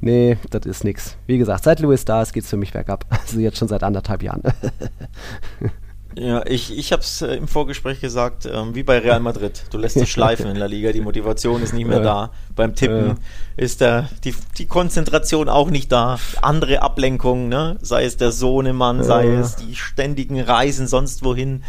nee, 0.00 0.38
das 0.50 0.64
ist 0.66 0.84
nix. 0.84 1.16
Wie 1.26 1.38
gesagt, 1.38 1.64
seit 1.64 1.80
Louis 1.80 2.04
da 2.04 2.22
ist, 2.22 2.32
geht's 2.32 2.48
für 2.48 2.56
mich 2.56 2.72
bergab. 2.72 3.04
Also 3.30 3.38
jetzt 3.38 3.58
schon 3.58 3.68
seit 3.68 3.84
anderthalb 3.84 4.22
Jahren. 4.22 4.42
Ja, 6.16 6.44
ich, 6.46 6.76
ich 6.76 6.92
habe 6.92 7.02
es 7.02 7.22
äh, 7.22 7.34
im 7.36 7.46
Vorgespräch 7.46 8.00
gesagt, 8.00 8.48
ähm, 8.52 8.74
wie 8.74 8.82
bei 8.82 8.98
Real 8.98 9.20
Madrid. 9.20 9.64
Du 9.70 9.78
lässt 9.78 9.96
dich 9.96 10.10
schleifen 10.10 10.46
in 10.46 10.54
der 10.58 10.68
Liga, 10.68 10.92
die 10.92 11.00
Motivation 11.00 11.62
ist 11.62 11.72
nicht 11.72 11.86
mehr 11.86 12.00
da. 12.00 12.30
Beim 12.56 12.74
Tippen 12.74 13.18
ist 13.56 13.80
der, 13.80 14.08
die, 14.24 14.34
die 14.58 14.66
Konzentration 14.66 15.48
auch 15.48 15.70
nicht 15.70 15.92
da. 15.92 16.18
Andere 16.42 16.82
Ablenkungen, 16.82 17.48
ne? 17.48 17.76
sei 17.80 18.04
es 18.04 18.16
der 18.16 18.32
Sohnemann, 18.32 19.04
sei 19.04 19.28
es 19.28 19.56
die 19.56 19.76
ständigen 19.76 20.40
Reisen 20.40 20.88
sonst 20.88 21.24
wohin. 21.24 21.62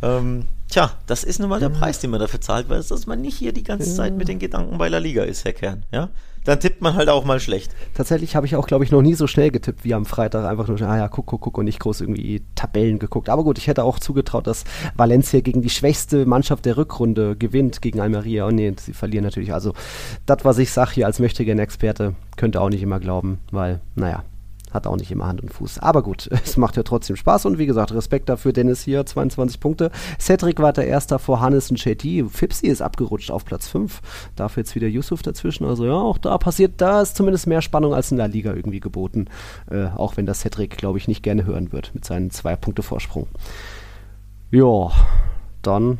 Ähm, 0.00 0.44
tja, 0.70 0.92
das 1.06 1.24
ist 1.24 1.40
nun 1.40 1.48
mal 1.48 1.58
der 1.60 1.70
Preis, 1.70 1.98
den 1.98 2.10
man 2.10 2.20
dafür 2.20 2.40
zahlt, 2.40 2.68
weil 2.68 2.78
es, 2.78 2.88
dass 2.88 3.06
man 3.06 3.20
nicht 3.20 3.36
hier 3.36 3.52
die 3.52 3.64
ganze 3.64 3.92
Zeit 3.92 4.14
mit 4.14 4.28
den 4.28 4.38
Gedanken 4.38 4.78
bei 4.78 4.88
der 4.88 5.00
Liga 5.00 5.24
ist, 5.24 5.44
Herr 5.44 5.52
Kern. 5.52 5.84
Ja? 5.90 6.08
Dann 6.48 6.60
tippt 6.60 6.80
man 6.80 6.94
halt 6.94 7.10
auch 7.10 7.26
mal 7.26 7.40
schlecht. 7.40 7.74
Tatsächlich 7.92 8.34
habe 8.34 8.46
ich 8.46 8.56
auch, 8.56 8.66
glaube 8.66 8.82
ich, 8.82 8.90
noch 8.90 9.02
nie 9.02 9.12
so 9.12 9.26
schnell 9.26 9.50
getippt 9.50 9.84
wie 9.84 9.92
am 9.92 10.06
Freitag. 10.06 10.46
Einfach 10.46 10.66
nur, 10.66 10.80
ah 10.80 10.96
ja, 10.96 11.08
guck, 11.08 11.26
guck, 11.26 11.42
guck 11.42 11.58
und 11.58 11.66
nicht 11.66 11.78
groß 11.78 12.00
irgendwie 12.00 12.42
Tabellen 12.54 12.98
geguckt. 12.98 13.28
Aber 13.28 13.44
gut, 13.44 13.58
ich 13.58 13.66
hätte 13.66 13.84
auch 13.84 13.98
zugetraut, 13.98 14.46
dass 14.46 14.64
Valencia 14.96 15.40
gegen 15.40 15.60
die 15.60 15.68
schwächste 15.68 16.24
Mannschaft 16.24 16.64
der 16.64 16.78
Rückrunde 16.78 17.36
gewinnt 17.36 17.82
gegen 17.82 18.00
Almeria. 18.00 18.46
Und 18.46 18.54
nee, 18.54 18.72
sie 18.80 18.94
verlieren 18.94 19.24
natürlich. 19.24 19.52
Also, 19.52 19.74
das, 20.24 20.38
was 20.42 20.56
ich 20.56 20.72
sage 20.72 20.92
hier 20.92 21.04
als 21.06 21.18
möchtegern 21.18 21.58
Experte, 21.58 22.14
könnte 22.38 22.62
auch 22.62 22.70
nicht 22.70 22.82
immer 22.82 22.98
glauben, 22.98 23.40
weil, 23.50 23.80
naja, 23.94 24.24
hat 24.72 24.86
auch 24.86 24.96
nicht 24.96 25.10
immer 25.10 25.26
Hand 25.26 25.42
und 25.42 25.52
Fuß. 25.52 25.78
Aber 25.78 26.02
gut, 26.02 26.28
es 26.44 26.56
macht 26.56 26.76
ja 26.76 26.82
trotzdem 26.82 27.16
Spaß 27.16 27.46
und 27.46 27.58
wie 27.58 27.66
gesagt, 27.66 27.92
Respekt 27.92 28.28
dafür. 28.28 28.52
Dennis 28.52 28.82
hier, 28.82 29.04
22 29.04 29.60
Punkte. 29.60 29.90
Cedric 30.18 30.60
war 30.60 30.72
der 30.72 30.86
Erster 30.86 31.18
vor 31.18 31.40
Hannes 31.40 31.70
und 31.70 31.82
JT. 31.82 32.30
Fipsi 32.30 32.66
ist 32.66 32.82
abgerutscht 32.82 33.30
auf 33.30 33.44
Platz 33.44 33.68
5. 33.68 34.00
Dafür 34.36 34.62
jetzt 34.62 34.74
wieder 34.74 34.88
Yusuf 34.88 35.22
dazwischen. 35.22 35.64
Also 35.64 35.86
ja, 35.86 35.94
auch 35.94 36.18
da 36.18 36.36
passiert, 36.38 36.74
da 36.78 37.02
ist 37.02 37.16
zumindest 37.16 37.46
mehr 37.46 37.62
Spannung 37.62 37.94
als 37.94 38.10
in 38.10 38.16
der 38.16 38.28
Liga 38.28 38.52
irgendwie 38.54 38.80
geboten. 38.80 39.26
Äh, 39.70 39.86
auch 39.86 40.16
wenn 40.16 40.26
das 40.26 40.40
Cedric, 40.40 40.76
glaube 40.76 40.98
ich, 40.98 41.08
nicht 41.08 41.22
gerne 41.22 41.44
hören 41.44 41.72
wird 41.72 41.94
mit 41.94 42.04
seinen 42.04 42.30
zwei 42.30 42.56
Punkte 42.56 42.82
Vorsprung. 42.82 43.26
Ja, 44.50 44.90
dann 45.62 45.98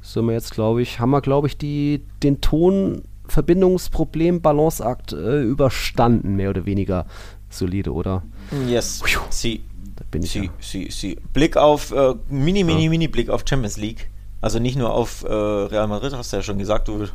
sind 0.00 0.26
wir 0.26 0.32
jetzt, 0.32 0.52
glaube 0.52 0.82
ich, 0.82 1.00
haben 1.00 1.10
wir, 1.10 1.20
glaube 1.20 1.48
ich, 1.48 1.58
die, 1.58 2.04
den 2.22 2.40
Ton 2.40 3.02
Verbindungsproblem, 3.28 4.40
Balanceakt 4.40 5.12
äh, 5.12 5.42
überstanden, 5.42 6.36
mehr 6.36 6.50
oder 6.50 6.64
weniger 6.64 7.06
solide, 7.50 7.92
oder? 7.92 8.22
Yes. 8.68 9.02
Sie. 9.30 9.62
Da 9.96 10.04
bin 10.10 10.22
ich 10.22 10.30
sie, 10.30 10.44
ja. 10.44 10.50
sie, 10.60 10.90
sie. 10.90 11.18
Blick 11.32 11.56
auf, 11.56 11.90
äh, 11.92 12.14
mini, 12.28 12.64
mini, 12.64 12.84
ja. 12.84 12.90
mini 12.90 13.08
Blick 13.08 13.30
auf 13.30 13.44
Champions 13.48 13.76
League. 13.76 14.10
Also 14.40 14.58
nicht 14.58 14.76
nur 14.76 14.92
auf 14.92 15.24
äh, 15.24 15.32
Real 15.32 15.88
Madrid, 15.88 16.12
hast 16.12 16.32
du 16.32 16.36
ja 16.36 16.42
schon 16.42 16.58
gesagt, 16.58 16.88
du 16.88 17.06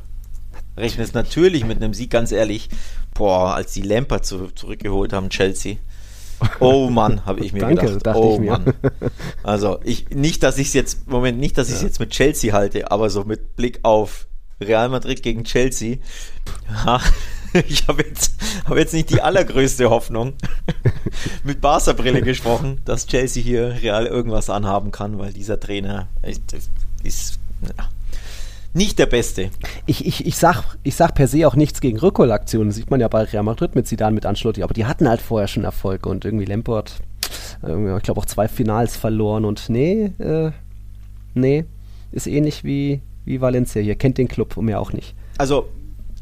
rechnest 0.75 1.13
natürlich 1.13 1.65
mit 1.65 1.77
einem 1.77 1.93
Sieg, 1.93 2.09
ganz 2.09 2.32
ehrlich. 2.32 2.69
Boah, 3.13 3.53
als 3.53 3.73
die 3.73 3.84
Lampard 3.84 4.25
zu, 4.25 4.47
zurückgeholt 4.47 5.13
haben, 5.13 5.29
Chelsea. 5.29 5.77
Oh 6.59 6.89
Mann, 6.89 7.25
habe 7.25 7.41
ich 7.41 7.53
mir 7.53 7.59
Danke, 7.59 7.86
gedacht. 7.86 8.07
dachte 8.07 8.19
oh 8.19 8.34
ich 8.34 8.39
mir. 8.39 8.51
Mann. 8.51 8.73
Also 9.43 9.79
ich 9.84 10.09
nicht, 10.09 10.41
dass 10.41 10.57
ich 10.57 10.67
es 10.67 10.73
jetzt 10.73 11.07
Moment 11.07 11.39
nicht, 11.39 11.57
dass 11.57 11.69
ich 11.69 11.75
es 11.75 11.82
jetzt 11.84 11.99
mit 11.99 12.09
Chelsea 12.09 12.53
halte, 12.53 12.91
aber 12.91 13.09
so 13.11 13.23
mit 13.23 13.55
Blick 13.55 13.79
auf 13.84 14.27
Real 14.59 14.89
Madrid 14.89 15.21
gegen 15.21 15.43
Chelsea. 15.43 15.97
Ja, 17.54 17.62
ich 17.68 17.88
habe 17.88 18.04
jetzt 18.04 18.36
habe 18.66 18.80
jetzt 18.80 18.93
nicht 18.93 19.10
die 19.10 19.22
allergrößte 19.22 19.89
Hoffnung 19.89 20.34
mit 21.43 21.62
Barca 21.62 21.93
Brille 21.93 22.22
gesprochen, 22.22 22.82
dass 22.86 23.08
Chelsea 23.08 23.43
hier 23.43 23.78
Real 23.82 24.06
irgendwas 24.06 24.49
anhaben 24.49 24.91
kann, 24.91 25.20
weil 25.20 25.34
dieser 25.34 25.60
Trainer 25.60 26.08
ist, 26.22 26.41
ist 27.04 27.39
ja, 27.78 27.89
nicht 28.74 28.99
der 28.99 29.06
Beste. 29.06 29.49
Ich, 29.86 30.06
ich, 30.06 30.26
ich, 30.26 30.38
sag, 30.38 30.64
ich 30.84 30.95
sag 30.95 31.14
per 31.14 31.28
se 31.28 31.45
auch 31.47 31.56
nichts 31.56 31.82
gegen 31.82 31.99
Rückholaktionen. 31.99 32.70
Das 32.70 32.78
sieht 32.78 32.89
man 32.89 33.02
ja 33.02 33.08
bei 33.08 33.24
Real 33.24 33.43
Madrid 33.43 33.76
mit 33.76 33.88
Zidane, 33.88 34.16
mit 34.16 34.26
Ancelotti. 34.26 34.64
Aber 34.64 34.74
die 34.74 34.86
hatten 34.86 35.10
halt 35.10 35.22
vorher 35.22 35.47
schon 35.47 35.66
Erfolg 35.66 36.06
und 36.06 36.24
irgendwie 36.24 36.45
Lampard, 36.45 36.99
äh, 37.64 37.97
ich 37.97 38.04
glaube 38.04 38.22
auch 38.22 38.26
zwei 38.26 38.47
Finals 38.47 38.95
verloren 38.95 39.43
und 39.43 39.70
nee, 39.70 40.14
äh, 40.20 40.52
nee, 41.34 41.66
ist 42.12 42.28
ähnlich 42.28 42.64
wie, 42.64 43.02
wie 43.26 43.41
Valencia 43.41 43.82
hier. 43.82 43.95
Kennt 43.95 44.18
den 44.18 44.30
Club 44.30 44.56
und 44.56 44.66
mehr 44.66 44.80
auch 44.80 44.93
nicht. 44.93 45.16
Also 45.38 45.68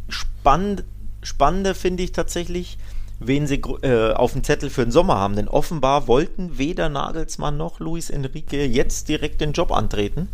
spannend, 0.08 0.84
spannender 1.22 1.76
finde 1.76 2.04
ich 2.04 2.12
tatsächlich, 2.12 2.78
wen 3.20 3.48
sie 3.48 3.62
äh, 3.82 4.14
auf 4.14 4.34
dem 4.34 4.44
Zettel 4.44 4.70
für 4.70 4.84
den 4.84 4.92
Sommer 4.92 5.18
haben. 5.18 5.36
Denn 5.36 5.48
offenbar 5.48 6.08
wollten 6.08 6.58
weder 6.58 6.90
Nagelsmann 6.90 7.58
noch 7.58 7.80
Luis 7.80 8.10
Enrique 8.10 8.66
jetzt 8.66 9.10
direkt 9.10 9.42
den 9.42 9.54
Job 9.54 9.72
antreten. 9.72 10.30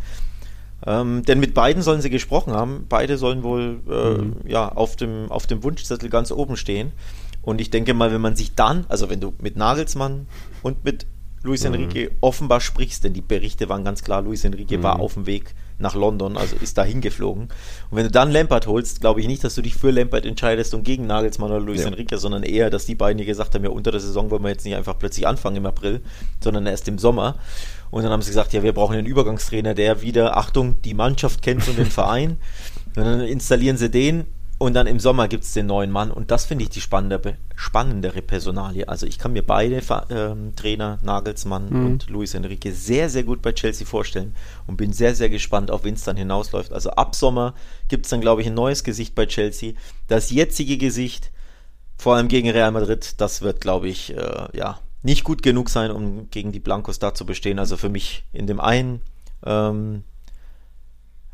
Ähm, 0.86 1.24
denn 1.24 1.40
mit 1.40 1.54
beiden 1.54 1.82
sollen 1.82 2.02
sie 2.02 2.10
gesprochen 2.10 2.54
haben. 2.54 2.86
Beide 2.88 3.18
sollen 3.18 3.44
wohl 3.44 3.80
äh, 3.90 4.22
mhm. 4.22 4.36
ja, 4.46 4.70
auf, 4.70 4.96
dem, 4.96 5.32
auf 5.32 5.48
dem 5.48 5.64
Wunschzettel 5.64 6.10
ganz 6.10 6.32
oben 6.32 6.58
stehen. 6.58 6.92
Und 7.42 7.62
ich 7.62 7.70
denke 7.70 7.94
mal, 7.94 8.12
wenn 8.12 8.22
man 8.22 8.36
sich 8.36 8.56
dann, 8.56 8.86
also 8.90 9.10
wenn 9.10 9.20
du 9.20 9.34
mit 9.40 9.56
Nagelsmann 9.56 10.28
und 10.64 10.84
mit 10.84 11.06
Luis 11.44 11.64
mhm. 11.64 11.76
Enrique 11.76 12.12
offenbar 12.22 12.60
sprichst, 12.60 13.04
denn 13.04 13.14
die 13.14 13.22
Berichte 13.22 13.70
waren 13.70 13.84
ganz 13.84 14.04
klar, 14.04 14.22
Luis 14.22 14.44
Enrique 14.44 14.78
mhm. 14.78 14.84
war 14.84 15.00
auf 15.00 15.14
dem 15.14 15.26
Weg 15.26 15.54
nach 15.78 15.96
London, 15.96 16.38
also 16.38 16.56
ist 16.56 16.78
da 16.78 16.84
hingeflogen. 16.84 17.44
Und 17.44 17.52
wenn 17.92 18.04
du 18.06 18.12
dann 18.12 18.32
Lampard 18.32 18.68
holst, 18.68 19.02
glaube 19.02 19.22
ich 19.22 19.28
nicht, 19.28 19.44
dass 19.44 19.56
du 19.56 19.62
dich 19.62 19.76
für 19.76 19.92
Lampard 19.92 20.26
entscheidest 20.26 20.74
und 20.74 20.84
gegen 20.84 21.06
Nagelsmann 21.08 21.52
oder 21.52 21.60
Luis 21.60 21.82
ja. 21.82 21.88
Enrique, 21.88 22.18
sondern 22.18 22.44
eher, 22.44 22.70
dass 22.70 22.86
die 22.86 22.96
beiden 22.96 23.18
hier 23.18 23.26
gesagt 23.26 23.56
haben, 23.56 23.64
ja, 23.64 23.70
unter 23.70 23.92
der 23.92 24.00
Saison 24.00 24.32
wollen 24.32 24.44
wir 24.44 24.50
jetzt 24.50 24.66
nicht 24.66 24.76
einfach 24.76 24.98
plötzlich 24.98 25.28
anfangen 25.28 25.58
im 25.58 25.66
April, 25.66 26.02
sondern 26.44 26.66
erst 26.66 26.88
im 26.88 26.98
Sommer. 26.98 27.36
Und 27.92 28.04
dann 28.04 28.12
haben 28.12 28.22
sie 28.22 28.30
gesagt, 28.30 28.54
ja, 28.54 28.64
wir 28.64 28.74
brauchen 28.74 28.96
einen 28.96 29.08
Übergangstrainer, 29.08 29.74
der 29.74 30.02
wieder, 30.02 30.38
Achtung, 30.38 30.82
die 30.84 30.94
Mannschaft 30.94 31.42
kennt 31.42 31.68
und 31.68 31.78
den 31.78 31.92
Verein. 31.92 32.38
Und 32.96 33.04
dann 33.04 33.20
installieren 33.20 33.76
sie 33.76 33.92
den 33.92 34.26
und 34.66 34.74
dann 34.74 34.88
im 34.88 35.00
Sommer 35.00 35.28
gibt 35.28 35.44
es 35.44 35.54
den 35.54 35.68
neuen 35.68 35.92
Mann. 35.92 36.10
Und 36.10 36.32
das 36.32 36.46
finde 36.46 36.64
ich 36.64 36.72
die 36.72 36.82
spannendere, 36.82 37.38
spannendere 37.56 38.24
Personalie. 38.24 38.90
Also 38.90 39.06
ich 39.06 39.20
kann 39.20 39.34
mir 39.34 39.46
beide 39.46 39.80
ähm, 40.10 40.56
Trainer, 40.56 40.98
Nagelsmann 41.04 41.70
mhm. 41.70 41.86
und 41.86 42.10
Luis 42.10 42.34
Enrique, 42.34 42.72
sehr, 42.72 43.10
sehr 43.10 43.24
gut 43.24 43.44
bei 43.44 43.52
Chelsea 43.52 43.86
vorstellen 43.86 44.34
und 44.66 44.78
bin 44.78 44.92
sehr, 44.92 45.14
sehr 45.14 45.30
gespannt, 45.30 45.70
auf 45.70 45.84
wen 45.84 45.94
es 45.94 46.04
dann 46.04 46.18
hinausläuft. 46.18 46.74
Also 46.74 46.90
ab 46.90 47.14
Sommer 47.14 47.54
gibt 47.90 48.08
es 48.08 48.10
dann, 48.10 48.22
glaube 48.22 48.42
ich, 48.42 48.48
ein 48.48 48.56
neues 48.56 48.84
Gesicht 48.84 49.14
bei 49.14 49.28
Chelsea. 49.28 49.74
Das 50.08 50.32
jetzige 50.32 50.80
Gesicht, 50.80 51.32
vor 51.96 52.16
allem 52.16 52.28
gegen 52.28 52.50
Real 52.50 52.72
Madrid, 52.72 53.22
das 53.22 53.44
wird, 53.44 53.62
glaube 53.62 53.88
ich, 53.88 54.18
äh, 54.18 54.48
ja, 54.58 54.80
nicht 55.04 55.24
gut 55.24 55.44
genug 55.44 55.70
sein, 55.70 55.92
um 55.92 56.32
gegen 56.32 56.52
die 56.52 56.60
Blancos 56.60 56.98
da 56.98 57.14
zu 57.14 57.28
bestehen. 57.28 57.60
Also 57.60 57.78
für 57.78 57.90
mich 57.90 58.24
in 58.34 58.48
dem 58.48 58.60
einen 58.60 59.02
ähm, 59.46 60.04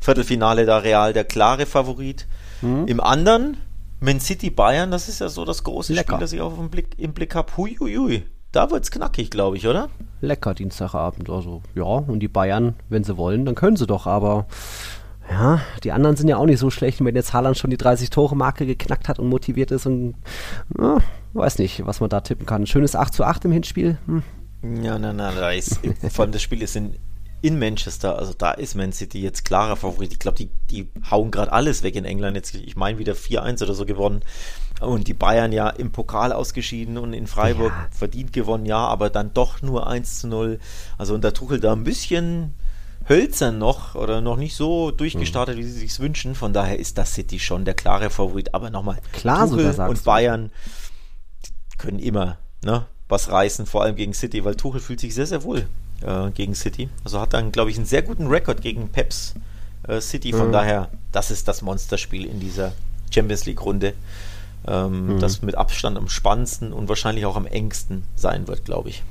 Viertelfinale 0.02 0.66
da 0.66 0.78
Real 0.78 1.12
der 1.12 1.24
klare 1.24 1.64
Favorit. 1.64 2.26
Mhm. 2.60 2.86
Im 2.88 3.00
anderen 3.00 3.56
Man 4.00 4.20
City 4.20 4.50
Bayern, 4.50 4.90
das 4.90 5.08
ist 5.08 5.20
ja 5.20 5.28
so 5.28 5.44
das 5.44 5.62
große 5.62 5.92
Lecker. 5.92 6.14
Spiel, 6.14 6.20
das 6.20 6.32
ich 6.32 6.40
auch 6.40 6.58
im 6.58 6.70
Blick, 6.70 6.88
im 6.98 7.12
Blick 7.12 7.34
habe. 7.34 7.56
Hui, 7.56 7.76
hui, 7.78 7.94
hui. 7.94 8.24
Da 8.50 8.70
wird's 8.70 8.90
knackig, 8.90 9.30
glaube 9.30 9.56
ich, 9.56 9.66
oder? 9.66 9.88
Lecker 10.20 10.54
Dienstagabend, 10.54 11.30
also 11.30 11.62
ja. 11.74 11.84
Und 11.84 12.18
die 12.18 12.28
Bayern, 12.28 12.74
wenn 12.88 13.04
sie 13.04 13.16
wollen, 13.16 13.46
dann 13.46 13.54
können 13.54 13.76
sie 13.76 13.86
doch, 13.86 14.06
aber 14.06 14.46
ja, 15.30 15.60
die 15.84 15.92
anderen 15.92 16.16
sind 16.16 16.28
ja 16.28 16.36
auch 16.36 16.46
nicht 16.46 16.58
so 16.58 16.68
schlecht, 16.68 17.02
wenn 17.02 17.14
jetzt 17.14 17.32
Haaland 17.32 17.56
schon 17.56 17.70
die 17.70 17.78
30-Tore-Marke 17.78 18.66
geknackt 18.66 19.08
hat 19.08 19.20
und 19.20 19.28
motiviert 19.28 19.70
ist 19.70 19.86
und 19.86 20.16
ja, 20.78 20.98
weiß 21.32 21.58
nicht, 21.58 21.86
was 21.86 22.00
man 22.00 22.10
da 22.10 22.20
tippen 22.20 22.44
kann. 22.44 22.66
Schönes 22.66 22.96
8 22.96 23.14
zu 23.14 23.24
8 23.24 23.44
im 23.44 23.52
Hinspiel. 23.52 23.98
Hm. 24.06 24.22
Ja, 24.82 24.98
nein, 24.98 25.16
nein, 25.16 25.34
da 25.36 25.50
ist, 25.50 25.80
vor 26.10 26.24
allem 26.24 26.32
das 26.32 26.42
Spiel 26.42 26.60
ist 26.60 26.76
in, 26.76 26.96
in 27.42 27.58
Manchester, 27.58 28.18
also 28.18 28.32
da 28.32 28.52
ist 28.52 28.76
Man 28.76 28.92
City 28.92 29.20
jetzt 29.20 29.44
klarer 29.44 29.74
Favorit. 29.76 30.12
Ich 30.12 30.20
glaube, 30.20 30.38
die, 30.38 30.48
die 30.70 30.88
hauen 31.10 31.32
gerade 31.32 31.52
alles 31.52 31.82
weg 31.82 31.96
in 31.96 32.04
England. 32.04 32.36
Jetzt, 32.36 32.54
ich 32.54 32.76
meine, 32.76 32.98
wieder 32.98 33.14
4-1 33.14 33.64
oder 33.64 33.74
so 33.74 33.84
gewonnen. 33.84 34.20
Und 34.80 35.08
die 35.08 35.14
Bayern 35.14 35.52
ja 35.52 35.68
im 35.68 35.90
Pokal 35.90 36.32
ausgeschieden 36.32 36.98
und 36.98 37.12
in 37.12 37.26
Freiburg 37.26 37.72
ja. 37.72 37.88
verdient 37.90 38.32
gewonnen, 38.32 38.64
ja, 38.64 38.78
aber 38.78 39.10
dann 39.10 39.34
doch 39.34 39.60
nur 39.60 39.86
1 39.88 40.20
zu 40.20 40.28
0. 40.28 40.60
Also 40.98 41.14
unter 41.14 41.34
Tuchel 41.34 41.58
da 41.58 41.72
ein 41.72 41.84
bisschen 41.84 42.54
hölzern 43.08 43.58
noch 43.58 43.96
oder 43.96 44.20
noch 44.20 44.36
nicht 44.36 44.54
so 44.54 44.92
durchgestartet, 44.92 45.56
mhm. 45.56 45.60
wie 45.60 45.64
sie 45.64 45.80
sich 45.80 45.98
wünschen. 45.98 46.36
Von 46.36 46.52
daher 46.52 46.78
ist 46.78 46.96
das 46.96 47.14
City 47.14 47.40
schon 47.40 47.64
der 47.64 47.74
klare 47.74 48.10
Favorit. 48.10 48.54
Aber 48.54 48.70
nochmal, 48.70 48.98
Klar, 49.12 49.48
Tuchel 49.48 49.74
und 49.80 50.04
Bayern 50.04 50.52
können 51.76 51.98
immer 51.98 52.38
ne, 52.64 52.86
was 53.08 53.30
reißen, 53.30 53.66
vor 53.66 53.82
allem 53.82 53.96
gegen 53.96 54.14
City, 54.14 54.44
weil 54.44 54.54
Tuchel 54.54 54.80
fühlt 54.80 55.00
sich 55.00 55.12
sehr, 55.12 55.26
sehr 55.26 55.42
wohl 55.42 55.66
äh, 56.02 56.30
gegen 56.32 56.54
City. 56.54 56.88
Also 57.04 57.20
hat 57.20 57.32
dann, 57.32 57.52
glaube 57.52 57.70
ich, 57.70 57.76
einen 57.76 57.86
sehr 57.86 58.02
guten 58.02 58.26
Rekord 58.26 58.60
gegen 58.60 58.88
Peps 58.88 59.34
äh, 59.86 60.00
City. 60.00 60.32
Von 60.32 60.48
mhm. 60.48 60.52
daher, 60.52 60.88
das 61.12 61.30
ist 61.30 61.48
das 61.48 61.62
Monsterspiel 61.62 62.24
in 62.24 62.40
dieser 62.40 62.72
Champions 63.10 63.46
League-Runde. 63.46 63.94
Ähm, 64.66 65.14
mhm. 65.14 65.20
Das 65.20 65.42
mit 65.42 65.56
Abstand 65.56 65.98
am 65.98 66.08
spannendsten 66.08 66.72
und 66.72 66.88
wahrscheinlich 66.88 67.26
auch 67.26 67.36
am 67.36 67.46
engsten 67.46 68.04
sein 68.14 68.46
wird, 68.46 68.64
glaube 68.64 68.90
ich. 68.90 69.02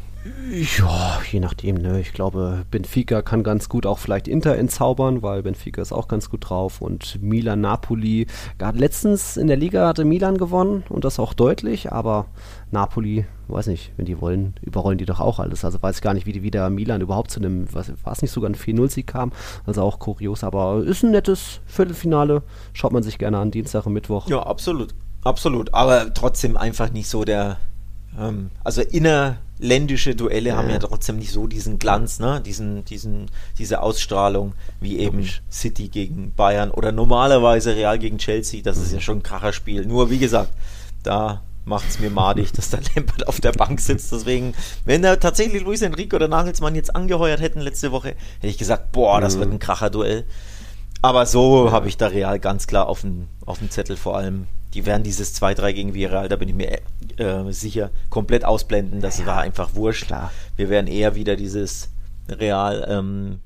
Ja, 0.78 1.20
je 1.32 1.40
nachdem, 1.40 1.78
ne? 1.78 2.00
Ich 2.00 2.14
glaube, 2.14 2.64
Benfica 2.70 3.24
kann 3.24 3.42
ganz 3.42 3.70
gut 3.70 3.88
auch 3.88 3.98
vielleicht 3.98 4.28
Inter 4.28 4.56
entzaubern, 4.56 5.24
weil 5.24 5.42
Benfica 5.42 5.82
ist 5.82 5.92
auch 5.92 6.08
ganz 6.08 6.30
gut 6.30 6.48
drauf 6.48 6.80
und 6.80 7.20
Milan 7.24 7.62
Napoli. 7.62 8.28
Gerade 8.60 8.78
letztens 8.78 9.36
in 9.36 9.48
der 9.48 9.58
Liga 9.58 9.88
hatte 9.88 10.06
Milan 10.06 10.38
gewonnen 10.38 10.84
und 10.90 11.06
das 11.06 11.18
auch 11.18 11.34
deutlich, 11.34 11.92
aber 11.92 12.28
Napoli, 12.72 13.26
weiß 13.48 13.68
nicht, 13.68 13.92
wenn 13.98 14.06
die 14.06 14.22
wollen, 14.22 14.56
überrollen 14.62 14.98
die 14.98 15.06
doch 15.06 15.20
auch 15.20 15.40
alles. 15.40 15.66
Also 15.66 15.82
weiß 15.82 15.98
ich 15.98 16.02
gar 16.02 16.14
nicht, 16.14 16.26
wie 16.26 16.34
die 16.34 16.44
wieder 16.44 16.70
Milan 16.70 17.02
überhaupt 17.02 17.32
zu 17.32 17.40
einem, 17.40 17.68
was 17.74 17.92
war 18.04 18.14
es 18.14 18.22
nicht 18.22 18.32
sogar 18.32 18.50
ein 18.50 18.56
4-0-Sieg 18.56 19.08
kam, 19.08 19.32
also 19.66 19.82
auch 19.82 20.00
kurios, 20.00 20.44
aber 20.44 20.84
ist 20.84 21.04
ein 21.04 21.12
nettes 21.12 21.60
Viertelfinale. 21.66 22.44
Schaut 22.74 22.94
man 22.94 23.04
sich 23.04 23.18
gerne 23.18 23.38
an, 23.38 23.52
Dienstag 23.52 23.86
und 23.86 23.94
Mittwoch. 23.94 24.28
Ja, 24.28 24.44
absolut. 24.44 24.94
Absolut, 25.24 25.74
aber 25.74 26.14
trotzdem 26.14 26.58
einfach 26.58 26.92
nicht 26.92 27.08
so 27.08 27.24
der, 27.24 27.58
ähm, 28.20 28.50
also 28.64 28.82
inner 28.82 29.38
ländische 29.60 30.16
Duelle 30.16 30.50
ja. 30.50 30.58
haben 30.58 30.70
ja 30.70 30.80
trotzdem 30.80 31.18
nicht 31.18 31.32
so 31.32 31.46
diesen 31.46 31.78
Glanz, 31.78 32.20
ne? 32.20 32.42
diesen, 32.44 32.84
diesen, 32.86 33.28
diese 33.60 33.82
Ausstrahlung 33.82 34.54
wie 34.80 34.98
eben 34.98 35.18
Logisch. 35.18 35.44
City 35.52 35.88
gegen 35.90 36.34
Bayern 36.34 36.72
oder 36.72 36.92
normalerweise 36.92 37.76
Real 37.76 38.00
gegen 38.00 38.18
Chelsea. 38.18 38.62
Das 38.64 38.78
mhm. 38.78 38.84
ist 38.84 38.94
ja 38.94 39.00
schon 39.00 39.20
ein 39.20 39.24
Kracherspiel. 39.24 39.86
Nur 39.86 40.10
wie 40.10 40.18
gesagt, 40.18 40.52
da 41.04 41.42
macht 41.66 41.90
es 41.90 42.00
mir 42.00 42.10
madig, 42.10 42.54
dass 42.54 42.70
da 42.70 42.80
Lampert 42.96 43.28
auf 43.28 43.40
der 43.40 43.52
Bank 43.52 43.80
sitzt. 43.80 44.12
Deswegen, 44.12 44.54
wenn 44.86 45.02
da 45.02 45.16
tatsächlich 45.16 45.64
Luis 45.64 45.82
Enrique 45.82 46.16
oder 46.16 46.28
Nagelsmann 46.28 46.76
jetzt 46.76 46.96
angeheuert 46.96 47.42
hätten 47.42 47.60
letzte 47.60 47.92
Woche, 47.92 48.16
hätte 48.40 48.48
ich 48.48 48.58
gesagt, 48.58 48.92
boah, 48.92 49.22
das 49.22 49.36
mhm. 49.36 49.40
wird 49.40 49.52
ein 49.54 49.60
Kracherduell. 49.60 50.26
Aber 51.02 51.26
so 51.26 51.68
ja. 51.68 51.72
habe 51.72 51.88
ich 51.88 51.98
da 51.98 52.08
Real 52.08 52.40
ganz 52.40 52.68
klar 52.68 52.88
auf 52.88 53.02
dem, 53.02 53.28
auf 53.46 53.60
dem 53.60 53.70
Zettel 53.70 53.98
vor 53.98 54.18
allem 54.18 54.48
die 54.74 54.86
werden 54.86 55.04
dieses 55.04 55.40
2-3 55.42 55.74
gegen 55.74 55.94
Villarreal, 55.94 56.30
da 56.30 56.36
bin 56.38 56.50
ich 56.50 56.56
mir 56.56 56.80
äh, 57.18 57.52
sicher, 57.52 57.92
komplett 58.10 58.46
ausblenden. 58.46 59.02
Das 59.02 59.20
ja, 59.20 59.26
war 59.26 59.40
einfach 59.40 59.76
wurscht. 59.76 60.08
Klar. 60.08 60.32
Wir 60.56 60.70
werden 60.70 60.88
eher 60.88 61.16
wieder 61.16 61.36
dieses 61.36 61.90
Real 62.30 62.86
ähm, 62.88 63.40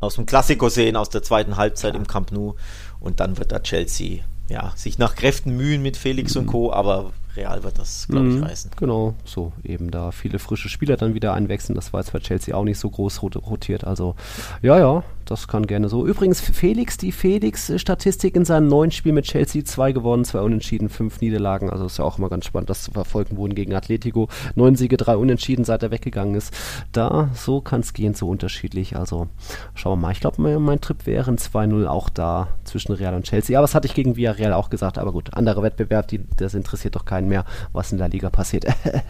aus 0.00 0.16
dem 0.16 0.26
Klassiko 0.26 0.68
sehen, 0.68 0.96
aus 0.96 1.08
der 1.08 1.22
zweiten 1.22 1.56
Halbzeit 1.56 1.94
ja. 1.94 2.00
im 2.00 2.06
Camp 2.06 2.30
Nou. 2.30 2.56
Und 3.00 3.20
dann 3.20 3.38
wird 3.38 3.52
da 3.52 3.60
Chelsea 3.60 4.22
ja, 4.48 4.72
sich 4.76 4.98
nach 4.98 5.14
Kräften 5.14 5.56
mühen 5.56 5.82
mit 5.82 5.96
Felix 5.96 6.34
mhm. 6.34 6.40
und 6.40 6.46
Co., 6.46 6.72
aber 6.72 7.12
Real 7.36 7.62
wird 7.62 7.78
das, 7.78 8.08
glaube 8.08 8.28
ich, 8.28 8.34
mhm, 8.34 8.42
reißen. 8.42 8.70
Genau, 8.76 9.14
so 9.24 9.52
eben 9.62 9.90
da 9.90 10.10
viele 10.10 10.38
frische 10.38 10.68
Spieler 10.68 10.96
dann 10.96 11.14
wieder 11.14 11.34
einwechseln. 11.34 11.76
Das 11.76 11.92
war 11.92 12.00
jetzt 12.00 12.12
bei 12.12 12.18
Chelsea 12.18 12.54
auch 12.54 12.64
nicht 12.64 12.78
so 12.78 12.90
groß 12.90 13.22
rotiert. 13.22 13.84
Also, 13.84 14.16
ja, 14.60 14.78
ja, 14.78 15.04
das 15.30 15.46
kann 15.46 15.66
gerne 15.66 15.88
so. 15.88 16.06
Übrigens, 16.06 16.40
Felix, 16.40 16.96
die 16.96 17.12
Felix-Statistik 17.12 18.34
in 18.34 18.44
seinem 18.44 18.68
neuen 18.68 18.90
Spiel 18.90 19.12
mit 19.12 19.26
Chelsea: 19.26 19.64
zwei 19.64 19.92
gewonnen, 19.92 20.24
zwei 20.24 20.40
unentschieden, 20.40 20.88
fünf 20.88 21.20
Niederlagen. 21.20 21.68
Also, 21.68 21.86
ist 21.86 21.98
ja 21.98 22.04
auch 22.04 22.18
immer 22.18 22.30
ganz 22.30 22.46
spannend, 22.46 22.70
das 22.70 22.82
zu 22.82 22.92
verfolgen 22.92 23.36
wurden 23.36 23.54
gegen 23.54 23.74
Atletico. 23.74 24.28
Neun 24.54 24.74
Siege, 24.76 24.96
drei 24.96 25.16
Unentschieden, 25.16 25.64
seit 25.64 25.82
er 25.82 25.90
weggegangen 25.90 26.34
ist. 26.34 26.54
Da, 26.92 27.28
so 27.34 27.60
kann 27.60 27.80
es 27.80 27.92
gehen, 27.92 28.14
so 28.14 28.28
unterschiedlich. 28.28 28.96
Also, 28.96 29.28
schauen 29.74 29.98
wir 29.98 30.06
mal. 30.06 30.12
Ich 30.12 30.20
glaube, 30.20 30.40
mein, 30.40 30.62
mein 30.62 30.80
Trip 30.80 31.04
wäre 31.06 31.30
ein 31.30 31.36
2-0 31.36 31.86
auch 31.86 32.08
da 32.08 32.48
zwischen 32.64 32.92
Real 32.92 33.14
und 33.14 33.24
Chelsea. 33.24 33.58
Aber 33.58 33.64
das 33.64 33.74
hatte 33.74 33.86
ich 33.86 33.94
gegen 33.94 34.16
Villarreal 34.16 34.54
auch 34.54 34.70
gesagt. 34.70 34.96
Aber 34.98 35.12
gut, 35.12 35.34
anderer 35.34 35.62
Wettbewerb, 35.62 36.08
die, 36.08 36.20
das 36.36 36.54
interessiert 36.54 36.96
doch 36.96 37.04
keinen 37.04 37.28
mehr, 37.28 37.44
was 37.72 37.92
in 37.92 37.98
der 37.98 38.08
Liga 38.08 38.30
passiert. 38.30 38.64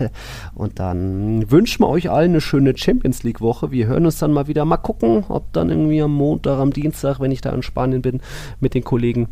und 0.55 0.81
dann 0.81 1.51
wünschen 1.51 1.83
wir 1.83 1.89
euch 1.89 2.11
allen 2.11 2.31
eine 2.31 2.41
schöne 2.41 2.77
Champions 2.77 3.23
League-Woche. 3.23 3.71
Wir 3.71 3.87
hören 3.87 4.05
uns 4.05 4.19
dann 4.19 4.33
mal 4.33 4.49
wieder. 4.49 4.65
Mal 4.65 4.79
gucken, 4.79 5.25
ob 5.29 5.53
dann 5.53 5.71
irgendwie 5.71 6.08
am 6.09 6.15
Montag, 6.15 6.59
am 6.59 6.73
Dienstag, 6.73 7.21
wenn 7.21 7.31
ich 7.31 7.41
da 7.41 7.51
in 7.51 7.63
Spanien 7.63 8.03
bin, 8.03 8.21
mit 8.61 8.75
den 8.75 8.85
Kollegen. 8.85 9.29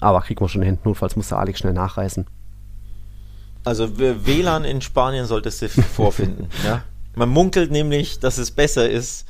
Aber 0.00 0.20
kriegen 0.20 0.40
wir 0.40 0.48
schon 0.48 0.62
hin. 0.62 0.78
Notfalls 0.84 1.16
muss 1.16 1.28
der 1.28 1.38
Alex 1.38 1.60
schnell 1.60 1.72
nachreisen. 1.72 2.26
Also 3.64 3.98
WLAN 3.98 4.64
in 4.64 4.80
Spanien 4.80 5.26
solltest 5.26 5.62
du 5.62 5.68
vorfinden. 5.68 6.48
ja? 6.64 6.82
Man 7.14 7.28
munkelt 7.28 7.70
nämlich, 7.70 8.18
dass 8.18 8.38
es 8.38 8.50
besser 8.50 8.90
ist, 8.90 9.26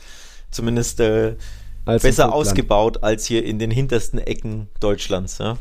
zumindest 0.50 1.00
äh, 1.00 1.36
besser 1.84 2.32
ausgebaut 2.32 3.02
als 3.02 3.26
hier 3.26 3.44
in 3.44 3.58
den 3.58 3.70
hintersten 3.70 4.18
Ecken 4.18 4.68
Deutschlands. 4.80 5.38
Ja? 5.38 5.58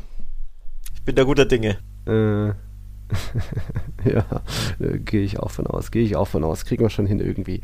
Ich 0.96 1.04
bin 1.04 1.16
da 1.16 1.24
guter 1.24 1.46
Dinge. 1.46 1.78
Äh, 2.08 2.54
ja, 4.06 4.26
äh, 4.80 5.00
gehe 5.00 5.22
ich 5.22 5.40
auch 5.40 5.52
von 5.52 5.68
aus, 5.68 5.92
gehe 5.92 6.04
ich 6.04 6.16
auch 6.16 6.28
von 6.28 6.44
aus, 6.44 6.66
kriegen 6.66 6.84
wir 6.84 6.90
schon 6.90 7.06
hin 7.06 7.20
irgendwie. 7.20 7.62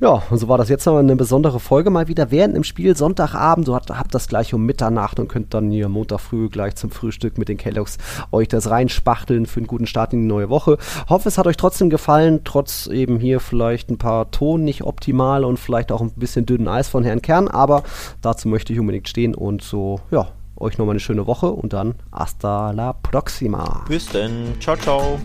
Ja, 0.00 0.22
und 0.30 0.38
so 0.38 0.48
war 0.48 0.58
das 0.58 0.68
jetzt 0.68 0.86
noch 0.86 0.96
eine 0.96 1.16
besondere 1.16 1.60
Folge 1.60 1.90
mal 1.90 2.08
wieder 2.08 2.30
während 2.30 2.56
im 2.56 2.64
Spiel, 2.64 2.96
Sonntagabend, 2.96 3.68
du 3.68 3.74
habt, 3.74 3.90
habt 3.90 4.14
das 4.14 4.28
gleich 4.28 4.54
um 4.54 4.64
Mitternacht 4.64 5.18
und 5.20 5.28
könnt 5.28 5.54
dann 5.54 5.70
hier 5.70 5.88
Montag 5.88 6.20
früh 6.20 6.48
gleich 6.48 6.76
zum 6.76 6.90
Frühstück 6.90 7.38
mit 7.38 7.48
den 7.48 7.56
Kelloggs 7.56 7.98
euch 8.32 8.48
das 8.48 8.70
reinspachteln 8.70 9.46
für 9.46 9.60
einen 9.60 9.66
guten 9.66 9.86
Start 9.86 10.12
in 10.12 10.22
die 10.22 10.28
neue 10.28 10.48
Woche. 10.48 10.78
Hoffe, 11.08 11.28
es 11.28 11.38
hat 11.38 11.46
euch 11.46 11.56
trotzdem 11.56 11.90
gefallen, 11.90 12.40
trotz 12.44 12.86
eben 12.86 13.18
hier 13.18 13.40
vielleicht 13.40 13.90
ein 13.90 13.98
paar 13.98 14.30
Ton 14.30 14.64
nicht 14.64 14.82
optimal 14.82 15.44
und 15.44 15.58
vielleicht 15.58 15.92
auch 15.92 16.00
ein 16.00 16.12
bisschen 16.16 16.46
dünnen 16.46 16.68
Eis 16.68 16.88
von 16.88 17.04
Herrn 17.04 17.22
Kern, 17.22 17.48
aber 17.48 17.82
dazu 18.22 18.48
möchte 18.48 18.72
ich 18.72 18.80
unbedingt 18.80 19.08
stehen 19.08 19.34
und 19.34 19.62
so, 19.62 20.00
ja, 20.10 20.28
euch 20.56 20.78
nochmal 20.78 20.94
eine 20.94 21.00
schöne 21.00 21.26
Woche 21.26 21.46
und 21.50 21.72
dann 21.72 21.94
hasta 22.12 22.70
la 22.70 22.92
próxima. 22.92 23.84
Bis 23.88 24.06
denn. 24.06 24.54
Ciao, 24.60 24.76
ciao. 24.76 25.18